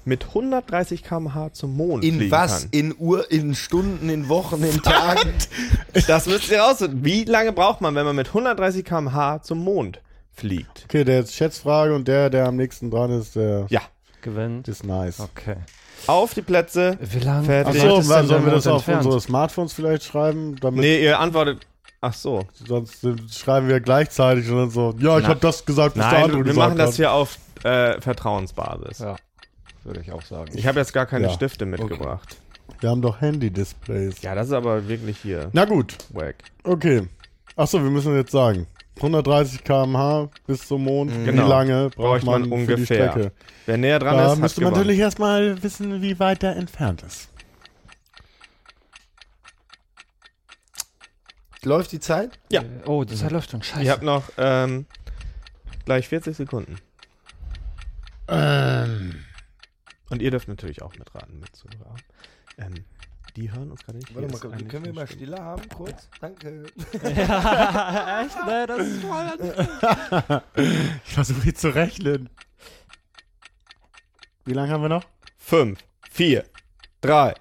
mit 0.03 0.25
130 0.29 1.03
km/h 1.03 1.51
zum 1.53 1.75
Mond 1.75 2.03
In 2.03 2.15
fliegen 2.15 2.31
was? 2.31 2.61
kann. 2.61 2.69
In 2.71 2.95
Uhr, 2.97 3.29
in 3.29 3.53
Stunden, 3.55 4.09
in 4.09 4.29
Wochen, 4.29 4.63
in 4.63 4.81
Tagen? 4.81 5.33
Das 6.07 6.25
müsst 6.27 6.49
ihr 6.49 6.61
rausfinden. 6.61 7.03
Wie 7.03 7.25
lange 7.25 7.51
braucht 7.51 7.81
man, 7.81 7.93
wenn 7.93 8.05
man 8.05 8.15
mit 8.15 8.27
130 8.29 8.85
km/h 8.85 9.41
zum 9.43 9.59
Mond 9.63 10.01
fliegt? 10.31 10.85
Okay, 10.85 11.03
der 11.03 11.19
ist 11.19 11.33
Schätzfrage 11.35 11.93
und 11.93 12.07
der, 12.07 12.29
der 12.29 12.45
am 12.47 12.55
nächsten 12.55 12.89
dran 12.89 13.11
ist, 13.11 13.35
der 13.35 13.67
Ja. 13.69 13.81
Gewinnt. 14.31 14.67
ist 14.67 14.83
nice. 14.85 15.19
Okay. 15.19 15.55
Auf 16.07 16.33
die 16.33 16.41
Plätze. 16.41 16.97
Wie 17.01 17.19
lange? 17.19 17.45
Fertig. 17.45 17.81
Achso, 17.81 18.01
sollen 18.01 18.29
wir 18.29 18.39
der 18.39 18.51
das 18.53 18.67
auf 18.67 18.75
entfernt? 18.87 19.05
unsere 19.05 19.21
Smartphones 19.21 19.73
vielleicht 19.73 20.03
schreiben? 20.03 20.55
Damit, 20.59 20.81
Nee, 20.81 21.03
ihr 21.03 21.19
antwortet. 21.19 21.65
Ach 22.01 22.13
so. 22.13 22.45
Sonst 22.67 23.03
schreiben 23.33 23.67
wir 23.67 23.79
gleichzeitig 23.79 24.47
und 24.49 24.57
dann 24.57 24.69
so, 24.69 24.93
ja, 24.99 25.17
ich 25.17 25.25
habe 25.25 25.39
das 25.39 25.65
gesagt, 25.65 25.97
was 25.97 26.03
der 26.05 26.13
Nein, 26.13 26.23
andere 26.25 26.37
wir 26.39 26.43
gesagt 26.45 26.69
machen 26.69 26.77
das 26.77 26.95
hier 26.97 27.11
auf 27.11 27.37
äh, 27.63 27.99
Vertrauensbasis. 27.99 28.99
Ja, 28.99 29.15
würde 29.83 30.01
ich 30.01 30.11
auch 30.11 30.21
sagen. 30.21 30.51
Ich 30.53 30.67
habe 30.67 30.79
jetzt 30.79 30.93
gar 30.93 31.05
keine 31.07 31.27
Ja. 31.27 31.33
Stifte 31.33 31.65
mitgebracht. 31.65 32.37
Wir 32.79 32.89
haben 32.91 33.01
doch 33.01 33.19
Handy-Displays. 33.21 34.21
Ja, 34.21 34.35
das 34.35 34.47
ist 34.47 34.53
aber 34.53 34.87
wirklich 34.87 35.17
hier 35.17 35.49
Na 35.53 35.65
gut, 35.65 35.95
wack. 36.13 36.35
okay. 36.63 37.07
Achso, 37.55 37.81
wir 37.81 37.89
müssen 37.89 38.15
jetzt 38.15 38.31
sagen. 38.31 38.67
130 38.97 39.63
km/h 39.63 40.29
bis 40.45 40.67
zum 40.67 40.83
Mond. 40.83 41.11
Genau. 41.25 41.45
Wie 41.45 41.49
lange 41.49 41.89
braucht 41.89 41.95
Braucht 41.95 42.23
man 42.23 42.41
man, 42.49 42.65
für 42.65 42.65
die 42.67 42.73
ungefähr. 42.73 43.11
Strecke? 43.11 43.31
Wer 43.65 43.77
näher 43.77 43.99
dran 43.99 44.17
Da 44.17 44.33
ist, 44.33 44.39
müsste 44.39 44.61
man 44.61 44.69
gewonnen. 44.71 44.81
natürlich 44.85 44.99
erstmal 45.01 45.63
wissen, 45.63 46.01
wie 46.01 46.19
weit 46.19 46.41
der 46.43 46.55
entfernt 46.55 47.03
ist. 47.03 47.29
Läuft 51.63 51.91
die 51.91 51.99
Zeit? 51.99 52.39
Ja. 52.49 52.63
Oh, 52.85 53.03
die 53.03 53.15
Zeit 53.15 53.31
läuft 53.31 53.51
schon. 53.51 53.61
Scheiße. 53.63 53.83
Ihr 53.83 53.91
habt 53.91 54.03
noch 54.03 54.23
ähm, 54.37 54.85
gleich 55.85 56.07
40 56.07 56.37
Sekunden. 56.37 56.77
Ähm, 58.29 59.23
Und 60.09 60.21
ihr 60.21 60.31
dürft 60.31 60.47
natürlich 60.47 60.81
auch 60.81 60.95
mitraten, 60.97 61.39
mitzuhören. 61.39 62.01
Ähm, 62.57 62.85
die 63.37 63.51
hören 63.51 63.69
uns 63.71 63.85
gerade 63.85 63.99
nicht. 63.99 64.13
Warte 64.15 64.47
mal, 64.49 64.63
können 64.65 64.85
wir 64.85 64.93
mal 64.93 65.05
Stimme. 65.07 65.25
Stille 65.27 65.37
haben, 65.43 65.69
kurz? 65.69 66.09
Danke. 66.19 66.63
ja, 67.03 68.21
echt? 68.25 68.45
Ne, 68.45 68.65
das 68.67 68.87
ist 68.87 69.01
toll. 69.03 70.41
ich 71.05 71.13
versuche 71.13 71.41
hier 71.43 71.55
zu 71.55 71.69
rechnen. 71.69 72.29
Wie 74.45 74.53
lange 74.53 74.71
haben 74.71 74.81
wir 74.81 74.89
noch? 74.89 75.03
5, 75.37 75.79
4, 76.09 76.45
3, 77.01 77.35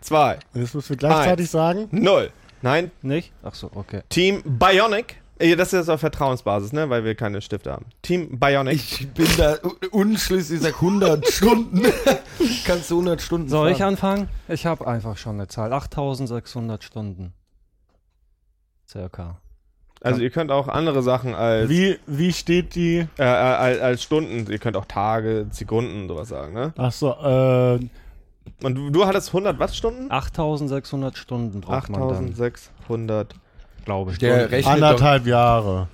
2, 0.00 0.38
Und 0.54 0.60
Jetzt 0.60 0.74
müssen 0.74 0.88
wir 0.90 0.96
gleichzeitig 0.96 1.44
Eins. 1.44 1.52
sagen. 1.52 1.88
0. 1.92 2.30
Nein, 2.60 2.90
Nicht? 3.02 3.32
Ach 3.44 3.54
so, 3.54 3.70
okay. 3.74 4.02
Team 4.08 4.42
Bionic. 4.44 5.22
Äh, 5.38 5.56
Das 5.56 5.68
ist 5.68 5.78
jetzt 5.78 5.88
auf 5.90 6.00
Vertrauensbasis, 6.00 6.72
ne? 6.72 6.88
Weil 6.90 7.04
wir 7.04 7.14
keine 7.14 7.40
Stifte 7.40 7.72
haben. 7.72 7.86
Team 8.02 8.38
Bionic. 8.38 8.74
Ich 9.00 9.08
bin 9.12 9.26
da 9.36 9.56
un- 9.62 9.76
unschlüssig, 9.90 10.56
ich 10.56 10.62
sag 10.62 10.74
100 10.74 11.26
Stunden. 11.32 11.82
Kannst 12.64 12.90
du 12.90 12.96
100 12.96 13.20
Stunden 13.22 13.48
Soll 13.48 13.70
ich 13.70 13.78
fahren? 13.78 13.88
anfangen? 13.90 14.28
Ich 14.48 14.66
habe 14.66 14.86
einfach 14.86 15.16
schon 15.16 15.34
eine 15.36 15.48
Zahl. 15.48 15.72
8600 15.72 16.82
Stunden. 16.84 17.32
Circa. 18.86 19.38
also 20.00 20.20
ihr 20.22 20.30
könnt 20.30 20.50
auch 20.50 20.66
andere 20.68 21.02
Sachen 21.02 21.34
als, 21.34 21.68
Wie, 21.68 21.98
wie 22.06 22.32
steht 22.32 22.74
die? 22.74 23.06
äh, 23.18 23.22
als, 23.22 23.80
als 23.80 24.02
Stunden, 24.02 24.50
ihr 24.50 24.58
könnt 24.58 24.76
auch 24.76 24.86
Tage, 24.86 25.46
Sekunden, 25.50 26.08
sowas 26.08 26.28
sagen, 26.28 26.54
ne? 26.54 26.72
Ach 26.78 26.90
so, 26.92 27.10
äh, 27.12 27.78
Und 28.64 28.74
du, 28.74 28.88
du 28.90 29.04
hattest 29.06 29.28
100 29.28 29.58
Wattstunden? 29.58 30.10
8600 30.10 31.18
Stunden 31.18 31.60
braucht 31.60 31.90
man 31.90 32.00
dann, 32.08 32.28
8600. 32.30 33.34
glaube 33.84 34.12
ich. 34.12 34.18
Der 34.18 34.50
rechnet 34.50 34.64
doch, 34.64 34.70
anderthalb 34.72 35.26
Jahre. 35.26 35.88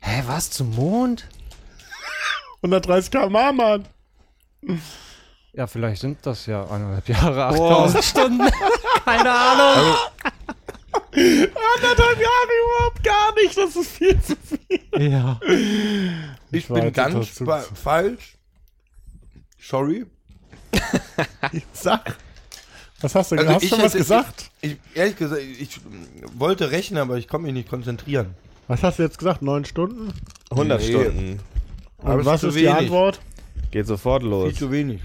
Hä, 0.00 0.22
was 0.26 0.50
zum 0.50 0.74
Mond? 0.74 1.26
130 2.62 3.10
km/h, 3.10 3.52
Mann. 3.52 3.86
Ja, 5.52 5.66
vielleicht 5.66 6.00
sind 6.00 6.18
das 6.26 6.46
ja 6.46 6.64
eineinhalb 6.64 7.08
Jahre, 7.08 7.44
8000 7.44 8.04
Stunden. 8.04 8.50
Keine 9.04 9.30
Ahnung. 9.30 9.96
Anderthalb 11.12 12.20
Jahre 12.20 12.50
überhaupt 12.64 13.04
gar 13.04 13.34
nicht. 13.34 13.56
Das 13.56 13.76
ist 13.76 13.90
viel 13.90 14.20
zu 14.20 14.34
viel. 14.36 15.10
Ja. 15.10 15.38
ich 16.50 16.68
war 16.70 16.80
bin 16.80 16.92
total 16.92 17.12
ganz 17.12 17.42
falsch. 17.74 18.36
Sorry. 19.60 20.06
Sag. 21.72 22.16
Was 23.00 23.14
hast 23.14 23.32
du 23.32 23.36
Also 23.36 23.50
hast 23.50 23.60
du 23.62 23.64
ich 23.64 23.70
schon 23.70 23.78
was 23.80 23.86
hätte- 23.92 23.98
gesagt? 23.98 24.50
Ich, 24.60 24.76
ehrlich 24.94 25.16
gesagt, 25.16 25.42
ich 25.42 25.80
wollte 26.34 26.70
rechnen, 26.70 26.98
aber 27.00 27.18
ich 27.18 27.28
konnte 27.28 27.44
mich 27.46 27.54
nicht 27.54 27.68
konzentrieren. 27.68 28.34
Was 28.68 28.82
hast 28.82 28.98
du 28.98 29.02
jetzt 29.02 29.18
gesagt? 29.18 29.42
Neun 29.42 29.64
Stunden? 29.64 30.12
100 30.50 30.80
Nee. 30.80 30.86
Stunden. 30.90 31.40
Und 31.98 32.10
Aber 32.10 32.24
was 32.24 32.42
ist 32.42 32.54
die 32.56 32.60
wenig. 32.62 32.74
Antwort? 32.74 33.20
Geht 33.70 33.86
sofort 33.86 34.22
los. 34.22 34.48
Viel 34.50 34.56
zu 34.58 34.70
wenig. 34.70 35.02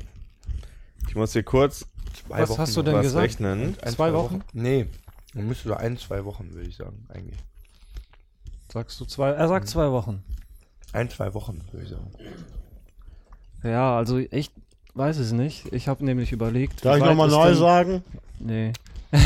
Ich 1.08 1.16
muss 1.16 1.34
hier 1.34 1.44
kurz 1.44 1.86
Zwei 2.28 2.42
Was 2.42 2.58
hast 2.58 2.76
du 2.78 2.82
denn 2.84 2.94
was 2.96 3.04
gesagt? 3.04 3.24
rechnen. 3.24 3.76
Ein, 3.82 3.94
Zwei 3.94 4.14
Wochen? 4.14 4.42
Nee. 4.54 4.88
Man 5.34 5.48
müsste 5.48 5.70
so 5.70 5.74
ein, 5.76 5.98
zwei 5.98 6.26
Wochen, 6.26 6.52
würde 6.54 6.68
ich 6.68 6.76
sagen, 6.76 7.06
eigentlich. 7.10 7.38
Sagst 8.72 9.00
du 9.00 9.06
zwei? 9.06 9.30
Er 9.32 9.48
sagt 9.48 9.68
zwei 9.68 9.92
Wochen. 9.92 10.24
Ein, 10.92 11.10
zwei 11.10 11.34
Wochen, 11.34 11.62
würde 11.72 11.86
ich 11.86 11.92
sagen. 11.92 12.12
Ja, 13.64 13.98
also 13.98 14.18
ich 14.18 14.52
weiß 14.96 15.18
es 15.18 15.32
nicht. 15.32 15.72
Ich 15.74 15.88
habe 15.88 16.04
nämlich 16.06 16.32
überlegt. 16.32 16.84
Darf 16.86 16.98
ich 16.98 17.04
nochmal 17.04 17.28
ist 17.28 17.34
neu 17.34 17.48
denn- 17.50 17.58
sagen? 17.58 18.04
Nee. 18.40 18.74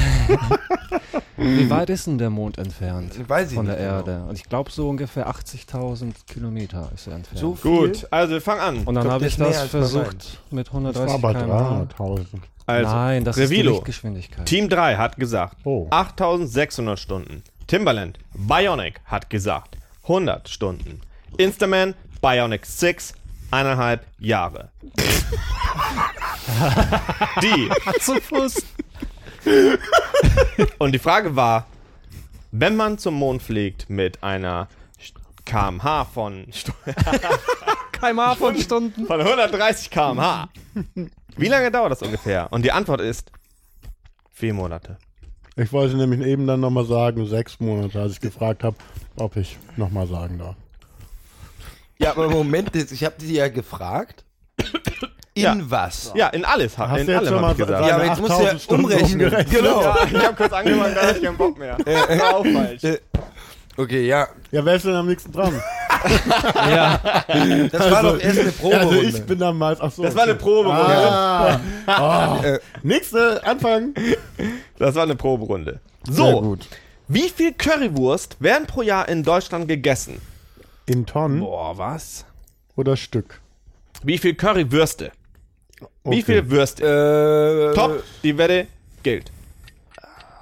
Wie 1.35 1.69
weit 1.69 1.89
ist 1.89 2.07
denn 2.07 2.17
der 2.17 2.29
Mond 2.29 2.57
entfernt 2.57 3.11
Weiß 3.27 3.49
ich 3.49 3.55
von 3.55 3.65
der 3.65 3.75
nicht 3.75 3.83
genau. 3.83 3.97
Erde? 3.97 4.23
Und 4.29 4.35
ich 4.37 4.43
glaube 4.45 4.71
so 4.71 4.87
ungefähr 4.87 5.27
80.000 5.29 6.13
Kilometer 6.27 6.89
ist 6.93 7.07
er 7.07 7.15
entfernt. 7.15 7.39
So 7.39 7.55
viel? 7.55 7.71
Gut, 7.71 8.07
also 8.11 8.33
wir 8.33 8.41
fangen 8.41 8.61
an. 8.61 8.77
Und 8.85 8.95
dann 8.95 9.09
habe 9.09 9.25
ich 9.25 9.33
ist 9.33 9.41
das 9.41 9.63
versucht 9.69 10.39
mit 10.51 10.67
Das 10.67 10.73
war 10.73 10.79
130 10.81 11.21
bei 11.21 11.33
km/h. 11.33 11.87
300.000. 11.97 12.25
Also, 12.65 12.91
Nein, 12.95 13.25
das 13.25 13.35
ist 13.37 13.43
Revilo. 13.43 13.61
die 13.63 13.69
Lichtgeschwindigkeit. 13.75 14.45
Team 14.45 14.69
3 14.69 14.95
hat 14.95 15.17
gesagt 15.17 15.57
Oh. 15.65 15.87
8600 15.89 16.97
Stunden. 16.97 17.43
Timbaland, 17.67 18.19
Bionic 18.33 19.01
hat 19.05 19.29
gesagt 19.29 19.77
100 20.03 20.47
Stunden. 20.47 21.01
Instaman, 21.37 21.93
Bionic 22.21 22.65
6, 22.65 23.15
eineinhalb 23.53 24.05
Jahre. 24.17 24.71
die. 27.41 27.69
zu 27.99 28.15
Fuß. 28.19 28.65
Und 30.79 30.91
die 30.93 30.99
Frage 30.99 31.35
war, 31.35 31.67
wenn 32.51 32.75
man 32.75 32.97
zum 32.97 33.15
Mond 33.15 33.43
fliegt 33.43 33.89
mit 33.89 34.23
einer 34.23 34.67
kmh 35.45 36.05
von, 36.05 36.47
kmh 37.91 38.35
von 38.35 38.57
Stunden. 38.57 39.05
von 39.05 39.21
130 39.21 39.89
kmh, 39.89 40.49
wie 41.35 41.47
lange 41.47 41.71
dauert 41.71 41.91
das 41.91 42.01
ungefähr? 42.01 42.47
Und 42.51 42.63
die 42.63 42.71
Antwort 42.71 43.01
ist 43.01 43.31
vier 44.31 44.53
Monate. 44.53 44.97
Ich 45.55 45.71
wollte 45.71 45.95
nämlich 45.95 46.21
eben 46.21 46.47
dann 46.47 46.61
nochmal 46.61 46.85
sagen, 46.85 47.27
sechs 47.27 47.59
Monate, 47.59 48.01
als 48.01 48.13
ich 48.13 48.21
gefragt 48.21 48.63
habe, 48.63 48.77
ob 49.17 49.35
ich 49.35 49.57
nochmal 49.77 50.07
sagen 50.07 50.39
darf. 50.39 50.55
Ja, 51.99 52.11
aber 52.11 52.29
Moment, 52.29 52.75
jetzt, 52.75 52.91
ich 52.91 53.03
habe 53.03 53.15
dich 53.19 53.29
ja 53.31 53.47
gefragt. 53.47 54.23
In 55.35 55.41
Ja. 55.43 55.55
was? 55.59 56.11
Ja, 56.15 56.27
in 56.27 56.45
alles. 56.45 56.77
Hast 56.77 56.99
in 56.99 57.07
du 57.07 57.11
jetzt 57.11 57.17
allem 57.21 57.27
schon 57.27 57.35
hab 57.37 57.41
mal 57.41 57.51
ich 57.53 57.57
gesagt. 57.57 57.87
Ja, 57.87 57.95
aber 57.95 58.05
jetzt 58.05 58.21
musst 58.21 58.33
du 58.33 58.43
ja 58.43 58.49
8000 58.51 58.61
Stunden 58.61 58.85
umrechnen. 58.85 59.45
Genau. 59.49 59.81
Ja, 59.81 59.97
ich 60.11 60.23
habe 60.25 60.35
kurz 60.35 60.53
angefangen, 60.53 60.93
da 60.95 61.01
hatte 61.01 61.17
ich 61.17 61.23
keinen 61.23 61.37
Bock 61.37 61.57
mehr. 61.57 61.77
War 61.79 62.35
auch 62.35 62.45
falsch. 62.45 62.81
Okay, 63.75 64.05
ja. 64.07 64.27
Ja, 64.51 64.63
wer 64.63 64.75
ist 64.75 64.85
denn 64.85 64.93
am 64.93 65.07
nächsten 65.07 65.31
dran? 65.31 65.59
Ja. 66.55 66.99
Das 67.71 67.89
war 67.91 68.03
doch 68.03 68.19
erst 68.19 68.39
eine 68.39 68.51
Probe. 68.51 68.77
Also 68.77 69.01
ich 69.01 69.23
bin 69.23 69.39
dann 69.39 69.57
mal. 69.57 69.77
Ach 69.79 69.89
so, 69.89 70.03
Das 70.03 70.13
war 70.15 70.23
eine 70.23 70.35
Proberunde. 70.35 70.83
Ah. 71.07 71.59
oh. 72.43 72.57
Nächste, 72.83 73.41
Anfang. 73.45 73.93
Das 74.77 74.93
war 74.95 75.03
eine 75.03 75.15
Proberunde. 75.15 75.79
Sehr 76.05 76.13
So, 76.15 76.41
gut. 76.41 76.67
wie 77.07 77.29
viel 77.29 77.53
Currywurst 77.53 78.35
werden 78.39 78.67
pro 78.67 78.81
Jahr 78.81 79.07
in 79.07 79.23
Deutschland 79.23 79.67
gegessen? 79.69 80.21
In 80.85 81.05
Tonnen 81.05 81.39
Boah, 81.39 81.77
was? 81.77 82.25
oder 82.75 82.97
Stück? 82.97 83.41
Wie 84.03 84.17
viel 84.17 84.35
Currywürste? 84.35 85.11
Wie 86.03 86.21
Okay. 86.21 86.23
viel 86.23 86.49
Würste? 86.49 87.71
Äh, 87.71 87.75
Top, 87.75 88.03
die 88.23 88.37
Wette 88.37 88.67
gilt. 89.03 89.31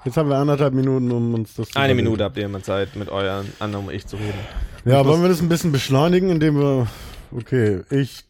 Jetzt 0.03 0.17
haben 0.17 0.29
wir 0.29 0.37
anderthalb 0.37 0.73
Minuten, 0.73 1.11
um 1.11 1.33
uns 1.35 1.53
das 1.55 1.69
zu 1.69 1.75
Eine 1.79 1.93
überlegen. 1.93 2.05
Minute 2.09 2.23
habt 2.23 2.37
ihr 2.37 2.45
immer 2.45 2.63
Zeit, 2.63 2.95
mit 2.95 3.09
euren 3.09 3.51
anderen 3.59 3.89
ich 3.91 4.07
zu 4.07 4.15
reden. 4.17 4.39
Ja, 4.85 5.05
wollen 5.05 5.21
wir 5.21 5.29
das 5.29 5.41
ein 5.41 5.49
bisschen 5.49 5.71
beschleunigen, 5.71 6.29
indem 6.29 6.55
wir. 6.57 6.87
Okay, 7.31 7.81
ich 7.91 8.23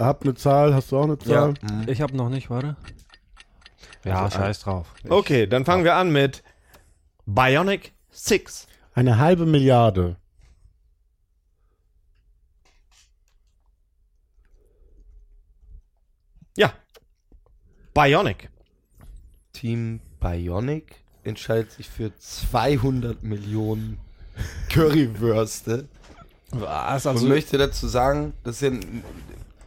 hab 0.00 0.22
eine 0.22 0.34
Zahl, 0.34 0.74
hast 0.74 0.90
du 0.90 0.96
auch 0.98 1.04
eine 1.04 1.18
Ja. 1.24 1.52
Zahl? 1.54 1.54
Ich 1.86 2.00
habe 2.00 2.16
noch 2.16 2.30
nicht, 2.30 2.48
warte. 2.48 2.76
Ja, 4.04 4.24
Also, 4.24 4.38
scheiß 4.38 4.60
drauf. 4.60 4.94
Ich- 5.04 5.10
Okay, 5.10 5.46
dann 5.46 5.64
fangen 5.66 5.84
wir 5.84 5.96
an 5.96 6.10
mit 6.10 6.42
Bionic 7.26 7.92
6. 8.10 8.66
Eine 8.94 9.18
halbe 9.18 9.44
Milliarde. 9.44 10.16
Ja. 16.56 16.72
Bionic. 18.02 18.48
Team 19.52 20.00
Bionic 20.20 20.84
entscheidet 21.24 21.72
sich 21.72 21.88
für 21.88 22.12
200 22.18 23.22
Millionen 23.24 23.98
Currywürste 24.72 25.88
Was? 26.52 27.06
und 27.06 27.12
Also, 27.12 27.26
möchte 27.26 27.58
dazu 27.58 27.88
sagen, 27.88 28.34
das 28.44 28.60
sind 28.60 28.86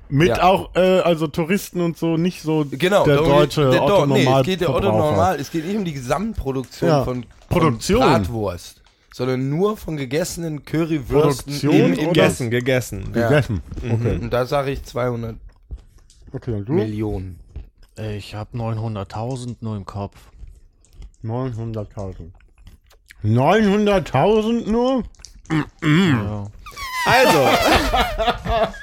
Mit 0.09 0.29
Ja. 0.29 0.43
auch, 0.43 0.73
äh, 0.75 0.99
also 1.01 1.27
Touristen 1.27 1.81
und 1.81 1.97
so, 1.97 2.15
nicht 2.17 2.41
so 2.41 2.65
genau 2.69 3.03
der 3.05 3.17
deutsche 3.17 3.63
geht- 3.65 3.73
der, 3.73 3.83
Otto 3.83 4.05
nee, 4.07 4.25
es 4.25 4.45
geht 4.45 4.61
der 4.61 4.73
Otto 4.73 4.91
normal, 4.91 5.39
es 5.39 5.51
geht 5.51 5.65
nicht 5.65 5.75
um 5.77 5.85
die 5.85 5.93
Gesamtproduktion 5.93 6.89
Ja. 6.89 7.03
von, 7.03 7.25
Produktion. 7.49 8.01
von 8.01 8.09
Bratwurst, 8.11 8.81
sondern 9.13 9.49
nur 9.49 9.75
von 9.77 9.97
gegessenen 9.97 10.63
Currywürsten 10.65 11.53
Produktion 11.53 11.75
Imbiss. 11.93 12.05
Gegessen, 12.07 12.49
gegessen. 12.49 13.11
Ja. 13.13 13.27
Gegessen. 13.29 13.61
Okay. 13.77 14.17
Und 14.21 14.29
da 14.31 14.45
sage 14.45 14.71
ich 14.71 14.83
200 14.83 15.35
Okay, 16.33 16.53
und 16.53 16.65
du? 16.69 16.73
Millionen. 16.73 17.40
Ich 18.01 18.35
habe 18.35 18.57
900.000 18.57 19.57
nur 19.61 19.75
im 19.77 19.85
Kopf. 19.85 20.17
900.000. 21.23 22.31
900.000 23.23 24.69
nur? 24.69 25.03
Ja. 25.83 26.47
Also. 27.05 27.47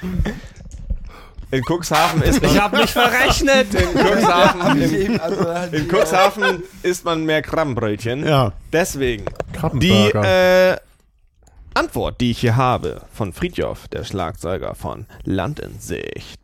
In 1.51 1.63
Cuxhaven 1.63 2.21
ist 2.21 2.41
man, 2.43 2.51
Ich 2.51 2.61
habe 2.61 2.77
mich 2.77 2.91
verrechnet. 2.91 3.73
in 3.73 3.89
Cuxhaven, 3.95 5.19
also 5.19 5.45
halt 5.51 5.73
in 5.73 5.87
die- 5.87 5.87
Cuxhaven 5.91 6.63
isst 6.83 7.03
man 7.05 7.25
mehr 7.25 7.41
Krabbenbrötchen. 7.41 8.23
Ja, 8.23 8.53
Deswegen. 8.71 9.25
Die 9.73 9.89
äh, 10.11 10.77
Antwort, 11.73 12.21
die 12.21 12.29
ich 12.31 12.39
hier 12.41 12.55
habe, 12.55 13.01
von 13.11 13.33
Friedjof, 13.33 13.87
der 13.87 14.03
Schlagzeuger 14.03 14.75
von 14.75 15.07
Land 15.23 15.59
in 15.59 15.79
Sicht. 15.79 16.39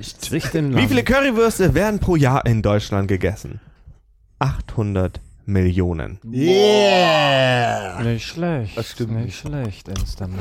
Sicht 0.20 0.54
in 0.54 0.76
Wie 0.76 0.86
viele 0.86 1.04
Currywürste 1.04 1.74
werden 1.74 1.98
pro 1.98 2.16
Jahr 2.16 2.44
in 2.46 2.62
Deutschland 2.62 3.08
gegessen? 3.08 3.60
800 4.38 5.20
Millionen. 5.46 6.18
Yeah! 6.30 8.00
Nicht 8.02 8.26
schlecht. 8.26 8.76
Das 8.76 8.90
stimmt 8.90 9.24
Nicht 9.24 9.38
schlecht, 9.38 9.88
Instaman. 9.88 10.38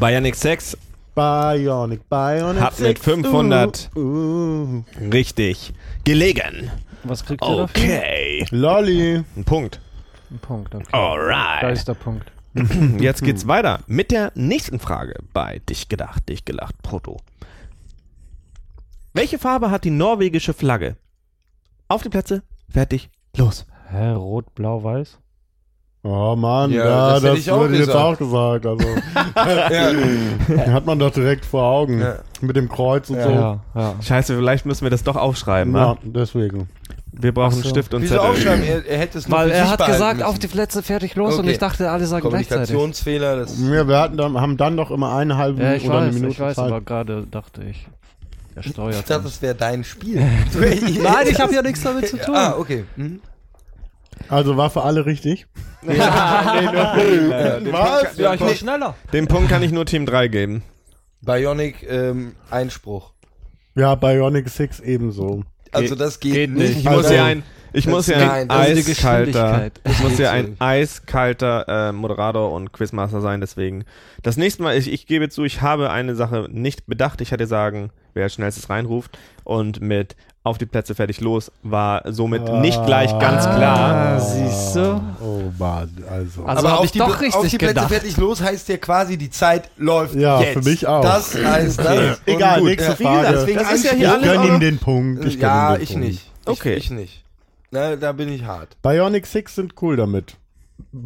Bionic 0.00 0.36
6 0.36 0.76
Bionic, 1.16 2.06
Bionic. 2.10 2.60
Hat 2.60 2.78
mit 2.78 2.98
6. 2.98 3.00
500 3.00 3.90
Uh, 3.96 4.00
uh. 4.00 4.84
richtig 5.10 5.72
gelegen. 6.04 6.70
Was 7.04 7.24
kriegt 7.24 7.42
ihr 7.42 7.56
dafür? 7.56 7.64
Okay. 7.68 8.44
Lolli. 8.50 9.24
Ein 9.34 9.44
Punkt. 9.44 9.80
Ein 10.30 10.38
Punkt, 10.40 10.74
okay. 10.74 10.84
Alright. 10.92 11.62
Da 11.62 11.70
ist 11.70 11.88
der 11.88 11.94
Punkt. 11.94 12.30
Jetzt 12.98 13.22
geht's 13.22 13.46
weiter 13.46 13.80
mit 13.86 14.10
der 14.10 14.32
nächsten 14.34 14.78
Frage 14.78 15.14
bei 15.32 15.60
Dich 15.68 15.88
gedacht, 15.88 16.28
dich 16.28 16.44
gelacht, 16.44 16.80
Proto. 16.82 17.18
Welche 19.14 19.38
Farbe 19.38 19.70
hat 19.70 19.84
die 19.84 19.90
norwegische 19.90 20.52
Flagge? 20.52 20.96
Auf 21.88 22.02
die 22.02 22.08
Plätze, 22.08 22.42
fertig, 22.68 23.10
los. 23.36 23.66
Hä, 23.90 24.10
rot, 24.12 24.54
blau, 24.54 24.82
weiß? 24.82 25.18
Oh 26.02 26.36
Mann, 26.36 26.70
Ja, 26.70 26.84
ja, 26.84 27.12
das 27.14 27.22
das, 27.22 27.38
ich 27.38 27.50
auch 27.50 27.60
würde 27.60 27.74
ich 27.74 27.80
jetzt 27.80 27.94
auch 27.94 28.16
gesagt. 28.16 28.64
Also, 28.64 28.86
hat 30.72 30.86
man 30.86 30.98
doch 31.00 31.10
direkt 31.10 31.44
vor 31.44 31.64
Augen. 31.64 31.98
Ja. 32.00 32.18
Mit 32.40 32.54
dem 32.56 32.68
Kreuz 32.68 33.10
und 33.10 33.20
so. 33.20 33.28
Ja, 33.30 33.60
ja. 33.74 33.94
Scheiße, 34.00 34.36
vielleicht 34.36 34.66
müssen 34.66 34.82
wir 34.84 34.90
das 34.90 35.02
doch 35.02 35.16
aufschreiben. 35.16 35.74
Ja, 35.74 35.92
Ja. 35.92 35.98
deswegen. 36.04 36.68
Wir 37.18 37.32
brauchen 37.32 37.62
so. 37.62 37.68
Stift 37.70 37.94
und 37.94 38.02
Wieso 38.02 38.14
Zettel. 38.16 38.30
aufschreiben? 38.30 38.62
Er, 38.64 38.84
er 38.86 38.98
hätte 38.98 39.18
es 39.18 39.26
nur 39.28 39.38
Weil 39.38 39.50
er 39.50 39.70
hat 39.70 39.84
gesagt, 39.86 40.18
müssen. 40.18 40.28
auf 40.28 40.38
die 40.38 40.48
Plätze, 40.48 40.82
fertig, 40.82 41.14
los. 41.14 41.34
Und 41.34 41.40
Okay. 41.40 41.52
ich 41.52 41.58
dachte, 41.58 41.90
alle 41.90 42.06
sagen 42.06 42.28
gleichzeitig. 42.28 42.68
Kommunikationsfehler, 42.74 43.36
das 43.36 43.58
Ja, 43.58 43.88
wir 43.88 43.98
hatten 43.98 44.16
dann, 44.18 44.38
haben 44.40 44.56
dann 44.58 44.76
doch 44.76 44.90
immer 44.90 45.16
eine 45.16 45.36
halbe 45.38 45.62
Ja, 45.62 45.74
oder 45.88 45.98
eine 45.98 46.08
weiß, 46.08 46.14
Minute 46.14 46.32
ich 46.32 46.40
weiß, 46.40 46.56
Zeit. 46.56 46.66
aber 46.66 46.80
gerade 46.82 47.26
dachte 47.30 47.62
ich, 47.64 47.86
er 48.54 48.62
steuert. 48.62 48.94
Ich 48.96 49.00
dachte, 49.04 49.16
uns. 49.24 49.24
das 49.34 49.42
wäre 49.42 49.54
dein 49.54 49.82
Spiel. 49.84 50.16
Nein, 51.02 51.26
ich 51.30 51.40
habe 51.40 51.54
ja 51.54 51.62
nichts 51.62 51.82
damit 51.82 52.08
zu 52.08 52.18
tun. 52.18 52.34
Ah, 52.34 52.54
okay. 52.58 52.84
Mhm. 52.96 53.20
Also 54.28 54.56
war 54.56 54.70
für 54.70 54.82
alle 54.82 55.06
richtig. 55.06 55.46
Was? 57.72 58.16
Ja, 58.16 58.34
ich 58.34 58.40
war 58.40 58.54
schneller. 58.54 58.94
Den 59.12 59.26
Punkt 59.28 59.48
kann 59.50 59.62
ich 59.62 59.72
nur 59.72 59.86
Team 59.86 60.06
3 60.06 60.28
geben. 60.28 60.62
Bionic 61.22 61.86
ähm, 61.88 62.34
Einspruch. 62.50 63.12
Ja, 63.74 63.94
Bionic 63.94 64.48
6 64.48 64.80
ebenso. 64.80 65.44
Also 65.72 65.94
das 65.94 66.20
geht, 66.20 66.34
geht 66.34 66.50
nicht. 66.50 66.78
Ich 66.78 66.88
Also- 66.88 67.00
muss 67.02 67.10
hier 67.10 67.24
ein, 67.24 67.42
ich 67.72 67.86
muss 67.86 68.06
hier 68.06 68.32
ein 68.32 68.48
eiskalter, 68.50 69.70
ich 69.84 69.98
muss 70.00 70.16
hier 70.16 70.30
ein 70.30 70.56
eiskalter 70.58 71.88
äh, 71.88 71.92
Moderator 71.92 72.52
und 72.52 72.72
Quizmaster 72.72 73.20
sein. 73.20 73.40
Deswegen 73.40 73.84
das 74.22 74.36
nächste 74.36 74.62
Mal, 74.62 74.76
ich, 74.78 74.90
ich 74.90 75.06
gebe 75.06 75.28
zu, 75.28 75.44
ich 75.44 75.60
habe 75.60 75.90
eine 75.90 76.14
Sache 76.14 76.48
nicht 76.50 76.86
bedacht. 76.86 77.20
Ich 77.20 77.32
hätte 77.32 77.46
sagen, 77.46 77.90
wer 78.14 78.24
als 78.24 78.34
schnellstes 78.34 78.70
reinruft 78.70 79.18
und 79.44 79.80
mit 79.80 80.16
auf 80.46 80.58
die 80.58 80.66
Plätze 80.66 80.94
fertig 80.94 81.20
los 81.20 81.50
war 81.62 82.02
somit 82.06 82.48
nicht 82.60 82.84
gleich 82.86 83.10
ganz 83.18 83.44
klar. 83.44 84.16
Ah, 84.16 84.20
siehst 84.20 84.76
du? 84.76 85.02
Oh 85.20 85.42
Mann, 85.58 85.92
also. 86.10 86.44
Also 86.44 86.66
Aber 86.66 86.78
auf 86.78 86.84
ich 86.86 86.92
die, 86.92 86.98
doch 86.98 87.20
richtig 87.20 87.34
auf 87.34 87.46
die 87.48 87.58
Plätze 87.58 87.74
gedacht. 87.74 87.88
fertig 87.90 88.16
los 88.16 88.40
heißt 88.42 88.68
ja 88.68 88.76
quasi, 88.76 89.16
die 89.18 89.30
Zeit 89.30 89.70
läuft 89.76 90.14
Ja, 90.14 90.40
jetzt. 90.40 90.52
für 90.54 90.62
mich 90.62 90.86
auch. 90.86 91.02
Das 91.02 91.34
heißt 91.34 91.78
das. 91.80 92.20
Egal, 92.26 92.60
Und 92.60 92.66
nächste 92.68 92.90
Ja, 92.90 92.96
Frage. 93.10 93.28
deswegen 93.32 93.58
Das 93.58 93.72
ist 93.72 93.84
ja 93.84 93.90
hier 93.92 94.06
ich 94.06 94.12
alles 94.12 94.24
gönn 94.24 94.38
auch 94.38 94.44
ihm 94.46 94.60
den 94.60 94.78
Punkt. 94.78 95.24
Ich 95.24 95.34
ja, 95.36 95.74
den 95.74 95.82
ich 95.82 95.88
Punkt. 95.90 96.04
nicht. 96.06 96.32
Okay. 96.46 96.74
Ich, 96.74 96.84
ich 96.84 96.90
nicht. 96.90 97.24
Na, 97.72 97.96
da 97.96 98.12
bin 98.12 98.32
ich 98.32 98.44
hart. 98.44 98.76
Bionic 98.82 99.26
6 99.26 99.54
sind 99.54 99.74
cool 99.82 99.96
damit. 99.96 100.36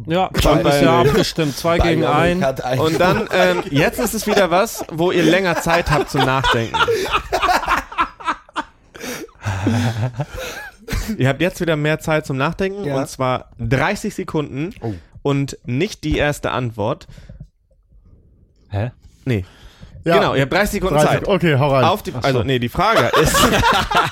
Ja, 0.05 0.29
Schon 0.41 0.59
ist 0.65 0.81
ja 0.81 1.01
abgestimmt. 1.01 1.57
Zwei 1.57 1.79
gegen 1.79 2.01
Bionic 2.01 2.15
ein. 2.15 2.43
hat 2.45 2.63
einen 2.63 2.81
Und 2.81 2.99
dann, 2.99 3.27
ähm, 3.33 3.63
jetzt 3.71 3.99
ist 3.99 4.13
es 4.13 4.27
wieder 4.27 4.51
was, 4.51 4.85
wo 4.91 5.11
ihr 5.11 5.23
länger 5.23 5.55
Zeit 5.61 5.89
habt 5.89 6.09
zum 6.11 6.21
Nachdenken. 6.25 6.75
ihr 11.17 11.27
habt 11.27 11.41
jetzt 11.41 11.59
wieder 11.61 11.75
mehr 11.75 11.99
Zeit 11.99 12.25
zum 12.25 12.37
Nachdenken 12.37 12.83
Ja. 12.85 12.97
und 12.97 13.07
zwar 13.07 13.51
30 13.59 14.13
Sekunden 14.15 14.73
Oh. 14.81 14.93
und 15.21 15.57
nicht 15.65 16.03
die 16.03 16.17
erste 16.17 16.51
Antwort. 16.51 17.07
Hä? 18.69 18.91
Nee. 19.25 19.45
Ja, 20.03 20.15
Genau, 20.15 20.33
ihr 20.35 20.41
habt 20.41 20.53
30 20.53 20.71
Sekunden 20.71 20.95
30 20.95 21.09
Zeit. 21.11 21.27
Okay, 21.27 21.55
hau 21.59 21.69
rein. 21.69 21.83
Auf 21.83 22.01
die, 22.01 22.13
also, 22.13 22.43
nee, 22.43 22.57
die 22.59 22.69
Frage 22.69 23.11
ist, 23.21 23.35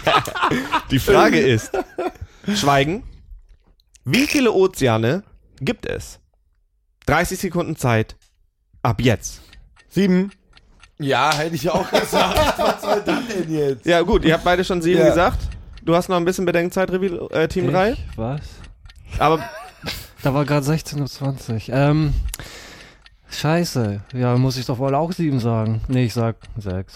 die 0.92 1.00
Frage 1.00 1.40
ist, 1.40 1.72
Schweigen, 2.54 3.04
wie 4.06 4.28
viele 4.28 4.52
Ozeane 4.52 5.24
gibt 5.62 5.88
es? 5.88 6.20
30 7.08 7.40
Sekunden 7.40 7.76
Zeit, 7.76 8.16
ab 8.84 9.02
jetzt. 9.02 9.42
Sieben. 9.88 10.32
Ja, 11.00 11.34
hätte 11.34 11.56
ich 11.56 11.70
auch 11.70 11.90
gesagt. 11.90 12.58
Was 12.58 12.82
soll 12.82 13.02
das 13.06 13.20
denn 13.28 13.52
jetzt? 13.54 13.86
Ja, 13.86 14.02
gut, 14.02 14.26
ihr 14.26 14.34
habt 14.34 14.44
beide 14.44 14.64
schon 14.64 14.82
sieben 14.82 15.00
Ja. 15.00 15.10
gesagt. 15.10 15.40
Du 15.84 15.96
hast 15.96 16.10
noch 16.10 16.18
ein 16.18 16.26
bisschen 16.26 16.46
Bedenkzeit, 16.46 16.92
Reveal, 16.92 17.28
äh, 17.32 17.48
Team 17.48 17.72
3. 17.72 17.92
Ich? 17.94 18.06
Was? 18.18 18.42
Aber 19.18 19.40
Da 20.24 20.34
war 20.34 20.44
gerade 20.46 20.66
16.20 20.66 21.70
Uhr. 21.70 21.76
Ähm, 21.76 22.14
scheiße. 23.32 24.02
Ja, 24.14 24.36
muss 24.38 24.58
ich 24.58 24.66
doch 24.66 24.78
wohl 24.78 24.94
auch 24.94 25.14
sieben 25.14 25.40
sagen. 25.40 25.82
Nee, 25.88 26.06
ich 26.06 26.14
sag 26.14 26.36
sechs. 26.58 26.96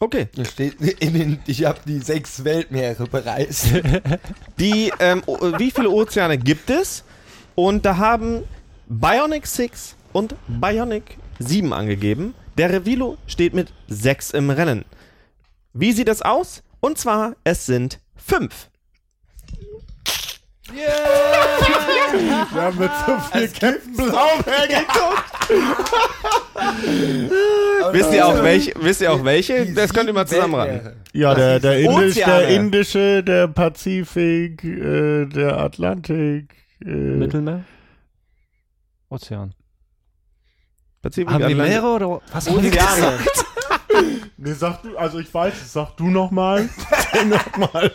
okay. 0.00 0.28
Hier 0.34 0.44
steht 0.44 0.80
in 0.80 1.14
den, 1.14 1.38
ich 1.46 1.64
habe 1.64 1.80
die 1.84 1.98
sechs 1.98 2.44
Weltmeere 2.44 3.06
bereist. 3.08 3.66
Die, 4.60 4.92
ähm, 5.00 5.22
o- 5.26 5.38
wie 5.58 5.72
viele 5.72 5.90
Ozeane 5.90 6.38
gibt 6.38 6.70
es? 6.70 7.02
Und 7.56 7.84
da 7.84 7.96
haben 7.96 8.44
Bionic 8.86 9.46
6 9.48 9.96
und 10.12 10.36
Bionic 10.46 11.18
7 11.38 11.72
angegeben. 11.72 12.34
Der 12.56 12.70
Revilo 12.70 13.16
steht 13.26 13.54
mit 13.54 13.72
6 13.88 14.30
im 14.30 14.50
Rennen. 14.50 14.84
Wie 15.72 15.92
sieht 15.92 16.08
das 16.08 16.22
aus? 16.22 16.62
Und 16.80 16.98
zwar, 16.98 17.34
es 17.44 17.66
sind 17.66 18.00
5. 18.16 18.70
Wir 20.72 22.62
haben 22.62 22.78
mit 22.78 22.90
so 23.06 23.18
viel 23.32 23.48
Captain 23.48 23.96
Blaubeer 23.96 24.66
geguckt. 24.68 25.24
Wisst 27.92 28.12
ihr 28.14 28.26
auch 28.26 28.42
welche? 28.42 28.72
Wisst 28.80 29.00
ihr 29.02 29.12
auch 29.12 29.24
welche? 29.24 29.66
Das 29.74 29.92
könnt 29.92 30.08
ihr 30.08 30.14
mal 30.14 30.26
zusammenraten. 30.26 30.92
Ja, 31.12 31.34
der, 31.34 31.60
der, 31.60 31.80
Indisch, 31.80 32.14
der. 32.14 32.48
Indische, 32.48 33.22
der 33.22 33.48
Pazifik, 33.48 34.64
äh, 34.64 35.26
der 35.26 35.58
Atlantik. 35.58 36.54
Äh, 36.84 36.88
Mittelmeer? 36.88 37.64
Ozean. 39.10 39.54
Pazifik, 41.04 41.28
Haben 41.30 41.38
die 41.46 41.54
Atlantik- 41.54 41.68
Meere 41.68 41.86
oder 41.86 42.20
was 42.32 42.48
haben 42.48 42.60
die 42.62 42.68
Ozeane. 42.68 43.18
nee, 44.38 44.52
sag 44.54 44.82
du, 44.82 44.96
also 44.96 45.18
ich 45.18 45.32
weiß 45.32 45.54
es, 45.54 45.72
sag 45.72 45.96
du 45.96 46.08
nochmal. 46.08 46.68
nochmal. 47.28 47.92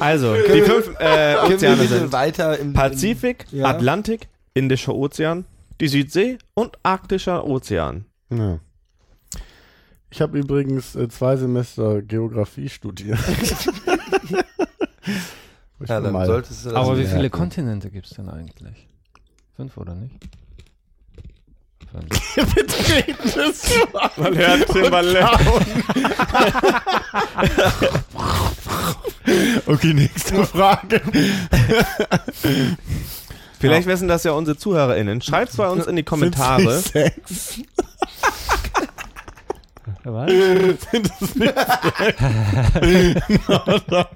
Also, 0.00 0.34
die 0.34 0.62
fünf 0.62 0.90
äh, 0.98 1.36
Ozeane 1.36 1.86
sind 1.86 2.12
weiter 2.12 2.58
im 2.58 2.72
Pazifik, 2.72 3.46
Ja. 3.52 3.66
Atlantik, 3.66 4.28
Indischer 4.54 4.94
Ozean, 4.94 5.44
die 5.80 5.88
Südsee 5.88 6.38
und 6.54 6.76
Arktischer 6.82 7.46
Ozean. 7.46 8.04
Ja. 8.30 8.58
Ich 10.10 10.20
habe 10.20 10.38
übrigens 10.38 10.94
äh, 10.96 11.08
zwei 11.08 11.36
Semester 11.36 12.02
Geografie 12.02 12.68
studiert. 12.68 13.18
Ja, 15.88 16.00
dann 16.00 16.26
solltest 16.26 16.64
du 16.64 16.68
das 16.70 16.78
Aber 16.78 16.92
wie 16.96 17.00
merken. 17.00 17.16
viele 17.16 17.30
Kontinente 17.30 17.90
gibt 17.90 18.06
es 18.06 18.12
denn 18.12 18.28
eigentlich? 18.28 18.86
Fünf 19.56 19.76
oder 19.76 19.96
nicht? 19.96 20.14
Fünf. 21.92 22.54
Betreten 22.54 23.28
es 23.38 23.62
so 23.62 23.86
Man 24.16 24.36
hört 24.36 24.66
Timbaland. 24.68 25.38
Okay, 29.66 29.94
nächste 29.94 30.44
Frage. 30.46 31.00
Vielleicht 33.60 33.86
wissen 33.86 34.08
das 34.08 34.24
ja 34.24 34.32
unsere 34.32 34.56
ZuhörerInnen. 34.56 35.20
Schreibt 35.20 35.56
bei 35.56 35.68
uns 35.68 35.86
in 35.86 35.96
die 35.96 36.02
Kommentare. 36.02 36.80
Sind 36.80 36.92
es 36.94 36.94
nicht 36.94 37.14
sechs? 37.14 37.60
Was? 40.04 40.30
Sind 40.30 41.10
es 41.20 41.34
nicht? 41.36 41.54
Nordamerika, 43.48 44.10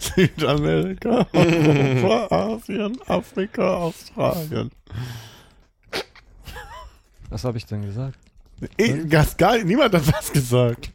Südamerika, 0.00 1.26
Europa, 1.32 2.26
Asien, 2.30 2.98
Afrika, 3.06 3.74
Australien. 3.76 4.70
Was 7.30 7.44
habe 7.44 7.58
ich 7.58 7.66
denn 7.66 7.82
gesagt? 7.82 8.18
Ich, 8.76 8.92
das 9.08 9.36
gar, 9.36 9.58
niemand 9.58 9.94
hat 9.94 10.06
was 10.12 10.32
gesagt. 10.32 10.90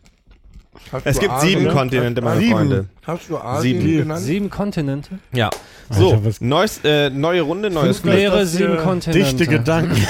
Hast 0.91 1.05
Es 1.05 1.19
gibt 1.19 1.31
Asien? 1.31 1.59
sieben 1.61 1.71
Kontinente, 1.73 2.21
meine 2.21 2.39
Sieben. 2.39 2.51
Freunde. 2.53 2.89
Hast 3.07 3.29
du 3.29 3.37
Asien 3.37 3.81
Sieben. 3.81 3.97
genannt? 3.99 4.21
Sieben 4.21 4.49
Kontinente? 4.49 5.19
Ja. 5.31 5.49
So, 5.89 6.21
neues, 6.41 6.81
äh, 6.83 7.09
neue 7.09 7.41
Runde, 7.41 7.69
neues 7.69 8.01
Glück. 8.03 8.15
Meere, 8.15 8.39
das 8.39 8.51
sieben 8.51 8.73
hier 8.73 8.81
Kontinente. 8.83 9.19
Dichte 9.25 9.47
Gedanken. 9.47 9.95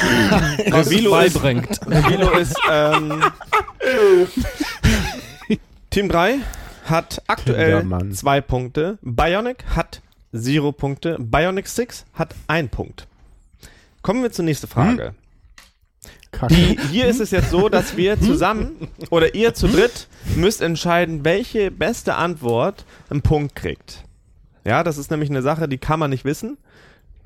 Was 0.72 0.88
Revilo 0.88 1.18
ist- 1.19 1.34
beibringt. 1.35 1.80
Revilo 1.88 2.31
ist, 2.31 2.57
ähm, 2.69 3.23
Team 5.89 6.10
3 6.10 6.39
hat 6.85 7.22
aktuell 7.27 7.85
zwei 8.14 8.41
Punkte. 8.41 8.97
Bionic 9.02 9.64
hat 9.76 10.02
Zero 10.35 10.72
Punkte. 10.72 11.18
Bionic 11.19 11.68
6 11.68 12.06
hat 12.14 12.35
ein 12.47 12.69
Punkt. 12.69 13.07
Kommen 14.02 14.23
wir 14.23 14.31
zur 14.31 14.45
nächsten 14.45 14.68
Frage. 14.68 15.14
Kacke. 16.32 16.53
Die, 16.53 16.80
hier 16.91 17.07
ist 17.07 17.19
es 17.19 17.32
jetzt 17.32 17.49
so, 17.49 17.69
dass 17.69 17.98
wir 17.98 18.19
zusammen 18.19 18.90
oder 19.10 19.36
ihr 19.36 19.53
zu 19.53 19.68
dritt 19.68 20.07
müsst 20.36 20.61
entscheiden, 20.61 21.23
welche 21.23 21.72
beste 21.72 22.15
Antwort 22.15 22.86
einen 23.10 23.22
Punkt 23.22 23.56
kriegt. 23.56 24.03
Ja, 24.65 24.84
das 24.84 24.98
ist 24.98 25.11
nämlich 25.11 25.30
eine 25.30 25.41
Sache, 25.41 25.68
die 25.68 25.77
kann 25.77 25.99
man 25.99 26.10
nicht 26.10 26.26
wissen, 26.26 26.57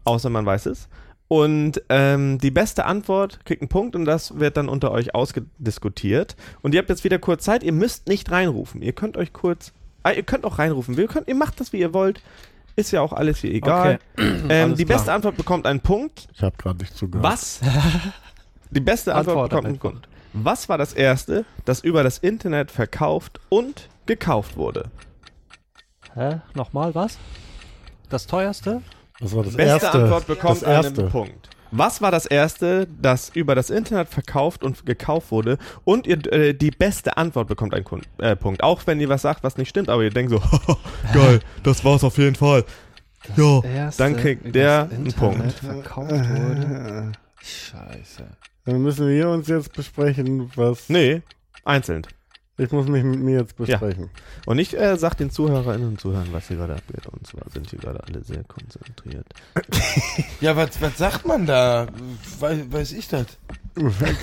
außer 0.04 0.30
man 0.30 0.46
weiß 0.46 0.68
es. 0.68 0.90
Und 1.28 1.84
ähm, 1.90 2.40
die 2.40 2.50
beste 2.52 2.86
Antwort 2.86 3.46
kriegt 3.46 3.62
einen 3.62 3.70
Punkt 3.70 3.96
und 3.96 4.06
das 4.06 4.40
wird 4.40 4.58
dann 4.58 4.68
unter 4.68 4.92
euch 4.92 5.14
ausdiskutiert. 5.14 6.36
Und 6.62 6.74
ihr 6.74 6.80
habt 6.80 6.90
jetzt 6.90 7.04
wieder 7.04 7.20
kurz 7.20 7.44
Zeit, 7.44 7.62
ihr 7.62 7.72
müsst 7.72 8.08
nicht 8.08 8.32
reinrufen. 8.32 8.82
Ihr 8.82 8.94
könnt 8.94 9.16
euch 9.16 9.32
kurz, 9.32 9.72
ah, 10.02 10.12
ihr 10.12 10.24
könnt 10.24 10.44
auch 10.44 10.58
reinrufen. 10.58 10.98
Wir 10.98 11.08
könnt, 11.08 11.28
ihr 11.28 11.36
macht 11.36 11.60
das, 11.60 11.72
wie 11.72 11.80
ihr 11.80 11.94
wollt. 11.94 12.22
Ist 12.76 12.92
ja 12.92 13.02
auch 13.02 13.14
alles 13.14 13.44
wie 13.44 13.52
egal. 13.52 14.00
Ähm, 14.18 14.50
Alles 14.50 14.78
die 14.78 14.86
klar. 14.86 14.98
beste 14.98 15.12
Antwort 15.14 15.36
bekommt 15.36 15.66
einen 15.66 15.82
Punkt. 15.82 16.30
Ich 16.34 16.42
habe 16.42 16.56
gerade 16.58 16.80
nicht 16.80 16.96
zugehört. 16.96 17.30
Was? 17.30 17.60
Die 18.72 18.80
beste 18.80 19.16
Antwort 19.16 19.36
Antwort 19.36 19.50
bekommt 19.50 19.68
einen 19.68 19.80
Punkt. 19.80 20.10
Was 20.34 20.70
war 20.70 20.78
das 20.78 20.94
erste, 20.94 21.46
das 21.66 21.82
über 21.82 22.04
das 22.04 22.20
Internet 22.20 22.70
verkauft 22.70 23.40
und 23.50 23.90
gekauft 24.06 24.58
wurde? 24.58 24.92
Hä? 26.14 26.42
Nochmal 26.54 26.94
was? 26.94 27.18
Das 28.10 28.28
teuerste? 28.28 28.82
Das 29.20 29.36
war 29.36 29.44
das 29.44 29.56
Beste 29.56 29.86
erste. 29.86 30.04
Antwort 30.04 30.28
bekommt 30.28 30.62
das 30.62 30.64
erste. 30.64 31.02
einen 31.02 31.12
Punkt. 31.12 31.50
Was 31.72 32.02
war 32.02 32.10
das 32.10 32.26
erste, 32.26 32.88
das 33.00 33.30
über 33.30 33.54
das 33.54 33.70
Internet 33.70 34.10
verkauft 34.10 34.64
und 34.64 34.86
gekauft 34.86 35.32
wurde? 35.32 35.58
Und 35.84 36.08
ihr, 36.08 36.18
äh, 36.34 36.54
die 36.54 36.72
beste 36.72 37.18
Antwort 37.18 37.48
bekommt 37.48 37.74
einen 37.76 37.84
Kun 37.84 38.02
äh, 38.18 38.36
Punkt. 38.36 38.64
Auch 38.64 38.82
wenn 38.88 39.00
ihr 39.00 39.10
was 39.10 39.22
sagt, 39.22 39.44
was 39.44 39.58
nicht 39.58 39.70
stimmt, 39.70 39.90
aber 39.90 40.04
ihr 40.04 40.10
denkt 40.10 40.32
so, 40.32 40.42
geil, 41.14 41.40
das 41.64 41.84
war's 41.86 42.04
auf 42.04 42.18
jeden 42.18 42.36
Fall. 42.36 42.66
Ja, 43.36 43.62
Erste, 43.64 44.04
dann 44.04 44.18
kriegt 44.18 44.56
der 44.56 44.90
einen 44.92 45.14
Punkt. 45.14 45.54
verkauft 45.54 46.12
wurde. 46.12 47.12
Scheiße. 47.42 48.26
Dann 48.66 48.82
müssen 48.82 49.08
wir 49.08 49.30
uns 49.30 49.48
jetzt 49.48 49.74
besprechen, 49.74 50.52
was. 50.56 50.90
Nee, 50.90 51.22
einzeln. 51.64 52.06
Ich 52.60 52.72
muss 52.72 52.88
mich 52.88 53.04
mit 53.04 53.20
mir 53.20 53.40
jetzt 53.40 53.56
besprechen. 53.56 54.10
Und 54.46 54.60
ich 54.60 54.78
äh, 54.78 54.98
sag 54.98 55.16
den 55.16 55.32
Zuhörerinnen 55.32 55.88
und 55.88 56.02
Zuhörern, 56.02 56.28
was 56.32 56.48
hier 56.50 56.58
gerade 56.58 56.74
abgeht. 56.74 57.08
Und 57.08 57.26
zwar 57.26 57.44
sind 57.54 57.70
hier 57.70 57.80
gerade 57.80 58.04
alle 58.04 58.24
sehr 58.24 58.44
konzentriert. 58.44 59.26
Ja, 60.42 60.56
was, 60.56 60.82
was 60.82 60.98
sagt 60.98 61.26
man 61.26 61.46
da? 61.46 61.88
Weiß, 62.40 62.60
weiß 62.72 62.92
ich 62.94 63.08
das? 63.10 63.26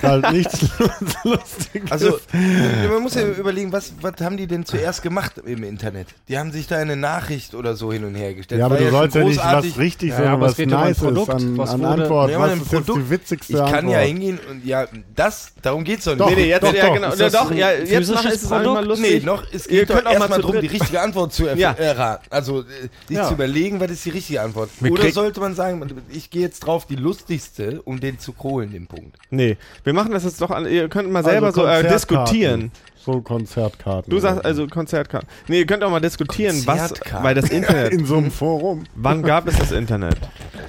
halt 0.03 0.31
nichts 0.33 0.67
Lustiges. 1.23 1.91
Also, 1.91 2.19
ja, 2.33 2.89
man 2.91 3.01
muss 3.01 3.15
ja 3.15 3.27
überlegen, 3.27 3.71
was, 3.71 3.93
was 4.01 4.13
haben 4.21 4.37
die 4.37 4.47
denn 4.47 4.65
zuerst 4.65 5.01
gemacht 5.01 5.33
im 5.43 5.63
Internet? 5.63 6.07
Die 6.27 6.37
haben 6.37 6.51
sich 6.51 6.67
da 6.67 6.77
eine 6.77 6.95
Nachricht 6.95 7.55
oder 7.55 7.75
so 7.75 7.91
hin 7.91 8.03
und 8.03 8.15
her 8.15 8.33
gestellt. 8.33 8.59
ja, 8.59 8.65
aber 8.65 8.75
War 8.91 9.07
du 9.07 9.11
sollst 9.13 9.37
ja 9.39 9.61
nicht 9.61 9.75
was 9.75 9.77
richtig, 9.79 10.09
Ja, 10.09 10.15
sondern 10.17 10.33
aber 10.33 10.45
es 10.47 10.51
was 10.51 10.57
geht 10.57 10.67
um 10.67 10.73
ein 10.77 10.83
nice 10.87 10.97
Produkt, 10.99 11.27
ist 11.29 11.33
an, 11.35 11.57
was 11.57 11.69
an 11.71 11.85
Antwort. 11.85 12.31
Ja, 12.31 12.39
was 12.39 12.53
ist 12.53 12.59
jetzt 12.59 12.71
Produkt- 12.71 12.97
die 12.99 13.09
witzigste 13.09 13.53
Ich 13.53 13.59
kann 13.59 13.73
Antwort? 13.75 13.93
ja 13.93 13.99
hingehen 13.99 14.39
und 14.49 14.65
ja, 14.65 14.87
das, 15.15 15.53
darum 15.61 15.83
geht's 15.83 16.03
doch 16.05 16.11
nicht. 16.11 16.21
Doch, 16.21 16.29
nee, 16.29 16.35
nee, 16.35 16.49
jetzt, 16.49 16.63
doch, 16.63 16.73
ja, 16.73 16.93
genau. 16.93 17.13
Ja, 17.13 17.29
doch, 17.29 17.51
ja, 17.51 17.71
jetzt 17.71 17.89
physisches 17.89 18.23
mach, 18.23 18.26
ist 18.33 18.43
es 18.43 18.47
Produkt? 18.49 18.67
einmal 18.67 18.85
lustig. 18.85 19.19
Nee, 19.23 19.25
noch, 19.25 19.43
es 19.51 19.67
Ihr 19.67 19.79
geht 19.81 19.89
doch 19.89 19.95
könnt 19.95 20.07
auch 20.07 20.13
mal 20.13 20.19
erstmal 20.19 20.41
darum, 20.41 20.59
die 20.61 20.67
richtige 20.67 21.01
Antwort 21.01 21.33
zu 21.33 21.43
erf- 21.47 21.55
Ja. 21.57 21.71
erraten. 21.73 22.25
Also, 22.29 22.61
äh, 22.61 22.63
sich 23.07 23.17
Ja. 23.17 23.27
zu 23.27 23.33
überlegen, 23.33 23.79
was 23.79 23.91
ist 23.91 24.05
die 24.05 24.09
richtige 24.11 24.41
Antwort. 24.41 24.69
Wir 24.79 24.91
Oder 24.91 25.09
sollte 25.11 25.39
man 25.39 25.55
sagen, 25.55 25.85
ich 26.11 26.29
gehe 26.29 26.41
jetzt 26.41 26.59
drauf, 26.61 26.85
die 26.85 26.95
lustigste, 26.95 27.81
um 27.83 27.99
den 27.99 28.19
zu 28.19 28.33
holen, 28.41 28.71
den 28.71 28.87
Punkt. 28.87 29.17
Nee, 29.29 29.57
wir 29.83 29.93
machen 29.93 30.11
das 30.11 30.23
jetzt 30.23 30.41
doch 30.41 30.51
an. 30.51 30.65
Ihr 30.67 30.89
könnt 30.89 31.11
mal 31.11 31.23
selber 31.23 31.47
Also 31.47 31.61
so 31.61 31.67
äh, 31.67 31.87
diskutieren. 31.87 32.71
So 33.05 33.21
Konzertkarten. 33.21 34.09
Du 34.11 34.19
sagst 34.19 34.43
also 34.43 34.67
Konzertkarten. 34.67 35.29
Nee, 35.47 35.59
ihr 35.59 35.65
könnt 35.65 35.81
auch 35.81 35.89
mal 35.89 36.01
diskutieren, 36.01 36.61
was. 36.65 36.93
Weil 37.21 37.35
das 37.35 37.49
Internet. 37.49 37.93
in 37.93 38.05
so 38.05 38.17
einem 38.17 38.31
Forum. 38.31 38.83
wann 38.95 39.23
gab 39.23 39.47
es 39.47 39.57
das 39.57 39.71
Internet? 39.71 40.17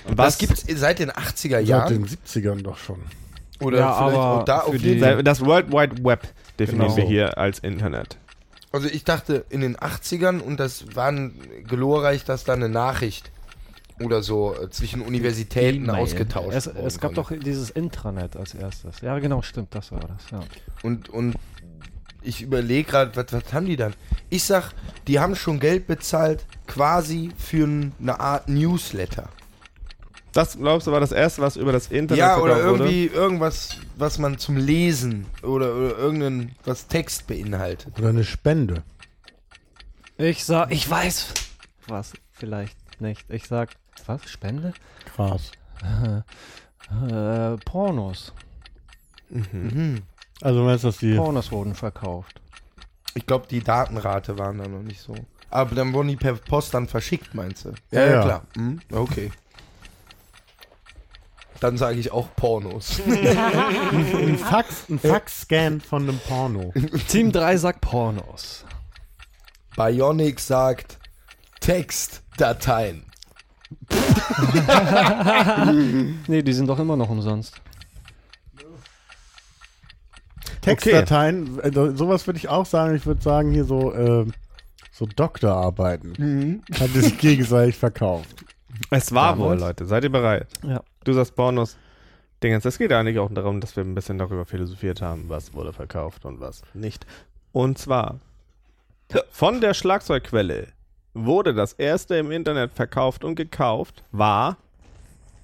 Was 0.07 0.39
gibt's 0.39 0.65
seit 0.77 1.01
den 1.01 1.11
80er 1.11 1.49
Seit 1.51 1.67
Jahren? 1.67 1.93
den 1.95 2.07
70ern 2.07 2.63
doch 2.63 2.79
schon. 2.79 2.99
Oder 3.61 3.79
Ja, 3.79 3.93
vielleicht 3.93 4.17
aber 4.17 4.41
auch 4.41 4.45
da 4.45 4.59
auf 4.61 4.71
für 4.71 4.77
jeden 4.77 4.95
die- 4.95 5.01
Fall. 5.01 5.25
Das 5.25 5.45
World 5.45 5.73
Wide 5.73 6.05
Web 6.05 6.29
definieren 6.59 6.87
Genau. 6.89 6.97
wir 6.97 7.05
hier 7.05 7.39
als 7.39 7.59
Internet. 7.61 8.17
Also 8.73 8.87
ich 8.89 9.05
dachte 9.05 9.45
in 9.49 9.61
den 9.63 9.77
80ern 9.77 10.41
und 10.41 10.61
das 10.61 10.95
war 10.95 11.09
ein 11.09 11.33
glorreich, 11.67 12.25
dass 12.25 12.45
da 12.45 12.53
eine 12.53 12.69
Nachricht 12.69 13.31
oder 14.01 14.23
so 14.23 14.55
äh, 14.55 14.69
zwischen 14.71 15.01
Universitäten 15.01 15.89
ausgetauscht 15.91 16.55
Es, 16.55 16.67
es 16.67 17.01
gab 17.01 17.15
konnte. 17.15 17.37
doch 17.37 17.45
dieses 17.45 17.71
Intranet 17.71 18.37
als 18.37 18.55
erstes. 18.55 19.01
Ja, 19.01 19.19
genau, 19.19 19.43
stimmt, 19.43 19.75
das 19.75 19.91
war 19.91 20.01
das. 20.01 20.31
Ja. 20.31 20.41
Und, 20.83 21.09
und 21.09 21.35
ich 22.23 22.43
überlege 22.43 22.89
gerade, 22.91 23.17
was, 23.17 23.33
was 23.33 23.53
haben 23.53 23.67
die 23.67 23.77
dann? 23.77 23.95
Ich 24.29 24.45
sag, 24.45 24.73
die 25.07 25.19
haben 25.19 25.35
schon 25.35 25.59
Geld 25.61 25.87
bezahlt, 25.87 26.45
quasi 26.67 27.31
für 27.39 27.65
n- 27.65 27.93
eine 28.01 28.21
Art 28.21 28.49
Newsletter. 28.49 29.31
Das 30.33 30.59
glaubst 30.59 30.87
du 30.87 30.93
war 30.93 31.01
das 31.01 31.13
erste, 31.13 31.43
was 31.43 31.57
über 31.57 31.73
das 31.73 31.89
Internet 31.89 32.19
ja, 32.19 32.39
oder 32.39 32.59
irgendwie 32.59 33.07
irgendwas, 33.07 33.79
was 33.97 34.19
man 34.19 34.39
zum 34.39 34.57
Lesen 34.57 35.27
oder, 35.43 35.75
oder 35.75 35.99
irgendein, 35.99 36.55
was 36.65 36.87
Text 36.87 37.27
beinhaltet. 37.27 37.99
Oder 37.99 38.11
eine 38.11 38.25
Spende. 38.25 38.83
Ich 40.19 40.45
sag, 40.45 40.71
ich 40.71 40.89
weiß 40.89 41.33
was, 41.87 42.13
vielleicht 42.33 42.77
nicht. 43.01 43.25
Ich 43.31 43.47
sag, 43.47 43.71
was? 44.07 44.29
Spende? 44.29 44.73
Krass. 45.15 45.53
Äh, 46.91 47.57
Pornos. 47.65 48.33
Mhm. 49.29 50.03
Also 50.41 50.63
meinst 50.63 50.85
du, 50.85 50.89
dass 50.89 50.99
die. 50.99 51.17
Pornos 51.17 51.53
wurden 51.53 51.75
verkauft. 51.75 52.41
Ich 53.15 53.27
glaube, 53.27 53.47
die 53.51 53.63
Datenrate 53.63 54.39
waren 54.39 54.59
da 54.59 54.69
noch 54.69 54.83
nicht 54.83 55.01
so. 55.01 55.15
Aber 55.51 55.75
dann 55.75 55.93
wurden 55.93 56.09
die 56.09 56.17
per 56.17 56.35
Post 56.35 56.75
dann 56.75 56.89
verschickt, 56.89 57.35
meinst 57.35 57.65
du? 57.65 57.73
Ja, 57.91 58.07
ja. 58.07 58.23
klar. 58.23 58.43
Mhm. 58.57 58.81
Okay. 58.93 59.31
Dann 61.61 61.77
sage 61.77 61.99
ich 61.99 62.13
auch 62.13 62.29
Pornos. 62.37 63.01
Ein 63.07 64.39
Fax, 64.39 64.89
ein 64.89 64.99
Fax-Scan 64.99 65.81
von 65.81 66.05
einem 66.05 66.19
Porno. 66.21 66.73
Team 67.09 67.33
3 67.33 67.57
sagt 67.57 67.81
Pornos. 67.81 68.65
Bionic 69.77 70.41
sagt 70.41 70.99
Textdateien. 71.61 73.05
Nee, 76.27 76.43
die 76.43 76.53
sind 76.53 76.69
doch 76.69 76.79
immer 76.79 76.97
noch 76.97 77.11
umsonst. 77.11 77.61
Textdateien, 80.63 81.61
äh, 81.61 81.71
sowas 81.73 82.27
würde 82.27 82.39
ich 82.39 82.49
auch 82.49 82.67
sagen. 82.67 82.97
Ich 82.97 83.07
würde 83.07 83.23
sagen, 83.23 83.53
hier 83.53 83.65
so, 83.65 83.93
äh, 83.93 84.27
so 84.91 85.07
Doktorarbeiten. 85.07 86.63
Hat 86.79 86.91
die 86.95 87.01
sich 87.01 87.19
gegenseitig 87.19 87.77
verkauft. 87.77 88.45
Es 88.91 89.13
war 89.13 89.33
Damals? 89.33 89.51
wohl, 89.51 89.59
Leute. 89.59 89.87
Seid 89.87 90.05
ihr 90.05 90.13
bereit? 90.13 90.47
Ja. 90.63 90.83
Du 91.05 91.13
sagst 91.13 91.35
Pornos. 91.35 91.77
Dingens. 92.43 92.65
Es 92.65 92.79
geht 92.79 92.93
eigentlich 92.93 93.19
auch 93.19 93.31
darum, 93.33 93.61
dass 93.61 93.75
wir 93.77 93.83
ein 93.85 93.95
bisschen 93.97 94.19
darüber 94.19 94.45
philosophiert 94.45 95.03
haben, 95.03 95.25
was 95.29 95.55
wurde 95.55 95.73
verkauft 95.73 96.25
und 96.25 96.41
was 96.41 96.63
nicht. 96.73 97.05
Und 97.53 97.79
zwar 97.79 98.21
von 99.33 99.61
der 99.61 99.75
Schlagzeugquelle 99.75 100.69
wurde 101.15 101.53
das 101.55 101.73
erste 101.73 102.15
im 102.17 102.31
Internet 102.31 102.73
verkauft 102.75 103.25
und 103.25 103.35
gekauft, 103.35 104.05
war 104.13 104.57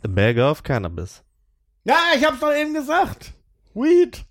A 0.05 0.09
Bag 0.09 0.37
of 0.39 0.63
Cannabis. 0.63 1.23
Ja, 1.85 1.97
ich 2.17 2.25
hab's 2.25 2.39
doch 2.41 2.55
eben 2.55 2.75
gesagt. 2.75 3.33
Weed. 3.75 4.25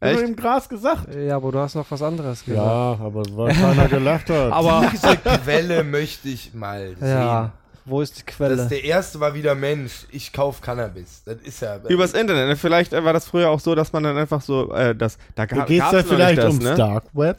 Echt? 0.00 0.20
ich 0.20 0.28
im 0.28 0.36
Gras 0.36 0.68
gesagt. 0.68 1.14
Ja, 1.14 1.36
aber 1.36 1.50
du 1.52 1.58
hast 1.60 1.74
noch 1.76 1.90
was 1.90 2.02
anderes 2.02 2.44
gesagt. 2.44 2.62
Ja, 2.66 2.98
aber 3.02 3.22
weil 3.36 3.54
keiner 3.54 3.88
gelacht 3.88 4.28
hat. 4.28 4.52
Aber, 4.52 4.86
Diese 4.92 5.16
Quelle 5.16 5.82
möchte 5.84 6.28
ich 6.28 6.52
mal 6.52 6.94
sehen. 6.96 7.08
ja, 7.08 7.52
wo 7.86 8.00
ist 8.00 8.18
die 8.18 8.24
Das 8.26 8.36
Quelle? 8.36 8.66
der 8.66 8.84
erste 8.84 9.20
war 9.20 9.34
wieder 9.34 9.54
Mensch. 9.54 10.06
Ich 10.10 10.32
kauf 10.32 10.60
Cannabis. 10.60 11.22
Das 11.24 11.36
ist 11.42 11.62
ja. 11.62 11.78
Übers 11.88 12.12
Internet. 12.12 12.48
ne? 12.48 12.56
Vielleicht 12.56 12.92
äh, 12.92 13.04
war 13.04 13.12
das 13.12 13.26
früher 13.26 13.48
auch 13.48 13.60
so, 13.60 13.74
dass 13.74 13.92
man 13.92 14.02
dann 14.02 14.18
einfach 14.18 14.42
so, 14.42 14.72
äh, 14.72 14.94
das, 14.94 15.16
da 15.34 15.46
Da 15.46 15.56
gab's 15.64 15.70
ja 15.70 15.92
noch 15.92 16.04
vielleicht 16.04 16.38
das, 16.38 16.46
ums 16.46 16.64
ne? 16.64 16.74
Dark 16.74 17.04
Web 17.14 17.38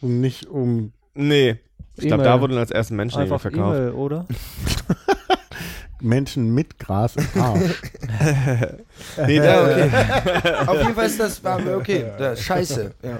und 0.00 0.20
nicht 0.20 0.46
um 0.46 0.92
Nee. 1.14 1.58
Ich 1.96 2.06
glaube, 2.06 2.22
da 2.24 2.40
wurden 2.40 2.56
als 2.56 2.70
ersten 2.70 2.96
Menschen 2.96 3.20
irgendwie 3.20 3.34
Einfach 3.34 3.42
verkauft. 3.42 3.76
E-Mail, 3.76 3.90
oder? 3.92 4.26
Menschen 6.00 6.52
mit 6.54 6.78
Gras 6.78 7.16
im 7.16 7.40
Arsch. 7.40 7.82
Nee, 9.26 9.38
da, 9.38 9.62
okay. 9.62 9.90
Auf 10.66 10.78
jeden 10.78 10.94
Fall 10.94 11.06
ist 11.06 11.20
das 11.20 11.40
okay. 11.44 12.06
Da, 12.18 12.34
scheiße. 12.34 12.94
Ja. 13.02 13.18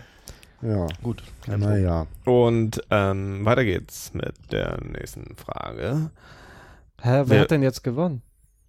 Ja. 0.63 0.87
Gut. 1.03 1.23
Naja. 1.47 2.07
Und 2.25 2.81
ähm, 2.91 3.45
weiter 3.45 3.65
geht's 3.65 4.15
mit 4.15 4.35
der 4.51 4.79
nächsten 4.85 5.37
Frage. 5.37 6.11
Hä, 7.05 7.09
wer 7.11 7.29
Wer- 7.29 7.41
hat 7.43 7.51
denn 7.51 7.63
jetzt 7.63 7.83
gewonnen? 7.83 8.23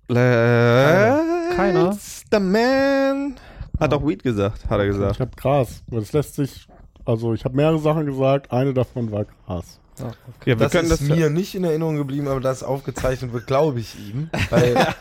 Let's 0.07 1.55
Keiner. 1.55 1.97
The 2.31 2.39
man. 2.39 3.35
Hat 3.79 3.93
auch 3.93 4.05
Weed 4.05 4.23
gesagt, 4.23 4.69
hat 4.69 4.79
er 4.79 4.85
Ich 4.85 4.91
gesagt. 4.93 5.19
habe 5.19 5.31
Gras. 5.35 5.83
Das 5.89 6.13
lässt 6.13 6.35
sich. 6.35 6.67
Also 7.05 7.33
ich 7.33 7.43
habe 7.45 7.55
mehrere 7.55 7.79
Sachen 7.79 8.05
gesagt. 8.05 8.51
Eine 8.51 8.73
davon 8.73 9.11
war 9.11 9.25
Gras. 9.25 9.79
Ja, 9.99 10.11
wir 10.45 10.55
Das 10.55 10.71
können 10.71 10.89
ist 10.89 11.01
das. 11.01 11.09
mir 11.17 11.29
nicht 11.29 11.53
in 11.53 11.63
Erinnerung 11.63 11.95
geblieben, 11.97 12.27
aber 12.27 12.39
das 12.41 12.63
aufgezeichnet 12.63 13.31
wird, 13.33 13.45
glaube 13.45 13.79
ich 13.79 13.95
ihm. 13.99 14.29
Weil 14.49 14.75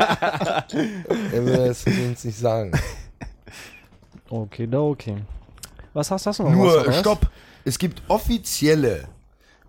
er 1.32 1.44
will 1.46 1.54
es 1.70 1.84
uns 1.86 2.24
nicht 2.24 2.38
sagen. 2.38 2.72
Okay, 4.30 4.66
okay. 4.74 5.16
Was 5.92 6.10
hast 6.10 6.24
du 6.26 6.42
noch? 6.44 6.50
Nur, 6.52 6.90
stopp. 6.94 7.30
Es 7.66 7.78
gibt 7.78 8.02
offizielle, 8.08 9.04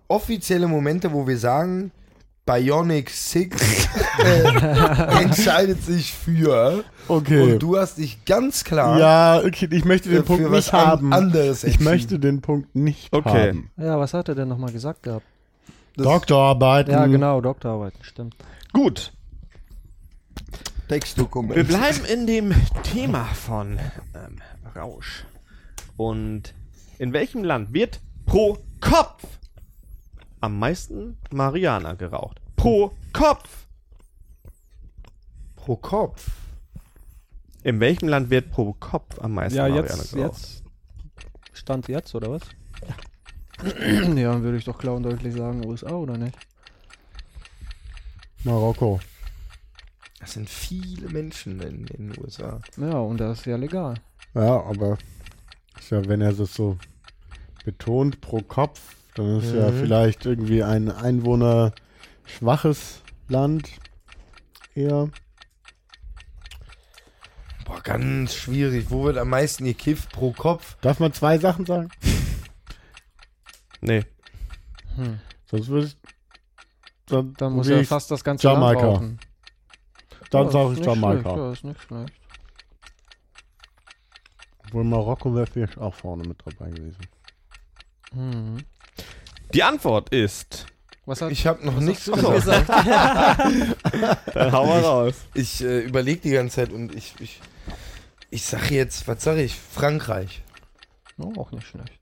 offizielle 0.08 0.66
Momente, 0.66 1.12
wo 1.12 1.26
wir 1.26 1.36
sagen, 1.36 1.92
Bionic 2.46 3.08
Six 3.10 3.88
äh, 4.18 5.22
entscheidet 5.22 5.82
sich 5.82 6.12
für. 6.12 6.84
Okay. 7.08 7.40
Und 7.54 7.58
du 7.62 7.78
hast 7.78 7.96
dich 7.98 8.24
ganz 8.26 8.64
klar 8.64 8.98
Ja, 8.98 9.38
okay, 9.44 9.68
ich 9.70 9.84
möchte 9.84 10.10
den 10.10 10.24
Punkt 10.24 10.50
nicht 10.50 10.72
haben. 10.72 11.12
anderes 11.12 11.64
Ich 11.64 11.80
möchte 11.80 12.18
den 12.18 12.40
Punkt 12.42 12.74
nicht 12.74 13.12
Okay. 13.12 13.48
haben. 13.48 13.70
Ja, 13.76 13.98
was 13.98 14.12
hat 14.14 14.28
er 14.28 14.34
denn 14.34 14.48
nochmal 14.48 14.72
gesagt 14.72 15.02
gehabt? 15.04 15.24
Das 15.96 16.04
Doktorarbeiten. 16.04 16.92
Ja, 16.92 17.06
genau, 17.06 17.40
Doktorarbeiten, 17.40 18.02
stimmt. 18.02 18.34
Gut. 18.72 19.12
Textdokument. 20.88 21.56
Wir 21.56 21.64
bleiben 21.64 22.04
in 22.04 22.26
dem 22.26 22.52
Thema 22.82 23.24
von 23.26 23.78
ähm, 24.14 24.38
Rausch. 24.76 25.24
Und 25.96 26.52
in 26.98 27.12
welchem 27.12 27.42
Land 27.44 27.72
wird 27.72 28.00
pro 28.26 28.58
Kopf 28.80 29.22
am 30.44 30.58
meisten 30.58 31.16
Mariana 31.32 31.94
geraucht? 31.94 32.40
Pro 32.56 32.92
Kopf! 33.12 33.64
pro 35.56 35.76
Kopf. 35.76 36.30
In 37.62 37.80
welchem 37.80 38.08
Land 38.08 38.28
wird 38.28 38.50
pro 38.50 38.74
Kopf 38.74 39.18
am 39.20 39.32
meisten 39.32 39.56
Ja, 39.56 39.62
Mariana 39.68 39.86
jetzt, 39.86 40.12
geraucht? 40.12 40.32
jetzt. 40.36 40.62
Stand 41.54 41.88
jetzt, 41.88 42.14
oder 42.14 42.30
was? 42.32 42.42
Ja, 42.86 43.64
dann 44.04 44.42
würde 44.42 44.58
ich 44.58 44.64
doch 44.64 44.76
klar 44.76 44.94
und 44.94 45.04
deutlich 45.04 45.34
sagen, 45.34 45.64
USA, 45.64 45.92
oder 45.92 46.18
nicht? 46.18 46.36
Marokko. 48.44 49.00
Das 50.20 50.32
sind 50.34 50.50
viele 50.50 51.08
Menschen 51.08 51.60
in, 51.60 51.86
in 51.86 52.10
den 52.12 52.22
USA. 52.22 52.60
Ja, 52.76 52.98
und 52.98 53.18
das 53.18 53.38
ist 53.40 53.46
ja 53.46 53.56
legal. 53.56 53.94
Ja, 54.34 54.62
aber 54.64 54.98
ist 55.78 55.90
ja, 55.90 56.04
wenn 56.06 56.20
er 56.20 56.32
das 56.34 56.54
so 56.54 56.76
betont 57.64 58.20
pro 58.20 58.40
Kopf, 58.42 58.96
dann 59.14 59.38
ist 59.40 59.54
ja 59.54 59.70
Mhm. 59.70 59.80
vielleicht 59.80 60.26
irgendwie 60.26 60.62
ein 60.62 60.90
einwohnerschwaches 60.90 63.00
Land 63.28 63.68
eher. 64.74 65.08
Boah, 67.64 67.80
ganz 67.82 68.34
schwierig. 68.34 68.90
Wo 68.90 69.04
wird 69.04 69.16
am 69.18 69.30
meisten 69.30 69.64
gekifft 69.64 70.12
pro 70.12 70.32
Kopf? 70.32 70.76
Darf 70.80 71.00
man 71.00 71.12
zwei 71.12 71.38
Sachen 71.38 71.66
sagen? 71.66 71.88
Nee. 73.80 74.02
Hm. 74.96 75.20
Sonst 75.44 75.68
würde 75.68 75.88
ich. 75.88 75.96
Dann, 77.04 77.34
Dann 77.34 77.52
muss 77.52 77.68
ich- 77.68 77.86
fast 77.86 78.10
das 78.10 78.24
ganze 78.24 78.48
Jamaika. 78.48 78.80
Land 78.80 78.96
rauchen. 78.96 79.20
Dann 80.30 80.46
Ja, 80.46 80.50
sage 80.52 80.72
ich 80.72 80.78
Jamaika. 80.86 81.36
Ja, 81.36 81.52
ist 81.52 81.64
nicht 81.64 81.82
schlecht. 81.82 82.14
Obwohl 84.64 84.84
Marokko 84.84 85.34
wäre 85.34 85.46
vielleicht 85.46 85.76
auch 85.76 85.92
vorne 85.94 86.26
mit 86.26 86.40
dabei 86.46 86.70
gewesen. 86.70 87.06
Hm. 88.14 88.56
Die 89.54 89.62
Antwort 89.62 90.08
ist. 90.10 90.66
Was 91.06 91.20
hat 91.22 91.30
Ich 91.30 91.46
habe 91.46 91.64
noch 91.64 91.78
nichts 91.78 92.06
gesagt. 92.06 92.68
Dann 94.34 94.52
hau 94.52 94.66
mal 94.66 94.80
raus. 94.80 95.14
Ich 95.34 95.62
äh, 95.62 95.80
überlege 95.80 96.20
die 96.22 96.30
ganze 96.30 96.56
Zeit 96.56 96.72
und 96.72 96.92
ich, 96.94 97.14
ich, 97.20 97.40
ich 98.30 98.44
sag 98.44 98.70
jetzt, 98.70 99.06
was 99.06 99.22
sag 99.22 99.36
ich? 99.36 99.54
Frankreich. 99.54 100.42
Oh, 101.18 101.32
auch 101.38 101.52
nicht 101.52 101.68
schlecht. 101.68 101.92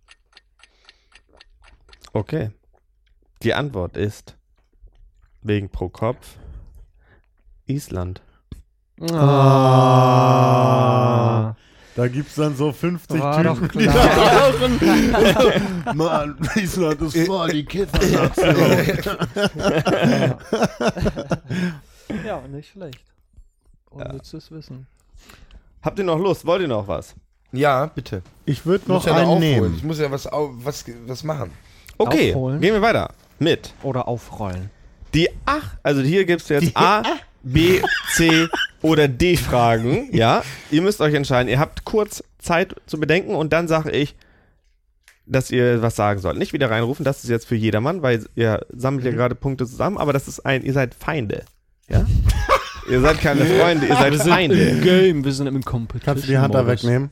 Okay. 2.14 2.52
Die 3.42 3.52
Antwort 3.52 3.98
ist. 3.98 4.36
Wegen 5.42 5.68
pro 5.68 5.90
Kopf. 5.90 6.36
Island. 7.66 8.22
Ah. 9.10 9.16
Da 11.94 12.08
gibt 12.08 12.30
es 12.30 12.36
dann 12.36 12.56
so 12.56 12.72
50 12.72 13.20
War 13.20 13.42
Typen, 13.42 13.68
die 13.78 13.86
klar. 13.86 14.08
da 14.16 14.46
rauchen. 14.46 14.80
Mann, 15.96 16.38
Island 16.56 17.02
ist 17.02 17.18
voll 17.26 17.50
die 17.50 17.64
Kiffernation. 17.66 18.56
ja, 22.24 22.40
nicht 22.48 22.70
schlecht. 22.70 23.00
Und 23.90 24.00
Ja. 24.04 24.12
willst 24.12 24.32
du 24.32 24.36
es 24.38 24.50
wissen? 24.50 24.86
Habt 25.82 25.98
ihr 25.98 26.04
noch 26.04 26.18
Lust? 26.18 26.46
Wollt 26.46 26.62
ihr 26.62 26.68
noch 26.68 26.86
was? 26.88 27.14
Ja, 27.52 27.86
bitte. 27.86 28.22
Ich 28.46 28.64
würde 28.64 28.84
noch 28.88 29.04
ja 29.06 29.12
einen 29.14 29.24
aufholen. 29.26 29.40
nehmen. 29.40 29.74
Ich 29.76 29.82
muss 29.82 29.98
ja 29.98 30.10
was, 30.10 30.26
was, 30.32 30.84
was 31.06 31.24
machen. 31.24 31.50
Okay, 31.98 32.30
Aufholen. 32.32 32.60
gehen 32.60 32.72
wir 32.72 32.80
weiter. 32.82 33.12
Mit. 33.38 33.74
Oder 33.82 34.08
aufrollen. 34.08 34.70
Die 35.12 35.28
ach, 35.44 35.74
also 35.82 36.00
hier 36.00 36.24
gibt's 36.24 36.48
jetzt 36.48 36.74
A, 36.74 37.02
B, 37.42 37.80
C 38.14 38.48
oder 38.82 39.08
D 39.08 39.36
Fragen. 39.36 40.08
Ja, 40.12 40.42
ihr 40.70 40.82
müsst 40.82 41.00
euch 41.00 41.14
entscheiden. 41.14 41.48
Ihr 41.48 41.58
habt 41.58 41.84
kurz 41.84 42.22
Zeit 42.38 42.74
zu 42.86 42.98
bedenken 42.98 43.34
und 43.34 43.52
dann 43.52 43.68
sage 43.68 43.90
ich, 43.90 44.14
dass 45.26 45.50
ihr 45.50 45.82
was 45.82 45.96
sagen 45.96 46.20
sollt. 46.20 46.36
Nicht 46.38 46.52
wieder 46.52 46.70
reinrufen, 46.70 47.04
das 47.04 47.22
ist 47.24 47.30
jetzt 47.30 47.46
für 47.46 47.54
jedermann, 47.54 48.02
weil 48.02 48.24
ihr 48.34 48.66
sammelt 48.72 49.04
ja 49.04 49.12
gerade 49.12 49.34
Punkte 49.34 49.66
zusammen, 49.66 49.98
aber 49.98 50.12
das 50.12 50.28
ist 50.28 50.40
ein, 50.40 50.62
ihr 50.62 50.72
seid 50.72 50.94
Feinde. 50.94 51.44
Ja? 51.88 52.06
ihr 52.90 53.00
seid 53.00 53.20
keine 53.20 53.44
Freunde, 53.46 53.86
ihr 53.86 53.94
seid 53.96 54.14
Feinde. 54.16 54.80
Game, 54.80 55.24
wir 55.24 55.32
sind 55.32 55.46
im 55.46 55.62
Competition. 55.62 56.04
Kannst 56.14 56.24
du 56.24 56.28
die 56.32 56.38
Hand 56.38 56.54
da 56.54 56.66
wegnehmen? 56.66 57.10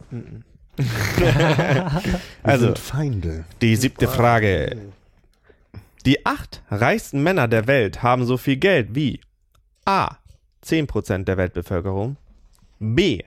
Wir 1.17 2.03
Also, 2.43 2.67
sind 2.67 2.79
Feinde. 2.79 3.45
die 3.61 3.77
siebte 3.77 4.09
Frage. 4.09 4.77
Die 6.07 6.25
acht 6.25 6.63
reichsten 6.71 7.23
Männer 7.23 7.49
der 7.49 7.67
Welt 7.67 8.03
haben 8.03 8.25
so 8.25 8.37
viel 8.39 8.57
Geld 8.57 8.95
wie 8.95 9.21
A. 9.85 10.17
10% 10.65 11.25
der 11.25 11.37
Weltbevölkerung, 11.37 12.17
B. 12.79 13.23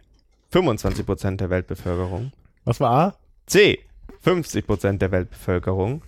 25% 0.54 1.38
der 1.38 1.50
Weltbevölkerung, 1.50 2.32
Was 2.66 2.80
war 2.80 2.92
A? 2.92 3.16
C. 3.48 3.80
50% 4.24 4.98
der 5.00 5.12
Weltbevölkerung 5.12 6.02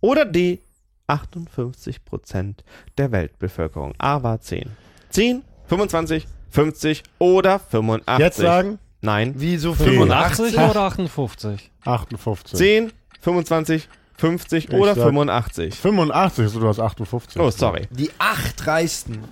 oder 0.00 0.24
D. 0.24 0.60
58% 1.08 2.54
der 2.96 3.10
Weltbevölkerung. 3.12 3.94
A 3.98 4.22
war 4.22 4.40
10. 4.40 4.70
10, 5.10 5.42
25, 5.66 6.26
50 6.50 7.02
oder 7.18 7.58
85. 7.58 8.18
Jetzt 8.24 8.36
sagen? 8.38 8.78
Nein. 9.02 9.34
Wie 9.38 9.56
so 9.56 9.74
85 9.74 10.54
85? 10.54 10.70
oder 10.70 10.80
58? 10.82 11.70
58. 11.84 12.58
10, 12.58 12.92
25, 13.20 13.88
50 14.16 14.68
Ich 14.68 14.72
oder 14.74 14.94
sag- 14.94 15.04
85. 15.04 15.74
85, 15.74 16.44
also 16.44 16.60
du 16.60 16.68
hast 16.68 16.78
58. 16.80 17.40
Oh, 17.42 17.50
sorry. 17.50 17.88
Die 17.90 18.10
acht 18.18 18.66
reichsten. 18.66 19.24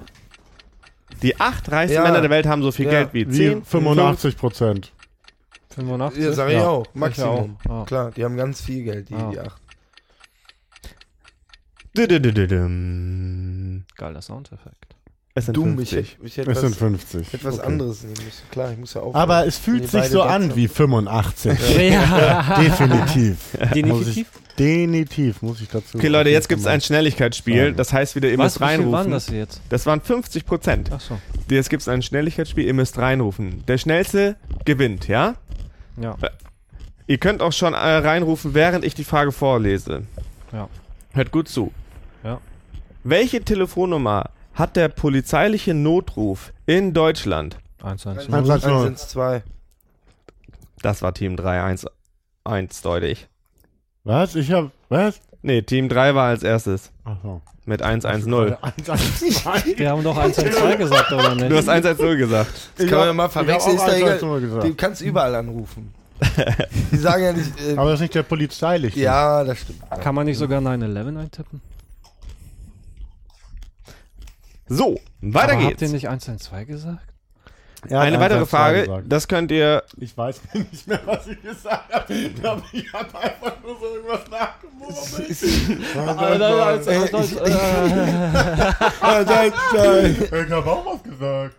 Die 1.22 1.40
acht 1.40 1.70
reichsten 1.70 1.96
Ja. 1.96 2.02
Männer 2.02 2.20
der 2.20 2.30
Welt 2.30 2.46
haben 2.46 2.62
so 2.62 2.70
viel 2.72 2.86
Ja. 2.86 2.90
Geld 2.92 3.14
wie 3.14 3.26
Wie 3.28 3.32
10, 3.36 3.64
85 3.64 4.36
Prozent. 4.36 4.92
85? 5.70 6.22
Ja, 6.24 6.32
sag 6.32 6.48
ich 6.48 6.54
Ja. 6.54 6.68
auch. 6.68 6.86
Ich 6.86 6.94
Maximum. 6.94 7.56
auch. 7.66 7.70
Ja. 7.70 7.84
Klar, 7.84 8.10
die 8.12 8.24
haben 8.24 8.36
ganz 8.36 8.60
viel 8.60 8.84
Geld, 8.84 9.08
die, 9.08 9.14
Ah. 9.14 9.30
die 9.32 9.40
acht. 9.40 9.60
Dü-dü-dü-dü-düm. 11.96 13.84
Geiler 13.96 14.22
Soundeffekt. 14.22 14.87
Es 15.38 15.46
sind 15.46 15.56
Dumm, 15.56 15.78
ich 15.80 15.90
50. 15.90 15.96
hätte, 16.16 16.26
ich 16.26 16.36
hätte 16.36 16.50
Es 16.50 16.56
was, 16.56 16.62
sind 16.62 16.76
50. 16.76 17.32
hätte 17.32 17.44
was 17.44 17.58
Okay. 17.58 17.66
anderes 17.66 18.02
nehmen 18.02 18.14
müssen. 18.14 18.42
Klar, 18.50 18.72
ich 18.72 18.78
muss 18.78 18.94
ja 18.94 19.00
auch. 19.02 19.14
Aber 19.14 19.46
es 19.46 19.56
fühlt 19.58 19.88
sich 19.90 20.04
so 20.06 20.22
an 20.22 20.54
wie 20.56 20.68
85. 20.68 21.58
Ja. 21.90 22.56
Definitiv. 22.60 23.36
Muss 23.58 23.68
Definitiv. 23.70 24.16
ich, 24.16 24.26
definitiv, 24.58 25.42
muss 25.42 25.60
ich 25.60 25.68
dazu 25.68 25.96
Okay, 25.96 26.08
Leute, 26.08 26.30
jetzt 26.30 26.48
gibt 26.48 26.60
es 26.60 26.66
ein 26.66 26.80
Schnelligkeitsspiel. 26.80 27.64
Sagen. 27.66 27.76
Das 27.76 27.92
heißt 27.92 28.16
wieder, 28.16 28.28
ihr 28.28 28.38
Was, 28.38 28.58
müsst 28.58 28.60
wie 28.60 28.76
viel 28.76 28.84
waren 28.86 28.94
reinrufen. 28.94 29.10
das 29.12 29.28
jetzt? 29.30 29.60
Das 29.68 29.86
waren 29.86 30.00
50 30.00 30.44
Prozent. 30.46 30.92
Achso. 30.92 31.18
Jetzt 31.48 31.70
gibt 31.70 31.82
es 31.82 31.88
ein 31.88 32.02
Schnelligkeitsspiel, 32.02 32.64
ihr 32.66 32.74
müsst 32.74 32.98
reinrufen. 32.98 33.62
Der 33.68 33.78
Schnellste 33.78 34.36
gewinnt, 34.64 35.06
ja? 35.08 35.36
Ja. 36.00 36.16
Ihr 37.06 37.18
könnt 37.18 37.40
auch 37.42 37.52
schon 37.52 37.72
äh, 37.74 37.76
reinrufen, 37.76 38.54
während 38.54 38.84
ich 38.84 38.94
die 38.94 39.04
Frage 39.04 39.32
vorlese. 39.32 40.02
Ja. 40.52 40.68
Hört 41.14 41.30
gut 41.30 41.48
zu. 41.48 41.72
Ja. 42.24 42.40
Welche 43.04 43.40
Telefonnummer 43.42 44.30
hat 44.58 44.76
der 44.76 44.88
polizeiliche 44.88 45.74
Notruf 45.74 46.52
in 46.66 46.92
Deutschland? 46.94 47.58
1, 47.82 48.06
1, 48.06 48.18
Eins, 48.18 48.32
eins, 48.34 48.50
Eins 48.50 48.66
null. 48.66 48.84
sind 48.84 48.98
zwei. 48.98 49.42
Das 50.82 51.02
war 51.02 51.14
Team 51.14 51.36
3, 51.36 51.62
1, 51.62 51.86
1 52.44 52.82
deutlich. 52.82 53.28
Was? 54.04 54.34
Ich 54.34 54.52
hab. 54.52 54.70
Was? 54.88 55.20
Nee, 55.42 55.62
Team 55.62 55.88
3 55.88 56.14
war 56.14 56.28
als 56.28 56.42
erstes. 56.42 56.90
Achso. 57.04 57.40
Mit 57.64 57.82
110. 57.82 58.34
1, 58.34 58.90
1, 58.90 59.18
2. 59.42 59.76
Wir 59.76 59.90
haben 59.90 60.02
doch 60.02 60.16
1, 60.16 60.38
1, 60.38 60.56
2 60.56 60.76
gesagt, 60.76 61.12
oder 61.12 61.34
nicht? 61.34 61.50
Du 61.50 61.56
hast 61.56 61.68
110 61.68 62.16
gesagt. 62.18 62.50
Das 62.76 62.86
kann 62.86 62.98
man 62.98 63.06
ja 63.08 63.12
mal 63.12 63.28
verwechseln, 63.28 63.76
ist 63.76 63.82
Ich 63.82 63.86
da 63.86 63.92
hab 63.92 64.00
auch 64.02 64.02
1, 64.02 64.12
1, 64.14 64.22
egal. 64.22 64.60
0 64.60 64.70
Du 64.70 64.74
kannst 64.74 65.02
überall 65.02 65.34
anrufen. 65.34 65.94
Die 66.90 66.96
sagen 66.96 67.22
ja 67.22 67.32
nicht. 67.32 67.52
Äh, 67.60 67.72
Aber 67.76 67.90
das 67.90 67.94
ist 67.94 68.00
nicht 68.00 68.14
der 68.14 68.22
polizeiliche. 68.24 68.98
ja, 68.98 69.44
das 69.44 69.58
stimmt. 69.60 69.82
Kann 70.00 70.14
man 70.14 70.24
nicht 70.26 70.38
sogar 70.38 70.60
9-11 70.60 71.16
eintippen? 71.20 71.60
So, 74.68 74.98
weiter 75.20 75.52
Aber 75.54 75.62
Habt 75.62 75.62
ihr 75.62 75.76
geht's. 75.76 75.92
nicht 75.92 76.08
1, 76.08 76.28
1, 76.28 76.42
2 76.44 76.64
gesagt? 76.64 77.00
Hat 77.82 77.92
Eine 77.92 78.00
1, 78.16 78.20
weitere 78.20 78.38
1, 78.40 78.48
2 78.50 78.56
Frage, 78.56 78.80
gesagt. 78.82 79.04
das 79.08 79.28
könnt 79.28 79.50
ihr. 79.52 79.82
Ich 79.98 80.16
weiß 80.16 80.40
nicht 80.54 80.86
mehr, 80.88 81.00
was 81.06 81.26
ich 81.28 81.40
gesagt 81.42 81.92
habe. 81.94 82.12
Ich 82.12 82.34
glaube, 82.34 82.62
ich 82.72 82.92
habe 82.92 83.18
einfach 83.18 83.62
nur 83.62 83.78
so 83.78 83.86
irgendwas 83.94 84.28
nachgemurmelt. 84.28 85.30
Ich 90.32 90.50
habe 90.50 90.70
auch 90.70 90.86
was 90.86 91.02
gesagt. 91.02 91.54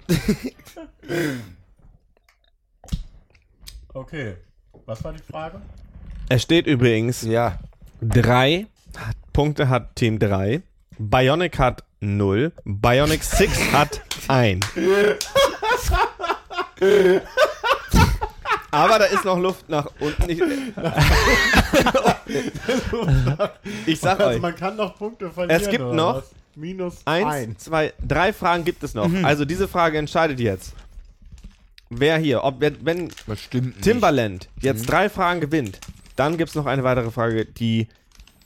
Okay. 3.94 4.36
Was 4.86 5.04
war 5.04 5.14
die 5.14 5.20
Frage? 5.24 5.62
Es 6.30 6.42
steht 6.44 6.68
übrigens, 6.68 7.22
Ja. 7.24 7.60
drei 8.02 8.68
Punkte 9.34 9.70
hat 9.70 9.96
Team 9.96 10.20
3 10.20 10.62
Bionic 11.00 11.58
hat 11.58 11.84
0. 12.02 12.52
Bionic 12.66 13.24
6 13.24 13.72
hat 13.74 14.02
1. 14.28 14.66
Aber 18.72 19.00
da 19.00 19.06
ist 19.06 19.26
noch 19.26 19.40
Luft 19.40 19.68
nach 19.70 19.88
unten. 20.00 20.30
Ich, 20.30 20.40
ich 23.88 24.00
sag 24.00 24.20
Also 24.20 24.32
euch, 24.36 24.42
man 24.42 24.56
kann 24.56 24.76
noch 24.76 24.96
Punkte 24.98 25.30
verlieren. 25.32 25.62
Es 25.62 25.70
gibt 25.70 25.82
oder 25.84 25.94
noch 25.94 26.16
was? 26.18 26.32
Minus 26.56 26.96
eins, 27.06 27.26
eins. 27.28 27.64
zwei, 27.64 27.94
drei 28.06 28.34
Fragen 28.34 28.66
gibt 28.66 28.84
es 28.84 28.94
noch. 28.94 29.10
Also 29.24 29.46
diese 29.46 29.68
Frage 29.68 29.98
entscheidet 29.98 30.40
jetzt. 30.40 30.74
Wer 31.90 32.18
hier, 32.18 32.44
ob 32.44 32.60
wenn- 32.62 33.06
nicht. 33.06 33.82
Timbaland 33.82 34.50
jetzt 34.62 34.88
drei 34.90 35.10
Fragen 35.10 35.40
gewinnt, 35.42 35.80
dann 36.16 36.38
gibt 36.38 36.50
es 36.50 36.56
noch 36.56 36.66
eine 36.68 36.84
weitere 36.84 37.10
Frage, 37.12 37.46
die 37.46 37.88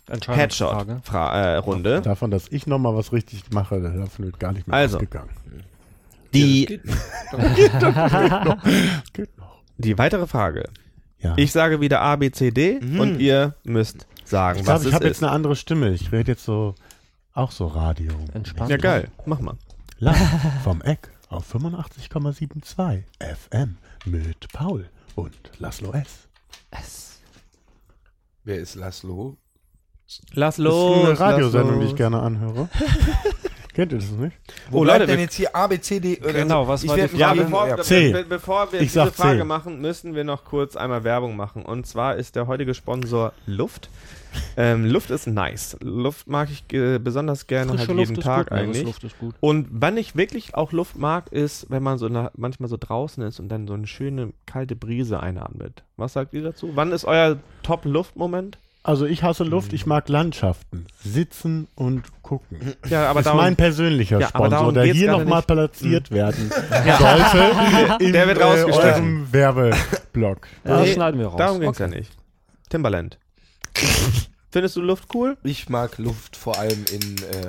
Headshot-Runde. 0.09 2.01
Davon, 2.01 2.31
dass 2.31 2.47
ich 2.51 2.67
nochmal 2.67 2.95
was 2.95 3.11
richtig 3.13 3.43
mache, 3.51 3.81
davon 3.81 4.25
wird 4.25 4.39
gar 4.39 4.51
nicht 4.51 4.67
mehr 4.67 4.75
Also. 4.77 4.97
ausgegangen. 4.97 5.29
Die, 6.33 6.65
Geht 9.13 9.37
noch. 9.37 9.61
die 9.77 9.97
weitere 9.97 10.25
Frage. 10.27 10.69
Ja. 11.19 11.33
Ich 11.37 11.51
sage 11.51 11.79
wieder 11.79 12.01
A, 12.01 12.15
B, 12.15 12.31
C, 12.31 12.51
D 12.51 12.79
und 12.79 13.19
ihr 13.19 13.53
müsst 13.63 14.07
sagen, 14.25 14.59
ich 14.59 14.65
was 14.67 14.81
glaube, 14.81 14.83
ich 14.83 14.87
es 14.89 14.93
habe 14.95 15.05
ist. 15.05 15.09
jetzt 15.11 15.23
eine 15.23 15.31
andere 15.31 15.55
Stimme. 15.55 15.89
Ich 15.91 16.11
rede 16.11 16.31
jetzt 16.31 16.43
so, 16.43 16.75
auch 17.33 17.51
so 17.51 17.67
Radio. 17.67 18.11
Entspannt. 18.33 18.71
ja, 18.71 18.77
geil. 18.77 19.09
Mach 19.25 19.39
mal. 19.39 19.55
Live 19.99 20.17
vom 20.63 20.81
Eck 20.81 21.09
auf 21.29 21.53
85,72 21.53 23.03
FM 23.19 23.77
mit 24.05 24.51
Paul 24.51 24.89
und 25.15 25.33
Laszlo 25.59 25.93
S. 25.93 26.27
Wer 28.43 28.57
ist 28.59 28.75
Laszlo? 28.75 29.37
Lass 30.33 30.57
Das 30.57 30.65
ist 30.65 30.71
eine 30.73 31.19
Radiosendung, 31.19 31.79
die 31.79 31.85
ich 31.87 31.95
gerne 31.95 32.19
anhöre. 32.21 32.69
Kennt 33.73 33.91
ihr 33.91 33.97
das 33.97 34.11
nicht? 34.11 34.37
Wo 34.69 34.79
Oh, 34.81 34.83
Leute, 34.83 35.07
denn 35.07 35.19
jetzt 35.19 35.33
hier 35.33 35.55
A, 35.55 35.65
B, 35.65 35.79
C, 35.79 35.99
D? 35.99 36.19
oder 36.21 36.31
Genau, 36.33 36.67
was 36.67 36.83
ich 36.83 36.89
war 36.91 36.95
die 36.95 37.17
Ja, 37.17 37.29
fragen- 37.29 37.39
bevor, 37.45 37.67
ja. 37.67 37.77
C. 37.77 38.11
be 38.11 38.23
bevor 38.23 38.71
wir 38.71 38.81
Ich 38.81 38.91
diese 38.91 39.11
Frage 39.11 39.39
C. 39.39 39.43
machen, 39.45 39.81
müssen 39.81 40.13
wir 40.13 40.23
noch 40.23 40.45
kurz 40.45 40.75
einmal 40.75 41.03
Werbung 41.03 41.35
machen. 41.35 41.63
Und 41.63 41.87
zwar 41.87 42.15
ist 42.17 42.35
der 42.35 42.45
heutige 42.45 42.75
Sponsor 42.75 43.33
Luft. 43.47 43.89
Ähm, 44.57 44.85
Luft 44.85 45.09
ist 45.09 45.25
nice. 45.25 45.75
Luft 45.81 46.27
mag 46.27 46.49
ich 46.51 46.63
äh, 46.71 46.99
besonders 46.99 47.47
gerne 47.47 47.71
Frische 47.71 47.87
halt 47.87 47.97
Luft 47.97 48.09
jeden 48.09 48.19
ist 48.19 48.25
Tag 48.25 48.49
gut, 48.49 48.57
eigentlich. 48.59 48.83
Luft 48.83 49.03
ist 49.03 49.17
gut. 49.19 49.33
Und 49.39 49.67
wann 49.71 49.97
ich 49.97 50.15
wirklich 50.15 50.53
auch 50.53 50.71
Luft 50.71 50.95
mag, 50.97 51.31
ist, 51.31 51.65
wenn 51.69 51.81
man 51.81 51.97
so 51.97 52.09
na, 52.09 52.29
manchmal 52.35 52.69
so 52.69 52.77
draußen 52.79 53.23
ist 53.23 53.39
und 53.39 53.49
dann 53.49 53.67
so 53.67 53.73
eine 53.73 53.87
schöne 53.87 54.33
kalte 54.45 54.75
Brise 54.75 55.19
einatmet. 55.19 55.81
Was 55.97 56.13
sagt 56.13 56.33
ihr 56.35 56.43
dazu? 56.43 56.71
Wann 56.75 56.91
ist 56.91 57.05
euer 57.05 57.37
Top-Luft-Moment? 57.63 58.59
Also 58.85 59.05
ich 59.05 59.23
hasse 59.23 59.45
Luft, 59.45 59.71
ich 59.71 59.85
mag 59.85 60.09
Landschaften. 60.09 60.87
Sitzen 61.01 61.69
und 61.75 62.03
gucken. 62.21 62.73
Ja, 62.89 63.09
aber 63.09 63.21
das 63.21 63.31
ist 63.31 63.37
mein 63.37 63.55
persönlicher 63.55 64.19
Ja, 64.19 64.27
Sponsor, 64.27 64.49
darum 64.49 64.73
der 64.73 64.83
hier 64.85 65.11
nochmal 65.11 65.41
platziert 65.41 66.11
werden 66.11 66.49
sollte. 66.99 67.97
in, 68.03 68.11
Der 68.11 68.27
wird 68.27 68.39
äh, 68.39 68.43
rausgestrichen. 68.43 68.91
eurem 68.93 69.33
Werbeblock. 69.33 70.47
Ja, 70.65 70.71
das 70.77 70.81
Nee, 70.87 70.93
schneiden 70.93 71.19
wir 71.19 71.27
raus. 71.27 71.37
Darum 71.37 71.61
ging 71.61 71.69
es 71.69 71.77
ja 71.79 71.87
nicht. 71.87 72.11
Timbaland. 72.69 73.17
Findest 74.51 74.75
du 74.75 74.81
Luft 74.81 75.07
cool? 75.15 75.37
Ich 75.43 75.69
mag 75.69 75.97
Luft 75.97 76.35
vor 76.35 76.59
allem 76.59 76.83
in 76.91 77.01
äh, 77.23 77.47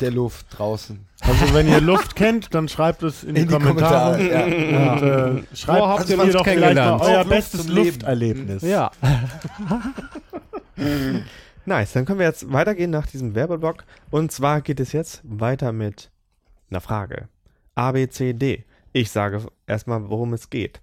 der 0.00 0.10
Luft 0.10 0.46
draußen. 0.56 1.06
Also 1.20 1.54
wenn 1.54 1.68
ihr 1.68 1.80
Luft 1.80 2.14
kennt, 2.16 2.54
dann 2.54 2.68
schreibt 2.68 3.02
es 3.02 3.24
in, 3.24 3.34
die, 3.34 3.42
In 3.42 3.48
die 3.48 3.54
Kommentare. 3.54 4.16
Kommentare, 4.16 4.70
ja. 4.72 4.92
Und 4.92 5.42
äh, 5.42 5.56
schreibt 5.56 5.80
Wo 5.80 5.86
habt 5.88 6.00
habt 6.00 6.10
ihr 6.10 6.16
mir 6.16 6.26
was 6.26 6.32
doch 6.32 6.44
vielleicht 6.44 6.60
mal 6.60 6.98
kennengelernt? 6.98 7.02
euer 7.02 7.18
Luft 7.18 7.30
bestes. 7.30 7.68
Lufterlebnis. 7.68 8.62
Ja. 8.62 8.90
Nice, 11.64 11.92
dann 11.92 12.06
können 12.06 12.18
wir 12.18 12.26
jetzt 12.26 12.50
weitergehen 12.50 12.90
nach 12.90 13.06
diesem 13.06 13.34
Werbeblock. 13.34 13.84
Und 14.10 14.32
zwar 14.32 14.62
geht 14.62 14.80
es 14.80 14.92
jetzt 14.92 15.20
weiter 15.24 15.72
mit 15.72 16.10
einer 16.70 16.80
Frage. 16.80 17.28
A, 17.74 17.92
B, 17.92 18.08
C, 18.08 18.32
D. 18.32 18.64
Ich 18.92 19.10
sage 19.10 19.46
erstmal, 19.66 20.08
worum 20.08 20.32
es 20.32 20.48
geht. 20.48 20.80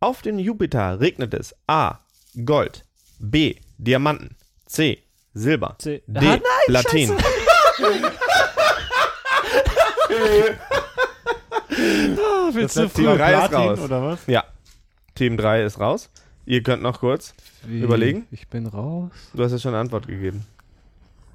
Auf 0.00 0.22
den 0.22 0.38
Jupiter 0.38 0.98
regnet 1.00 1.34
es 1.34 1.54
A. 1.66 1.98
Gold. 2.44 2.84
B. 3.18 3.56
Diamanten. 3.76 4.36
C. 4.64 5.02
Silber. 5.34 5.76
C. 5.78 6.02
D. 6.06 6.18
Ah, 6.18 6.22
nein, 6.22 6.40
Platin. 6.68 7.12
willst 12.52 12.76
du 12.76 12.88
Team 12.88 13.04
drei 13.16 13.32
ist 13.32 13.48
Platin, 13.50 13.56
raus. 13.56 13.78
oder 13.80 14.02
was? 14.02 14.26
Ja. 14.26 14.44
Team 15.14 15.36
3 15.36 15.62
ist 15.62 15.78
raus. 15.78 16.10
Ihr 16.44 16.62
könnt 16.62 16.82
noch 16.82 16.98
kurz. 17.00 17.34
Wie? 17.64 17.80
Überlegen? 17.80 18.26
Ich 18.32 18.48
bin 18.48 18.66
raus. 18.66 19.10
Du 19.32 19.44
hast 19.44 19.52
ja 19.52 19.58
schon 19.58 19.72
eine 19.72 19.80
Antwort 19.80 20.06
gegeben. 20.08 20.44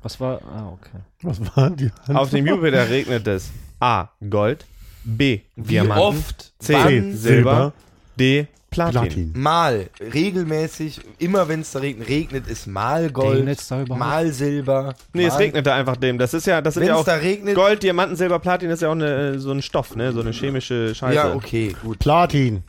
Was 0.04 0.20
war. 0.20 0.42
Ah, 0.44 0.68
okay. 0.74 1.00
Was 1.22 1.40
waren 1.56 1.76
die? 1.76 1.90
Auf 2.08 2.30
dem 2.30 2.46
Jupiter 2.46 2.90
regnet 2.90 3.26
es 3.28 3.52
A. 3.80 4.10
Gold. 4.30 4.66
B. 5.04 5.42
Wie 5.56 5.62
Diamanten. 5.64 6.04
oft, 6.04 6.54
C. 6.60 6.74
wann, 6.74 7.16
Silber. 7.16 7.74
D. 8.20 8.48
Platin. 8.70 9.02
Platin. 9.02 9.34
mal, 9.36 9.90
regelmäßig, 10.00 11.02
immer 11.18 11.48
wenn 11.48 11.62
es 11.62 11.72
da 11.72 11.80
regnet, 11.80 12.08
regnet 12.08 12.48
es 12.48 12.68
mal 12.68 13.10
Gold, 13.12 13.46
mal 13.90 14.32
Silber. 14.32 14.94
Nee, 15.14 15.26
es 15.26 15.34
mal, 15.34 15.38
regnet 15.38 15.66
da 15.66 15.76
einfach 15.76 15.98
dem. 15.98 16.18
Das 16.18 16.34
ist 16.34 16.46
ja, 16.46 16.62
das 16.62 16.76
sind 16.76 16.82
Wenn 16.82 16.90
ja 16.90 16.96
es 16.96 17.02
auch 17.02 17.06
da 17.06 17.16
regnet, 17.16 17.56
Gold, 17.56 17.84
Diamanten, 17.84 18.16
Silber, 18.16 18.40
Platin 18.40 18.70
ist 18.70 18.82
ja 18.82 18.90
auch 18.90 18.94
eine, 18.94 19.40
so 19.40 19.52
ein 19.52 19.62
Stoff, 19.62 19.96
ne? 19.96 20.12
So 20.14 20.22
eine 20.22 20.32
chemische 20.32 20.94
Scheiße. 20.94 21.16
ja, 21.16 21.34
okay, 21.34 21.76
gut. 21.84 22.00
Platin. 22.00 22.64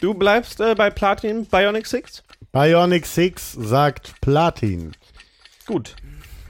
Du 0.00 0.14
bleibst 0.14 0.60
äh, 0.60 0.74
bei 0.76 0.90
Platin 0.90 1.46
Bionic 1.46 1.86
6? 1.86 2.22
Bionic 2.52 3.04
6 3.04 3.52
sagt 3.52 4.14
Platin. 4.20 4.92
Gut. 5.66 5.96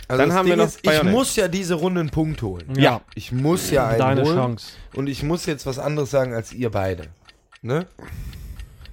Also 0.09 0.23
Dann 0.23 0.33
haben 0.33 0.47
Ding 0.47 0.57
wir 0.57 0.65
noch 0.65 0.69
ist, 0.69 0.81
ich 0.83 1.03
muss 1.03 1.37
ja 1.37 1.49
diese 1.49 1.75
Runde 1.75 2.01
einen 2.01 2.11
Punkt 2.11 2.41
holen. 2.41 2.73
Ja. 2.77 3.03
Ich 3.15 3.31
muss 3.31 3.71
ja 3.71 3.89
einen 3.89 3.99
Deine 3.99 4.23
holen. 4.23 4.37
Chance. 4.37 4.73
Und 4.95 5.07
ich 5.07 5.23
muss 5.23 5.45
jetzt 5.45 5.67
was 5.67 5.79
anderes 5.79 6.11
sagen 6.11 6.35
als 6.35 6.53
ihr 6.53 6.71
beide. 6.71 7.09
Ne? 7.61 7.87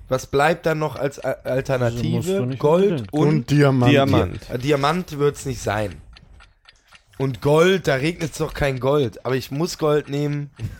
Was 0.07 0.27
bleibt 0.27 0.65
dann 0.65 0.79
noch 0.79 0.95
als 0.95 1.19
Also 1.19 1.39
Alternative? 1.49 2.55
Gold 2.57 3.11
und, 3.11 3.27
Und 3.27 3.49
Diamant. 3.51 3.91
Diamant. 3.91 4.39
Di 4.53 4.57
Diamant 4.59 5.17
wird 5.17 5.35
es 5.35 5.45
nicht 5.45 5.61
sein. 5.61 5.95
Und 7.17 7.41
Gold, 7.41 7.87
da 7.87 7.95
regnet 7.95 8.31
es 8.31 8.37
doch 8.39 8.53
kein 8.53 8.79
Gold. 8.79 9.25
Aber 9.25 9.35
ich 9.35 9.49
muss 9.49 9.77
Gold 9.77 10.09
nehmen, 10.09 10.49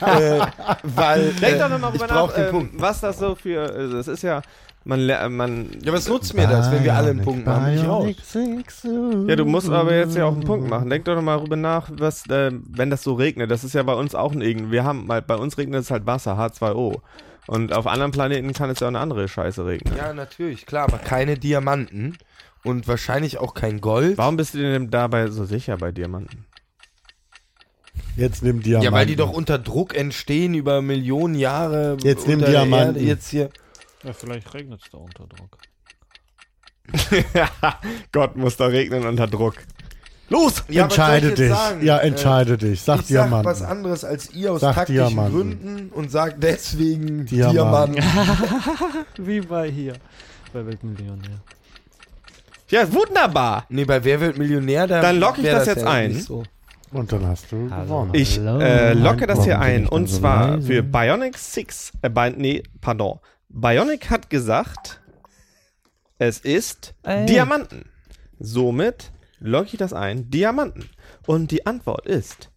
äh, 0.00 0.40
weil 0.82 1.32
Denk 1.34 1.54
äh, 1.54 1.58
doch 1.58 1.68
nochmal 1.68 1.92
ich 1.94 2.00
drüber 2.00 2.14
brauche 2.14 2.28
nach, 2.30 2.34
den 2.34 2.44
ähm, 2.46 2.50
Punkt. 2.50 2.72
was 2.80 3.00
das 3.00 3.18
so 3.20 3.34
für. 3.36 3.72
Äh, 3.74 3.90
das 3.92 4.08
ist 4.08 4.22
ja. 4.22 4.42
Man, 4.84 5.00
ler- 5.00 5.28
man. 5.28 5.68
Ja, 5.82 5.92
was 5.92 6.08
nutzt 6.08 6.34
mir 6.34 6.46
das, 6.46 6.70
wenn 6.72 6.82
wir 6.82 6.94
alle 6.94 7.10
einen 7.10 7.22
Punkt 7.22 7.46
machen? 7.46 7.74
Ich 7.74 7.84
raus. 7.86 8.04
Bionic 8.04 8.20
6, 8.22 8.84
uh. 8.86 9.26
Ja, 9.28 9.36
du 9.36 9.44
musst 9.44 9.68
aber 9.68 9.94
jetzt 9.94 10.16
ja 10.16 10.24
auch 10.24 10.32
einen 10.32 10.44
Punkt 10.44 10.68
machen. 10.68 10.88
Denk 10.88 11.04
doch 11.04 11.14
nochmal 11.14 11.38
drüber 11.38 11.56
nach, 11.56 11.90
was, 11.92 12.26
äh, 12.30 12.50
wenn 12.70 12.88
das 12.88 13.02
so 13.02 13.14
regnet. 13.14 13.50
Das 13.50 13.64
ist 13.64 13.74
ja 13.74 13.82
bei 13.82 13.94
uns 13.94 14.14
auch 14.14 14.32
ein 14.32 14.40
Irgend. 14.40 14.70
Wir 14.70 14.84
haben, 14.84 15.06
bei 15.06 15.36
uns 15.36 15.58
regnet 15.58 15.82
es 15.82 15.90
halt 15.90 16.06
Wasser, 16.06 16.38
H2O. 16.38 17.00
Und 17.48 17.72
auf 17.72 17.86
anderen 17.86 18.12
Planeten 18.12 18.52
kann 18.52 18.68
es 18.68 18.80
ja 18.80 18.86
auch 18.86 18.90
eine 18.90 19.00
andere 19.00 19.26
Scheiße 19.26 19.64
regnen. 19.64 19.96
Ja, 19.96 20.12
natürlich, 20.12 20.66
klar, 20.66 20.84
aber 20.84 20.98
keine 20.98 21.38
Diamanten. 21.38 22.18
Und 22.62 22.86
wahrscheinlich 22.86 23.38
auch 23.38 23.54
kein 23.54 23.80
Gold. 23.80 24.18
Warum 24.18 24.36
bist 24.36 24.52
du 24.52 24.58
denn 24.58 24.90
dabei 24.90 25.28
so 25.28 25.46
sicher 25.46 25.78
bei 25.78 25.90
Diamanten? 25.90 26.44
Jetzt 28.16 28.42
nimm 28.42 28.62
Diamant. 28.62 28.84
Ja, 28.84 28.92
weil 28.92 29.06
die 29.06 29.16
doch 29.16 29.30
unter 29.30 29.58
Druck 29.58 29.96
entstehen 29.96 30.52
über 30.52 30.82
Millionen 30.82 31.36
Jahre. 31.36 31.96
Jetzt 32.02 32.28
nimm 32.28 32.40
Diamanten. 32.40 32.96
Erde. 32.96 33.00
Jetzt 33.00 33.30
hier. 33.30 33.48
Ja, 34.02 34.12
vielleicht 34.12 34.52
regnet 34.52 34.82
es 34.82 34.90
da 34.90 34.98
unter 34.98 35.26
Druck. 35.26 35.56
Gott 38.12 38.36
muss 38.36 38.56
da 38.56 38.66
regnen 38.66 39.06
unter 39.06 39.26
Druck. 39.26 39.54
Los! 40.30 40.62
Ja, 40.68 40.84
entscheide 40.84 41.32
dich. 41.34 41.48
sagen? 41.50 41.84
Ja, 41.84 41.98
Äh, 41.98 42.08
entscheide 42.08 42.58
dich. 42.58 42.82
Sag 42.82 43.00
ich 43.00 43.06
Diamant. 43.06 43.44
sag 43.44 43.52
was 43.52 43.62
anderes 43.62 44.04
als 44.04 44.30
ihr 44.34 44.52
aus 44.52 44.60
Sag 44.60 44.74
taktischen 44.74 45.08
Diamanten. 45.08 45.32
Gründen 45.32 45.88
und 45.94 46.10
sag 46.10 46.40
deswegen 46.40 47.24
Diamant. 47.24 47.96
Diamant. 47.96 47.98
Wie 49.18 49.40
bei 49.40 49.70
hier. 49.70 49.94
Bei 50.52 50.66
Weltmillionär. 50.66 51.40
Ja, 52.68 52.92
wunderbar. 52.92 53.64
Nee, 53.70 53.84
bei 53.86 54.04
Wer 54.04 54.20
wird 54.20 54.36
Millionär? 54.36 54.86
Da 54.86 55.00
Dann 55.00 55.18
lock 55.18 55.38
ich 55.38 55.44
wär 55.44 55.54
das 55.54 55.66
jetzt 55.66 55.82
ja 55.82 55.90
ein. 55.90 56.12
So. 56.14 56.42
Und 56.92 57.12
dann 57.12 57.26
hast 57.26 57.50
du 57.52 57.68
gewonnen. 57.68 58.10
Ich 58.14 58.38
äh, 58.38 58.92
locke 58.92 59.26
das 59.26 59.44
hier 59.44 59.58
ein. 59.60 59.86
Und 59.86 60.08
so 60.08 60.18
zwar 60.18 60.56
leise? 60.56 60.66
für 60.66 60.82
Bionic 60.82 61.38
6. 61.38 61.92
Äh, 62.02 62.10
Bi 62.10 62.32
nee, 62.36 62.62
pardon. 62.80 63.18
Bionic 63.48 64.10
hat 64.10 64.28
gesagt, 64.30 65.00
es 66.18 66.38
ist 66.40 66.94
Ey. 67.02 67.24
Diamanten. 67.26 67.84
Somit 68.38 69.10
locke 69.40 69.70
ich 69.72 69.76
das 69.76 69.92
ein. 69.92 70.30
Diamanten. 70.30 70.88
Und 71.26 71.50
die 71.50 71.66
Antwort 71.66 72.06
ist 72.06 72.50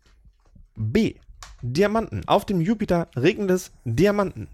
B. 0.76 1.16
Diamanten. 1.62 2.28
Auf 2.28 2.46
dem 2.46 2.62
Jupiter 2.62 3.08
regnet 3.16 3.52
es 3.52 3.72
Diamanten. 3.86 4.48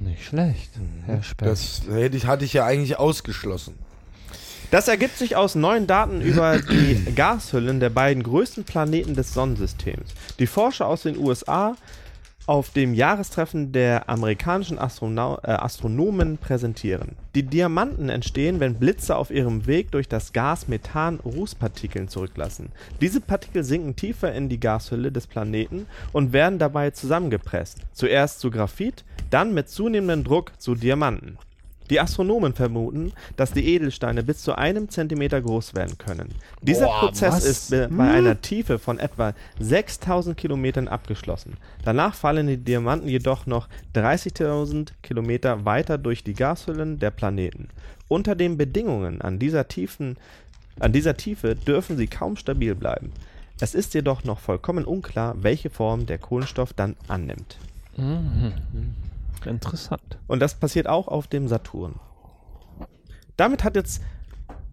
Nicht 0.00 0.24
schlecht, 0.24 0.70
Herr 1.04 1.22
Speck. 1.22 1.48
Das 1.48 1.82
hätte 1.88 2.16
ich, 2.16 2.26
hatte 2.26 2.44
ich 2.44 2.52
ja 2.54 2.64
eigentlich 2.64 2.98
ausgeschlossen. 2.98 3.78
Das 4.70 4.88
ergibt 4.88 5.18
sich 5.18 5.36
aus 5.36 5.54
neuen 5.54 5.86
Daten 5.86 6.20
über 6.22 6.58
die 6.58 7.12
Gashüllen 7.14 7.78
der 7.78 7.90
beiden 7.90 8.22
größten 8.22 8.64
Planeten 8.64 9.14
des 9.14 9.34
Sonnensystems. 9.34 10.14
Die 10.38 10.46
Forscher 10.46 10.86
aus 10.86 11.02
den 11.02 11.18
USA 11.18 11.76
auf 12.46 12.70
dem 12.70 12.94
Jahrestreffen 12.94 13.72
der 13.72 14.08
amerikanischen 14.08 14.78
Astronau 14.78 15.38
äh, 15.42 15.50
Astronomen 15.50 16.38
präsentieren. 16.38 17.16
Die 17.34 17.44
Diamanten 17.44 18.08
entstehen, 18.08 18.60
wenn 18.60 18.74
Blitze 18.74 19.16
auf 19.16 19.30
ihrem 19.30 19.66
Weg 19.66 19.90
durch 19.92 20.08
das 20.08 20.32
Gas 20.32 20.68
Methan 20.68 21.20
Rußpartikeln 21.20 22.08
zurücklassen. 22.08 22.70
Diese 23.00 23.20
Partikel 23.20 23.64
sinken 23.64 23.96
tiefer 23.96 24.32
in 24.32 24.48
die 24.48 24.60
Gashülle 24.60 25.12
des 25.12 25.26
Planeten 25.26 25.86
und 26.12 26.32
werden 26.32 26.58
dabei 26.58 26.90
zusammengepresst. 26.90 27.78
Zuerst 27.92 28.40
zu 28.40 28.50
Graphit, 28.50 29.04
dann 29.30 29.54
mit 29.54 29.68
zunehmendem 29.68 30.24
Druck 30.24 30.52
zu 30.58 30.74
Diamanten. 30.74 31.38
Die 31.92 32.00
Astronomen 32.00 32.54
vermuten, 32.54 33.12
dass 33.36 33.52
die 33.52 33.66
Edelsteine 33.74 34.22
bis 34.22 34.38
zu 34.38 34.56
einem 34.56 34.88
Zentimeter 34.88 35.42
groß 35.42 35.74
werden 35.74 35.98
können. 35.98 36.30
Dieser 36.62 36.86
Boah, 36.86 37.00
Prozess 37.00 37.34
was? 37.34 37.44
ist 37.44 37.70
be- 37.70 37.88
bei 37.92 38.10
einer 38.10 38.40
Tiefe 38.40 38.78
von 38.78 38.98
etwa 38.98 39.34
6000 39.60 40.34
Kilometern 40.34 40.88
abgeschlossen. 40.88 41.58
Danach 41.84 42.14
fallen 42.14 42.46
die 42.46 42.56
Diamanten 42.56 43.08
jedoch 43.10 43.44
noch 43.44 43.68
30.000 43.94 44.88
Kilometer 45.02 45.66
weiter 45.66 45.98
durch 45.98 46.24
die 46.24 46.32
Gashüllen 46.32 46.98
der 46.98 47.10
Planeten. 47.10 47.68
Unter 48.08 48.34
den 48.36 48.56
Bedingungen 48.56 49.20
an 49.20 49.38
dieser, 49.38 49.68
Tiefen, 49.68 50.16
an 50.80 50.92
dieser 50.92 51.18
Tiefe 51.18 51.54
dürfen 51.56 51.98
sie 51.98 52.06
kaum 52.06 52.36
stabil 52.38 52.74
bleiben. 52.74 53.12
Es 53.60 53.74
ist 53.74 53.92
jedoch 53.92 54.24
noch 54.24 54.40
vollkommen 54.40 54.86
unklar, 54.86 55.34
welche 55.42 55.68
Form 55.68 56.06
der 56.06 56.16
Kohlenstoff 56.16 56.72
dann 56.72 56.96
annimmt. 57.08 57.58
Interessant. 59.46 60.18
Und 60.26 60.40
das 60.40 60.54
passiert 60.54 60.86
auch 60.86 61.08
auf 61.08 61.26
dem 61.26 61.48
Saturn. 61.48 62.00
Damit 63.36 63.64
hat 63.64 63.76
jetzt 63.76 64.02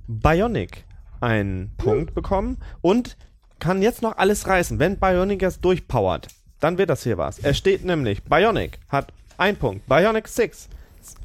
Bionic 0.08 0.86
einen 1.22 1.72
Punkt 1.78 2.14
bekommen 2.14 2.58
und 2.82 3.18
kann 3.60 3.82
jetzt 3.82 4.02
noch 4.02 4.18
alles 4.18 4.48
reißen. 4.48 4.80
Wenn 4.80 4.98
Bionic 4.98 5.42
jetzt 5.42 5.64
durchpowert, 5.64 6.28
dann 6.60 6.78
wird 6.78 6.90
das 6.90 7.04
hier 7.04 7.18
was. 7.18 7.40
Er 7.40 7.54
steht 7.54 7.86
nämlich, 7.86 8.24
Bionic 8.24 8.80
hat 8.90 9.14
ein 9.38 9.56
Punkt, 9.56 9.88
Bionic 9.88 10.28
6 10.28 10.70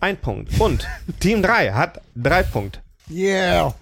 ein 0.00 0.16
Punkt 0.16 0.60
und 0.60 0.86
Team 1.20 1.42
3 1.42 1.72
hat 1.72 2.00
drei 2.14 2.42
Punkte. 2.42 2.80
Yeah. 3.10 3.74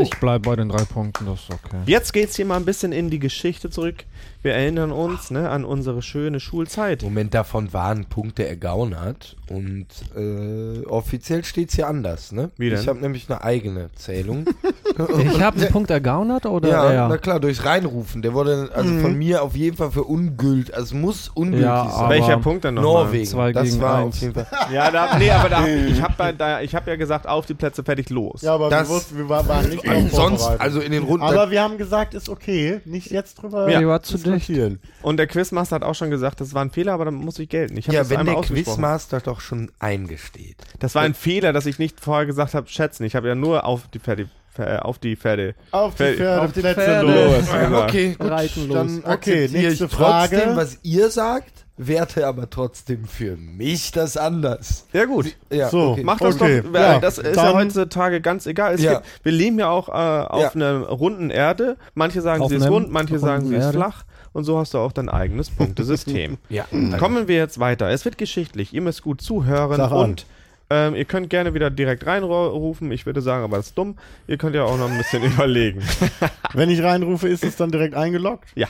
Ich 0.00 0.10
bleibe 0.18 0.48
bei 0.50 0.56
den 0.56 0.68
drei 0.68 0.84
Punkten, 0.84 1.26
das 1.26 1.40
ist 1.40 1.50
okay. 1.50 1.82
Jetzt 1.86 2.12
geht's 2.12 2.36
hier 2.36 2.46
mal 2.46 2.56
ein 2.56 2.64
bisschen 2.64 2.92
in 2.92 3.10
die 3.10 3.18
Geschichte 3.18 3.70
zurück. 3.70 4.04
Wir 4.42 4.54
erinnern 4.54 4.90
uns 4.90 5.30
ne, 5.30 5.48
an 5.48 5.64
unsere 5.64 6.02
schöne 6.02 6.40
Schulzeit. 6.40 7.04
Moment, 7.04 7.32
davon 7.32 7.72
waren 7.72 8.06
Punkte 8.06 8.46
ergaunert 8.46 9.36
und 9.48 9.86
äh, 10.16 10.84
offiziell 10.86 11.44
steht's 11.44 11.76
hier 11.76 11.86
anders, 11.86 12.32
ne? 12.32 12.50
Wie 12.56 12.68
denn? 12.68 12.80
Ich 12.80 12.88
habe 12.88 12.98
nämlich 12.98 13.30
eine 13.30 13.44
eigene 13.44 13.90
Zählung. 13.94 14.44
Ich 14.92 15.40
habe 15.40 15.58
einen 15.58 15.72
Punkt 15.72 15.90
ergaunert 15.90 16.44
oder 16.44 16.68
ja, 16.68 16.90
er? 16.90 17.08
na 17.08 17.16
klar, 17.16 17.40
durchs 17.40 17.64
Reinrufen. 17.64 18.20
Der 18.20 18.34
wurde 18.34 18.68
also 18.74 18.94
von 18.98 19.16
mir 19.16 19.42
auf 19.42 19.56
jeden 19.56 19.74
Fall 19.74 19.90
für 19.90 20.04
ungültig, 20.04 20.74
also 20.74 20.94
es 20.94 21.00
muss 21.00 21.28
ungültig 21.32 21.64
Ja, 21.64 21.88
sein. 21.88 22.10
Welcher 22.10 22.36
Punkt 22.36 22.64
denn 22.64 22.74
nochmal? 22.74 23.04
Norwegen, 23.04 23.24
Zwei 23.24 23.52
das 23.54 23.70
gegen 23.70 23.80
war 23.80 24.00
eins. 24.00 24.16
auf 24.16 24.20
jeden 24.20 24.34
Fall. 24.34 24.46
Ja, 24.70 24.90
da, 24.90 25.16
nee, 25.16 25.30
aber 25.30 25.48
da, 25.48 25.66
ich 25.66 26.02
habe 26.02 26.68
hab 26.74 26.86
ja 26.86 26.96
gesagt, 26.96 27.26
auf 27.26 27.46
die 27.46 27.54
Plätze 27.54 27.82
fertig 27.82 28.10
los. 28.10 28.42
Ja, 28.42 28.52
aber 28.54 28.68
Das- 28.68 28.86
wir, 28.90 28.94
wussten, 28.96 29.16
wir 29.16 29.28
waren 29.30 29.48
waren 29.48 29.68
nicht 29.70 29.82
Sonst, 30.12 30.44
also 30.44 30.80
in 30.80 30.92
den 30.92 31.04
Runden, 31.04 31.24
aber 31.24 31.50
wir 31.50 31.62
haben 31.62 31.78
gesagt, 31.78 32.12
ist 32.12 32.28
okay, 32.28 32.82
nicht 32.84 33.10
jetzt 33.10 33.36
drüber 33.40 33.70
Ja, 33.70 33.78
die 33.78 33.86
war 33.86 34.02
zu 34.02 34.18
diskutieren. 34.32 34.80
Und 35.02 35.16
der 35.16 35.26
Quizmaster 35.26 35.76
hat 35.76 35.82
auch 35.84 35.94
schon 35.94 36.10
gesagt, 36.10 36.40
das 36.40 36.54
war 36.54 36.62
ein 36.64 36.70
Fehler, 36.70 36.92
aber 36.92 37.04
dann 37.06 37.14
muss 37.14 37.38
ich 37.38 37.48
gelten. 37.48 37.76
Ich 37.76 37.86
habe 37.86 37.96
ja, 37.96 38.02
das 38.02 38.10
wenn 38.10 38.26
der. 38.26 38.36
Quizmaster 38.36 39.20
doch 39.20 39.40
schon 39.40 39.70
eingesteht. 39.78 40.56
Das 40.78 40.94
war 40.94 41.02
ein 41.02 41.14
Fehler, 41.14 41.52
dass 41.52 41.66
ich 41.66 41.78
nicht 41.78 42.00
vorher 42.00 42.26
gesagt 42.26 42.54
habe, 42.54 42.68
schätzen. 42.68 43.04
Ich 43.04 43.14
habe 43.14 43.28
ja 43.28 43.34
nur 43.34 43.64
auf 43.64 43.88
die 43.88 43.98
Pferde, 44.00 44.28
äh, 44.58 44.76
auf 44.78 44.98
die 44.98 45.16
Pferde. 45.16 45.54
Auf 45.70 45.94
die 45.94 46.02
Pferd- 46.04 46.16
Pferde, 46.16 46.42
auf 46.42 46.52
die 46.52 46.60
Plätze 46.60 46.80
Pferde. 46.80 47.24
los. 47.26 47.36
gesagt. 47.38 47.90
Okay, 47.90 48.16
gut, 48.18 48.30
Reiten 48.30 48.68
los. 48.68 48.74
dann 49.02 49.04
Okay, 49.14 49.48
nächste 49.50 49.84
ich 49.84 49.90
trotzdem, 49.90 49.98
Frage. 50.40 50.52
was 50.56 50.78
ihr 50.82 51.08
sagt, 51.10 51.52
werte 51.78 52.26
aber 52.26 52.48
trotzdem 52.50 53.06
für 53.06 53.36
mich 53.36 53.90
das 53.92 54.16
anders. 54.16 54.86
Ja 54.92 55.06
gut. 55.06 55.34
Ja, 55.50 55.68
So, 55.70 55.92
okay. 55.92 56.02
Mach 56.04 56.18
das 56.18 56.36
Okay, 56.40 56.62
doch. 56.62 56.74
ja, 56.78 56.96
äh, 56.98 57.00
das 57.00 57.18
ist 57.18 57.34
ja 57.34 57.44
dann- 57.44 57.54
heutzutage 57.54 58.20
ganz 58.20 58.46
egal. 58.46 58.74
Es 58.74 58.82
Ja. 58.82 58.94
gibt, 58.94 59.06
wir 59.24 59.32
leben 59.32 59.58
ja 59.58 59.68
auch 59.70 59.88
äh, 59.88 59.92
auf 59.92 60.42
Ja. 60.42 60.50
einer 60.50 60.80
runden 60.88 61.30
Erde. 61.30 61.76
Manche 61.94 62.20
sagen, 62.20 62.42
Auf 62.42 62.50
sie 62.50 62.56
ist 62.56 62.68
rund, 62.68 62.92
manche 62.92 63.18
sagen, 63.18 63.46
sie 63.48 63.56
ist 63.56 63.64
Erde. 63.64 63.78
flach. 63.78 64.04
Und 64.32 64.44
so 64.44 64.58
hast 64.58 64.74
du 64.74 64.78
auch 64.78 64.92
dein 64.92 65.08
eigenes 65.08 65.50
Punktesystem. 65.56 66.38
Ja, 66.48 66.66
Kommen 66.98 67.28
wir 67.28 67.36
jetzt 67.36 67.58
weiter. 67.58 67.90
Es 67.90 68.04
wird 68.04 68.18
geschichtlich. 68.18 68.72
Ihr 68.72 68.80
müsst 68.80 69.02
gut 69.02 69.20
zuhören 69.20 69.76
Sag 69.76 69.90
und 69.92 70.26
ähm, 70.70 70.94
ihr 70.94 71.04
könnt 71.04 71.28
gerne 71.28 71.52
wieder 71.52 71.68
direkt 71.70 72.06
reinrufen. 72.06 72.90
Ich 72.92 73.04
würde 73.04 73.20
sagen, 73.20 73.44
aber 73.44 73.58
das 73.58 73.66
ist 73.68 73.78
dumm. 73.78 73.96
Ihr 74.26 74.38
könnt 74.38 74.56
ja 74.56 74.64
auch 74.64 74.78
noch 74.78 74.90
ein 74.90 74.96
bisschen 74.96 75.22
überlegen. 75.32 75.82
Wenn 76.54 76.70
ich 76.70 76.82
reinrufe, 76.82 77.28
ist 77.28 77.44
es 77.44 77.56
dann 77.56 77.70
direkt 77.70 77.94
eingeloggt? 77.94 78.48
Ja. 78.54 78.68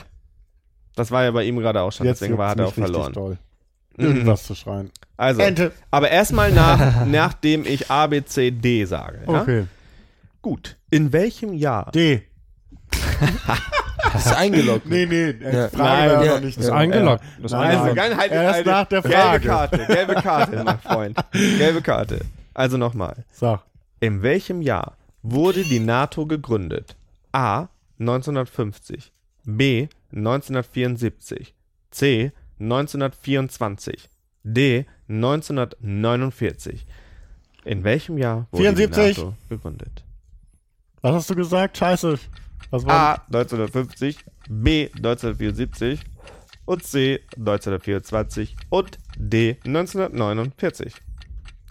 Das 0.95 1.11
war 1.11 1.23
ja 1.23 1.31
bei 1.31 1.43
ihm 1.45 1.57
gerade 1.59 1.81
auch 1.81 1.91
schon. 1.91 2.05
Deswegen 2.05 2.37
war, 2.37 2.49
hat 2.49 2.59
er 2.59 2.67
auch 2.67 2.73
verloren. 2.73 3.05
richtig 3.05 3.13
Doll. 3.15 3.37
Irgendwas 3.97 4.43
zu 4.43 4.55
schreien. 4.55 4.91
Also, 5.17 5.41
Ente. 5.41 5.71
aber 5.91 6.09
erstmal 6.09 6.51
nach, 6.51 7.05
nachdem 7.05 7.65
ich 7.65 7.89
A, 7.89 8.07
B, 8.07 8.23
C, 8.25 8.51
D 8.51 8.85
sage. 8.85 9.19
Ja? 9.27 9.41
Okay. 9.41 9.65
Gut. 10.41 10.75
In 10.89 11.13
welchem 11.13 11.53
Jahr? 11.53 11.91
D. 11.91 12.23
das 14.13 14.25
ist 14.27 14.33
eingeloggt. 14.33 14.85
Nee, 14.85 15.05
nee, 15.05 15.31
Ja. 15.31 15.69
Frage 15.69 15.77
Nein, 15.77 16.09
war 16.11 16.25
ja, 16.25 16.33
noch 16.35 16.41
nicht 16.41 16.57
Ist 16.57 16.65
so. 16.67 16.71
eingeloggt. 16.73 17.23
Das 17.37 17.45
ist 17.45 17.51
Nein. 17.51 17.61
Also, 17.61 17.79
eingeloggt. 17.83 17.95
geil, 17.97 18.17
halt, 18.17 18.31
Erst 18.31 18.53
halt, 18.55 18.65
nach 18.65 18.85
der 18.87 19.01
gelbe 19.01 19.17
Frage. 19.17 19.47
Karte, 19.47 19.85
gelbe 19.87 20.13
Karte, 20.15 20.63
mein 20.63 20.79
Freund. 20.79 21.17
Gelbe 21.31 21.81
Karte. 21.81 22.19
Also 22.53 22.77
nochmal. 22.77 23.25
Sag. 23.31 23.61
In 23.99 24.21
welchem 24.21 24.61
Jahr 24.61 24.95
wurde 25.21 25.63
die 25.63 25.79
NATO 25.79 26.25
gegründet? 26.25 26.95
A. 27.31 27.67
1950. 27.99 29.11
B. 29.45 29.87
1974. 30.13 31.53
C. 31.91 32.31
1924. 32.59 34.09
D. 34.43 34.85
1949. 35.09 36.85
In 37.65 37.83
welchem 37.83 38.17
Jahr 38.17 38.47
wurde 38.51 38.63
74. 38.75 39.15
die 39.15 39.21
NATO 39.21 39.33
gegründet? 39.49 40.03
Was 41.01 41.13
hast 41.15 41.29
du 41.29 41.35
gesagt? 41.35 41.77
Scheiße. 41.77 42.19
Was 42.71 42.83
A. 42.85 42.87
war 42.87 43.25
1950. 43.27 44.17
B. 44.49 44.89
1974. 44.95 45.99
Und 46.65 46.83
C. 46.83 47.19
1924. 47.37 48.55
Und 48.69 48.97
D. 49.17 49.57
1949. 49.65 50.93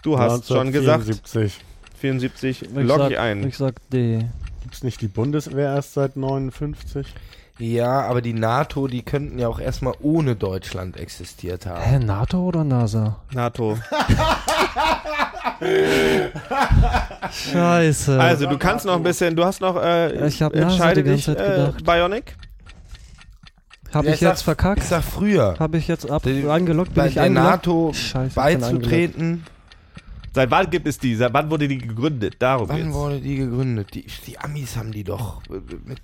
Du 0.03 0.19
hast 0.19 0.47
schon 0.47 0.71
gesagt, 0.71 1.07
1974. 1.07 1.63
74 1.99 2.61
Ich 2.63 2.69
log 2.69 3.11
ich 3.11 3.17
ein. 3.17 3.47
Ich 3.47 3.57
sag 3.57 3.75
D. 3.89 4.25
Gibt's 4.61 4.83
nicht 4.83 5.01
die 5.01 5.07
Bundeswehr 5.07 5.73
erst 5.75 5.93
seit 5.93 6.15
59? 6.17 7.07
Ja, 7.59 8.01
aber 8.01 8.21
die 8.21 8.33
NATO, 8.33 8.87
die 8.87 9.03
könnten 9.03 9.37
ja 9.37 9.47
auch 9.47 9.59
erstmal 9.59 9.93
ohne 10.01 10.35
Deutschland 10.35 10.97
existiert 10.97 11.65
haben. 11.67 11.81
Hä, 11.83 11.99
NATO 11.99 12.39
oder 12.47 12.63
NASA? 12.63 13.17
NATO. 13.31 13.77
Scheiße. 17.31 18.19
Also, 18.19 18.47
du 18.47 18.57
kannst 18.57 18.85
noch 18.85 18.95
ein 18.95 19.03
bisschen, 19.03 19.35
du 19.35 19.43
hast 19.45 19.61
noch, 19.61 19.75
äh, 19.81 20.27
Ich 20.27 20.41
hab 20.41 20.53
NASA 20.55 20.93
die 20.93 21.03
ganze 21.03 21.15
dich, 21.15 21.25
Zeit 21.25 21.39
äh, 21.39 21.55
gedacht. 21.67 21.83
Bionic? 21.85 22.35
Habe 23.93 24.07
Ja, 24.07 24.13
ich 24.13 24.19
sag- 24.19 24.29
jetzt 24.31 24.41
verkackt? 24.41 24.79
Ich 24.81 24.85
sag 24.89 25.03
früher. 25.03 25.55
Habe 25.59 25.77
ich 25.77 25.87
jetzt 25.87 26.09
ab 26.09 26.23
Die- 26.23 26.47
eingeloggt? 26.49 26.93
Bin 26.95 27.03
Bei 27.03 27.07
ich 27.07 27.13
der 27.13 27.23
eingeloggt? 27.23 27.49
NATO 27.51 27.91
Scheiße, 27.93 28.27
ich 28.29 28.33
beizutreten. 28.33 29.43
Seit 30.33 30.49
wann 30.49 30.67
gibt 30.71 30.87
es 30.87 30.97
die? 30.97 31.15
Seit 31.15 31.31
wann 31.33 31.51
wurde 31.51 31.67
die 31.67 31.77
gegründet? 31.77 32.37
Darum 32.39 32.67
Wann 32.67 32.77
geht's. 32.77 32.93
wurde 32.93 33.19
die 33.19 33.35
gegründet? 33.35 33.93
Die, 33.93 34.05
die 34.25 34.39
Amis 34.39 34.75
haben 34.75 34.91
die 34.91 35.03
doch 35.03 35.43
äh, 35.51 35.59
mit 35.85 35.99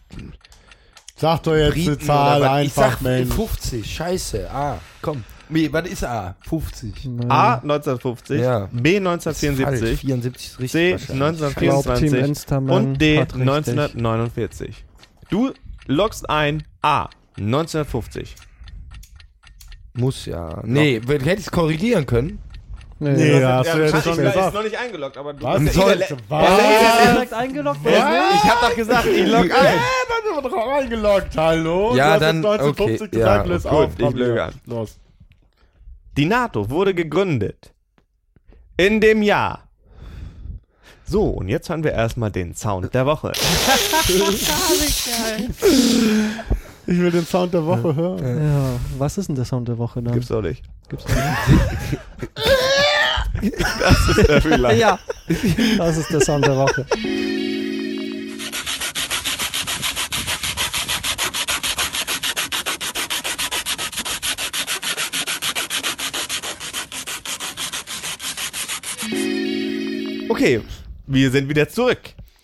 Sag 1.20 1.44
doch 1.44 1.56
jetzt 1.56 1.74
Briten 1.74 1.90
eine 1.90 2.00
Zahl 2.00 2.42
was? 2.42 2.48
Ich 2.48 2.78
einfach, 2.78 2.92
sag 2.92 3.02
Mensch. 3.02 3.36
50. 3.36 3.94
Scheiße. 3.96 4.52
A. 4.52 4.80
Komm. 5.02 5.24
Nee, 5.50 5.68
was 5.72 5.88
ist 5.90 6.04
A? 6.06 6.36
50. 6.48 7.06
Nein. 7.06 7.32
A. 7.32 7.56
1950. 7.56 8.40
Ja. 8.40 8.70
B. 8.72 9.02
Falsch. 9.02 9.08
1974. 9.08 10.00
74 10.00 10.48
ist 10.48 10.60
richtig. 10.60 10.72
C. 10.72 10.92
wahrscheinlich. 10.94 11.50
Ich 11.50 11.56
glaub, 11.56 11.84
Team 11.84 12.14
1924. 12.14 12.24
Enstermann 12.24 12.86
Und 12.86 13.02
D. 13.02 13.20
hat 13.20 13.34
richtig. 13.36 13.42
1949. 13.42 14.86
Du 15.30 15.52
loggst 15.88 16.30
ein 16.30 16.64
A. 16.82 17.10
1950. 17.38 18.36
Muss 19.94 20.26
ja. 20.26 20.62
Nee, 20.64 21.02
hätte 21.02 21.34
ich 21.34 21.40
es 21.40 21.52
korrigieren 21.52 22.06
können. 22.06 22.40
Nee, 23.02 23.12
Nee, 23.12 23.32
das- 23.32 23.42
ja, 23.42 23.50
hast 23.58 23.74
du 23.74 23.78
jetzt 23.82 24.04
schon 24.04 24.18
gesagt. 24.18 24.54
noch 24.54 24.64
nicht 24.64 24.78
eingeloggt, 24.78 25.18
aber 25.18 25.34
du 25.34 25.42
Was? 25.44 25.60
bist 25.62 25.74
Soll- 25.74 25.88
ja 26.00 26.06
eh 26.06 26.08
der- 26.10 26.18
Was? 26.28 27.12
direkt 27.14 27.34
eingeloggt? 27.34 27.80
Ich 27.86 27.96
hab 27.98 28.62
doch 28.62 28.76
gesagt, 28.76 29.06
ich 29.06 29.26
log 29.28 29.44
ein. 29.44 29.50
dann 29.50 30.22
sind 30.26 30.36
wir 30.44 30.50
drauf 30.50 30.68
eingeloggt. 30.82 31.38
Hallo? 31.38 31.96
Ja, 31.96 32.06
du 32.08 32.12
hast 32.14 32.22
dann- 32.22 32.36
jetzt 32.44 32.46
1950 32.46 33.02
okay, 33.08 33.18
gesagt, 33.18 33.46
ja, 33.48 33.54
löst 33.54 33.66
gut, 33.68 33.74
auf. 33.74 33.90
ich 33.98 34.16
löge 34.16 34.44
an. 34.44 34.54
Los. 34.66 34.98
Die 36.18 36.26
NATO 36.26 36.70
wurde 36.70 36.94
gegründet 36.94 37.72
in 38.76 39.00
dem 39.00 39.22
Jahr. 39.22 39.64
So, 41.06 41.24
und 41.30 41.48
jetzt 41.48 41.70
hören 41.70 41.84
wir 41.84 41.94
erstmal 41.94 42.32
den 42.32 42.54
Sound 42.54 42.94
der 42.94 43.06
Woche. 43.06 43.32
Ich 46.88 46.98
will 47.00 47.12
den 47.12 47.26
Sound 47.26 47.54
der 47.54 47.64
Woche 47.66 47.96
hören. 47.96 48.18
Ja, 48.44 48.80
was 48.98 49.18
ist 49.20 49.28
denn 49.28 49.36
der 49.36 49.46
Sound 49.46 49.68
der 49.68 49.78
Woche 49.78 50.02
dann? 50.02 50.12
Gibt's 50.14 50.30
doch 50.30 50.42
nicht. 50.42 50.64
Gibt's 50.90 51.06
Das 53.80 54.18
ist 54.18 54.28
der 54.28 54.42
Fehler. 54.42 54.74
Ja, 54.74 55.00
das 55.78 55.98
ist 55.98 56.12
der 56.12 56.22
Sound 56.22 56.46
der 56.46 56.56
Woche. 56.56 56.86
Okay, 70.30 70.62
wir 71.08 71.32
sind 71.32 71.50
wieder 71.50 71.68
zurück. 71.68 72.00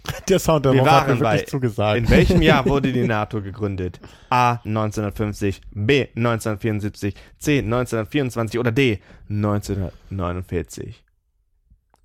Der 0.30 0.40
Sound 0.40 0.66
der 0.66 0.74
Wir 0.74 0.82
Woche 0.82 0.92
hat 0.92 1.08
waren 1.08 1.14
mir 1.18 1.20
wirklich 1.26 1.42
bei. 1.46 1.50
zugesagt. 1.50 1.98
In 1.98 2.10
welchem 2.10 2.42
Jahr 2.42 2.66
wurde 2.70 2.92
die 2.92 3.06
NATO 3.06 3.42
gegründet? 3.42 4.00
A. 4.30 4.54
1950, 4.66 5.62
B. 5.72 6.08
1974, 6.16 7.14
C. 7.38 7.60
1924 7.60 8.60
oder 8.60 8.72
D. 8.72 9.00
1949? 9.30 11.04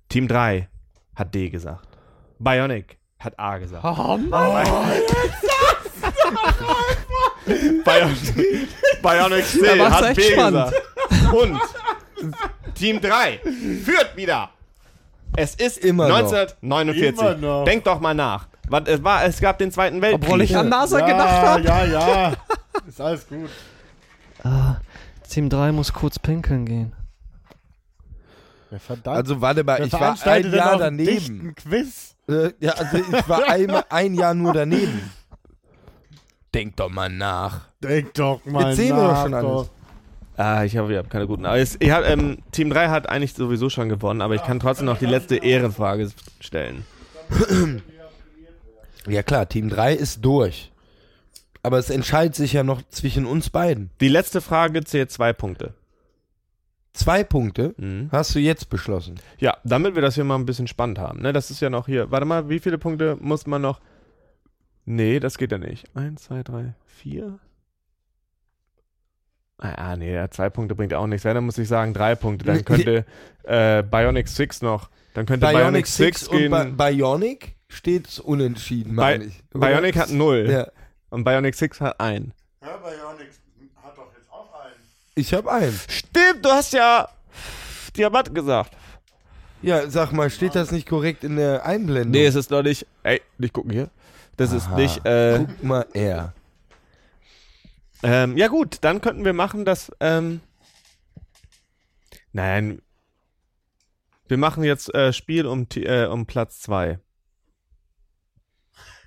Team 0.09 0.27
3 0.27 0.67
hat 1.15 1.33
D 1.33 1.49
gesagt. 1.49 1.87
Bionic 2.39 2.97
hat 3.19 3.39
A 3.39 3.57
gesagt. 3.57 3.83
Oh 3.85 4.17
Mann. 4.17 4.65
Bionic, 7.45 8.17
Bionic 9.01 9.45
C 9.45 9.79
hat 9.79 10.15
B 10.15 10.21
spannend. 10.21 10.71
gesagt. 10.71 11.33
Und 11.33 11.59
Team 12.75 12.99
3 13.01 13.39
führt 13.83 14.15
wieder. 14.15 14.49
Es 15.35 15.55
ist 15.55 15.77
Immer 15.77 16.07
noch. 16.09 16.17
1949. 16.17 17.19
Immer 17.19 17.35
noch. 17.35 17.65
Denkt 17.65 17.87
doch 17.87 17.99
mal 17.99 18.13
nach. 18.13 18.47
Was, 18.67 18.83
es, 18.85 19.03
war, 19.03 19.23
es 19.25 19.39
gab 19.39 19.57
den 19.57 19.71
Zweiten 19.71 20.01
Weltkrieg. 20.01 20.23
Obwohl 20.23 20.41
ich 20.41 20.55
an 20.55 20.69
NASA 20.69 20.99
ja, 20.99 21.05
gedacht 21.05 21.47
habe. 21.47 21.63
Ja, 21.63 21.85
ja. 21.85 22.33
Ist 22.87 23.01
alles 23.01 23.27
gut. 23.27 23.49
Ah, 24.43 24.77
Team 25.29 25.49
3 25.49 25.71
muss 25.71 25.93
kurz 25.93 26.19
pinkeln 26.19 26.65
gehen. 26.65 26.93
Ja, 28.71 28.79
verdammt. 28.79 29.17
Also 29.17 29.41
warte 29.41 29.63
mal, 29.63 29.85
ich 29.85 29.91
war 29.93 30.15
ein 30.25 30.51
Jahr 30.51 30.71
noch 30.73 30.79
daneben. 30.79 31.55
Quiz. 31.55 32.15
Äh, 32.29 32.51
ja, 32.59 32.71
also 32.71 32.97
ich 32.97 33.29
war 33.29 33.43
ein, 33.49 33.69
ein 33.89 34.13
Jahr 34.13 34.33
nur 34.33 34.53
daneben. 34.53 35.11
Denk 36.53 36.75
doch 36.77 36.89
mal 36.89 37.09
nach. 37.09 37.61
Denk 37.81 38.13
doch 38.13 38.43
mal 38.45 38.67
Jetzt 38.67 38.77
sehen 38.77 38.95
wir 38.95 39.03
doch 39.03 39.11
nach, 39.13 39.23
schon 39.23 39.33
alles. 39.33 39.69
Ah, 40.41 40.63
ich 40.65 40.75
hoffe, 40.77 40.93
ihr 40.93 40.97
habt 40.97 41.09
keine 41.11 41.27
guten. 41.27 41.45
Aber 41.45 41.57
es, 41.59 41.77
ich 41.79 41.91
hab, 41.91 42.03
ähm, 42.07 42.39
Team 42.51 42.69
3 42.71 42.89
hat 42.89 43.07
eigentlich 43.07 43.33
sowieso 43.33 43.69
schon 43.69 43.89
gewonnen, 43.89 44.21
aber 44.21 44.33
ich 44.35 44.41
kann 44.43 44.59
trotzdem 44.59 44.87
noch 44.87 44.97
die 44.97 45.05
letzte 45.05 45.35
Ehrenfrage 45.37 46.09
stellen. 46.39 46.83
Ja 49.07 49.23
klar, 49.23 49.47
Team 49.47 49.69
3 49.69 49.93
ist 49.93 50.23
durch. 50.25 50.71
Aber 51.63 51.77
es 51.77 51.89
entscheidet 51.89 52.35
sich 52.35 52.53
ja 52.53 52.63
noch 52.63 52.81
zwischen 52.89 53.25
uns 53.25 53.49
beiden. 53.49 53.91
Die 54.01 54.07
letzte 54.07 54.41
Frage 54.41 54.83
zählt 54.83 55.11
zwei 55.11 55.31
Punkte. 55.31 55.73
Zwei 56.93 57.23
Punkte 57.23 57.73
Mhm. 57.77 58.09
hast 58.11 58.33
du 58.35 58.39
jetzt 58.39 58.69
beschlossen. 58.69 59.19
Ja, 59.39 59.57
damit 59.63 59.95
wir 59.95 60.01
das 60.01 60.15
hier 60.15 60.23
mal 60.23 60.35
ein 60.35 60.45
bisschen 60.45 60.67
spannend 60.67 60.97
haben. 60.99 61.21
Ne, 61.21 61.33
das 61.33 61.51
ist 61.51 61.61
ja 61.61 61.69
noch 61.69 61.85
hier. 61.85 62.09
Warte 62.11 62.25
mal, 62.25 62.49
wie 62.49 62.59
viele 62.59 62.77
Punkte 62.77 63.15
muss 63.21 63.45
man 63.47 63.61
noch? 63.61 63.79
Nee, 64.85 65.19
das 65.19 65.37
geht 65.37 65.51
ja 65.51 65.57
nicht. 65.59 65.85
Eins, 65.95 66.23
zwei, 66.23 66.41
drei, 66.43 66.73
vier. 66.87 67.37
Ah, 69.61 69.95
nee, 69.95 70.13
ja, 70.13 70.29
zwei 70.31 70.49
Punkte 70.49 70.73
bringt 70.75 70.93
auch 70.93 71.05
nichts. 71.07 71.23
Wenn, 71.23 71.35
dann 71.35 71.45
muss 71.45 71.57
ich 71.59 71.67
sagen 71.67 71.93
drei 71.93 72.15
Punkte. 72.15 72.45
Dann 72.45 72.65
könnte 72.65 73.05
äh, 73.43 73.83
Bionic 73.83 74.27
6 74.27 74.63
noch. 74.63 74.89
Dann 75.13 75.25
könnte 75.27 75.45
Bionic, 75.47 75.85
6 75.87 76.27
und 76.29 76.37
gehen. 76.37 76.51
Bi 76.75 76.91
Bionic 76.93 77.55
steht 77.67 78.19
unentschieden, 78.19 78.91
Bi 78.91 78.95
meine 78.95 79.23
ich. 79.25 79.43
oder? 79.53 79.67
Bionic 79.67 79.95
hat 79.97 80.09
0 80.09 80.49
Ja, 80.49 80.67
und 81.11 81.23
Bionic 81.23 81.53
6 81.55 81.79
hat 81.81 81.99
1. 81.99 82.27
Ja, 82.61 82.67
Bionic 82.77 83.29
hat 83.83 83.97
doch 83.97 84.07
jetzt 84.17 84.31
auch 84.31 84.51
einen. 84.63 84.73
ich 85.15 85.33
habe 85.33 85.51
einen. 85.51 85.79
Stimmt, 85.87 86.43
du 86.43 86.49
hast 86.49 86.73
ja 86.73 87.07
Diamant 87.95 88.33
gesagt. 88.33 88.71
Ja, 89.61 89.87
sag 89.89 90.11
mal, 90.11 90.29
steht 90.31 90.55
das 90.55 90.71
nicht 90.71 90.87
korrekt 90.89 91.23
in 91.23 91.35
der 91.35 91.63
Einblendung? 91.65 92.11
Nee, 92.11 92.25
es 92.25 92.33
ist 92.33 92.49
noch 92.49 92.63
nicht. 92.63 92.87
Ey, 93.03 93.21
nicht 93.37 93.53
gucken 93.53 93.71
hier. 93.71 93.89
Das 94.37 94.53
ist 94.53 94.65
Aha. 94.67 94.75
nicht. 94.75 95.05
Äh, 95.05 95.39
Guck 95.45 95.63
mal, 95.63 95.85
er. 95.93 96.33
Ähm, 98.03 98.37
ja, 98.37 98.47
gut, 98.47 98.77
dann 98.81 99.01
könnten 99.01 99.25
wir 99.25 99.33
machen, 99.33 99.65
dass. 99.65 99.91
Ähm, 99.99 100.41
nein. 102.31 102.81
Wir 104.27 104.37
machen 104.37 104.63
jetzt 104.63 104.93
äh, 104.93 105.11
Spiel 105.11 105.45
um, 105.45 105.67
äh, 105.75 106.05
um 106.05 106.25
Platz 106.25 106.61
2. 106.61 106.99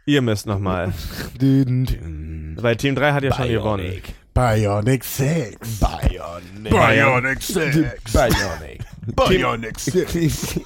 Ihr 0.07 0.21
müsst 0.21 0.47
nochmal. 0.47 0.93
Weil 1.41 2.77
Team 2.77 2.95
3 2.95 3.13
hat 3.13 3.25
ja 3.25 3.35
schon 3.35 3.49
gewonnen. 3.49 4.03
Bionic 4.35 5.05
6. 5.05 5.81
Bionic. 5.81 6.71
Bionic 6.71 7.43
6. 7.43 8.13
Bionic. 8.13 8.81
Bionic 9.15 9.79
6. 9.79 10.61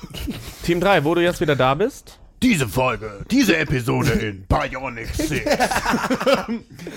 Team 0.65 0.81
3, 0.81 1.05
wo 1.05 1.15
du 1.15 1.23
jetzt 1.23 1.41
wieder 1.41 1.55
da 1.55 1.75
bist. 1.75 2.19
Diese 2.43 2.69
Folge, 2.69 3.25
diese 3.31 3.57
Episode 3.57 4.11
in 4.13 4.45
Bionic 4.47 5.09
6. 5.13 5.45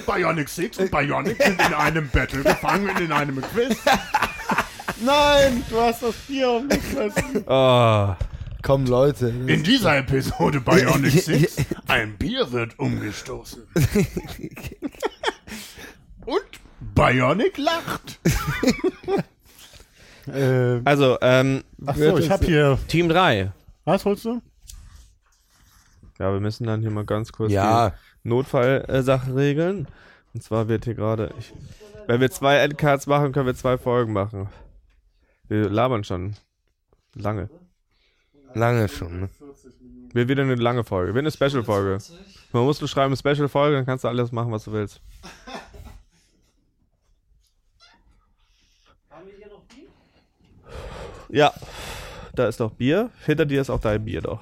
Bionic 0.06 0.48
6 0.50 0.78
und 0.78 0.92
Bionic 0.92 1.42
sind 1.42 1.60
in 1.60 1.74
einem 1.74 2.08
Battle 2.10 2.44
gefangen, 2.44 2.96
in 2.98 3.12
einem 3.12 3.42
Quiz. 3.42 3.76
Nein, 5.04 5.64
du 5.70 5.80
hast 5.82 6.04
das 6.04 6.14
Bier 6.28 6.48
umgefressen. 6.52 7.44
Oh. 7.48 8.14
Komm, 8.62 8.86
Leute. 8.86 9.30
In 9.48 9.64
dieser 9.64 9.98
Episode 9.98 10.62
Bionic 10.62 11.12
6, 11.24 11.58
ein 11.88 12.16
Bier 12.18 12.52
wird 12.52 12.78
umgestoßen. 12.78 13.64
Und 16.28 16.44
Bionic 16.94 17.58
lacht. 17.58 18.20
äh, 20.32 20.80
Also, 20.86 21.18
ähm, 21.22 21.64
achso, 21.84 22.20
ich 22.20 22.30
hab 22.30 22.46
hier. 22.46 22.78
Team 22.88 23.10
3. 23.10 23.52
Was 23.86 24.06
holst 24.06 24.26
du? 24.26 24.40
Ja, 26.22 26.32
wir 26.32 26.40
müssen 26.40 26.66
dann 26.68 26.82
hier 26.82 26.92
mal 26.92 27.04
ganz 27.04 27.32
kurz 27.32 27.52
Ja. 27.52 27.90
die 28.24 28.30
Notfallsache 28.30 29.36
regeln. 29.36 29.88
Und 30.36 30.44
zwar 30.44 30.68
wird 30.68 30.86
hier 30.86 30.94
gerade. 30.94 31.34
Wenn 32.06 32.22
wir 32.22 32.30
zwei 32.30 32.58
Endcards 32.58 33.08
machen, 33.08 33.32
können 33.32 33.48
wir 33.48 33.56
zwei 33.56 33.80
Folgen 33.80 34.14
machen. 34.14 34.48
Wir 35.48 35.68
labern 35.68 36.04
schon 36.04 36.36
lange. 37.16 37.50
Lange 38.54 38.88
schon. 38.88 39.22
Ne? 39.22 39.30
Wird 40.14 40.30
wieder 40.30 40.44
eine 40.44 40.54
lange 40.54 40.84
Folge. 40.84 41.16
Wird 41.16 41.24
eine 41.24 41.32
Special-Folge. 41.32 41.98
Man 42.52 42.64
muss 42.66 42.80
nur 42.82 42.88
schreiben, 42.88 43.16
Special-Folge, 43.18 43.78
dann 43.78 43.86
kannst 43.88 44.04
du 44.04 44.08
alles 44.08 44.32
machen, 44.32 44.52
was 44.52 44.66
du 44.66 44.74
willst. 44.74 45.02
Ja, 51.30 51.54
da 52.36 52.48
ist 52.48 52.60
doch 52.60 52.72
Bier. 52.72 53.10
Hinter 53.26 53.46
dir 53.46 53.62
ist 53.62 53.70
auch 53.70 53.80
dein 53.82 54.04
Bier 54.06 54.22
doch. 54.22 54.42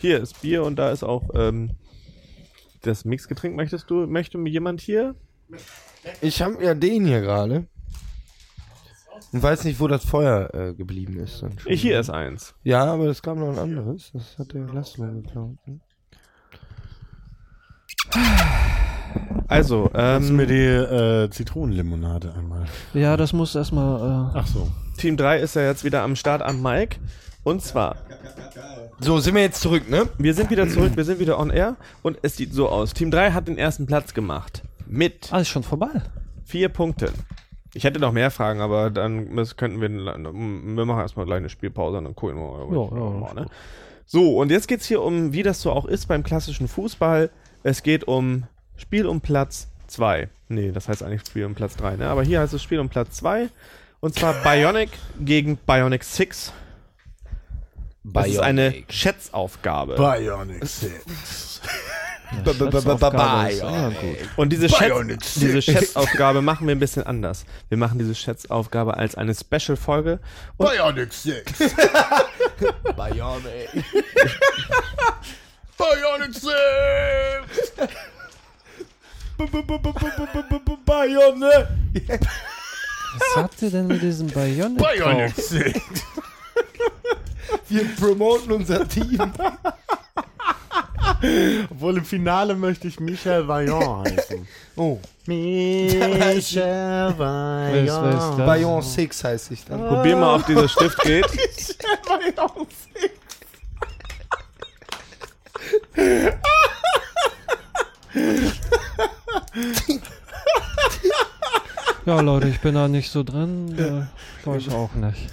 Hier 0.00 0.20
ist 0.20 0.40
Bier 0.42 0.62
und 0.62 0.76
da 0.76 0.92
ist 0.92 1.02
auch 1.02 1.24
ähm, 1.34 1.72
das 2.82 3.04
Mixgetränk. 3.04 3.56
Möchtest 3.56 3.90
du, 3.90 4.06
möchte 4.06 4.38
mir 4.38 4.48
jemand 4.48 4.80
hier? 4.80 5.16
Ich 6.20 6.40
habe 6.40 6.62
ja 6.62 6.74
den 6.74 7.04
hier 7.04 7.20
gerade. 7.20 7.66
Und 9.32 9.42
weiß 9.42 9.64
nicht, 9.64 9.80
wo 9.80 9.88
das 9.88 10.04
Feuer 10.04 10.54
äh, 10.54 10.74
geblieben 10.74 11.18
ist. 11.18 11.42
Dann 11.42 11.58
schon. 11.58 11.72
Ich, 11.72 11.82
hier 11.82 11.98
ist 11.98 12.10
eins. 12.10 12.54
Ja, 12.62 12.84
aber 12.84 13.06
es 13.06 13.22
gab 13.22 13.38
noch 13.38 13.48
ein 13.48 13.58
anderes. 13.58 14.12
Das 14.12 14.38
hat 14.38 14.52
der 14.52 14.66
Laszlo 14.72 15.04
geklaut. 15.12 15.56
Ne? 15.66 15.80
Also, 19.48 19.90
Kannst 19.92 20.30
du 20.30 20.34
mir 20.34 20.42
ähm, 20.44 20.48
die 20.48 20.94
äh, 20.94 21.30
Zitronenlimonade 21.30 22.34
einmal. 22.34 22.66
Ja, 22.94 23.16
das 23.16 23.32
muss 23.32 23.52
erstmal. 23.56 24.30
Äh, 24.30 24.38
Ach 24.38 24.46
so. 24.46 24.70
Team 24.96 25.16
3 25.16 25.40
ist 25.40 25.56
ja 25.56 25.62
jetzt 25.62 25.82
wieder 25.82 26.02
am 26.04 26.14
Start 26.14 26.42
am 26.42 26.62
Mike. 26.62 27.00
Und 27.44 27.62
zwar, 27.62 27.96
So, 29.00 29.20
sind 29.20 29.34
wir 29.34 29.42
jetzt 29.42 29.60
zurück, 29.60 29.88
ne? 29.88 30.08
wir 30.18 30.34
sind 30.34 30.50
wieder 30.50 30.68
zurück, 30.68 30.92
wir 30.96 31.04
sind 31.04 31.18
wieder 31.18 31.38
on 31.38 31.50
air 31.50 31.76
und 32.02 32.18
es 32.22 32.36
sieht 32.36 32.52
so 32.52 32.68
aus. 32.68 32.92
Team 32.92 33.10
3 33.10 33.30
hat 33.32 33.48
den 33.48 33.56
ersten 33.58 33.86
Platz 33.86 34.12
gemacht. 34.12 34.62
Mit 34.86 35.28
ah, 35.32 35.40
ist 35.40 35.48
schon 35.48 35.62
vorbei. 35.62 35.88
vier 36.44 36.68
Punkten. 36.68 37.12
Ich 37.74 37.84
hätte 37.84 38.00
noch 38.00 38.12
mehr 38.12 38.30
Fragen, 38.30 38.60
aber 38.60 38.90
dann 38.90 39.34
könnten 39.56 39.80
wir, 39.80 39.88
wir 39.88 40.84
machen 40.84 41.00
erstmal 41.00 41.26
gleich 41.26 41.38
eine 41.38 41.48
Spielpause 41.48 41.98
und 41.98 42.04
dann 42.04 42.16
gucken 42.16 42.36
wir 42.36 42.66
mal. 42.66 42.74
Ja, 42.74 43.28
ja, 43.28 43.34
ne? 43.34 43.46
So, 44.06 44.38
und 44.38 44.50
jetzt 44.50 44.68
geht 44.68 44.80
es 44.80 44.86
hier 44.86 45.02
um, 45.02 45.32
wie 45.32 45.42
das 45.42 45.60
so 45.60 45.70
auch 45.70 45.84
ist 45.84 46.06
beim 46.06 46.22
klassischen 46.22 46.66
Fußball. 46.66 47.30
Es 47.62 47.82
geht 47.82 48.04
um 48.04 48.44
Spiel 48.76 49.06
um 49.06 49.20
Platz 49.20 49.68
2. 49.88 50.28
Nee, 50.48 50.72
das 50.72 50.88
heißt 50.88 51.02
eigentlich 51.02 51.26
Spiel 51.26 51.44
um 51.44 51.54
Platz 51.54 51.76
3, 51.76 51.96
ne? 51.96 52.08
Aber 52.08 52.22
hier 52.22 52.40
heißt 52.40 52.54
es 52.54 52.62
Spiel 52.62 52.80
um 52.80 52.88
Platz 52.88 53.16
2. 53.18 53.48
Und 54.00 54.14
zwar 54.14 54.32
Bionic 54.42 54.90
gegen 55.20 55.56
Bionic 55.58 56.04
6. 56.04 56.52
Das 58.12 58.26
ist 58.28 58.38
eine 58.40 58.74
Schätzaufgabe. 58.88 59.94
Bionic 59.96 60.64
6. 60.66 61.60
B- 62.44 62.52
b- 62.52 62.66
b- 62.66 62.80
Bionic. 62.80 63.62
ah. 63.64 63.90
Und 64.36 64.50
diese, 64.52 64.68
Schätz, 64.68 64.88
Bionic 64.92 65.24
Six. 65.24 65.34
diese 65.40 65.62
Schätzaufgabe 65.62 66.42
machen 66.42 66.66
wir 66.66 66.74
ein 66.76 66.78
bisschen 66.78 67.04
anders. 67.06 67.46
Wir 67.70 67.78
machen 67.78 67.98
diese 67.98 68.14
Schätzaufgabe 68.14 68.98
als 68.98 69.14
eine 69.14 69.34
Special-Folge. 69.34 70.20
Bionic 70.58 71.10
6. 71.12 71.52
Bionic. 72.96 73.70
Bionic 75.78 76.34
6. 76.34 76.52
Bionic. 80.84 81.68
Was 83.18 83.36
habt 83.36 83.62
ihr 83.62 83.70
denn 83.70 83.86
mit 83.86 84.02
diesem 84.02 84.26
Bionic? 84.26 84.76
Bionic 84.78 85.34
drauf? 85.34 85.44
6. 85.46 85.80
Wir 87.68 87.84
promoten 87.96 88.52
unser 88.52 88.88
Team. 88.88 89.32
Obwohl 91.70 91.98
im 91.98 92.04
Finale 92.04 92.54
möchte 92.54 92.88
ich 92.88 93.00
Michel 93.00 93.48
Vaillant 93.48 94.08
heißen. 94.08 94.46
Oh. 94.76 94.98
Michel 95.26 97.18
Vaillant. 97.18 98.38
Vaillant 98.38 98.84
6 98.84 99.24
heißt 99.24 99.50
ich 99.50 99.64
dann. 99.64 99.80
Probier 99.80 100.16
mal, 100.16 100.36
ob 100.36 100.46
dieser 100.46 100.68
Stift 100.68 101.00
geht. 101.02 101.26
Michel 101.32 101.98
Vaillant 102.06 102.68
6. 102.94 103.18
ja, 112.06 112.20
Leute, 112.20 112.48
ich 112.48 112.60
bin 112.60 112.74
da 112.74 112.88
nicht 112.88 113.10
so 113.10 113.22
drin. 113.22 114.08
Äh, 114.46 114.56
ich 114.56 114.70
auch 114.70 114.92
nicht. 114.94 115.28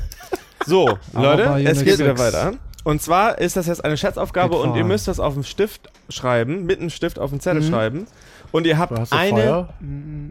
So, 0.66 0.98
Leute, 1.14 1.44
es 1.64 1.84
geht 1.84 2.00
wieder 2.00 2.18
6. 2.18 2.20
weiter. 2.20 2.54
Und 2.84 3.02
zwar 3.02 3.40
ist 3.40 3.58
das 3.58 3.66
jetzt 3.66 3.84
eine 3.84 3.98
Schätzaufgabe 3.98 4.58
und 4.58 4.76
ihr 4.76 4.84
müsst 4.84 5.08
das 5.08 5.20
auf 5.20 5.34
dem 5.34 5.44
Stift 5.44 5.90
schreiben, 6.10 6.66
mit 6.66 6.80
einem 6.80 6.92
Stift 6.92 7.18
auf 7.18 7.32
dem 7.32 7.40
Zettel 7.40 7.64
schreiben. 7.64 8.06
Und 8.52 8.68
ihr 8.68 8.78
habt 8.78 8.92
eine, 9.12 9.36
Feuer? 9.36 9.74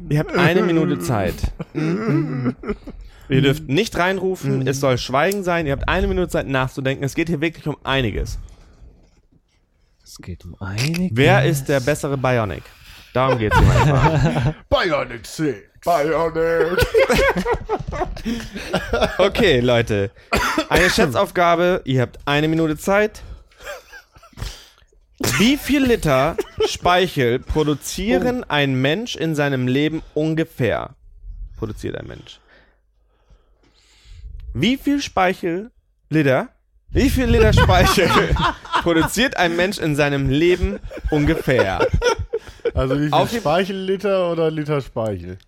ihr 0.08 0.18
habt 0.20 0.36
eine 0.36 0.62
Minute 0.62 1.00
Zeit. 1.00 1.34
ihr 1.74 3.42
dürft 3.42 3.68
nicht 3.68 3.96
reinrufen, 3.98 4.66
es 4.66 4.80
soll 4.80 4.98
Schweigen 4.98 5.42
sein, 5.42 5.66
ihr 5.66 5.72
habt 5.72 5.88
eine 5.88 6.06
Minute 6.06 6.28
Zeit 6.28 6.46
nachzudenken. 6.46 7.04
Es 7.04 7.14
geht 7.14 7.28
hier 7.28 7.40
wirklich 7.40 7.66
um 7.66 7.76
einiges. 7.82 8.38
Es 10.04 10.18
geht 10.18 10.44
um 10.44 10.54
einiges. 10.60 11.10
Wer 11.12 11.44
ist 11.44 11.68
der 11.68 11.80
bessere 11.80 12.16
Bionic? 12.16 12.62
Darum 13.14 13.38
geht's 13.38 13.58
hier. 13.58 14.54
Bionic 14.68 15.26
6. 15.26 15.73
Bionic. 15.84 16.86
Okay, 19.18 19.60
Leute. 19.60 20.10
Eine 20.70 20.88
Schätzaufgabe. 20.90 21.82
Ihr 21.84 22.00
habt 22.00 22.18
eine 22.24 22.48
Minute 22.48 22.76
Zeit. 22.78 23.22
Wie 25.38 25.56
viel 25.56 25.84
Liter 25.84 26.36
Speichel 26.66 27.38
produzieren 27.38 28.44
ein 28.44 28.80
Mensch 28.80 29.16
in 29.16 29.34
seinem 29.34 29.66
Leben 29.68 30.02
ungefähr? 30.14 30.94
Produziert 31.58 31.96
ein 31.96 32.06
Mensch. 32.06 32.40
Wie 34.54 34.76
viel 34.76 35.02
Speichel, 35.02 35.70
Liter? 36.08 36.48
Wie 36.90 37.10
viel 37.10 37.26
Liter 37.26 37.52
Speichel 37.52 38.08
produziert 38.82 39.36
ein 39.36 39.56
Mensch 39.56 39.78
in 39.78 39.96
seinem 39.96 40.30
Leben 40.30 40.78
ungefähr? 41.10 41.86
Also 42.74 43.00
wie 43.00 43.12
Auf 43.12 43.28
viel 43.30 43.38
die- 43.38 43.42
Speichelliter 43.42 44.32
oder 44.32 44.50
Liter 44.50 44.80
Speichel? 44.80 45.38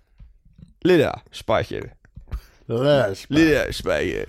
Liter 0.87 1.21
Speichel. 1.33 1.91
Liter 2.69 3.15
Speichel. 3.17 3.45
Liter 3.45 3.73
Speichel. 3.73 4.27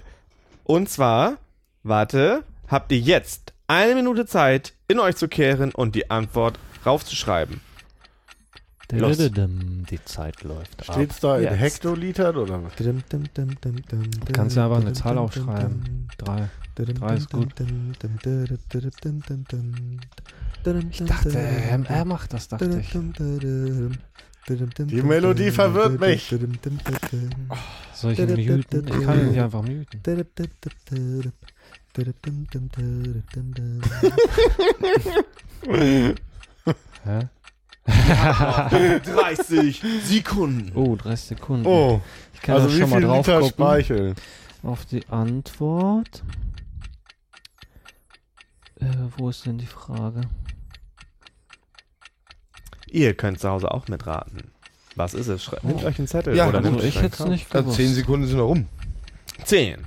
Und 0.63 0.89
zwar, 0.89 1.38
warte, 1.84 2.43
habt 2.67 2.91
ihr 2.91 2.99
jetzt 2.99 3.53
eine 3.67 3.93
Minute 3.93 4.25
Zeit, 4.25 4.73
in 4.88 4.99
euch 4.99 5.15
zu 5.17 5.27
kehren 5.27 5.71
und 5.71 5.93
die 5.93 6.09
Antwort 6.09 6.57
raufzuschreiben. 6.84 7.61
Los. 8.91 9.17
Die 9.17 10.03
Zeit 10.05 10.43
läuft 10.43 10.84
Steht's 10.84 11.15
ab. 11.17 11.21
da 11.21 11.38
in 11.38 11.43
Jetzt. 11.43 11.59
Hektolitern 11.59 12.38
oder 12.38 12.63
was? 12.63 12.73
Du 12.75 14.31
kannst 14.31 14.55
ja 14.55 14.65
einfach 14.65 14.81
eine 14.81 14.93
Zahl 14.93 15.17
aufschreiben. 15.17 16.07
Drei. 16.17 16.49
Drei 16.75 17.15
ist 17.15 17.29
gut. 17.29 17.53
Ich 20.89 21.03
dachte, 21.05 21.38
er, 21.38 21.85
er 21.89 22.05
macht 22.05 22.34
das, 22.34 22.47
dachte 22.47 22.79
ich. 22.79 22.97
Die 24.49 25.01
Melodie 25.01 25.51
verwirrt 25.51 25.99
mich. 25.99 26.33
Soll 27.93 28.13
ich 28.13 28.19
ihn 28.19 28.47
muten? 28.57 28.87
Ich 28.87 29.05
kann 29.05 29.19
ihn 29.19 29.33
hier 29.33 29.43
einfach 29.43 29.61
muten. 29.61 30.01
Hä? 37.03 37.27
30 37.87 39.83
Sekunden. 40.03 40.71
Oh, 40.75 40.95
30 40.95 41.27
Sekunden. 41.27 41.65
Oh, 41.65 42.01
ich 42.33 42.41
kann 42.41 42.55
also 42.55 42.73
wie 42.73 42.79
schon 42.79 42.89
mal 42.89 42.99
viel 42.99 43.07
drauf 43.07 43.27
Liter 43.27 43.39
gucken. 43.39 43.53
Speichel? 43.53 44.15
Auf 44.63 44.85
die 44.85 45.07
Antwort. 45.09 46.23
Äh, 48.79 48.85
wo 49.17 49.29
ist 49.29 49.45
denn 49.45 49.57
die 49.57 49.65
Frage? 49.65 50.21
Ihr 52.91 53.14
könnt 53.14 53.39
zu 53.39 53.49
Hause 53.49 53.72
auch 53.72 53.88
mitraten. 53.88 54.51
Was 54.95 55.14
ist 55.14 55.27
es? 55.27 55.43
Schreibt 55.43 55.64
nehmt 55.64 55.84
euch 55.84 55.99
einen 55.99 56.07
Zettel 56.07 56.35
Ja, 56.35 56.47
oder 56.47 56.57
also 56.59 56.69
nehmt 56.69 56.77
Also 56.81 56.88
ich 56.88 56.95
einen 56.95 57.03
hätte 57.05 57.14
es 57.14 57.18
Kamm. 57.19 57.30
nicht 57.30 57.53
Also 57.53 57.64
gewusst. 57.65 57.77
10 57.77 57.93
Sekunden 57.93 58.27
sind 58.27 58.38
noch 58.38 58.47
rum. 58.47 58.68
10, 59.45 59.77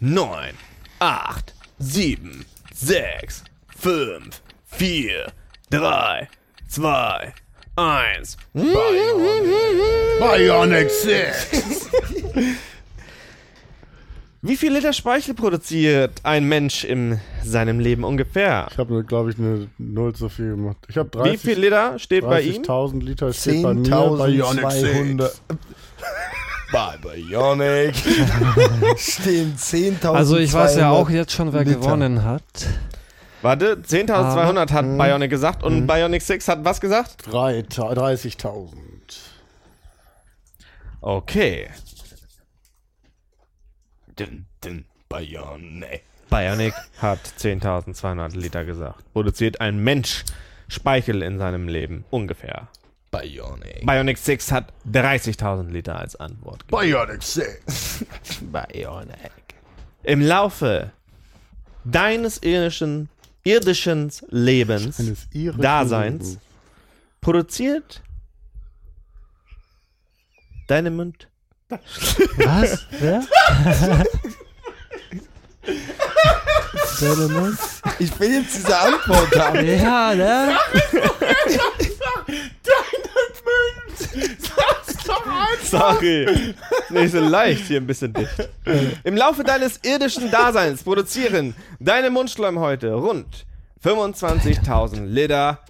9, 0.00 0.54
8, 0.98 1.54
7, 1.78 2.44
6, 2.74 3.44
5, 3.78 4.42
4, 4.66 5.32
3, 5.70 6.28
2, 6.68 7.32
1. 7.76 8.36
Bionic 10.18 10.90
6. 10.90 11.90
Wie 14.46 14.56
viel 14.56 14.72
Liter 14.72 14.92
Speichel 14.92 15.34
produziert 15.34 16.20
ein 16.22 16.44
Mensch 16.44 16.84
in 16.84 17.20
seinem 17.42 17.80
Leben 17.80 18.04
ungefähr? 18.04 18.68
Ich 18.70 18.78
habe, 18.78 19.02
glaube 19.04 19.30
ich, 19.30 19.38
eine 19.38 19.68
Null 19.78 20.14
zu 20.14 20.28
viel 20.28 20.50
gemacht. 20.50 20.76
Ich 20.88 20.96
habe 20.96 21.10
Wie 21.24 21.36
viel 21.36 21.54
30 21.54 21.56
Liter 21.64 21.98
steht 21.98 22.24
bei 22.24 22.40
ihm? 22.42 22.62
30.000 22.62 23.02
Liter 23.02 23.32
steht 23.32 23.62
bei 23.62 23.74
mir. 23.74 23.82
Bionic 23.82 24.64
10.200. 24.64 25.22
6. 25.22 25.42
Bei 26.72 26.96
Bionic 27.00 27.94
stehen 28.98 29.54
10.000. 29.56 30.10
Also 30.12 30.36
ich 30.36 30.52
weiß 30.52 30.76
ja 30.76 30.90
auch 30.90 31.08
jetzt 31.08 31.30
schon, 31.32 31.52
wer 31.52 31.62
Liter. 31.64 31.78
gewonnen 31.78 32.24
hat. 32.24 32.42
Warte, 33.40 33.76
10.200 33.76 34.72
hat 34.72 34.84
Mhm. 34.84 34.98
Bionic 34.98 35.30
gesagt 35.30 35.62
und 35.62 35.86
Bionic 35.86 36.22
6 36.22 36.48
hat 36.48 36.64
was 36.64 36.80
gesagt? 36.80 37.22
Drei 37.30 37.62
Ta- 37.62 37.92
30.000. 37.92 38.70
Okay. 41.00 41.68
Dun, 44.16 44.46
dun, 44.62 44.84
Bionic. 45.08 46.02
Bionic 46.30 46.74
hat 46.98 47.20
10.200 47.38 48.36
Liter 48.36 48.64
gesagt. 48.64 49.04
Produziert 49.12 49.60
ein 49.60 49.78
Mensch 49.82 50.24
Speichel 50.68 51.22
in 51.22 51.38
seinem 51.38 51.68
Leben 51.68 52.04
ungefähr. 52.10 52.68
Bionic. 53.12 53.86
Bionic 53.86 54.18
6 54.18 54.50
hat 54.52 54.72
30.000 54.90 55.70
Liter 55.70 55.98
als 55.98 56.16
Antwort. 56.16 56.66
gegeben. 56.66 56.90
Bionic 56.92 57.22
6. 57.22 58.04
Bionic. 58.42 59.32
Im 60.02 60.20
Laufe 60.22 60.92
deines 61.84 62.42
irdischen, 62.42 63.08
irdischen 63.44 64.10
Lebens, 64.28 64.98
Eines 64.98 65.28
irischen 65.32 65.62
Daseins, 65.62 66.24
Lebens. 66.30 66.38
produziert 67.20 68.02
deine 70.66 70.90
Mund. 70.90 71.28
Was? 71.68 72.86
Wer? 72.90 73.22
Mund? 77.28 77.58
Ich 77.98 78.18
will 78.20 78.32
jetzt 78.32 78.56
diese 78.56 78.78
Antwort 78.78 79.36
haben. 79.38 79.66
Ja, 79.66 80.14
ne? 80.14 80.56
Sorry. 85.62 86.24
Ist 86.24 86.90
nicht 86.90 87.12
so 87.12 87.20
leicht, 87.20 87.66
hier 87.66 87.80
ein 87.80 87.86
bisschen 87.86 88.12
dicht. 88.12 88.48
Im 89.04 89.16
Laufe 89.16 89.42
deines 89.42 89.80
irdischen 89.82 90.30
Daseins 90.30 90.82
produzieren 90.82 91.54
deine 91.80 92.10
Mundschleimhäute 92.10 92.92
rund 92.92 93.44
25.000 93.84 95.06
Liter 95.06 95.60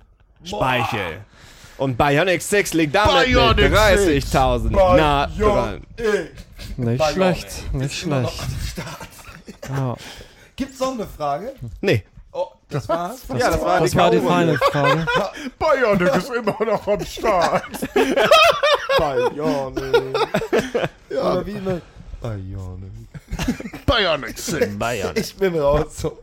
Speichel. 0.45 1.25
Und 1.79 1.99
Bionic 1.99 2.43
6 2.43 2.73
liegt 2.75 2.95
damit 2.95 3.27
Bionic 3.27 3.57
mit 3.57 3.73
30.000 3.75 4.71
nah 4.71 5.27
dran. 5.27 5.83
Nicht 6.77 7.05
schlecht, 7.13 7.75
nicht 7.75 7.99
schlecht. 7.99 8.43
Ja, 9.69 9.97
Gibt's 10.57 10.81
noch 10.81 10.93
eine 10.93 11.07
Frage? 11.07 11.55
Nee. 11.83 12.03
Oh, 12.33 12.47
das 12.71 12.89
war's? 12.89 13.21
ja, 13.29 13.51
das 13.51 13.61
war 13.61 13.81
das 13.81 13.91
die 13.91 13.97
war 13.97 14.11
die. 14.11 14.19
Final 14.19 14.59
Frage. 14.59 15.07
Bionic 15.59 16.17
ist 16.17 16.31
immer 16.31 16.57
noch 16.65 16.87
am 16.87 17.05
Start. 17.05 17.63
Bionic. 18.99 20.17
Oder 21.11 21.47
wie 21.47 21.51
immer. 21.53 21.81
Bionic. 22.21 23.06
Bionic 23.87 24.39
6. 24.39 24.69
Ich 25.15 25.37
bin 25.37 25.57
raus. 25.57 25.99
So. 25.99 26.19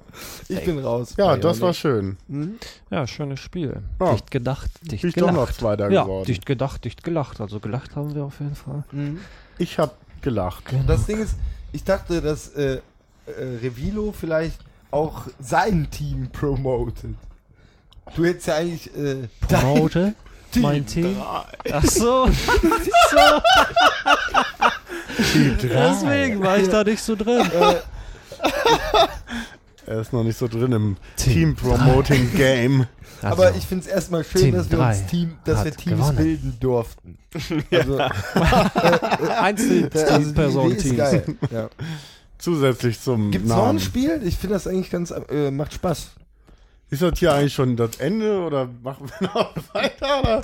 Ich 0.47 0.63
bin 0.63 0.79
raus. 0.79 1.13
Ja, 1.17 1.27
Bionic. 1.27 1.41
das 1.41 1.61
war 1.61 1.73
schön. 1.73 2.17
Ja, 2.89 3.07
schönes 3.07 3.39
Spiel. 3.39 3.81
Ja. 3.99 4.13
Dicht 4.13 4.31
gedacht, 4.31 4.69
dicht 4.81 5.01
Bin 5.01 5.09
ich 5.09 5.15
doch 5.15 5.27
gelacht. 5.27 5.49
noch 5.49 5.57
Zweiter 5.57 5.89
ja, 5.89 6.03
geworden. 6.03 6.25
dicht 6.25 6.45
gedacht, 6.45 6.85
dicht 6.85 7.03
gelacht. 7.03 7.41
Also 7.41 7.59
gelacht 7.59 7.95
haben 7.95 8.13
wir 8.15 8.23
auf 8.25 8.39
jeden 8.39 8.55
Fall. 8.55 8.83
Ich 9.57 9.79
habe 9.79 9.93
gelacht. 10.21 10.63
Das 10.87 11.05
Ding 11.05 11.21
ist, 11.21 11.35
ich 11.71 11.83
dachte, 11.83 12.21
dass 12.21 12.49
äh, 12.49 12.75
äh, 12.75 12.81
Revilo 13.61 14.13
vielleicht 14.17 14.59
auch 14.91 15.23
sein 15.39 15.89
Team 15.89 16.29
promotet. 16.31 17.15
Du 18.15 18.25
hättest 18.25 18.47
ja 18.47 18.55
eigentlich 18.57 18.95
äh, 18.95 19.27
dein 19.47 19.61
Promote, 19.61 20.13
mein 20.57 20.85
Team. 20.85 21.15
Ach 21.19 21.83
so. 21.85 22.27
so. 23.11 23.41
Deswegen 25.17 26.41
war 26.41 26.57
ich 26.57 26.69
da 26.69 26.83
nicht 26.83 27.01
so 27.01 27.15
drin. 27.15 27.45
Er 29.85 29.99
ist 29.99 30.13
noch 30.13 30.23
nicht 30.23 30.37
so 30.37 30.47
drin 30.47 30.71
im 30.71 30.97
Team-Promoting-Game. 31.17 32.87
Aber 33.21 33.47
Also, 33.47 33.57
ich 33.57 33.65
finde 33.65 33.85
es 33.85 33.89
erstmal 33.91 34.23
schön, 34.23 34.41
Team 34.41 34.55
dass 34.55 34.71
wir 34.71 34.79
uns 34.79 35.05
Team, 35.07 35.35
dass 35.45 35.63
wir 35.63 35.71
Teams 35.75 35.97
gewonnen. 35.99 36.17
bilden 36.17 36.57
durften. 36.59 37.17
Also, 37.71 37.97
Einzel 39.41 39.89
also 39.93 40.17
die 40.29 40.33
Person 40.33 40.67
Idee 40.71 40.75
ist 40.77 40.83
Teams. 40.83 40.97
geil. 40.97 41.23
Ja. 41.51 41.69
Zusätzlich 42.37 42.99
zum 42.99 43.31
Gibt's 43.31 43.47
noch 43.47 43.57
ein 43.57 43.65
Namen. 43.65 43.79
Spiel? 43.79 44.21
Ich 44.25 44.37
finde 44.37 44.55
das 44.55 44.67
eigentlich 44.67 44.89
ganz, 44.91 45.11
äh, 45.29 45.49
macht 45.51 45.73
Spaß. 45.73 46.11
Ist 46.93 47.01
das 47.01 47.17
hier 47.17 47.33
eigentlich 47.33 47.53
schon 47.55 47.75
das 47.75 47.97
Ende 47.97 48.39
oder 48.41 48.69
machen 48.83 49.09
wir 49.19 49.27
noch 49.33 49.55
weiter? 49.73 50.21
Oder? 50.21 50.43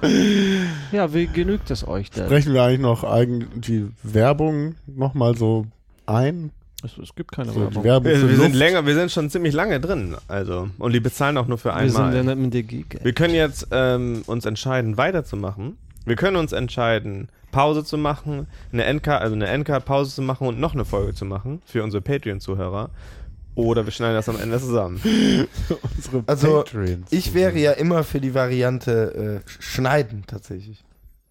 Ja, 0.92 1.14
wie 1.14 1.28
genügt 1.28 1.70
es 1.70 1.88
euch 1.88 2.10
denn? 2.10 2.28
Brechen 2.28 2.54
wir 2.54 2.64
eigentlich 2.64 2.80
noch 2.80 3.04
eigen, 3.04 3.48
die 3.62 3.88
Werbung 4.02 4.74
nochmal 4.88 5.38
so 5.38 5.68
ein? 6.08 6.50
Es, 6.84 6.98
es 6.98 7.14
gibt 7.14 7.34
keine 7.34 7.52
So, 7.52 7.62
Werbung. 7.62 7.84
Werbung 7.84 8.12
Wir, 8.12 8.30
wir 8.30 8.38
sind 8.38 8.56
länger, 8.56 8.84
wir 8.88 8.96
sind 8.96 9.12
schon 9.12 9.30
ziemlich 9.30 9.54
lange 9.54 9.80
drin, 9.80 10.16
also 10.28 10.70
und 10.80 10.94
die 10.94 11.00
bezahlen 11.00 11.38
auch 11.38 11.46
nur 11.46 11.60
für 11.60 11.70
Wir 11.76 11.88
sind 11.88 12.00
ja 12.00 12.20
einmal. 12.20 12.24
nicht 12.36 12.44
mit 12.46 12.54
der 12.56 12.64
Geek. 12.64 13.00
Wir 13.04 13.14
können 13.14 13.36
jetzt 13.36 13.68
ähm, 13.70 14.24
uns 14.26 14.46
entscheiden, 14.46 14.98
weiterzumachen. 14.98 15.78
Wir 16.06 16.16
können 16.16 16.38
uns 16.38 16.52
entscheiden, 16.52 17.28
Pause 17.52 17.84
zu 17.84 17.98
machen, 18.00 18.48
eine 18.72 18.92
NK, 18.92 19.08
also 19.10 19.36
eine 19.36 19.56
NK-Pause 19.56 20.16
zu 20.16 20.22
machen 20.24 20.48
und 20.48 20.60
noch 20.60 20.74
eine 20.74 20.86
Folge 20.86 21.14
zu 21.14 21.26
machen 21.26 21.62
für 21.66 21.84
unsere 21.84 22.02
Patreon-Zuhörer. 22.02 22.90
Oder 23.66 23.86
wir 23.86 23.92
schneiden 23.92 24.16
das 24.16 24.30
am 24.30 24.40
Ende 24.40 24.60
zusammen. 24.60 25.00
Unsere 25.96 26.24
Also, 26.28 26.58
Patreons. 26.64 27.12
Ich 27.12 27.34
wäre 27.34 27.58
ja 27.58 27.74
immer 27.74 28.04
für 28.04 28.20
die 28.22 28.34
Variante 28.34 29.42
äh, 29.46 29.50
schneiden 29.62 30.24
tatsächlich. 30.28 30.84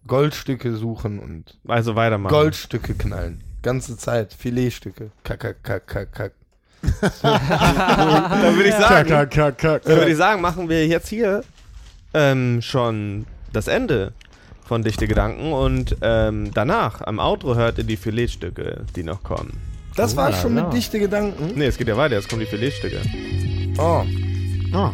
Goldstücke 0.07 0.75
suchen 0.75 1.19
und 1.19 1.57
Also 1.67 1.95
weitermachen. 1.95 2.31
Goldstücke 2.31 2.93
knallen. 2.93 3.43
Ganze 3.61 3.97
Zeit. 3.97 4.33
Filetstücke. 4.33 5.11
Kack, 5.23 5.39
kack, 5.41 5.63
kack, 5.63 5.87
kack, 5.87 6.11
kack. 6.13 6.31
Dann 7.21 8.55
würde 8.55 8.69
ich 8.69 8.75
sagen, 8.75 9.09
kack, 9.09 9.31
kack, 9.31 9.57
kack. 9.57 9.83
dann 9.83 9.97
würde 9.97 10.11
ich 10.11 10.17
sagen, 10.17 10.41
machen 10.41 10.69
wir 10.69 10.87
jetzt 10.87 11.09
hier 11.09 11.43
ähm, 12.13 12.61
schon 12.61 13.25
das 13.51 13.67
Ende 13.67 14.13
von 14.65 14.83
Dichte 14.83 15.07
Gedanken 15.07 15.51
und 15.51 15.97
ähm, 16.01 16.51
danach, 16.53 17.01
am 17.01 17.19
Outro, 17.19 17.55
hört 17.55 17.79
ihr 17.79 17.83
die 17.83 17.97
Filetstücke, 17.97 18.85
die 18.95 19.03
noch 19.03 19.23
kommen. 19.23 19.59
Das 19.95 20.15
war 20.15 20.31
schon 20.33 20.55
ja. 20.55 20.63
mit 20.63 20.73
dichte 20.73 20.99
Gedanken. 20.99 21.53
Nee, 21.55 21.65
es 21.65 21.77
geht 21.77 21.87
ja 21.87 21.97
weiter, 21.97 22.15
jetzt 22.15 22.29
kommen 22.29 22.41
die 22.41 22.45
Filetstücke. 22.47 23.01
Oh. 23.77 24.03
Ah. 24.73 24.91